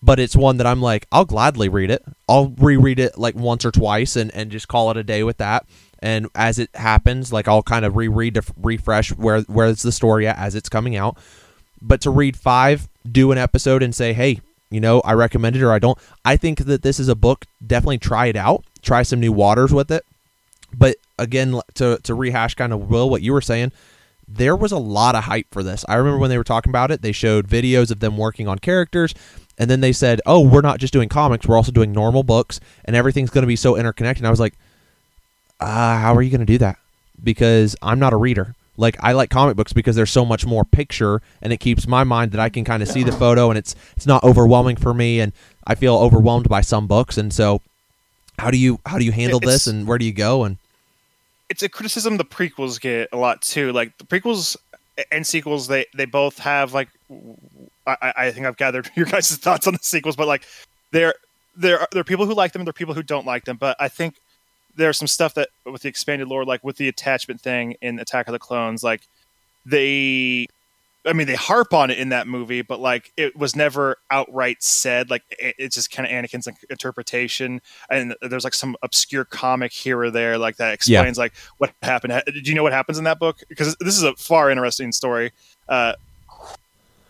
But 0.02 0.20
it's 0.20 0.36
one 0.36 0.58
that 0.58 0.68
I'm 0.68 0.82
like, 0.82 1.08
I'll 1.12 1.26
gladly 1.26 1.68
read 1.70 1.90
it. 1.90 2.04
I'll 2.30 2.50
reread 2.50 3.00
it 3.00 3.18
like 3.18 3.36
once 3.36 3.66
or 3.66 3.72
twice 3.72 4.16
and, 4.16 4.30
and 4.36 4.52
just 4.52 4.68
call 4.68 4.92
it 4.92 4.98
a 4.98 5.04
day 5.04 5.24
with 5.24 5.38
that. 5.38 5.66
And 6.06 6.28
as 6.36 6.60
it 6.60 6.70
happens, 6.76 7.34
like 7.34 7.48
I'll 7.48 7.64
kind 7.64 7.84
of 7.84 7.96
reread 7.96 8.36
to 8.36 8.44
refresh 8.62 9.12
where 9.12 9.42
where's 9.42 9.82
the 9.82 9.92
story 9.92 10.28
at 10.28 10.38
as 10.38 10.54
it's 10.54 10.70
coming 10.70 10.96
out. 10.96 11.18
But 11.82 12.00
to 12.02 12.12
read 12.12 12.38
five, 12.38 12.88
do 13.12 13.32
an 13.32 13.40
episode 13.40 13.82
and 13.82 13.94
say, 13.94 14.14
hey, 14.14 14.40
you 14.70 14.80
know, 14.80 15.02
I 15.02 15.14
recommend 15.14 15.56
it 15.56 15.64
or 15.64 15.72
I 15.72 15.80
don't. 15.80 15.98
I 16.24 16.38
think 16.38 16.60
that 16.60 16.84
this 16.84 17.00
is 17.00 17.08
a 17.08 17.16
book. 17.16 17.46
Definitely 17.66 17.98
try 17.98 18.28
it 18.28 18.36
out. 18.36 18.64
Try 18.84 19.02
some 19.02 19.20
new 19.20 19.32
waters 19.32 19.74
with 19.74 19.90
it. 19.90 20.06
But 20.72 20.98
again, 21.18 21.60
to 21.74 21.98
to 22.04 22.14
rehash 22.14 22.54
kind 22.54 22.72
of 22.72 22.88
Will 22.88 23.10
what 23.10 23.24
you 23.24 23.34
were 23.34 23.42
saying, 23.42 23.72
there 24.28 24.56
was 24.56 24.72
a 24.72 24.78
lot 24.78 25.16
of 25.16 25.24
hype 25.24 25.48
for 25.50 25.64
this. 25.64 25.84
I 25.90 25.96
remember 25.96 26.20
when 26.20 26.30
they 26.30 26.38
were 26.38 26.44
talking 26.44 26.70
about 26.70 26.92
it, 26.92 27.02
they 27.02 27.14
showed 27.14 27.48
videos 27.48 27.90
of 27.90 28.00
them 28.00 28.16
working 28.16 28.48
on 28.48 28.60
characters, 28.60 29.16
and 29.58 29.72
then 29.72 29.82
they 29.82 29.92
said, 29.92 30.22
"Oh, 30.28 30.42
we're 30.48 30.62
not 30.62 30.80
just 30.80 30.94
doing 30.94 31.10
comics; 31.10 31.48
we're 31.48 31.58
also 31.58 31.72
doing 31.72 31.92
normal 31.92 32.22
books, 32.22 32.60
and 32.84 32.96
everything's 32.96 33.32
going 33.32 33.42
to 33.42 33.48
be 33.48 33.56
so 33.56 33.76
interconnected." 33.76 34.22
And 34.22 34.28
I 34.28 34.32
was 34.32 34.40
like, 34.40 34.54
uh, 35.60 35.98
"How 36.00 36.14
are 36.16 36.22
you 36.22 36.30
going 36.30 36.40
to 36.40 36.46
do 36.46 36.58
that?" 36.60 36.78
Because 37.24 37.76
I'm 37.82 38.00
not 38.00 38.14
a 38.14 38.18
reader. 38.18 38.56
Like 38.78 38.98
I 39.00 39.14
like 39.14 39.30
comic 39.30 39.56
books 39.56 39.72
because 39.72 39.96
there's 39.96 40.12
so 40.12 40.26
much 40.26 40.46
more 40.46 40.66
picture, 40.66 41.22
and 41.42 41.54
it 41.54 41.58
keeps 41.58 41.88
my 41.88 42.04
mind 42.04 42.32
that 42.34 42.42
I 42.42 42.50
can 42.50 42.66
kind 42.66 42.84
of 42.84 42.90
see 42.90 43.04
the 43.04 43.12
photo, 43.14 43.50
and 43.50 43.58
it's 43.58 43.74
it's 43.96 44.06
not 44.06 44.24
overwhelming 44.24 44.76
for 44.76 44.94
me, 44.94 45.20
and 45.22 45.32
I 45.66 45.76
feel 45.76 45.96
overwhelmed 45.96 46.50
by 46.50 46.62
some 46.62 46.86
books, 46.88 47.18
and 47.18 47.34
so 47.34 47.62
how 48.38 48.52
do 48.52 48.58
you 48.58 48.80
how 48.86 48.98
do 48.98 49.06
you 49.06 49.14
handle 49.14 49.38
It's- 49.38 49.52
this, 49.54 49.68
and 49.68 49.88
where 49.88 49.98
do 49.98 50.06
you 50.06 50.12
go, 50.12 50.44
and 50.44 50.58
it's 51.48 51.64
a 51.64 51.70
criticism 51.70 52.18
the 52.18 52.26
prequels 52.26 52.82
get 52.82 53.08
a 53.14 53.18
lot 53.18 53.42
too. 53.42 53.72
Like 53.72 53.98
the 53.98 54.04
prequels 54.04 54.58
and 55.12 55.26
sequels, 55.26 55.68
they 55.68 55.86
they 55.96 56.06
both 56.06 56.40
have 56.40 56.74
like 56.74 56.90
I, 57.88 58.14
I 58.18 58.32
think 58.32 58.46
I've 58.46 58.58
gathered 58.58 58.90
your 58.96 59.06
guys' 59.06 59.36
thoughts 59.38 59.68
on 59.68 59.74
the 59.74 59.80
sequels, 59.82 60.18
but 60.18 60.28
like 60.28 60.44
there 60.92 61.14
there 61.56 61.80
are 61.80 61.88
there 61.94 62.02
are 62.02 62.06
people 62.06 62.26
who 62.26 62.34
like 62.34 62.52
them 62.52 62.60
and 62.62 62.68
there 62.68 62.72
are 62.72 62.74
people 62.74 62.94
who 62.94 63.04
don't 63.04 63.26
like 63.26 63.46
them. 63.46 63.56
But 63.58 63.78
I 63.80 63.88
think 63.88 64.16
there's 64.76 64.98
some 64.98 65.08
stuff 65.08 65.34
that 65.36 65.50
with 65.66 65.82
the 65.84 65.90
expanded 65.90 66.28
lore, 66.28 66.46
like 66.46 66.64
with 66.64 66.78
the 66.78 66.88
attachment 66.88 67.42
thing 67.42 67.76
in 67.82 68.00
Attack 68.00 68.28
of 68.28 68.32
the 68.34 68.40
Clones, 68.40 68.84
like 68.84 69.02
they 69.66 70.48
I 71.08 71.14
mean, 71.14 71.28
they 71.28 71.36
harp 71.36 71.72
on 71.72 71.92
it 71.92 72.00
in 72.00 72.10
that 72.10 72.28
movie, 72.28 72.64
but 72.64 72.80
like 72.80 73.12
it 73.16 73.36
was 73.38 73.56
never 73.56 73.98
outright 74.10 74.64
said. 74.64 75.12
Like 75.12 75.22
it, 75.38 75.54
it's 75.60 75.76
just 75.76 75.92
kind 75.92 76.08
of 76.08 76.12
Anakin's 76.12 76.48
like, 76.48 76.56
interpretation, 76.70 77.62
and 77.92 78.16
there's 78.24 78.44
like 78.44 78.56
some 78.56 78.76
obscure 78.82 79.24
comic 79.24 79.72
here 79.72 80.00
or 80.00 80.10
there, 80.10 80.40
like 80.40 80.58
that 80.58 80.70
Yeah. 80.88 81.00
explains 81.02 81.18
like 81.20 81.34
what 81.60 81.72
happened. 81.84 82.14
Ha- 82.14 82.24
Do 82.26 82.40
you 82.44 82.56
know 82.56 82.64
what 82.64 82.74
happens 82.74 82.98
in 82.98 83.04
that 83.04 83.20
book? 83.20 83.44
Because 83.50 83.76
this 83.80 83.96
is 83.96 84.02
a 84.04 84.16
far 84.16 84.50
interesting 84.50 84.92
story. 84.92 85.32
Uh, 85.70 85.94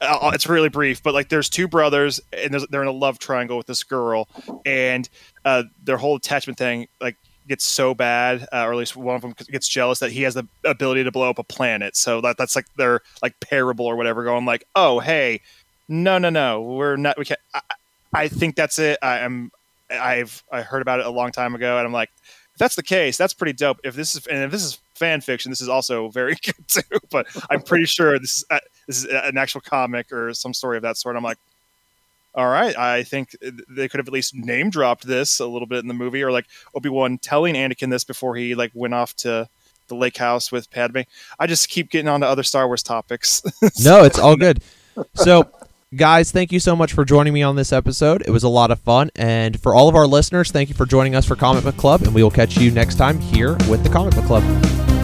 it's 0.02 0.48
really 0.48 0.70
brief, 0.70 1.02
but 1.02 1.14
like 1.14 1.30
there's 1.30 1.50
two 1.50 1.68
brothers, 1.68 2.20
and 2.34 2.52
there's, 2.54 2.68
they're 2.68 2.82
in 2.82 2.88
a 2.88 2.92
love 2.92 3.18
triangle 3.18 3.56
with 3.58 3.66
this 3.68 3.84
girl, 3.84 4.28
and 4.66 5.08
uh, 5.46 5.64
their 5.84 5.98
whole 5.98 6.18
attachment 6.18 6.58
thing 6.60 6.88
like 7.00 7.16
gets 7.48 7.66
so 7.66 7.94
bad, 7.94 8.48
uh, 8.52 8.66
or 8.66 8.74
at 8.74 8.78
least 8.78 8.96
one 8.96 9.16
of 9.16 9.22
them 9.22 9.36
gets 9.52 9.68
jealous 9.68 10.00
that 10.00 10.12
he 10.12 10.24
has 10.24 10.34
the 10.34 10.48
ability 10.64 11.04
to 11.04 11.12
blow 11.12 11.30
up 11.30 11.40
a 11.40 11.44
planet. 11.44 11.96
So 11.96 12.22
that 12.22 12.38
that's 12.38 12.56
like 12.56 12.66
their 12.76 13.02
like 13.22 13.40
parable 13.40 13.86
or 13.86 13.96
whatever, 13.96 14.24
going 14.24 14.46
like, 14.46 14.66
oh 14.76 15.00
hey, 15.00 15.42
no 15.88 16.18
no 16.18 16.30
no, 16.30 16.62
we're 16.62 16.96
not. 16.96 17.18
We 17.18 17.26
can't. 17.26 17.40
I, 17.54 17.62
I 18.14 18.28
think 18.28 18.56
that's 18.56 18.80
it. 18.80 18.98
I 19.02 19.20
am. 19.20 19.52
I've 19.90 20.44
I 20.52 20.62
heard 20.62 20.82
about 20.82 21.00
it 21.00 21.06
a 21.06 21.12
long 21.12 21.32
time 21.32 21.56
ago, 21.56 21.78
and 21.78 21.86
I'm 21.86 21.94
like, 21.94 22.10
if 22.56 22.60
that's 22.60 22.76
the 22.76 22.84
case, 22.84 23.18
that's 23.18 23.34
pretty 23.34 23.54
dope. 23.54 23.80
If 23.84 23.96
this 23.96 24.16
is 24.16 24.26
and 24.28 24.44
if 24.44 24.52
this 24.52 24.64
is 24.64 24.80
fan 24.96 25.22
fiction, 25.22 25.52
this 25.52 25.62
is 25.62 25.70
also 25.70 26.10
very 26.10 26.36
good 26.44 26.68
too. 26.68 27.00
But 27.12 27.28
I'm 27.50 27.62
pretty 27.62 27.86
sure 27.86 28.18
this 28.18 28.38
is 28.38 28.46
uh, 28.50 28.60
this 28.88 28.98
is 29.00 29.06
an 29.06 29.38
actual 29.38 29.62
comic 29.62 30.12
or 30.12 30.34
some 30.34 30.54
story 30.54 30.78
of 30.78 30.84
that 30.84 30.98
sort. 30.98 31.16
I'm 31.16 31.24
like, 31.24 31.38
all 32.36 32.48
right, 32.48 32.78
I 32.78 33.04
think 33.04 33.36
they 33.42 33.88
could 33.88 34.00
have 34.00 34.08
at 34.08 34.14
least 34.14 34.36
name 34.36 34.70
dropped 34.70 35.08
this 35.08 35.40
a 35.40 35.48
little 35.48 35.68
bit 35.68 35.80
in 35.80 35.88
the 35.88 35.94
movie, 35.94 36.22
or 36.22 36.32
like 36.32 36.46
Obi 36.76 36.90
Wan 36.90 37.18
telling 37.18 37.56
Anakin 37.56 37.90
this 37.90 38.04
before 38.04 38.36
he 38.36 38.56
like 38.56 38.72
went 38.74 38.94
off 38.94 39.16
to 39.18 39.48
the 39.88 39.96
lake 39.96 40.18
house 40.18 40.52
with 40.52 40.70
Padme. 40.70 41.02
I 41.40 41.48
just 41.48 41.70
keep 41.70 41.90
getting 41.90 42.08
on 42.08 42.22
to 42.22 42.28
other 42.28 42.44
Star 42.44 42.68
Wars 42.68 42.84
topics. 42.84 43.42
No, 43.84 44.04
it's 44.04 44.18
all 44.18 44.36
good. 44.36 44.62
So, 45.14 45.50
guys, 45.96 46.32
thank 46.32 46.52
you 46.52 46.60
so 46.60 46.76
much 46.76 46.94
for 46.94 47.06
joining 47.06 47.34
me 47.34 47.44
on 47.44 47.56
this 47.56 47.72
episode. 47.74 48.24
It 48.26 48.32
was 48.32 48.44
a 48.44 48.50
lot 48.50 48.72
of 48.72 48.80
fun. 48.80 49.12
And 49.16 49.60
for 49.62 49.76
all 49.76 49.90
of 49.90 49.96
our 49.96 50.08
listeners, 50.08 50.52
thank 50.52 50.70
you 50.70 50.76
for 50.76 50.86
joining 50.86 51.14
us 51.16 51.26
for 51.26 51.36
Comic 51.36 51.64
Book 51.64 51.78
Club. 51.78 52.02
And 52.04 52.16
we 52.16 52.24
will 52.24 52.32
catch 52.32 52.58
you 52.58 52.72
next 52.72 52.96
time 52.96 53.20
here 53.20 53.54
with 53.70 53.84
the 53.84 53.90
Comic 53.90 54.16
Book 54.16 54.26
Club. 54.26 54.95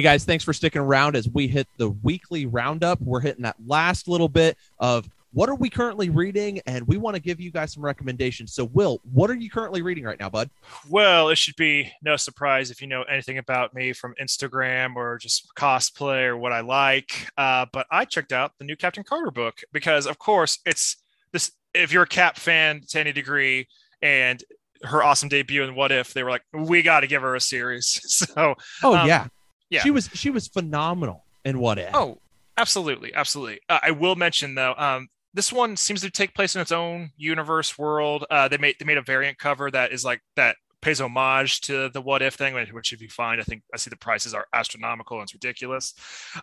Hey 0.00 0.04
guys, 0.04 0.24
thanks 0.24 0.42
for 0.44 0.54
sticking 0.54 0.80
around 0.80 1.14
as 1.14 1.28
we 1.28 1.46
hit 1.46 1.68
the 1.76 1.90
weekly 1.90 2.46
roundup. 2.46 3.02
We're 3.02 3.20
hitting 3.20 3.42
that 3.42 3.56
last 3.66 4.08
little 4.08 4.30
bit 4.30 4.56
of 4.78 5.06
what 5.34 5.50
are 5.50 5.54
we 5.54 5.68
currently 5.68 6.08
reading, 6.08 6.58
and 6.64 6.86
we 6.86 6.96
want 6.96 7.16
to 7.16 7.20
give 7.20 7.38
you 7.38 7.50
guys 7.50 7.74
some 7.74 7.84
recommendations. 7.84 8.54
So, 8.54 8.64
Will, 8.64 9.02
what 9.12 9.28
are 9.28 9.34
you 9.34 9.50
currently 9.50 9.82
reading 9.82 10.04
right 10.04 10.18
now, 10.18 10.30
bud? 10.30 10.48
Well, 10.88 11.28
it 11.28 11.36
should 11.36 11.56
be 11.56 11.92
no 12.00 12.16
surprise 12.16 12.70
if 12.70 12.80
you 12.80 12.86
know 12.86 13.02
anything 13.02 13.36
about 13.36 13.74
me 13.74 13.92
from 13.92 14.14
Instagram 14.18 14.96
or 14.96 15.18
just 15.18 15.54
cosplay 15.54 16.24
or 16.24 16.38
what 16.38 16.54
I 16.54 16.60
like. 16.60 17.28
Uh, 17.36 17.66
but 17.70 17.86
I 17.90 18.06
checked 18.06 18.32
out 18.32 18.52
the 18.56 18.64
new 18.64 18.76
Captain 18.76 19.04
Carter 19.04 19.30
book 19.30 19.60
because, 19.70 20.06
of 20.06 20.18
course, 20.18 20.60
it's 20.64 20.96
this. 21.32 21.52
If 21.74 21.92
you're 21.92 22.04
a 22.04 22.08
Cap 22.08 22.38
fan 22.38 22.80
to 22.88 23.00
any 23.00 23.12
degree, 23.12 23.68
and 24.00 24.42
her 24.82 25.02
awesome 25.02 25.28
debut 25.28 25.62
in 25.62 25.74
What 25.74 25.92
If, 25.92 26.14
they 26.14 26.22
were 26.22 26.30
like, 26.30 26.44
we 26.54 26.80
got 26.80 27.00
to 27.00 27.06
give 27.06 27.20
her 27.20 27.34
a 27.34 27.40
series. 27.40 28.00
So, 28.06 28.54
Oh 28.82 28.96
Um, 28.96 29.06
yeah, 29.06 29.26
yeah. 29.70 29.80
She 29.80 29.90
was 29.90 30.10
she 30.12 30.30
was 30.30 30.48
phenomenal 30.48 31.24
in 31.44 31.58
What 31.58 31.78
If. 31.78 31.94
oh, 31.94 32.18
absolutely, 32.56 33.14
absolutely. 33.14 33.60
Uh, 33.68 33.78
I 33.82 33.90
will 33.92 34.16
mention 34.16 34.54
though, 34.54 34.74
um, 34.76 35.08
this 35.32 35.52
one 35.52 35.76
seems 35.76 36.00
to 36.02 36.10
take 36.10 36.34
place 36.34 36.56
in 36.56 36.62
its 36.62 36.72
own 36.72 37.10
universe 37.16 37.78
world. 37.78 38.24
Uh, 38.30 38.48
they 38.48 38.58
made 38.58 38.76
they 38.78 38.84
made 38.84 38.98
a 38.98 39.02
variant 39.02 39.38
cover 39.38 39.70
that 39.70 39.92
is 39.92 40.04
like 40.04 40.20
that 40.36 40.56
pays 40.80 41.00
homage 41.00 41.60
to 41.62 41.90
the 41.90 42.00
what 42.00 42.22
if 42.22 42.34
thing, 42.34 42.54
which, 42.54 42.92
if 42.92 43.02
you 43.02 43.08
find, 43.08 43.40
I 43.40 43.44
think 43.44 43.62
I 43.72 43.76
see 43.76 43.90
the 43.90 43.96
prices 43.96 44.34
are 44.34 44.46
astronomical 44.52 45.18
and 45.18 45.24
it's 45.24 45.34
ridiculous. 45.34 45.94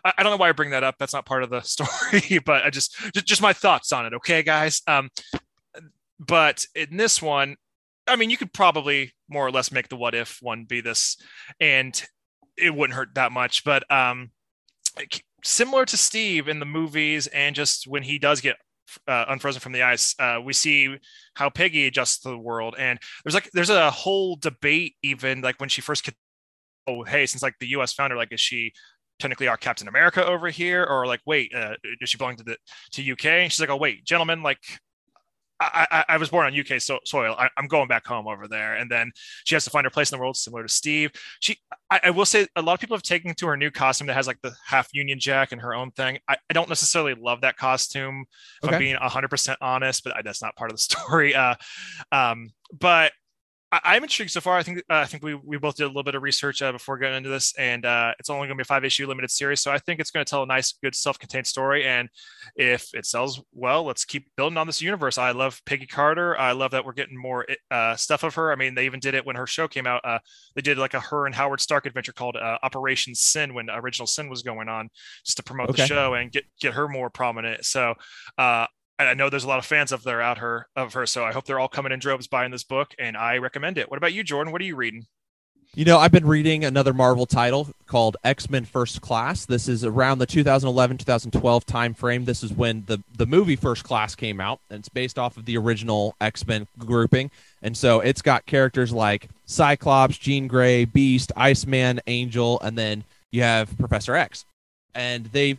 I, 0.04 0.12
I 0.16 0.22
don't 0.22 0.32
know 0.32 0.36
why 0.36 0.48
I 0.48 0.52
bring 0.52 0.70
that 0.70 0.84
up. 0.84 0.96
That's 0.98 1.12
not 1.12 1.26
part 1.26 1.42
of 1.42 1.50
the 1.50 1.60
story, 1.62 2.38
but 2.44 2.64
I 2.64 2.70
just 2.70 2.96
just, 3.12 3.26
just 3.26 3.42
my 3.42 3.52
thoughts 3.52 3.92
on 3.92 4.06
it. 4.06 4.14
Okay, 4.14 4.42
guys. 4.42 4.82
Um, 4.86 5.10
but 6.18 6.64
in 6.74 6.96
this 6.96 7.22
one, 7.22 7.56
I 8.06 8.16
mean, 8.16 8.30
you 8.30 8.36
could 8.36 8.52
probably 8.52 9.12
more 9.28 9.46
or 9.46 9.50
less 9.50 9.70
make 9.70 9.88
the 9.88 9.96
what 9.96 10.14
if 10.14 10.38
one 10.40 10.64
be 10.64 10.80
this, 10.80 11.16
and 11.60 12.02
it 12.60 12.74
wouldn't 12.74 12.96
hurt 12.96 13.14
that 13.14 13.32
much. 13.32 13.64
But 13.64 13.90
um, 13.90 14.30
similar 15.44 15.84
to 15.86 15.96
Steve 15.96 16.48
in 16.48 16.60
the 16.60 16.66
movies, 16.66 17.26
and 17.28 17.54
just 17.54 17.86
when 17.86 18.02
he 18.02 18.18
does 18.18 18.40
get 18.40 18.56
uh, 19.06 19.26
unfrozen 19.28 19.60
from 19.60 19.72
the 19.72 19.82
ice, 19.82 20.14
uh, 20.18 20.40
we 20.42 20.52
see 20.52 20.96
how 21.34 21.50
Peggy 21.50 21.86
adjusts 21.86 22.20
to 22.20 22.30
the 22.30 22.38
world, 22.38 22.74
and 22.78 22.98
there's 23.24 23.34
like 23.34 23.50
there's 23.52 23.70
a 23.70 23.90
whole 23.90 24.36
debate 24.36 24.94
even 25.02 25.40
like 25.40 25.60
when 25.60 25.68
she 25.68 25.80
first. 25.80 26.04
Could, 26.04 26.14
oh, 26.86 27.04
hey, 27.04 27.26
since 27.26 27.42
like 27.42 27.54
the 27.60 27.68
U.S. 27.68 27.92
founder, 27.92 28.16
like 28.16 28.32
is 28.32 28.40
she 28.40 28.72
technically 29.18 29.48
our 29.48 29.56
Captain 29.56 29.88
America 29.88 30.24
over 30.24 30.48
here, 30.48 30.84
or 30.84 31.06
like, 31.06 31.20
wait, 31.26 31.52
uh, 31.54 31.74
does 32.00 32.10
she 32.10 32.18
belong 32.18 32.36
to 32.36 32.44
the 32.44 32.56
to 32.92 33.12
UK? 33.12 33.26
And 33.26 33.52
she's 33.52 33.60
like, 33.60 33.70
oh 33.70 33.76
wait, 33.76 34.04
gentlemen, 34.04 34.42
like 34.42 34.58
I, 35.60 35.86
I, 35.90 36.04
I, 36.10 36.16
was 36.18 36.28
born 36.28 36.46
on 36.46 36.58
UK 36.58 36.80
so- 36.80 37.00
soil. 37.04 37.34
I, 37.36 37.48
am 37.58 37.66
going 37.66 37.88
back 37.88 38.06
home 38.06 38.28
over 38.28 38.46
there, 38.46 38.74
and 38.74 38.90
then 38.90 39.10
she 39.44 39.54
has 39.54 39.64
to 39.64 39.70
find 39.70 39.84
her 39.84 39.90
place 39.90 40.12
in 40.12 40.16
the 40.16 40.20
world, 40.20 40.36
similar 40.36 40.62
to 40.62 40.68
Steve. 40.68 41.10
She, 41.40 41.58
I, 41.90 42.00
I 42.04 42.10
will 42.10 42.26
say, 42.26 42.46
a 42.54 42.62
lot 42.62 42.74
of 42.74 42.80
people 42.80 42.96
have 42.96 43.02
taken 43.02 43.34
to 43.34 43.46
her 43.46 43.56
new 43.56 43.70
costume 43.70 44.06
that 44.06 44.14
has 44.14 44.26
like 44.26 44.40
the 44.40 44.52
half 44.64 44.88
Union 44.92 45.18
Jack 45.18 45.52
and 45.52 45.60
her 45.60 45.74
own 45.74 45.90
thing. 45.90 46.18
I, 46.28 46.36
I 46.48 46.52
don't 46.52 46.68
necessarily 46.68 47.14
love 47.14 47.40
that 47.40 47.56
costume, 47.56 48.24
if 48.62 48.68
okay. 48.68 48.76
I'm 48.76 48.80
being 48.80 48.96
100 49.00 49.28
percent 49.28 49.58
honest, 49.60 50.04
but 50.04 50.14
that's 50.24 50.42
not 50.42 50.54
part 50.56 50.70
of 50.70 50.76
the 50.76 50.82
story. 50.82 51.34
Uh, 51.34 51.56
um, 52.12 52.50
but 52.78 53.12
I, 53.70 53.96
am 53.96 54.02
intrigued 54.02 54.30
so 54.30 54.40
far. 54.40 54.56
I 54.56 54.62
think 54.62 54.78
uh, 54.90 54.94
I 54.94 55.04
think 55.04 55.22
we 55.22 55.34
we 55.34 55.58
both 55.58 55.76
did 55.76 55.84
a 55.84 55.88
little 55.88 56.02
bit 56.02 56.14
of 56.14 56.22
research 56.22 56.62
uh, 56.62 56.72
before 56.72 56.96
getting 56.96 57.18
into 57.18 57.28
this, 57.28 57.54
and 57.58 57.84
uh, 57.84 58.12
it's 58.18 58.30
only 58.30 58.46
going 58.46 58.56
to 58.56 58.62
be 58.62 58.62
a 58.62 58.64
five 58.64 58.84
issue 58.84 59.06
limited 59.06 59.30
series. 59.30 59.60
So 59.60 59.70
I 59.70 59.78
think 59.78 60.00
it's 60.00 60.10
going 60.10 60.24
to 60.24 60.28
tell 60.28 60.42
a 60.42 60.46
nice, 60.46 60.72
good, 60.82 60.94
self 60.94 61.18
contained 61.18 61.46
story. 61.46 61.84
And 61.84 62.08
if 62.56 62.88
it 62.94 63.04
sells 63.04 63.42
well, 63.52 63.84
let's 63.84 64.06
keep 64.06 64.30
building 64.36 64.56
on 64.56 64.66
this 64.66 64.80
universe. 64.80 65.18
I 65.18 65.32
love 65.32 65.60
Peggy 65.66 65.86
Carter. 65.86 66.38
I 66.38 66.52
love 66.52 66.70
that 66.70 66.86
we're 66.86 66.94
getting 66.94 67.20
more 67.20 67.46
uh, 67.70 67.94
stuff 67.96 68.22
of 68.22 68.34
her. 68.36 68.52
I 68.52 68.56
mean, 68.56 68.74
they 68.74 68.86
even 68.86 69.00
did 69.00 69.14
it 69.14 69.26
when 69.26 69.36
her 69.36 69.46
show 69.46 69.68
came 69.68 69.86
out. 69.86 70.02
Uh, 70.02 70.20
they 70.54 70.62
did 70.62 70.78
like 70.78 70.94
a 70.94 71.00
her 71.00 71.26
and 71.26 71.34
Howard 71.34 71.60
Stark 71.60 71.84
adventure 71.84 72.12
called 72.12 72.36
uh, 72.36 72.58
Operation 72.62 73.14
Sin 73.14 73.52
when 73.52 73.68
original 73.68 74.06
Sin 74.06 74.30
was 74.30 74.42
going 74.42 74.70
on, 74.70 74.88
just 75.26 75.36
to 75.36 75.42
promote 75.42 75.68
okay. 75.70 75.82
the 75.82 75.86
show 75.86 76.14
and 76.14 76.32
get 76.32 76.44
get 76.58 76.72
her 76.72 76.88
more 76.88 77.10
prominent. 77.10 77.66
So 77.66 77.94
I 78.98 79.14
know 79.14 79.30
there's 79.30 79.44
a 79.44 79.48
lot 79.48 79.58
of 79.58 79.66
fans 79.66 79.92
of 79.92 80.02
there 80.02 80.20
out 80.20 80.38
her 80.38 80.66
of 80.74 80.94
her, 80.94 81.06
so 81.06 81.24
I 81.24 81.32
hope 81.32 81.44
they're 81.44 81.60
all 81.60 81.68
coming 81.68 81.92
in 81.92 82.00
droves 82.00 82.26
buying 82.26 82.50
this 82.50 82.64
book, 82.64 82.94
and 82.98 83.16
I 83.16 83.38
recommend 83.38 83.78
it. 83.78 83.90
What 83.90 83.96
about 83.96 84.12
you, 84.12 84.24
Jordan? 84.24 84.52
What 84.52 84.60
are 84.60 84.64
you 84.64 84.76
reading? 84.76 85.06
You 85.74 85.84
know, 85.84 85.98
I've 85.98 86.10
been 86.10 86.26
reading 86.26 86.64
another 86.64 86.94
Marvel 86.94 87.26
title 87.26 87.68
called 87.86 88.16
X 88.24 88.48
Men 88.50 88.64
First 88.64 89.00
Class. 89.00 89.44
This 89.44 89.68
is 89.68 89.84
around 89.84 90.18
the 90.18 90.26
2011 90.26 90.98
2012 90.98 91.66
time 91.66 91.94
frame. 91.94 92.24
This 92.24 92.42
is 92.42 92.52
when 92.52 92.84
the 92.86 93.02
the 93.16 93.26
movie 93.26 93.54
First 93.54 93.84
Class 93.84 94.14
came 94.14 94.40
out, 94.40 94.60
and 94.70 94.80
it's 94.80 94.88
based 94.88 95.18
off 95.18 95.36
of 95.36 95.44
the 95.44 95.56
original 95.56 96.16
X 96.20 96.46
Men 96.46 96.66
grouping. 96.78 97.30
And 97.62 97.76
so 97.76 98.00
it's 98.00 98.22
got 98.22 98.46
characters 98.46 98.92
like 98.92 99.28
Cyclops, 99.46 100.18
Jean 100.18 100.48
Grey, 100.48 100.84
Beast, 100.84 101.32
Iceman, 101.36 102.00
Angel, 102.06 102.58
and 102.60 102.76
then 102.76 103.04
you 103.30 103.42
have 103.42 103.76
Professor 103.78 104.16
X. 104.16 104.44
And 104.94 105.26
they've 105.26 105.58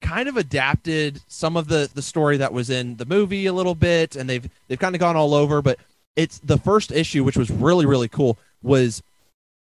kind 0.00 0.28
of 0.28 0.36
adapted 0.36 1.20
some 1.28 1.56
of 1.56 1.68
the 1.68 1.90
the 1.94 2.02
story 2.02 2.36
that 2.36 2.52
was 2.52 2.70
in 2.70 2.96
the 2.96 3.06
movie 3.06 3.46
a 3.46 3.52
little 3.52 3.74
bit 3.74 4.14
and 4.16 4.30
they've 4.30 4.48
they've 4.68 4.78
kind 4.78 4.94
of 4.94 5.00
gone 5.00 5.16
all 5.16 5.34
over 5.34 5.60
but 5.60 5.78
it's 6.14 6.38
the 6.38 6.56
first 6.56 6.92
issue 6.92 7.24
which 7.24 7.36
was 7.36 7.50
really 7.50 7.84
really 7.84 8.08
cool 8.08 8.38
was 8.62 9.02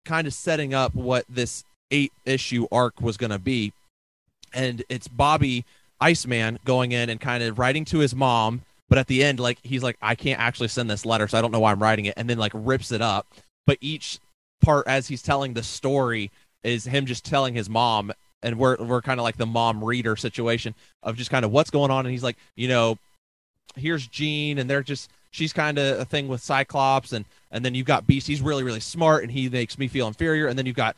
kind 0.05 0.27
of 0.27 0.33
setting 0.33 0.73
up 0.73 0.93
what 0.95 1.25
this 1.29 1.63
eight 1.91 2.11
issue 2.25 2.67
arc 2.71 3.01
was 3.01 3.17
going 3.17 3.31
to 3.31 3.39
be. 3.39 3.73
And 4.53 4.83
it's 4.89 5.07
Bobby 5.07 5.65
Iceman 6.01 6.59
going 6.65 6.91
in 6.91 7.09
and 7.09 7.19
kind 7.19 7.43
of 7.43 7.57
writing 7.57 7.85
to 7.85 7.99
his 7.99 8.13
mom 8.13 8.61
but 8.89 8.97
at 8.97 9.07
the 9.07 9.23
end 9.23 9.39
like 9.39 9.57
he's 9.63 9.81
like 9.81 9.97
I 10.01 10.13
can't 10.13 10.39
actually 10.39 10.67
send 10.67 10.89
this 10.89 11.05
letter 11.05 11.27
so 11.27 11.37
I 11.37 11.41
don't 11.41 11.51
know 11.51 11.61
why 11.61 11.71
I'm 11.71 11.81
writing 11.81 12.05
it 12.05 12.15
and 12.17 12.29
then 12.29 12.37
like 12.37 12.51
rips 12.53 12.91
it 12.91 13.01
up. 13.01 13.27
But 13.65 13.77
each 13.79 14.19
part 14.61 14.87
as 14.87 15.07
he's 15.07 15.21
telling 15.21 15.53
the 15.53 15.63
story 15.63 16.31
is 16.63 16.85
him 16.85 17.05
just 17.05 17.25
telling 17.25 17.53
his 17.53 17.69
mom 17.69 18.11
and 18.43 18.59
we're 18.59 18.77
we're 18.77 19.01
kind 19.01 19.19
of 19.19 19.23
like 19.23 19.37
the 19.37 19.45
mom 19.45 19.83
reader 19.83 20.15
situation 20.15 20.75
of 21.01 21.15
just 21.17 21.31
kind 21.31 21.43
of 21.43 21.51
what's 21.51 21.69
going 21.69 21.89
on 21.89 22.05
and 22.05 22.11
he's 22.11 22.23
like 22.23 22.37
you 22.55 22.67
know 22.67 22.97
here's 23.75 24.05
Jean 24.07 24.59
and 24.59 24.69
they're 24.69 24.83
just 24.83 25.09
she's 25.31 25.53
kind 25.53 25.79
of 25.79 25.99
a 25.99 26.05
thing 26.05 26.27
with 26.27 26.41
Cyclops 26.41 27.13
and 27.13 27.25
and 27.51 27.65
then 27.65 27.73
you've 27.73 27.87
got 27.87 28.05
Beast 28.05 28.27
he's 28.27 28.41
really 28.41 28.63
really 28.63 28.79
smart 28.79 29.23
and 29.23 29.31
he 29.31 29.49
makes 29.49 29.77
me 29.79 29.87
feel 29.87 30.07
inferior 30.07 30.47
and 30.47 30.59
then 30.59 30.65
you've 30.65 30.75
got 30.75 30.95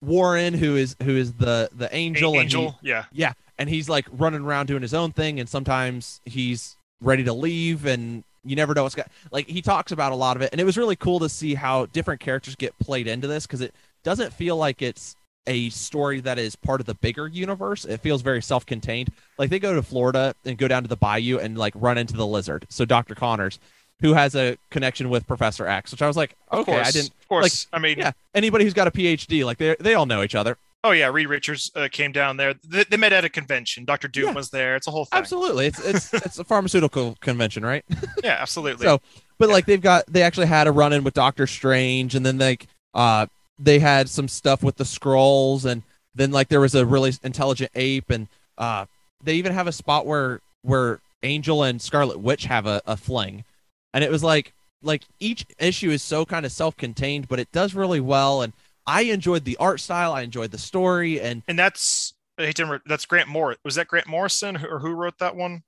Warren 0.00 0.54
who 0.54 0.76
is 0.76 0.96
who 1.02 1.16
is 1.16 1.34
the 1.34 1.68
the 1.76 1.94
angel, 1.94 2.34
angel 2.36 2.62
and 2.62 2.74
he, 2.80 2.88
yeah. 2.88 3.04
Yeah 3.12 3.32
and 3.58 3.68
he's 3.68 3.88
like 3.88 4.06
running 4.12 4.42
around 4.42 4.66
doing 4.66 4.82
his 4.82 4.94
own 4.94 5.12
thing 5.12 5.40
and 5.40 5.48
sometimes 5.48 6.20
he's 6.24 6.76
ready 7.00 7.24
to 7.24 7.32
leave 7.32 7.86
and 7.86 8.24
you 8.44 8.56
never 8.56 8.74
know 8.74 8.82
what's 8.82 8.94
got 8.94 9.10
like 9.30 9.48
he 9.48 9.62
talks 9.62 9.92
about 9.92 10.12
a 10.12 10.14
lot 10.14 10.36
of 10.36 10.42
it 10.42 10.50
and 10.52 10.60
it 10.60 10.64
was 10.64 10.76
really 10.76 10.96
cool 10.96 11.18
to 11.18 11.28
see 11.28 11.54
how 11.54 11.86
different 11.86 12.20
characters 12.20 12.54
get 12.56 12.78
played 12.78 13.06
into 13.06 13.26
this 13.26 13.46
because 13.46 13.60
it 13.60 13.74
doesn't 14.02 14.32
feel 14.32 14.56
like 14.56 14.82
it's 14.82 15.16
a 15.46 15.70
story 15.70 16.20
that 16.20 16.38
is 16.38 16.56
part 16.56 16.80
of 16.80 16.86
the 16.86 16.94
bigger 16.94 17.26
universe. 17.26 17.84
It 17.84 18.00
feels 18.00 18.22
very 18.22 18.42
self-contained. 18.42 19.10
Like 19.38 19.50
they 19.50 19.58
go 19.58 19.74
to 19.74 19.82
Florida 19.82 20.34
and 20.44 20.56
go 20.56 20.68
down 20.68 20.82
to 20.82 20.88
the 20.88 20.96
bayou 20.96 21.38
and 21.38 21.58
like 21.58 21.74
run 21.76 21.98
into 21.98 22.16
the 22.16 22.26
lizard. 22.26 22.66
So 22.70 22.84
Dr. 22.84 23.14
Connors, 23.14 23.58
who 24.00 24.14
has 24.14 24.34
a 24.34 24.56
connection 24.70 25.08
with 25.10 25.26
Professor 25.26 25.66
X, 25.66 25.92
which 25.92 26.02
I 26.02 26.06
was 26.06 26.16
like, 26.16 26.34
okay, 26.52 26.72
course, 26.72 26.88
I 26.88 26.90
didn't. 26.90 27.10
Of 27.20 27.28
course, 27.28 27.66
like, 27.72 27.78
I 27.78 27.82
mean, 27.82 27.98
yeah, 27.98 28.12
anybody 28.34 28.64
who's 28.64 28.74
got 28.74 28.88
a 28.88 28.90
PhD, 28.90 29.44
like 29.44 29.58
they 29.58 29.76
they 29.80 29.94
all 29.94 30.06
know 30.06 30.22
each 30.22 30.34
other. 30.34 30.56
Oh 30.84 30.90
yeah, 30.90 31.08
Reed 31.08 31.28
Richards 31.28 31.70
uh, 31.74 31.88
came 31.90 32.12
down 32.12 32.36
there. 32.36 32.54
They, 32.62 32.84
they, 32.84 32.98
met 32.98 33.14
at 33.14 33.24
a 33.24 33.30
convention. 33.30 33.86
Doctor 33.86 34.06
Doom 34.06 34.26
yeah. 34.26 34.32
was 34.34 34.50
there. 34.50 34.76
It's 34.76 34.86
a 34.86 34.90
whole 34.90 35.06
thing. 35.06 35.18
Absolutely, 35.18 35.66
it's 35.66 35.80
it's 35.82 36.12
it's 36.26 36.38
a 36.38 36.44
pharmaceutical 36.44 37.16
convention, 37.20 37.64
right? 37.64 37.84
yeah, 38.22 38.36
absolutely. 38.38 38.84
So, 38.84 39.00
but 39.38 39.48
yeah. 39.48 39.54
like 39.54 39.64
they've 39.64 39.80
got 39.80 40.04
they 40.06 40.22
actually 40.22 40.46
had 40.46 40.66
a 40.66 40.72
run 40.72 40.92
in 40.92 41.02
with 41.02 41.14
Doctor 41.14 41.46
Strange, 41.46 42.14
and 42.14 42.24
then 42.24 42.36
like 42.36 42.66
uh 42.92 43.26
they 43.58 43.78
had 43.78 44.08
some 44.08 44.28
stuff 44.28 44.62
with 44.62 44.76
the 44.76 44.84
scrolls 44.84 45.64
and 45.64 45.82
then 46.14 46.30
like 46.30 46.48
there 46.48 46.60
was 46.60 46.74
a 46.74 46.86
really 46.86 47.12
intelligent 47.22 47.70
ape, 47.74 48.10
and 48.10 48.28
uh, 48.56 48.86
they 49.22 49.34
even 49.34 49.52
have 49.52 49.66
a 49.66 49.72
spot 49.72 50.06
where 50.06 50.40
where 50.62 51.00
Angel 51.22 51.62
and 51.62 51.80
Scarlet 51.82 52.20
Witch 52.20 52.44
have 52.44 52.66
a, 52.66 52.80
a 52.86 52.96
fling, 52.96 53.44
and 53.92 54.04
it 54.04 54.10
was 54.10 54.22
like 54.22 54.52
like 54.82 55.02
each 55.18 55.46
issue 55.58 55.90
is 55.90 56.02
so 56.02 56.24
kind 56.24 56.46
of 56.46 56.52
self-contained, 56.52 57.28
but 57.28 57.38
it 57.38 57.50
does 57.52 57.74
really 57.74 58.00
well, 58.00 58.42
and 58.42 58.52
I 58.86 59.02
enjoyed 59.02 59.44
the 59.44 59.56
art 59.56 59.80
style, 59.80 60.12
I 60.12 60.22
enjoyed 60.22 60.50
the 60.50 60.58
story, 60.58 61.20
and 61.20 61.42
and 61.48 61.58
that's 61.58 62.14
that's 62.38 63.06
Grant 63.06 63.28
Moore. 63.28 63.56
Was 63.64 63.74
that 63.74 63.88
Grant 63.88 64.06
Morrison 64.06 64.56
or 64.56 64.78
who 64.78 64.90
wrote 64.90 65.18
that 65.18 65.34
one? 65.34 65.62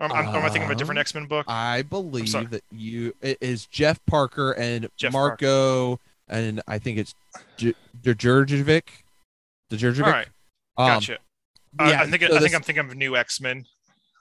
I'm, 0.00 0.12
I'm, 0.12 0.28
am 0.28 0.44
I 0.44 0.48
thinking 0.48 0.62
of 0.64 0.70
a 0.70 0.74
different 0.76 0.98
um, 0.98 1.02
X 1.02 1.14
Men 1.14 1.26
book? 1.26 1.46
I 1.48 1.82
believe 1.82 2.50
that 2.50 2.62
you 2.70 3.14
it 3.20 3.38
is 3.40 3.66
Jeff 3.66 4.04
Parker 4.06 4.52
and 4.52 4.88
Jeff 4.96 5.12
Marco, 5.12 5.96
Parker. 5.96 6.02
And 6.28 6.62
I 6.68 6.78
think 6.78 6.98
it's 6.98 7.14
J- 7.56 7.74
Djurdjevic. 8.02 8.82
The 9.70 9.76
Djurdjevic. 9.76 10.04
All 10.04 10.12
right, 10.12 10.28
um, 10.76 10.86
gotcha. 10.86 11.18
Uh, 11.78 11.84
yeah, 11.84 12.02
I 12.02 12.06
think 12.06 12.22
so 12.22 12.28
I 12.28 12.30
this, 12.32 12.42
think 12.42 12.54
I'm 12.54 12.62
thinking 12.62 12.84
of 12.84 12.96
new 12.96 13.16
X 13.16 13.40
Men. 13.40 13.64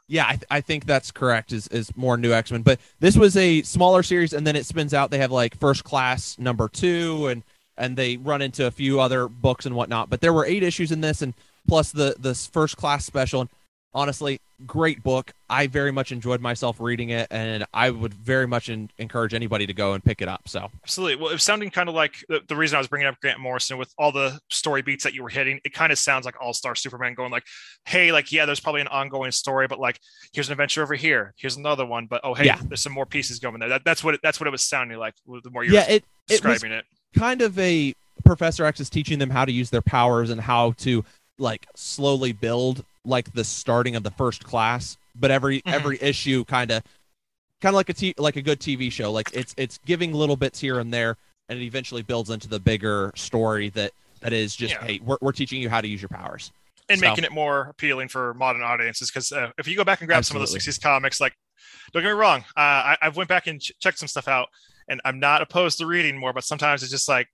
Yeah, 0.10 0.26
I, 0.26 0.32
th- 0.32 0.46
I 0.50 0.62
think 0.62 0.86
that's 0.86 1.12
correct. 1.12 1.52
Is 1.52 1.68
is 1.68 1.96
more 1.98 2.18
new 2.18 2.32
X 2.32 2.52
Men, 2.52 2.62
but 2.62 2.80
this 3.00 3.18
was 3.18 3.36
a 3.36 3.62
smaller 3.64 4.04
series, 4.04 4.34
and 4.34 4.48
then 4.48 4.56
it 4.56 4.66
spins 4.66 4.94
out. 4.94 5.12
They 5.12 5.18
have 5.18 5.32
like 5.32 5.56
First 5.58 5.84
Class 5.84 6.38
number 6.40 6.70
two, 6.70 7.28
and 7.28 7.44
and 7.78 7.98
they 7.98 8.18
run 8.18 8.42
into 8.42 8.66
a 8.66 8.72
few 8.72 9.00
other 9.00 9.28
books 9.28 9.66
and 9.66 9.76
whatnot. 9.76 10.10
But 10.10 10.22
there 10.22 10.34
were 10.34 10.46
eight 10.46 10.64
issues 10.64 10.92
in 10.92 11.02
this, 11.02 11.22
and 11.22 11.34
plus 11.68 11.92
the 11.92 12.16
this 12.18 12.48
First 12.48 12.78
Class 12.78 13.06
special. 13.06 13.42
And 13.42 13.50
honestly, 13.94 14.40
great 14.66 15.04
book. 15.04 15.32
I 15.50 15.68
very 15.68 15.92
much 15.92 16.12
enjoyed 16.12 16.42
myself 16.42 16.80
reading 16.80 17.10
it, 17.10 17.28
and 17.32 17.66
I 17.74 17.90
would 17.90 18.14
very 18.14 18.48
much 18.48 18.70
in, 18.70 18.90
encourage 18.98 19.34
anybody 19.34 19.66
to 19.68 19.74
go 19.74 19.94
and 19.94 20.04
pick 20.04 20.22
it 20.22 20.28
up. 20.28 20.48
So 20.48 20.70
absolutely. 20.84 21.16
Well, 21.16 21.30
it 21.30 21.34
was 21.34 21.44
sounding 21.44 21.70
kind 21.70 21.90
of 21.90 21.96
like 21.96 22.24
the, 22.30 22.42
the, 22.48 22.56
reason 22.56 22.76
I 22.76 22.80
was 22.80 22.88
bringing 22.88 23.08
up 23.08 23.20
Grant 23.22 23.40
Morrison 23.40 23.78
with 23.78 23.94
all 23.98 24.12
the 24.12 24.40
story 24.50 24.82
beats 24.82 25.04
that 25.04 25.14
you 25.14 25.24
were 25.24 25.30
hitting. 25.30 25.60
It 25.64 25.74
kind 25.74 25.92
of 25.92 26.00
sounds 26.00 26.26
like 26.26 26.36
All 26.42 26.54
Star 26.54 26.76
Superman 26.76 27.14
going 27.14 27.32
like, 27.32 27.46
"Hey, 27.86 28.12
like 28.12 28.32
yeah, 28.32 28.46
there's 28.46 28.60
probably 28.60 28.82
an 28.82 28.88
ongoing 28.88 29.32
story, 29.32 29.68
but 29.68 29.80
like 29.80 30.00
here's 30.34 30.48
an 30.48 30.54
adventure 30.54 30.84
over 30.84 30.96
here, 30.96 31.34
here's 31.38 31.58
another 31.58 31.86
one, 31.86 32.08
but 32.08 32.22
oh 32.24 32.34
hey, 32.34 32.46
yeah. 32.46 32.60
there's 32.68 32.82
some 32.82 32.94
more 32.94 33.06
pieces 33.06 33.40
going 33.40 33.60
there." 33.60 33.70
That, 33.70 33.84
that's 33.86 34.04
what 34.04 34.16
it, 34.16 34.22
that's 34.24 34.40
what 34.40 34.48
it 34.48 34.52
was 34.52 34.64
sounding 34.64 34.98
like. 34.98 35.14
The 35.26 35.50
more 35.50 35.64
you're 35.64 35.74
yeah, 35.74 35.90
it, 35.90 36.04
describing 36.28 36.72
it, 36.72 36.80
it 36.80 37.20
kind 37.20 37.42
of 37.42 37.58
a 37.60 37.94
Professor 38.26 38.66
X 38.66 38.80
is 38.80 38.90
teaching 38.90 39.20
them 39.20 39.30
how 39.30 39.46
to 39.46 39.52
use 39.52 39.70
their 39.70 39.82
powers 39.82 40.30
and 40.30 40.42
how 40.42 40.72
to 40.74 41.06
like 41.40 41.68
slowly 41.76 42.34
build 42.34 42.84
like 43.08 43.34
the 43.34 43.44
starting 43.44 43.96
of 43.96 44.04
the 44.04 44.12
first 44.12 44.44
class, 44.44 44.98
but 45.16 45.32
every 45.32 45.60
mm-hmm. 45.60 45.74
every 45.74 45.98
issue 46.02 46.46
kind 46.46 46.72
of 46.72 46.84
kind 47.62 47.74
of 47.74 47.76
like 47.76 47.90
a 47.90 47.94
t- 47.94 48.16
like 48.18 48.36
a 48.36 48.42
good 48.42 48.60
TV 48.60 48.92
show. 48.92 49.12
Like 49.12 49.30
it's 49.34 49.54
it's 49.58 49.80
giving 49.86 50.14
little 50.14 50.36
bits 50.36 50.60
here 50.60 50.80
and 50.80 50.94
there, 50.94 51.18
and 51.50 51.60
it 51.60 51.64
eventually 51.64 52.02
builds 52.02 52.30
into 52.30 52.48
the 52.48 52.60
bigger 52.60 53.12
story 53.16 53.70
that 53.70 53.92
that 54.22 54.34
is 54.34 54.56
just 54.56 54.74
yeah. 54.76 54.86
hey, 54.86 55.00
we're 55.04 55.18
we're 55.22 55.32
teaching 55.32 55.62
you 55.62 55.70
how 55.70 55.82
to 55.82 55.88
use 55.88 56.02
your 56.02 56.10
powers 56.10 56.52
and 56.90 57.00
so. 57.00 57.08
making 57.08 57.24
it 57.24 57.32
more 57.32 57.68
appealing 57.70 58.08
for 58.08 58.34
modern 58.34 58.62
audiences. 58.62 59.10
Because 59.10 59.32
uh, 59.32 59.52
if 59.58 59.68
you 59.68 59.76
go 59.76 59.84
back 59.84 60.02
and 60.02 60.08
grab 60.08 60.20
Absolutely. 60.20 60.48
some 60.48 60.58
of 60.58 60.66
the 60.66 60.72
'60s 60.72 60.82
comics, 60.82 61.22
like 61.22 61.34
don't 61.94 62.04
get 62.04 62.10
me 62.10 62.14
wrong, 62.14 62.42
uh, 62.56 62.96
I, 62.96 62.98
have 63.02 63.18
went 63.18 63.30
back 63.30 63.48
and 63.48 63.62
ch- 63.62 63.74
checked 63.80 64.00
some 64.00 64.08
stuff 64.08 64.28
out, 64.28 64.50
and 64.88 65.02
I'm 65.06 65.20
not 65.20 65.42
opposed 65.42 65.80
to 65.80 65.86
reading 65.86 66.18
more, 66.18 66.34
but 66.34 66.44
sometimes 66.44 66.84
it's 66.84 66.92
just 66.92 67.08
like 67.08 67.28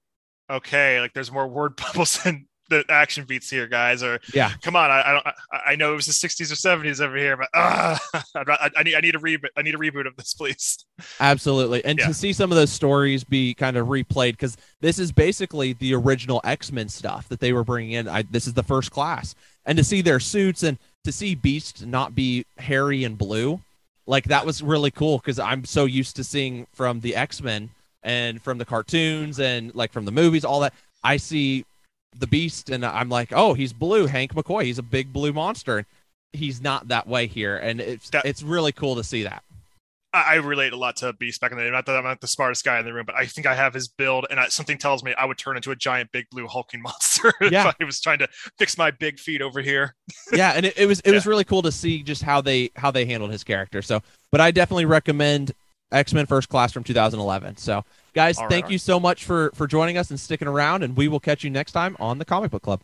okay, 0.50 1.00
like 1.00 1.14
there's 1.14 1.32
more 1.32 1.48
word 1.48 1.76
bubbles 1.78 2.22
than 2.24 2.48
the 2.70 2.86
action 2.90 3.26
beats 3.26 3.50
here, 3.50 3.68
guys. 3.68 4.04
Or 4.04 4.20
yeah, 4.34 4.52
come 4.62 4.76
on, 4.76 4.90
I, 4.90 5.02
I 5.02 5.12
don't, 5.12 5.28
I, 5.28 5.34
I 5.68 5.76
know 5.76 5.94
it 5.94 5.96
was 5.96 6.06
the 6.06 6.28
'60s 6.28 6.52
or 6.52 6.56
'70s 6.56 7.02
over 7.02 7.18
here, 7.18 7.38
but 7.38 7.50
uh, 7.54 7.98
I, 8.36 8.70
I, 8.78 8.84
need, 8.84 8.96
I 8.96 9.00
need 9.02 9.16
a 9.16 9.20
reboot. 9.20 9.50
I 9.58 9.62
need 9.62 9.76
a 9.76 9.78
reboot 9.78 10.08
of 10.08 10.16
this, 10.16 10.34
please. 10.34 10.86
Absolutely, 11.20 11.84
and 11.86 12.00
yeah. 12.00 12.08
to 12.08 12.14
see 12.14 12.34
some 12.34 12.52
of 12.52 12.58
those 12.58 12.72
stories 12.72 13.24
be 13.24 13.54
kind 13.54 13.78
of 13.78 13.88
replayed 13.88 14.34
because 14.34 14.58
this 14.82 15.00
is 15.00 15.12
basically 15.12 15.74
the 15.74 15.94
original 15.94 16.42
X 16.44 16.72
Men 16.72 16.90
stuff 16.90 17.28
that 17.30 17.40
they 17.40 17.54
were 17.54 17.64
bringing 17.64 17.94
in. 17.94 18.08
I, 18.08 18.24
this 18.24 18.48
is 18.48 18.54
the 18.54 18.64
first 18.64 18.92
class, 18.92 19.36
and 19.66 19.78
to 19.78 19.84
see 19.84 20.02
their 20.02 20.20
suits 20.20 20.64
and 20.64 20.78
to 21.04 21.12
see 21.12 21.36
Beast 21.36 21.86
not 21.86 22.16
be 22.16 22.46
hairy 22.58 23.04
and 23.04 23.18
blue, 23.18 23.60
like 24.06 24.26
that 24.26 24.46
was 24.46 24.62
really 24.62 24.92
cool 24.92 25.18
because 25.18 25.40
I'm 25.40 25.66
so 25.66 25.86
used 25.86 26.16
to 26.18 26.24
seeing 26.24 26.68
from 26.74 27.00
the 27.02 27.16
X 27.16 27.42
Men 27.42 27.70
and 28.04 28.42
from 28.42 28.58
the 28.58 28.66
cartoons 28.66 29.40
and 29.40 29.74
like 29.76 29.92
from 29.92 30.06
the 30.06 30.12
movies, 30.12 30.46
all 30.46 30.60
that. 30.62 30.74
I 31.04 31.18
see 31.18 31.66
the 32.20 32.28
Beast, 32.28 32.70
and 32.70 32.86
I'm 32.86 33.10
like, 33.10 33.30
oh, 33.32 33.54
he's 33.54 33.74
blue. 33.74 34.08
Hank 34.08 34.34
McCoy. 34.34 34.64
He's 34.66 34.80
a 34.80 34.84
big 34.84 35.12
blue 35.14 35.34
monster. 35.34 35.78
And 35.80 35.88
he's 36.32 36.62
not 36.62 36.88
that 36.88 37.08
way 37.08 37.28
here, 37.28 37.58
and 37.58 37.80
it's 37.80 38.10
That- 38.10 38.26
it's 38.26 38.42
really 38.44 38.72
cool 38.72 38.96
to 38.96 39.04
see 39.04 39.24
that. 39.24 39.44
I, 40.16 40.34
I 40.34 40.36
relate 40.36 40.74
a 40.74 40.78
lot 40.78 40.96
to 40.98 41.14
Beast 41.14 41.42
back 41.42 41.52
in 41.52 41.58
the 41.58 41.64
day. 41.64 41.70
Not 41.72 41.86
that 41.88 41.96
I'm 41.98 42.04
not 42.04 42.22
the 42.22 42.28
smartest 42.28 42.64
guy 42.64 42.80
in 42.80 42.86
the 42.86 42.94
room, 42.94 43.06
but 43.06 43.16
I 43.16 43.26
think 43.26 43.48
I 43.48 43.56
have 43.56 43.74
his 43.74 43.88
build, 43.88 44.26
and 44.30 44.40
I, 44.40 44.48
something 44.48 44.78
tells 44.78 45.04
me 45.04 45.14
I 45.18 45.26
would 45.26 45.38
turn 45.38 45.56
into 45.58 45.72
a 45.72 45.76
giant, 45.76 46.12
big 46.12 46.28
blue 46.32 46.48
hulking 46.48 46.82
monster 46.84 47.34
Yeah. 47.42 47.70
if 47.70 47.76
I 47.80 47.84
was 47.84 48.00
trying 48.00 48.20
to 48.20 48.28
fix 48.58 48.78
my 48.78 48.92
big 48.92 49.20
feet 49.20 49.42
over 49.42 49.62
here. 49.62 49.96
yeah, 50.34 50.54
and 50.56 50.66
it, 50.68 50.78
it 50.78 50.86
was 50.88 51.00
it 51.02 51.12
was 51.12 51.26
really 51.26 51.44
cool 51.44 51.62
to 51.64 51.72
see 51.72 52.04
just 52.04 52.22
how 52.24 52.42
they 52.42 52.70
how 52.76 52.92
they 52.92 53.06
handled 53.06 53.32
his 53.32 53.44
character. 53.44 53.82
So, 53.82 54.02
but 54.32 54.40
I 54.42 54.52
definitely 54.52 54.86
recommend 54.86 55.52
X 55.92 56.14
Men 56.14 56.26
First 56.26 56.50
Class 56.50 56.72
from 56.72 56.84
2011. 56.84 57.58
So, 57.58 57.84
guys, 58.14 58.38
right, 58.38 58.50
thank 58.50 58.70
you 58.70 58.78
so 58.78 59.00
much 59.00 59.26
for 59.26 59.52
for 59.54 59.68
joining 59.68 59.98
us 59.98 60.10
and 60.10 60.20
sticking 60.20 60.48
around, 60.48 60.84
and 60.84 60.96
we 60.96 61.08
will 61.08 61.20
catch 61.20 61.44
you 61.44 61.50
next 61.50 61.72
time 61.72 61.96
on 62.00 62.18
the 62.18 62.26
Comic 62.26 62.52
Book 62.52 62.64
Club. 62.64 62.82